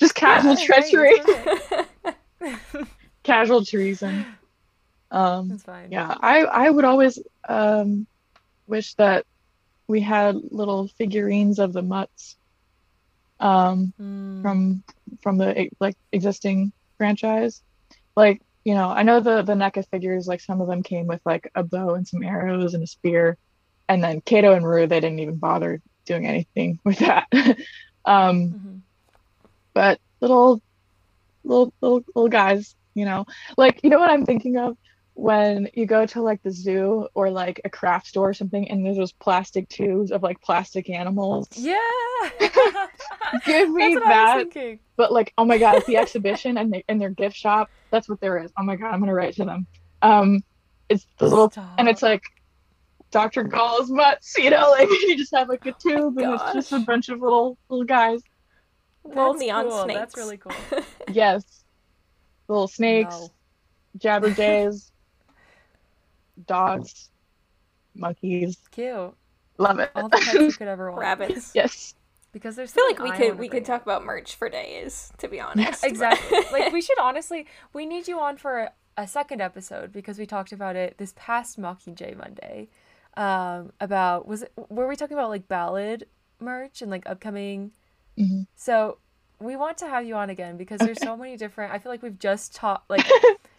just 0.00 0.14
casual 0.16 0.54
Yeah, 0.54 0.66
right, 0.70 0.90
treachery 0.90 1.12
that's 2.42 2.64
casual 3.22 3.64
treason 3.64 4.26
um 5.12 5.48
That's 5.50 5.62
fine. 5.62 5.92
yeah 5.92 6.14
i 6.20 6.40
i 6.44 6.68
would 6.68 6.84
always 6.84 7.18
um 7.48 8.06
wish 8.66 8.94
that 8.94 9.24
we 9.88 10.00
had 10.00 10.36
little 10.50 10.88
figurines 10.88 11.58
of 11.58 11.72
the 11.72 11.82
mutts 11.82 12.36
um 13.40 13.92
Mm. 14.00 14.42
from 14.42 14.84
from 15.22 15.38
the 15.38 15.68
like 15.80 15.96
existing 16.12 16.72
franchise 16.98 17.62
like 18.16 18.40
you 18.64 18.74
know 18.74 18.88
i 18.90 19.02
know 19.02 19.20
the 19.20 19.42
the 19.42 19.54
NECA 19.54 19.84
figures 19.90 20.26
like 20.26 20.40
some 20.40 20.60
of 20.60 20.68
them 20.68 20.82
came 20.82 21.06
with 21.06 21.20
like 21.24 21.50
a 21.54 21.62
bow 21.64 21.94
and 21.94 22.06
some 22.06 22.22
arrows 22.22 22.74
and 22.74 22.82
a 22.82 22.86
spear 22.86 23.36
and 23.88 24.02
then 24.02 24.20
cato 24.22 24.54
and 24.54 24.66
rue 24.66 24.86
they 24.86 25.00
didn't 25.00 25.18
even 25.20 25.36
bother 25.36 25.80
doing 26.06 26.26
anything 26.26 26.78
with 26.84 26.98
that 26.98 27.26
um 28.04 28.54
Mhm. 28.54 28.82
but 29.74 29.98
little 30.20 30.60
little 31.44 31.72
little 31.82 32.02
little 32.14 32.28
guys 32.28 32.74
you 32.94 33.04
know 33.04 33.24
like 33.56 33.80
you 33.82 33.90
know 33.90 33.98
what 33.98 34.10
i'm 34.10 34.24
thinking 34.24 34.56
of 34.56 34.76
when 35.16 35.68
you 35.74 35.86
go 35.86 36.04
to 36.04 36.20
like 36.20 36.42
the 36.42 36.50
zoo 36.50 37.06
or 37.14 37.30
like 37.30 37.60
a 37.64 37.70
craft 37.70 38.06
store 38.08 38.30
or 38.30 38.34
something 38.34 38.68
and 38.68 38.84
there's 38.84 38.96
those 38.96 39.12
plastic 39.12 39.68
tubes 39.68 40.10
of 40.10 40.22
like 40.24 40.40
plastic 40.42 40.90
animals 40.90 41.48
Yeah. 41.52 41.78
Give 43.46 43.70
me 43.70 43.94
That's 43.94 44.04
what 44.04 44.12
I 44.12 44.36
was 44.44 44.46
that. 44.54 44.78
but 44.96 45.12
like 45.12 45.32
oh 45.38 45.44
my 45.44 45.58
god 45.58 45.76
at 45.76 45.86
the 45.86 45.96
exhibition 45.98 46.58
and 46.58 46.72
they, 46.72 46.84
in 46.88 46.98
their 46.98 47.10
gift 47.10 47.36
shop 47.36 47.70
that's 47.90 48.08
what 48.08 48.20
there 48.20 48.38
is 48.42 48.52
oh 48.58 48.62
my 48.64 48.74
god 48.76 48.92
i'm 48.92 49.00
gonna 49.00 49.14
write 49.14 49.34
to 49.34 49.44
them 49.44 49.66
um 50.02 50.42
it's 50.88 51.06
the 51.18 51.26
little 51.28 51.52
and 51.78 51.88
it's 51.88 52.02
like 52.02 52.22
dr 53.12 53.42
gaul's 53.44 53.90
mutts 53.90 54.36
you 54.36 54.50
know 54.50 54.70
like 54.70 54.88
you 55.02 55.16
just 55.16 55.32
have 55.34 55.48
like 55.48 55.64
a 55.66 55.72
tube 55.72 56.18
and 56.18 56.34
it's 56.34 56.52
just 56.52 56.72
a 56.72 56.80
bunch 56.80 57.08
of 57.08 57.20
little 57.20 57.56
little 57.68 57.84
guys 57.84 58.20
Little 59.06 59.34
That's 59.34 59.40
neon 59.44 59.68
cool. 59.68 59.84
snakes. 59.84 59.98
That's 60.00 60.16
really 60.16 60.36
cool. 60.38 60.52
yes 61.12 61.44
little 62.48 62.66
snakes 62.68 63.14
No. 63.20 63.28
jabberjays 63.98 64.90
dogs 66.46 67.10
monkeys 67.94 68.56
Cute. 68.72 69.14
love 69.58 69.78
it 69.78 69.90
All 69.94 70.08
the 70.08 70.16
pets 70.18 70.34
you 70.34 70.52
could 70.52 70.68
ever 70.68 70.90
want. 70.90 71.00
Rabbits. 71.00 71.52
yes 71.54 71.94
Because 72.32 72.56
there's 72.56 72.72
I 72.72 72.74
feel 72.74 72.86
like 72.88 72.98
we 73.00 73.10
I 73.10 73.16
could 73.16 73.38
we 73.38 73.48
bring 73.48 73.50
could 73.62 73.64
talk 73.64 73.82
about 73.82 74.04
merch 74.04 74.34
for 74.34 74.48
days, 74.48 75.12
to 75.18 75.28
be 75.28 75.38
honest. 75.40 75.84
Exactly. 75.90 76.38
like 76.52 76.72
we 76.72 76.80
should 76.86 76.98
honestly 76.98 77.46
we 77.72 77.86
need 77.86 78.08
you 78.08 78.18
on 78.18 78.36
for 78.36 78.58
a, 78.58 78.72
a 78.96 79.06
second 79.06 79.40
episode 79.40 79.92
because 79.92 80.18
we 80.18 80.26
talked 80.26 80.52
about 80.52 80.74
it 80.76 80.98
this 80.98 81.14
past 81.16 81.58
Mockingjay 81.60 82.16
Monday. 82.16 82.68
Um 83.16 83.72
about 83.80 84.26
was 84.26 84.42
it 84.42 84.52
were 84.68 84.88
we 84.88 84.96
talking 84.96 85.16
about 85.16 85.30
like 85.30 85.46
ballad 85.46 86.06
merch 86.40 86.82
and 86.82 86.90
like 86.90 87.08
upcoming 87.08 87.70
Mhm. 88.18 88.46
so 88.56 88.98
we 89.40 89.56
want 89.56 89.76
to 89.78 89.86
have 89.88 90.04
you 90.06 90.14
on 90.14 90.30
again 90.30 90.56
because 90.56 90.78
there's 90.78 91.00
so 91.00 91.16
many 91.16 91.36
different 91.36 91.72
I 91.72 91.78
feel 91.80 91.90
like 91.90 92.02
we've 92.02 92.18
just 92.18 92.54
taught 92.54 92.84
like 92.88 93.04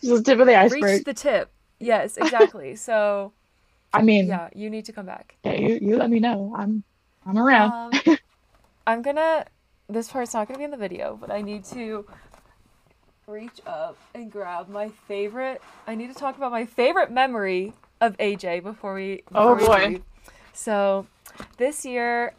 this 0.02 0.12
is 0.12 0.20
the 0.20 0.24
tip 0.24 0.40
of 0.40 0.48
the 0.48 0.56
iceberg 0.56 0.84
reached 0.84 1.06
the 1.06 1.14
tip. 1.14 1.52
Yes, 1.80 2.18
exactly. 2.18 2.76
So 2.90 3.32
i 3.94 4.02
mean 4.02 4.28
yeah, 4.28 4.50
you 4.54 4.70
need 4.70 4.84
to 4.86 4.92
come 4.92 5.06
back. 5.06 5.36
yeah, 5.46 5.54
you, 5.54 5.80
you 5.82 5.96
let 5.96 6.10
me 6.10 6.20
know 6.20 6.54
i'm 6.58 6.84
i'm 7.26 7.38
around 7.38 7.72
Um, 8.06 8.18
I'm 8.88 9.02
gonna. 9.02 9.46
This 9.90 10.10
part's 10.12 10.34
not 10.34 10.48
gonna 10.48 10.58
be 10.60 10.64
in 10.66 10.72
the 10.72 10.78
video, 10.78 11.18
but 11.20 11.32
I 11.32 11.42
need 11.42 11.64
to 11.66 12.06
reach 13.28 13.60
up 13.66 13.98
and 14.14 14.32
grab 14.32 14.70
my 14.70 14.90
favorite. 15.08 15.62
I 15.88 15.96
need 15.96 16.08
to 16.14 16.20
talk 16.20 16.38
about 16.38 16.52
my 16.52 16.66
favorite 16.66 17.12
memory 17.12 17.74
of 18.02 18.16
AJ 18.18 18.62
before 18.64 18.94
we. 18.94 19.24
Oh, 19.34 19.56
before 19.56 19.56
we 19.56 19.66
boy. 19.66 19.88
leave. 19.94 20.02
So, 20.54 21.08
this 21.58 21.86
year, 21.86 22.34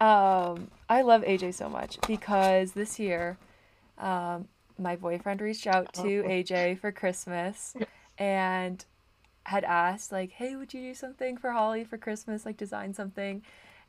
um, 0.00 0.70
I 0.88 1.02
love 1.02 1.22
AJ 1.22 1.54
so 1.54 1.68
much 1.68 1.98
because 2.06 2.72
this 2.72 2.98
year, 2.98 3.36
um, 3.98 4.48
my 4.78 4.96
boyfriend 4.96 5.40
reached 5.40 5.66
out 5.66 5.92
to 5.94 6.22
Oh. 6.24 6.28
AJ 6.28 6.78
for 6.80 6.90
Christmas, 6.92 7.74
and 8.20 8.84
had 9.44 9.64
asked 9.64 10.12
like, 10.12 10.30
"Hey, 10.30 10.54
would 10.54 10.72
you 10.72 10.82
do 10.82 10.94
something 10.94 11.36
for 11.36 11.50
Holly 11.50 11.82
for 11.82 11.98
Christmas? 11.98 12.46
Like 12.46 12.56
design 12.56 12.94
something?" 12.94 13.42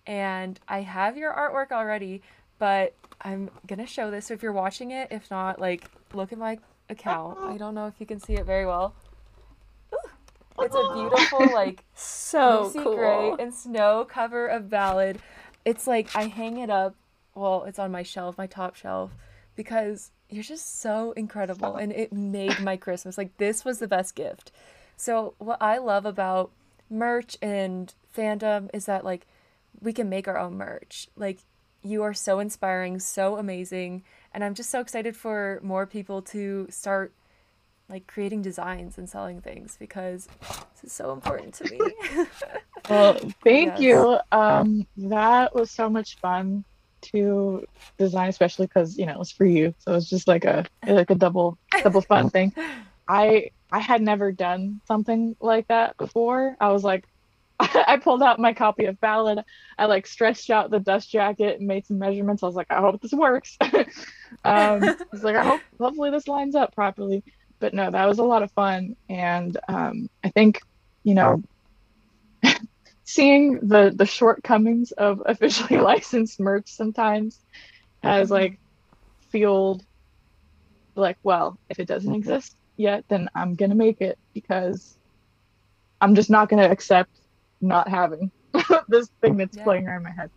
And 0.08 0.60
I 0.68 0.82
have 0.82 1.18
your 1.18 1.32
artwork 1.32 1.72
already, 1.72 2.24
but 2.58 2.96
I'm 3.22 3.52
gonna 3.68 3.86
show 3.86 4.10
this. 4.10 4.28
So 4.28 4.34
if 4.34 4.42
you're 4.42 4.54
watching 4.54 4.90
it, 4.92 5.10
if 5.12 5.30
not, 5.30 5.60
like 5.60 5.86
look 6.14 6.32
at 6.32 6.40
my 6.40 6.58
account. 6.90 7.38
I 7.40 7.58
don't 7.58 7.76
know 7.76 7.88
if 7.88 7.96
you 8.00 8.06
can 8.08 8.20
see 8.20 8.34
it 8.34 8.46
very 8.46 8.66
well. 8.66 8.96
It's 10.60 10.76
a 10.76 10.94
beautiful 10.94 11.52
like 11.52 11.84
So 11.96 12.64
Lucy 12.66 12.84
cool. 12.84 12.96
Gray 12.96 13.34
and 13.40 13.54
snow 13.54 14.06
cover 14.06 14.48
of 14.48 14.70
ballad. 14.70 15.20
It's 15.66 15.88
like 15.88 16.16
I 16.16 16.26
hang 16.26 16.58
it 16.58 16.70
up. 16.70 16.96
Well, 17.36 17.64
it's 17.64 17.80
on 17.80 17.92
my 17.92 18.04
shelf, 18.04 18.38
my 18.38 18.48
top 18.48 18.76
shelf, 18.76 19.12
because 19.56 20.12
you're 20.32 20.44
just 20.44 20.82
so 20.82 21.12
incredible, 21.12 21.76
and 21.76 21.92
it 21.92 22.14
made 22.14 22.60
my 22.60 22.78
Christmas. 22.78 23.18
Like 23.18 23.38
this 23.38 23.66
was 23.66 23.80
the 23.80 23.88
best 23.88 24.16
gift. 24.16 24.52
So 24.98 25.34
what 25.40 25.62
I 25.62 25.78
love 25.78 26.06
about 26.06 26.52
merch 26.90 27.38
and 27.42 27.94
fandom 28.16 28.70
is 28.74 28.86
that 28.86 29.04
like 29.06 29.28
we 29.82 29.94
can 29.94 30.10
make 30.10 30.28
our 30.28 30.38
own 30.38 30.56
merch. 30.56 31.08
Like 31.16 31.40
you 31.84 32.04
are 32.04 32.14
so 32.14 32.40
inspiring, 32.40 33.00
so 33.00 33.38
amazing, 33.38 34.04
and 34.34 34.44
I'm 34.44 34.54
just 34.54 34.70
so 34.70 34.80
excited 34.80 35.16
for 35.18 35.60
more 35.64 35.86
people 35.86 36.22
to 36.24 36.68
start 36.70 37.12
like 37.90 38.08
creating 38.08 38.42
designs 38.42 38.98
and 38.98 39.10
selling 39.10 39.42
things 39.42 39.76
because 39.78 40.30
this 40.76 40.86
is 40.86 40.94
so 40.94 41.12
important 41.12 41.54
to 41.56 41.66
me. 41.66 41.80
Well, 42.90 43.18
thank 43.44 43.68
Yes. 43.80 43.80
you. 43.80 44.18
Um, 44.32 44.88
that 44.98 45.54
was 45.54 45.72
so 45.72 45.90
much 45.90 46.18
fun 46.20 46.64
to 47.02 47.66
design, 47.98 48.30
especially 48.30 48.68
because 48.68 48.98
you 48.98 49.06
know 49.06 49.14
it 49.14 49.20
was 49.20 49.32
for 49.32 49.46
you, 49.46 49.74
so 49.80 49.96
it's 49.96 50.10
just 50.10 50.28
like 50.28 50.46
a 50.46 50.66
like 50.88 51.10
a 51.10 51.16
double 51.16 51.58
double 51.84 52.02
fun 52.02 52.30
thing. 52.30 52.54
I 53.08 53.52
I 53.72 53.80
had 53.80 54.02
never 54.02 54.32
done 54.32 54.82
something 54.88 55.36
like 55.40 55.68
that 55.68 55.98
before. 55.98 56.56
I 56.60 56.70
was 56.70 56.84
like, 56.84 57.06
I 57.60 57.98
pulled 57.98 58.24
out 58.24 58.40
my 58.40 58.54
copy 58.54 58.86
of 58.86 59.00
Ballad. 59.00 59.44
I 59.78 59.86
like 59.86 60.08
stretched 60.08 60.50
out 60.50 60.72
the 60.72 60.80
dust 60.80 61.12
jacket 61.12 61.60
and 61.60 61.68
made 61.68 61.86
some 61.86 62.00
measurements. 62.00 62.44
I 62.44 62.48
was 62.48 62.56
like, 62.56 62.68
I 62.70 62.80
hope 62.80 63.02
this 63.02 63.14
works. 63.14 63.58
um, 63.62 63.84
I 64.44 64.96
was 65.12 65.24
like, 65.24 65.36
I 65.36 65.44
hope 65.44 65.62
hopefully 65.80 66.12
this 66.12 66.28
lines 66.28 66.56
up 66.56 66.74
properly. 66.74 67.24
But 67.60 67.74
no, 67.74 67.92
that 67.92 68.08
was 68.08 68.20
a 68.20 68.24
lot 68.24 68.42
of 68.42 68.52
fun, 68.54 68.96
and 69.08 69.56
um, 69.68 70.10
I 70.24 70.30
think 70.30 70.62
you 71.04 71.14
know 71.14 71.44
seeing 73.14 73.60
the 73.68 73.92
the 73.96 74.06
shortcomings 74.06 74.92
of 74.94 75.22
officially 75.26 75.80
licensed 75.92 76.40
merch 76.40 76.70
sometimes 76.70 77.40
has 78.04 78.26
mm-hmm. 78.26 78.34
like 78.34 78.60
fueled 79.30 79.84
like 80.96 81.18
well 81.24 81.58
if 81.70 81.80
it 81.80 81.88
doesn't 81.88 82.12
mm-hmm. 82.12 82.20
exist 82.20 82.56
yet 82.78 83.04
then 83.10 83.30
i'm 83.36 83.56
gonna 83.56 83.76
make 83.76 84.02
it 84.02 84.18
because 84.34 84.98
i'm 86.00 86.16
just 86.16 86.30
not 86.30 86.50
gonna 86.50 86.70
accept 86.70 87.12
not 87.60 87.88
having 87.88 88.32
this 88.88 89.10
thing 89.22 89.38
that's 89.38 89.58
Yeah. 89.58 89.64
playing 89.64 89.88
around 89.88 90.04
my 90.04 90.12
head. 90.12 90.30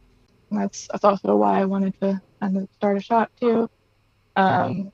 And 0.50 0.60
that's 0.60 0.88
that's 0.88 1.04
also 1.04 1.36
why 1.36 1.60
i 1.60 1.64
wanted 1.64 1.98
to 2.00 2.20
kind 2.40 2.56
of 2.56 2.68
start 2.74 2.96
a 2.96 3.00
shop 3.00 3.30
too. 3.40 3.68
Um 4.36 4.92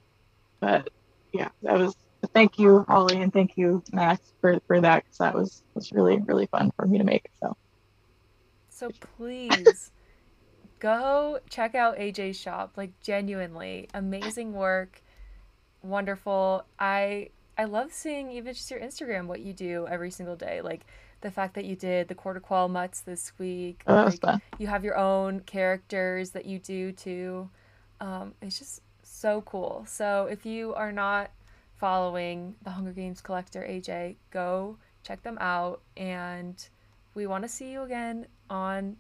but 0.61 0.91
yeah 1.33 1.49
that 1.63 1.79
was 1.79 1.97
thank 2.35 2.59
you 2.59 2.85
holly 2.89 3.21
and 3.23 3.33
thank 3.33 3.57
you 3.57 3.83
max 3.93 4.33
for 4.41 4.61
for 4.67 4.81
that 4.81 5.05
because 5.05 5.19
that 5.19 5.35
was 5.35 5.63
was 5.75 5.91
really 5.93 6.19
really 6.19 6.47
fun 6.47 6.71
for 6.77 6.87
me 6.87 6.99
to 6.99 7.05
make 7.05 7.29
so 7.43 7.57
So 8.81 8.89
please 9.19 9.91
go 10.79 11.39
check 11.51 11.75
out 11.75 11.99
AJ's 11.99 12.41
shop. 12.41 12.73
Like 12.79 12.99
genuinely 13.03 13.91
amazing 13.93 14.55
work. 14.55 15.03
Wonderful. 15.83 16.65
I 16.79 17.29
I 17.59 17.65
love 17.65 17.93
seeing 17.93 18.33
even 18.33 18.55
just 18.55 18.71
your 18.71 18.81
Instagram 18.81 19.27
what 19.27 19.41
you 19.41 19.53
do 19.53 19.87
every 19.87 20.11
single 20.11 20.35
day. 20.35 20.63
Like 20.63 20.87
the 21.21 21.31
fact 21.31 21.57
that 21.57 21.67
you 21.67 21.77
did 21.77 22.09
the 22.09 22.15
quarter 22.15 22.41
quell 22.41 22.69
mutts 22.69 23.03
this 23.03 23.33
week. 23.39 23.83
Oh, 23.87 24.05
like, 24.05 24.19
fun. 24.19 24.41
you 24.59 24.67
have 24.69 24.83
your 24.83 24.97
own 24.97 25.41
characters 25.41 26.31
that 26.31 26.47
you 26.47 26.59
do 26.59 26.91
too. 26.93 27.51
Um, 28.01 28.33
it's 28.41 28.59
just 28.59 28.81
so 29.03 29.43
cool. 29.43 29.85
So 29.87 30.27
if 30.31 30.47
you 30.47 30.73
are 30.73 30.91
not 30.91 31.33
following 31.77 32.55
the 32.63 32.71
Hunger 32.71 32.93
Games 32.93 33.21
collector 33.21 33.61
AJ, 33.61 34.17
go 34.31 34.79
check 35.03 35.23
them 35.23 35.37
out 35.39 35.83
and 35.99 36.67
we 37.15 37.27
want 37.27 37.43
to 37.45 37.49
see 37.49 37.71
you 37.73 37.83
again 37.83 38.27
on 38.49 38.97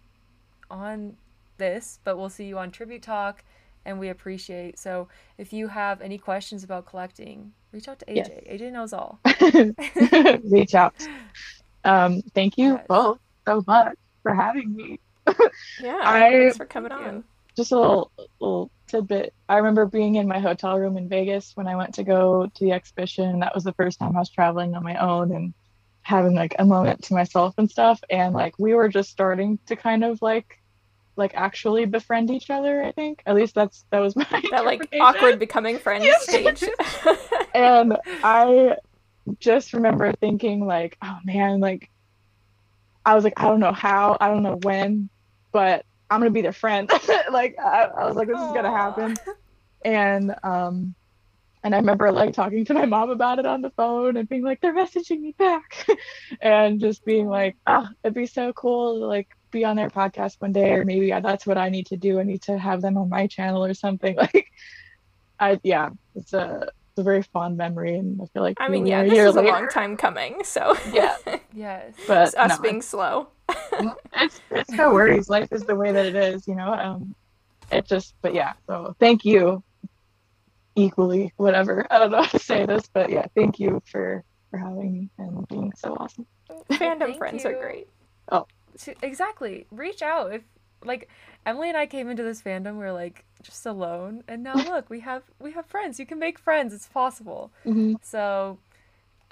on 0.70 1.16
this, 1.58 1.98
but 2.04 2.16
we'll 2.16 2.30
see 2.30 2.44
you 2.44 2.58
on 2.58 2.70
Tribute 2.70 3.02
Talk 3.02 3.44
and 3.84 3.98
we 3.98 4.08
appreciate. 4.08 4.78
So 4.78 5.08
if 5.38 5.52
you 5.52 5.68
have 5.68 6.00
any 6.00 6.18
questions 6.18 6.64
about 6.64 6.86
collecting, 6.86 7.52
reach 7.72 7.88
out 7.88 7.98
to 8.00 8.04
AJ. 8.06 8.14
Yes. 8.46 8.60
AJ 8.60 8.72
knows 8.72 8.92
all. 8.92 9.18
reach 10.50 10.74
out. 10.74 10.94
Um, 11.84 12.22
thank 12.34 12.58
you 12.58 12.74
Yes. 12.74 12.86
both 12.88 13.18
so 13.46 13.62
much 13.66 13.96
for 14.22 14.34
having 14.34 14.74
me. 14.74 15.00
Yeah. 15.82 15.98
I- 16.02 16.30
thanks 16.30 16.56
for 16.56 16.66
coming 16.66 16.90
Thank 16.90 17.02
you. 17.02 17.08
on. 17.08 17.24
Just 17.56 17.72
a 17.72 17.76
little 17.78 18.12
little 18.40 18.70
tidbit. 18.86 19.34
I 19.48 19.56
remember 19.56 19.84
being 19.86 20.14
in 20.14 20.28
my 20.28 20.38
hotel 20.38 20.78
room 20.78 20.96
in 20.96 21.08
Vegas 21.08 21.52
when 21.56 21.66
I 21.66 21.74
went 21.76 21.94
to 21.94 22.04
go 22.04 22.46
to 22.46 22.64
the 22.64 22.72
exhibition. 22.72 23.40
That 23.40 23.54
was 23.54 23.64
the 23.64 23.72
first 23.72 23.98
time 23.98 24.14
I 24.16 24.20
was 24.20 24.30
traveling 24.30 24.74
on 24.74 24.84
my 24.84 24.96
own 24.96 25.32
and 25.34 25.52
having 26.10 26.34
like 26.34 26.56
a 26.58 26.64
moment 26.64 27.02
to 27.04 27.14
myself 27.14 27.54
and 27.56 27.70
stuff. 27.70 28.02
And 28.10 28.34
like 28.34 28.58
we 28.58 28.74
were 28.74 28.88
just 28.88 29.10
starting 29.10 29.58
to 29.66 29.76
kind 29.76 30.04
of 30.04 30.20
like 30.20 30.58
like 31.16 31.32
actually 31.34 31.86
befriend 31.86 32.30
each 32.30 32.50
other. 32.50 32.82
I 32.82 32.90
think 32.90 33.22
at 33.26 33.36
least 33.36 33.54
that's 33.54 33.84
that 33.90 34.00
was 34.00 34.16
my 34.16 34.42
That 34.50 34.64
like 34.64 34.82
awkward 35.00 35.38
becoming 35.38 35.78
friends 35.78 36.06
stage. 36.22 36.64
and 37.54 37.96
I 38.24 38.76
just 39.38 39.72
remember 39.72 40.12
thinking 40.12 40.66
like, 40.66 40.98
oh 41.00 41.18
man, 41.24 41.60
like 41.60 41.88
I 43.06 43.14
was 43.14 43.22
like, 43.22 43.34
I 43.36 43.44
don't 43.44 43.60
know 43.60 43.72
how, 43.72 44.16
I 44.20 44.28
don't 44.28 44.42
know 44.42 44.58
when, 44.62 45.08
but 45.52 45.86
I'm 46.10 46.18
gonna 46.18 46.30
be 46.30 46.42
their 46.42 46.52
friend. 46.52 46.90
like 47.30 47.56
I, 47.58 47.84
I 47.84 48.06
was 48.06 48.16
like, 48.16 48.26
this 48.26 48.40
is 48.40 48.52
gonna 48.52 48.76
happen. 48.76 49.16
And 49.84 50.34
um 50.42 50.96
and 51.62 51.74
I 51.74 51.78
remember 51.78 52.10
like 52.10 52.32
talking 52.32 52.64
to 52.66 52.74
my 52.74 52.86
mom 52.86 53.10
about 53.10 53.38
it 53.38 53.46
on 53.46 53.60
the 53.60 53.70
phone 53.70 54.16
and 54.16 54.28
being 54.28 54.42
like, 54.42 54.60
they're 54.60 54.74
messaging 54.74 55.20
me 55.20 55.34
back. 55.38 55.86
and 56.40 56.80
just 56.80 57.04
being 57.04 57.28
like, 57.28 57.56
oh, 57.66 57.86
it'd 58.02 58.14
be 58.14 58.26
so 58.26 58.52
cool 58.52 59.00
to 59.00 59.06
like 59.06 59.28
be 59.50 59.64
on 59.64 59.76
their 59.76 59.90
podcast 59.90 60.36
one 60.38 60.52
day, 60.52 60.72
or 60.72 60.84
maybe 60.84 61.12
I, 61.12 61.20
that's 61.20 61.46
what 61.46 61.58
I 61.58 61.68
need 61.68 61.86
to 61.86 61.96
do. 61.96 62.18
I 62.18 62.22
need 62.22 62.42
to 62.42 62.58
have 62.58 62.80
them 62.80 62.96
on 62.96 63.08
my 63.08 63.26
channel 63.26 63.64
or 63.64 63.74
something. 63.74 64.16
Like 64.32 64.52
I 65.38 65.58
yeah, 65.62 65.88
it's 66.14 66.34
a 66.34 66.68
it's 66.90 66.98
a 66.98 67.02
very 67.02 67.22
fond 67.22 67.56
memory 67.56 67.96
and 67.96 68.20
I 68.20 68.26
feel 68.26 68.42
like 68.42 68.58
I 68.60 68.68
mean, 68.68 68.86
yeah, 68.86 69.02
we 69.02 69.08
this 69.08 69.16
year 69.16 69.26
is 69.26 69.36
a 69.36 69.42
long 69.42 69.68
time 69.68 69.96
coming, 69.96 70.44
so 70.44 70.76
Yeah. 70.92 71.16
yes. 71.54 71.94
But 72.06 72.28
it's 72.28 72.36
us 72.36 72.50
no, 72.50 72.62
being 72.62 72.82
slow. 72.82 73.28
it's 73.48 74.40
it's 74.50 74.70
no 74.70 74.92
worries. 74.92 75.30
Life 75.30 75.48
is 75.52 75.62
the 75.62 75.74
way 75.74 75.92
that 75.92 76.06
it 76.06 76.14
is, 76.14 76.46
you 76.46 76.54
know. 76.54 76.72
Um, 76.72 77.14
it 77.72 77.86
just, 77.86 78.14
but 78.20 78.34
yeah. 78.34 78.52
So 78.66 78.94
thank 78.98 79.24
you, 79.24 79.62
equally, 80.74 81.32
whatever. 81.36 81.86
I 81.90 81.98
don't 81.98 82.10
know 82.10 82.22
how 82.22 82.28
to 82.30 82.38
say 82.38 82.66
this, 82.66 82.88
but 82.92 83.10
yeah, 83.10 83.26
thank 83.34 83.58
you 83.58 83.82
for 83.86 84.24
for 84.50 84.58
having 84.58 84.92
me 84.92 85.10
and 85.18 85.46
being 85.48 85.72
so 85.76 85.94
awesome. 85.94 86.26
Fandom 86.72 87.16
friends 87.16 87.44
you. 87.44 87.50
are 87.50 87.60
great. 87.60 87.88
to, 88.78 88.94
exactly 89.02 89.66
reach 89.70 90.02
out 90.02 90.32
if 90.32 90.42
like 90.84 91.08
emily 91.44 91.68
and 91.68 91.76
i 91.76 91.86
came 91.86 92.08
into 92.08 92.22
this 92.22 92.40
fandom 92.40 92.78
we 92.78 92.84
are 92.84 92.92
like 92.92 93.24
just 93.42 93.66
alone 93.66 94.22
and 94.28 94.42
now 94.42 94.54
look 94.54 94.88
we 94.88 95.00
have 95.00 95.22
we 95.40 95.52
have 95.52 95.66
friends 95.66 95.98
you 96.00 96.06
can 96.06 96.18
make 96.18 96.38
friends 96.38 96.72
it's 96.72 96.86
possible 96.88 97.50
Mm-hmm. 97.66 97.94
so 98.02 98.58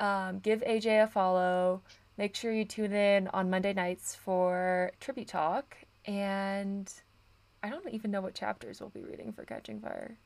um, 0.00 0.38
give 0.40 0.60
aj 0.62 0.86
a 0.86 1.06
follow 1.06 1.80
make 2.16 2.34
sure 2.36 2.52
you 2.52 2.64
tune 2.64 2.92
in 2.92 3.28
on 3.28 3.48
monday 3.48 3.72
nights 3.72 4.14
for 4.14 4.90
tribute 5.00 5.28
talk 5.28 5.76
and 6.04 6.92
i 7.62 7.68
don't 7.70 7.88
even 7.90 8.10
know 8.10 8.20
what 8.20 8.34
chapters 8.34 8.80
we'll 8.80 8.90
be 8.90 9.02
reading 9.02 9.32
for 9.32 9.44
catching 9.44 9.80
fire 9.80 10.16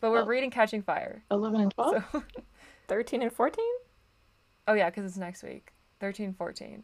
but 0.00 0.10
we're 0.10 0.22
Oh. 0.22 0.26
reading 0.26 0.50
catching 0.50 0.82
fire 0.82 1.22
Eleven 1.30 1.60
and 1.60 1.70
twelve. 1.72 2.04
so 2.12 2.22
13 2.88 3.22
and 3.22 3.32
14? 3.32 3.64
oh 4.68 4.74
yeah 4.74 4.88
because 4.90 5.04
it's 5.04 5.16
next 5.18 5.42
week 5.42 5.72
13 6.00 6.34
14 6.34 6.82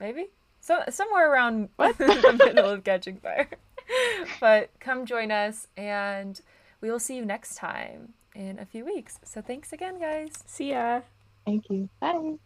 maybe 0.00 0.26
so 0.60 0.82
somewhere 0.90 1.30
around 1.32 1.68
What? 1.76 1.96
the 1.98 2.34
middle 2.38 2.70
of 2.70 2.84
catching 2.84 3.18
fire 3.18 3.48
but 4.40 4.70
come 4.80 5.04
join 5.06 5.30
us 5.30 5.66
and 5.76 6.40
we 6.80 6.90
will 6.90 6.98
see 6.98 7.16
you 7.16 7.24
next 7.24 7.54
time 7.56 8.14
in 8.34 8.58
a 8.58 8.64
few 8.66 8.84
weeks 8.84 9.18
so 9.24 9.40
thanks 9.40 9.72
again 9.72 9.98
guys 9.98 10.30
See 10.46 10.70
ya. 10.70 11.00
Thank 11.44 11.70
you. 11.70 11.88
Bye. 12.00 12.38